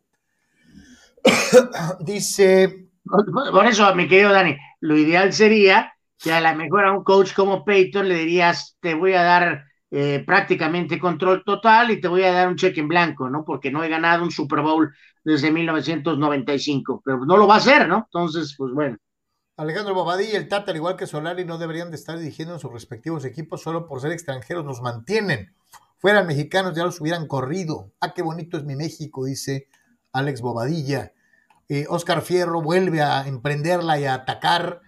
dice... 2.00 2.90
Por 3.06 3.66
eso, 3.66 3.96
mi 3.96 4.08
querido 4.08 4.32
Dani, 4.32 4.56
lo 4.82 4.96
ideal 4.96 5.34
sería 5.34 5.96
que 6.20 6.32
a 6.32 6.42
lo 6.42 6.56
mejor 6.56 6.86
a 6.86 6.92
un 6.92 7.04
coach 7.04 7.34
como 7.34 7.66
Peyton 7.66 8.08
le 8.08 8.14
dirías, 8.14 8.78
te 8.82 8.94
voy 8.94 9.14
a 9.14 9.24
dar 9.24 9.69
eh, 9.92 10.24
prácticamente 10.26 11.00
control 11.00 11.44
total 11.44 11.90
y 11.92 12.00
te 12.00 12.08
voy 12.08 12.24
a 12.24 12.32
dar 12.32 12.48
un 12.48 12.56
cheque 12.56 12.80
en 12.80 12.88
blanco, 12.88 13.30
¿no? 13.30 13.44
Porque 13.44 13.72
no 13.72 13.84
he 13.84 13.90
ganado 13.90 14.24
un 14.24 14.32
Super 14.32 14.62
Bowl 14.62 14.94
desde 15.24 15.52
1995, 15.52 17.02
pero 17.04 17.26
no 17.26 17.38
lo 17.38 17.48
va 17.48 17.56
a 17.56 17.58
hacer, 17.58 17.88
¿no? 17.88 18.06
Entonces, 18.06 18.54
pues 18.58 18.72
bueno. 18.74 18.98
Alejandro 19.58 19.94
Bobadilla 19.94 20.34
y 20.34 20.36
el 20.36 20.48
Tata, 20.48 20.72
al 20.72 20.78
igual 20.78 20.96
que 20.96 21.08
Solari, 21.08 21.44
no 21.44 21.58
deberían 21.58 21.90
de 21.90 21.98
estar 21.98 22.18
dirigiendo 22.18 22.54
en 22.54 22.60
sus 22.60 22.72
respectivos 22.72 23.26
equipos 23.26 23.62
solo 23.62 23.88
por 23.88 24.00
ser 24.00 24.12
extranjeros, 24.12 24.64
nos 24.64 24.82
mantienen. 24.82 25.54
Fueran 25.98 26.28
mexicanos, 26.28 26.76
ya 26.76 26.86
los 26.86 27.02
hubieran 27.02 27.28
corrido. 27.28 27.92
Ah, 28.00 28.14
qué 28.14 28.22
bonito 28.22 28.58
es 28.58 28.64
mi 28.64 28.78
México, 28.78 29.26
dice 29.26 29.68
Alex 30.14 30.42
Bobadilla. 30.42 31.14
Eh, 31.68 31.86
Oscar 31.90 32.22
Fierro 32.22 32.62
vuelve 32.62 33.02
a 33.02 33.28
emprenderla 33.28 34.00
y 34.00 34.06
a 34.06 34.14
atacar 34.14 34.82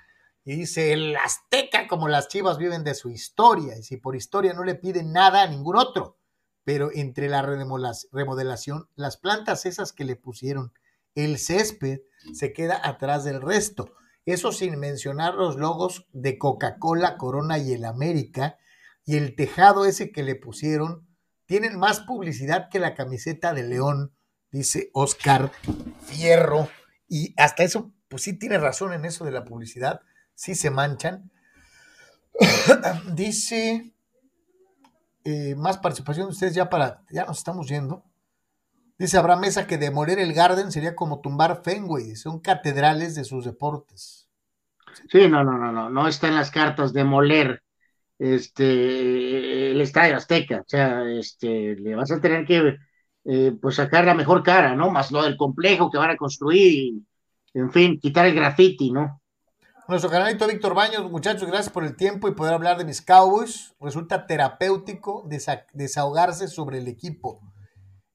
y 0.44 0.56
dice, 0.56 0.94
el 0.94 1.16
azteca 1.16 1.88
como 1.88 2.08
las 2.08 2.28
chivas 2.28 2.58
viven 2.58 2.84
de 2.84 2.96
su 2.96 3.10
historia, 3.10 3.78
y 3.78 3.84
si 3.84 3.98
por 3.98 4.16
historia 4.16 4.54
no 4.54 4.64
le 4.64 4.76
piden 4.76 5.14
nada 5.14 5.44
a 5.44 5.48
ningún 5.48 5.76
otro, 5.78 6.18
pero 6.64 6.90
entre 6.94 7.30
la 7.30 7.42
remodelación, 7.42 8.88
las 8.96 9.18
plantas 9.18 9.66
esas 9.66 9.94
que 9.94 10.06
le 10.06 10.16
pusieron, 10.16 10.74
el 11.16 11.38
césped 11.38 12.02
se 12.34 12.54
queda 12.54 12.80
atrás 12.84 13.24
del 13.24 13.42
resto. 13.42 13.94
Eso 14.26 14.52
sin 14.52 14.80
mencionar 14.80 15.34
los 15.36 15.58
logos 15.58 16.08
de 16.14 16.38
Coca-Cola, 16.38 17.18
Corona 17.18 17.58
y 17.58 17.74
el 17.74 17.86
América, 17.86 18.58
y 19.06 19.18
el 19.18 19.36
tejado 19.36 19.86
ese 19.86 20.12
que 20.12 20.24
le 20.24 20.36
pusieron, 20.36 21.08
tienen 21.46 21.78
más 21.78 22.00
publicidad 22.02 22.70
que 22.70 22.80
la 22.80 22.94
camiseta 22.94 23.54
de 23.54 23.64
León, 23.64 24.14
dice 24.52 24.90
Oscar 24.94 25.52
Fierro. 26.06 26.70
Y 27.08 27.34
hasta 27.38 27.64
eso, 27.64 27.92
pues 28.08 28.22
sí 28.24 28.38
tiene 28.38 28.58
razón 28.58 28.94
en 28.94 29.06
eso 29.06 29.26
de 29.26 29.32
la 29.32 29.44
publicidad 29.44 30.02
sí 30.42 30.56
se 30.56 30.72
manchan. 30.72 31.30
Dice, 33.14 33.94
eh, 35.24 35.54
más 35.56 35.78
participación 35.78 36.28
de 36.28 36.32
ustedes 36.32 36.56
ya 36.56 36.68
para, 36.68 37.04
ya 37.12 37.26
nos 37.26 37.38
estamos 37.38 37.68
yendo. 37.68 38.04
Dice 38.98 39.18
Abraham 39.18 39.42
Mesa 39.42 39.68
que 39.68 39.78
demoler 39.78 40.18
el 40.18 40.34
Garden 40.34 40.72
sería 40.72 40.96
como 40.96 41.22
tumbar 41.22 41.62
Fenway, 41.64 42.16
son 42.16 42.40
catedrales 42.40 43.14
de 43.14 43.24
sus 43.24 43.46
deportes. 43.46 44.30
Sí, 45.12 45.28
no, 45.28 45.44
no, 45.44 45.60
no, 45.60 45.72
no, 45.72 45.90
no 45.92 46.08
está 46.08 46.28
en 46.28 46.36
las 46.36 46.50
cartas 46.50 46.92
demoler 46.92 47.62
este 48.18 49.72
el 49.72 49.82
Estadio 49.82 50.16
Azteca, 50.16 50.62
o 50.62 50.66
sea, 50.68 51.04
este, 51.08 51.76
le 51.76 51.96
vas 51.96 52.12
a 52.12 52.20
tener 52.20 52.46
que 52.46 52.78
eh, 53.26 53.54
pues 53.62 53.76
sacar 53.76 54.06
la 54.06 54.16
mejor 54.16 54.42
cara, 54.44 54.76
¿no? 54.76 54.90
Más 54.90 55.12
lo 55.12 55.24
del 55.24 55.38
complejo 55.38 55.92
que 55.92 55.98
van 56.00 56.12
a 56.12 56.18
construir 56.18 56.74
y, 56.74 57.06
en 57.54 57.72
fin, 57.72 58.00
quitar 58.00 58.26
el 58.26 58.36
graffiti, 58.36 58.92
¿no? 58.92 59.21
Nuestro 59.92 60.10
canalito 60.10 60.48
Víctor 60.48 60.74
Baños, 60.74 61.12
muchachos, 61.12 61.50
gracias 61.50 61.70
por 61.70 61.84
el 61.84 61.98
tiempo 61.98 62.30
y 62.30 62.34
poder 62.34 62.54
hablar 62.54 62.78
de 62.78 62.86
mis 62.86 63.02
Cowboys. 63.02 63.76
Resulta 63.82 64.26
terapéutico 64.26 65.28
desahogarse 65.74 66.48
sobre 66.48 66.78
el 66.78 66.88
equipo. 66.88 67.42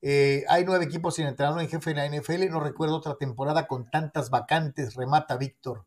Eh, 0.00 0.44
hay 0.48 0.64
nueve 0.64 0.86
equipos 0.86 1.16
sin 1.16 1.26
entrenador 1.26 1.60
en 1.60 1.68
jefe 1.68 1.92
de 1.92 1.96
la 1.96 2.06
NFL 2.06 2.44
y 2.44 2.48
no 2.48 2.60
recuerdo 2.60 2.96
otra 2.96 3.16
temporada 3.16 3.66
con 3.66 3.90
tantas 3.90 4.30
vacantes, 4.30 4.94
remata 4.94 5.36
Víctor. 5.36 5.84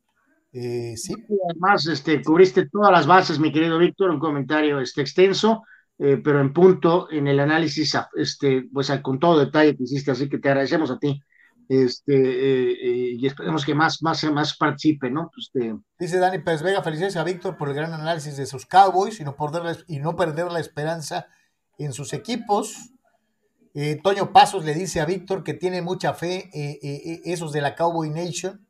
Eh, 0.54 0.94
sí. 0.96 1.16
Además, 1.50 1.88
este, 1.88 2.22
cubriste 2.22 2.70
todas 2.70 2.92
las 2.92 3.08
bases, 3.08 3.40
mi 3.40 3.52
querido 3.52 3.80
Víctor, 3.80 4.12
un 4.12 4.20
comentario 4.20 4.80
este, 4.80 5.02
extenso, 5.02 5.64
eh, 5.98 6.22
pero 6.24 6.40
en 6.40 6.54
punto 6.54 7.08
en 7.10 7.28
el 7.28 7.40
análisis, 7.40 7.98
este, 8.16 8.70
pues 8.72 8.92
con 9.02 9.18
todo 9.18 9.40
detalle 9.40 9.76
que 9.76 9.86
hiciste, 9.86 10.12
así 10.12 10.30
que 10.30 10.38
te 10.38 10.50
agradecemos 10.50 10.92
a 10.92 11.00
ti 11.00 11.20
este, 11.70 12.16
eh, 12.16 12.72
eh, 12.72 13.16
y 13.20 13.28
esperemos 13.28 13.64
que 13.64 13.76
más, 13.76 14.02
más, 14.02 14.24
más 14.32 14.58
participe, 14.58 15.12
¿no? 15.12 15.30
Este... 15.38 15.78
Dice 16.00 16.18
Dani 16.18 16.40
Pérez 16.40 16.64
Vega, 16.64 16.82
felicidades 16.82 17.16
a 17.16 17.24
Víctor 17.24 17.58
por 17.58 17.70
el 17.70 17.76
gran 17.76 17.94
análisis 17.94 18.36
de 18.38 18.48
sus 18.48 18.66
Cowboys 18.66 19.20
y 19.20 19.24
no, 19.24 19.36
perder, 19.36 19.86
y 19.88 20.00
no 20.00 20.16
perder 20.16 20.52
la 20.52 20.60
esperanza 20.60 21.28
en 21.78 21.94
sus 21.94 22.14
equipos. 22.14 22.76
Eh, 23.76 24.00
Toño 24.04 24.34
Pasos 24.34 24.66
le 24.66 24.74
dice 24.74 25.00
a 25.00 25.06
Víctor 25.06 25.44
que 25.44 25.54
tiene 25.54 25.84
mucha 25.84 26.16
fe 26.16 26.50
esos 27.24 27.54
de 27.54 27.62
la 27.62 27.76
Cowboy 27.76 28.10
Nation. 28.10 28.66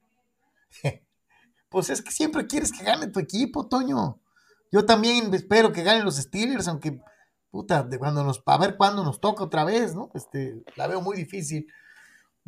pues 1.69 1.89
es 1.89 2.01
que 2.01 2.11
siempre 2.11 2.47
quieres 2.47 2.73
que 2.73 2.83
gane 2.83 3.07
tu 3.07 3.21
equipo, 3.21 3.69
Toño. 3.69 4.19
Yo 4.73 4.85
también 4.85 5.33
espero 5.33 5.71
que 5.71 5.83
ganen 5.83 6.03
los 6.03 6.17
Steelers, 6.17 6.67
aunque, 6.67 6.99
puta, 7.49 7.81
de 7.81 7.97
cuando 7.97 8.25
nos, 8.25 8.43
a 8.45 8.57
ver 8.57 8.75
cuándo 8.75 9.05
nos 9.05 9.21
toca 9.21 9.45
otra 9.45 9.63
vez, 9.63 9.95
¿no? 9.95 10.11
Este, 10.13 10.61
la 10.75 10.87
veo 10.87 10.99
muy 10.99 11.15
difícil. 11.15 11.65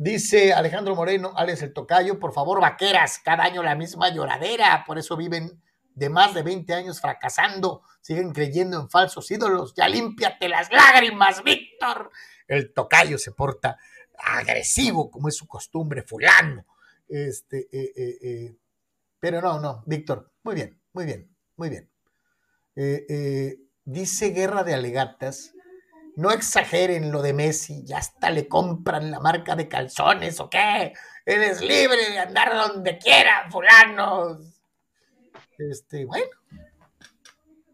Dice 0.02 0.52
Alejandro 0.52 0.96
Moreno, 0.96 1.32
Alex 1.36 1.62
el 1.62 1.72
Tocayo, 1.72 2.18
por 2.18 2.32
favor, 2.32 2.60
vaqueras, 2.60 3.20
cada 3.24 3.44
año 3.44 3.62
la 3.62 3.76
misma 3.76 4.12
lloradera, 4.12 4.82
por 4.84 4.98
eso 4.98 5.16
viven 5.16 5.62
de 5.94 6.10
más 6.10 6.34
de 6.34 6.42
20 6.42 6.74
años 6.74 7.00
fracasando, 7.00 7.82
siguen 8.00 8.32
creyendo 8.32 8.80
en 8.80 8.90
falsos 8.90 9.30
ídolos, 9.30 9.74
ya 9.76 9.86
límpiate 9.86 10.48
las 10.48 10.72
lágrimas, 10.72 11.44
Víctor. 11.44 12.10
El 12.48 12.74
Tocayo 12.74 13.16
se 13.16 13.30
porta 13.30 13.78
agresivo, 14.18 15.08
como 15.08 15.28
es 15.28 15.36
su 15.36 15.46
costumbre, 15.46 16.02
fulano. 16.02 16.66
Este, 17.08 17.68
eh, 17.70 17.92
eh, 17.96 18.18
eh, 18.22 18.56
pero 19.20 19.40
no, 19.40 19.60
no, 19.60 19.84
Víctor, 19.86 20.32
muy 20.42 20.56
bien, 20.56 20.80
muy 20.94 21.04
bien, 21.04 21.30
muy 21.54 21.68
bien. 21.68 21.88
dice 23.84 24.30
Guerra 24.30 24.64
de 24.64 24.74
Alegatas 24.74 25.54
no 26.16 26.30
exageren 26.30 27.10
lo 27.10 27.22
de 27.22 27.32
Messi, 27.32 27.84
ya 27.84 27.98
hasta 27.98 28.30
le 28.30 28.48
compran 28.48 29.10
la 29.10 29.20
marca 29.20 29.56
de 29.56 29.68
calzones 29.68 30.40
o 30.40 30.50
qué. 30.50 30.92
Eres 31.24 31.60
libre 31.60 32.10
de 32.10 32.18
andar 32.18 32.52
donde 32.54 32.98
quiera, 32.98 33.48
fulanos. 33.50 34.38
Este, 35.58 36.04
bueno. 36.04 36.26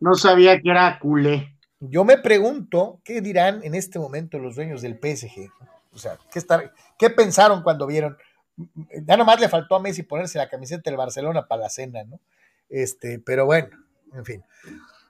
No 0.01 0.15
sabía 0.15 0.61
que 0.61 0.71
era 0.71 0.99
culé. 0.99 1.57
Yo 1.81 2.05
me 2.05 2.19
pregunto 2.19 3.01
qué 3.05 3.21
dirán 3.21 3.61
en 3.63 3.75
este 3.75 3.99
momento 3.99 4.39
los 4.39 4.57
dueños 4.57 4.83
del 4.83 4.99
PSG. 4.99 5.51
O 5.93 5.99
sea, 5.99 6.19
¿qué, 6.31 6.39
estar, 6.39 6.73
qué 6.99 7.11
pensaron 7.11 7.63
cuando 7.63 7.87
vieron? 7.87 8.17
Ya 9.07 9.17
nomás 9.17 9.41
le 9.41 9.49
faltó 9.49 9.77
a 9.77 9.81
Messi 9.81 10.03
ponerse 10.03 10.39
la 10.39 10.49
camiseta 10.49 10.83
del 10.91 10.97
Barcelona 10.97 11.47
para 11.47 11.63
la 11.63 11.71
cena, 11.71 12.05
¿no? 12.05 12.21
Este, 12.69 13.19
pero 13.19 13.47
bueno, 13.47 13.71
en 14.13 14.25
fin. 14.25 14.45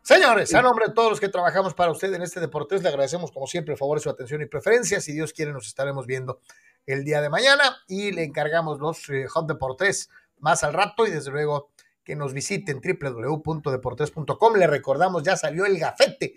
Señores, 0.08 0.54
a 0.54 0.62
nombre 0.62 0.86
de 0.86 0.94
todos 0.94 1.10
los 1.10 1.20
que 1.20 1.28
trabajamos 1.28 1.74
para 1.74 1.90
usted 1.90 2.14
en 2.14 2.22
este 2.22 2.40
Deportes, 2.40 2.82
le 2.82 2.88
agradecemos 2.88 3.30
como 3.30 3.46
siempre 3.46 3.74
el 3.74 3.78
favor 3.78 3.98
de 3.98 4.04
su 4.04 4.08
atención 4.08 4.40
y 4.40 4.46
preferencia. 4.46 5.02
Si 5.02 5.12
Dios 5.12 5.34
quiere, 5.34 5.52
nos 5.52 5.66
estaremos 5.66 6.06
viendo 6.06 6.40
el 6.86 7.04
día 7.04 7.20
de 7.20 7.28
mañana 7.28 7.76
y 7.86 8.10
le 8.12 8.24
encargamos 8.24 8.78
los 8.78 9.06
eh, 9.10 9.26
Hot 9.28 9.46
Deportes 9.46 10.08
más 10.38 10.64
al 10.64 10.72
rato 10.72 11.06
y 11.06 11.10
desde 11.10 11.30
luego 11.30 11.68
que 12.02 12.16
nos 12.16 12.32
visiten 12.32 12.80
www.deportes.com. 12.80 14.56
Le 14.56 14.66
recordamos, 14.66 15.24
ya 15.24 15.36
salió 15.36 15.66
el 15.66 15.78
gafete, 15.78 16.36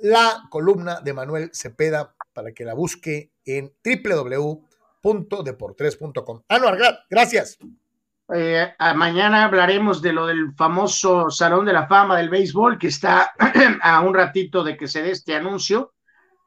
la 0.00 0.48
columna 0.50 1.00
de 1.00 1.12
Manuel 1.12 1.52
Cepeda 1.54 2.16
para 2.32 2.50
que 2.50 2.64
la 2.64 2.74
busque 2.74 3.30
en 3.44 3.72
www.deportes.com. 3.84 6.42
Anuar, 6.48 7.04
gracias. 7.08 7.58
Eh, 8.34 8.72
mañana 8.94 9.44
hablaremos 9.44 10.00
de 10.00 10.14
lo 10.14 10.26
del 10.26 10.54
famoso 10.54 11.28
Salón 11.28 11.66
de 11.66 11.74
la 11.74 11.86
Fama 11.86 12.16
del 12.16 12.30
Béisbol, 12.30 12.78
que 12.78 12.86
está 12.86 13.32
a 13.82 14.00
un 14.00 14.14
ratito 14.14 14.64
de 14.64 14.76
que 14.76 14.88
se 14.88 15.02
dé 15.02 15.10
este 15.10 15.34
anuncio, 15.34 15.92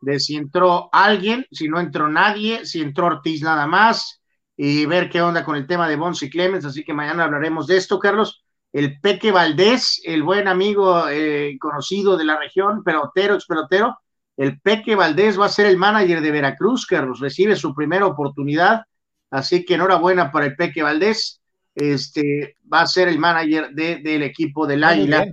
de 0.01 0.19
si 0.19 0.35
entró 0.35 0.89
alguien, 0.91 1.45
si 1.51 1.67
no 1.67 1.79
entró 1.79 2.07
nadie, 2.07 2.65
si 2.65 2.81
entró 2.81 3.05
Ortiz 3.05 3.43
nada 3.43 3.67
más, 3.67 4.21
y 4.57 4.87
ver 4.87 5.09
qué 5.09 5.21
onda 5.21 5.45
con 5.45 5.55
el 5.55 5.67
tema 5.67 5.87
de 5.87 5.95
Bonsi 5.95 6.29
Clemens. 6.29 6.65
Así 6.65 6.83
que 6.83 6.93
mañana 6.93 7.25
hablaremos 7.25 7.67
de 7.67 7.77
esto, 7.77 7.99
Carlos. 7.99 8.43
El 8.73 8.99
Peque 8.99 9.31
Valdés, 9.31 10.01
el 10.05 10.23
buen 10.23 10.47
amigo 10.47 11.07
eh, 11.07 11.55
conocido 11.59 12.17
de 12.17 12.25
la 12.25 12.39
región, 12.39 12.83
pelotero, 12.83 13.35
ex 13.35 13.45
pelotero, 13.45 13.99
el 14.37 14.59
Peque 14.59 14.95
Valdés 14.95 15.39
va 15.39 15.45
a 15.45 15.49
ser 15.49 15.67
el 15.67 15.77
manager 15.77 16.19
de 16.21 16.31
Veracruz, 16.31 16.85
Carlos, 16.87 17.19
recibe 17.19 17.55
su 17.55 17.75
primera 17.75 18.07
oportunidad. 18.07 18.81
Así 19.29 19.65
que 19.65 19.75
enhorabuena 19.75 20.31
para 20.31 20.47
el 20.47 20.55
Peque 20.55 20.83
Valdés 20.83 21.41
este, 21.75 22.55
va 22.71 22.81
a 22.81 22.87
ser 22.87 23.09
el 23.09 23.19
manager 23.19 23.69
del 23.71 24.23
equipo 24.23 24.65
del 24.65 24.83
Águila. 24.83 25.27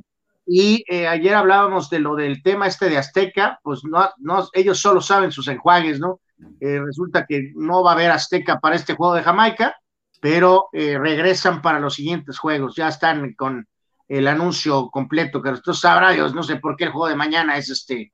Y 0.44 0.84
eh, 0.88 1.06
ayer 1.06 1.34
hablábamos 1.34 1.88
de 1.88 2.00
lo 2.00 2.16
del 2.16 2.42
tema 2.42 2.66
este 2.66 2.88
de 2.90 2.98
Azteca, 2.98 3.60
pues 3.62 3.84
no, 3.84 4.10
no 4.18 4.48
ellos 4.52 4.80
solo 4.80 5.00
saben 5.00 5.30
sus 5.30 5.46
enjuagues, 5.46 6.00
¿no? 6.00 6.20
Eh, 6.60 6.80
resulta 6.84 7.24
que 7.26 7.52
no 7.54 7.84
va 7.84 7.92
a 7.92 7.94
haber 7.94 8.10
Azteca 8.10 8.58
para 8.58 8.74
este 8.74 8.94
juego 8.94 9.14
de 9.14 9.22
Jamaica, 9.22 9.76
pero 10.20 10.68
eh, 10.72 10.98
regresan 10.98 11.62
para 11.62 11.78
los 11.78 11.94
siguientes 11.94 12.38
juegos, 12.38 12.74
ya 12.74 12.88
están 12.88 13.34
con 13.34 13.68
el 14.08 14.26
anuncio 14.26 14.90
completo, 14.90 15.40
que 15.40 15.50
esto 15.50 15.72
sabrá 15.72 16.10
Dios, 16.10 16.34
no 16.34 16.42
sé 16.42 16.56
por 16.56 16.76
qué 16.76 16.84
el 16.84 16.90
juego 16.90 17.08
de 17.08 17.16
mañana 17.16 17.56
es 17.56 17.70
este 17.70 18.12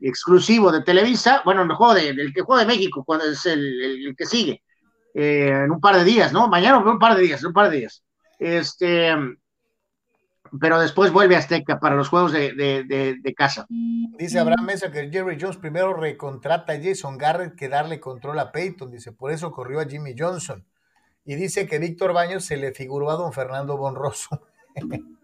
exclusivo 0.00 0.72
de 0.72 0.82
Televisa, 0.82 1.40
bueno, 1.44 1.62
el 1.62 1.72
juego 1.72 1.94
de, 1.94 2.08
el 2.08 2.34
que 2.34 2.42
juega 2.42 2.62
de 2.62 2.68
México, 2.68 3.04
cuando 3.04 3.26
es 3.26 3.46
el 3.46 4.12
que 4.18 4.26
sigue, 4.26 4.60
eh, 5.14 5.48
en 5.64 5.70
un 5.70 5.80
par 5.80 5.96
de 5.96 6.04
días, 6.04 6.32
¿no? 6.32 6.48
Mañana 6.48 6.78
o 6.78 6.90
un 6.90 6.98
par 6.98 7.16
de 7.16 7.22
días, 7.22 7.42
un 7.44 7.52
par 7.52 7.70
de 7.70 7.78
días. 7.78 8.02
Este, 8.38 9.14
pero 10.58 10.80
después 10.80 11.12
vuelve 11.12 11.36
a 11.36 11.38
Azteca 11.38 11.78
para 11.78 11.94
los 11.94 12.08
juegos 12.08 12.32
de, 12.32 13.34
casa. 13.36 13.66
Dice 13.68 14.38
Abraham 14.38 14.66
Mesa 14.66 14.90
que 14.90 15.08
Jerry 15.10 15.38
Jones 15.40 15.56
primero 15.56 15.94
recontrata 15.94 16.72
a 16.72 16.80
Jason 16.82 17.18
Garrett 17.18 17.54
que 17.54 17.68
darle 17.68 18.00
control 18.00 18.38
a 18.38 18.50
Peyton, 18.50 18.90
dice, 18.90 19.12
por 19.12 19.30
eso 19.30 19.52
corrió 19.52 19.80
a 19.80 19.84
Jimmy 19.84 20.14
Johnson. 20.18 20.64
Y 21.24 21.36
dice 21.36 21.66
que 21.66 21.78
Víctor 21.78 22.12
Baños 22.12 22.44
se 22.44 22.56
le 22.56 22.72
figuró 22.72 23.10
a 23.10 23.14
don 23.14 23.32
Fernando 23.32 23.76
Bonroso. 23.76 24.46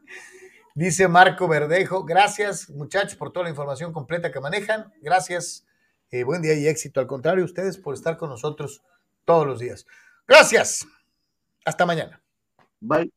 dice 0.75 1.09
Marco 1.09 1.49
Verdejo, 1.49 2.05
gracias 2.05 2.71
muchachos 2.71 3.17
por 3.17 3.33
toda 3.33 3.45
la 3.45 3.51
información 3.51 3.93
completa 3.93 4.31
que 4.31 4.41
manejan, 4.41 4.93
gracias, 5.01 5.67
eh, 6.11 6.23
buen 6.23 6.43
día 6.43 6.55
y 6.55 6.69
éxito. 6.69 7.01
Al 7.01 7.07
contrario, 7.07 7.45
ustedes 7.45 7.79
por 7.79 7.95
estar 7.95 8.17
con 8.17 8.31
nosotros 8.31 8.83
todos 9.27 9.47
los 9.47 9.59
días. 9.59 9.85
Gracias. 10.27 10.87
Hasta 11.67 11.85
mañana. 11.85 12.23
Bye. 12.81 13.13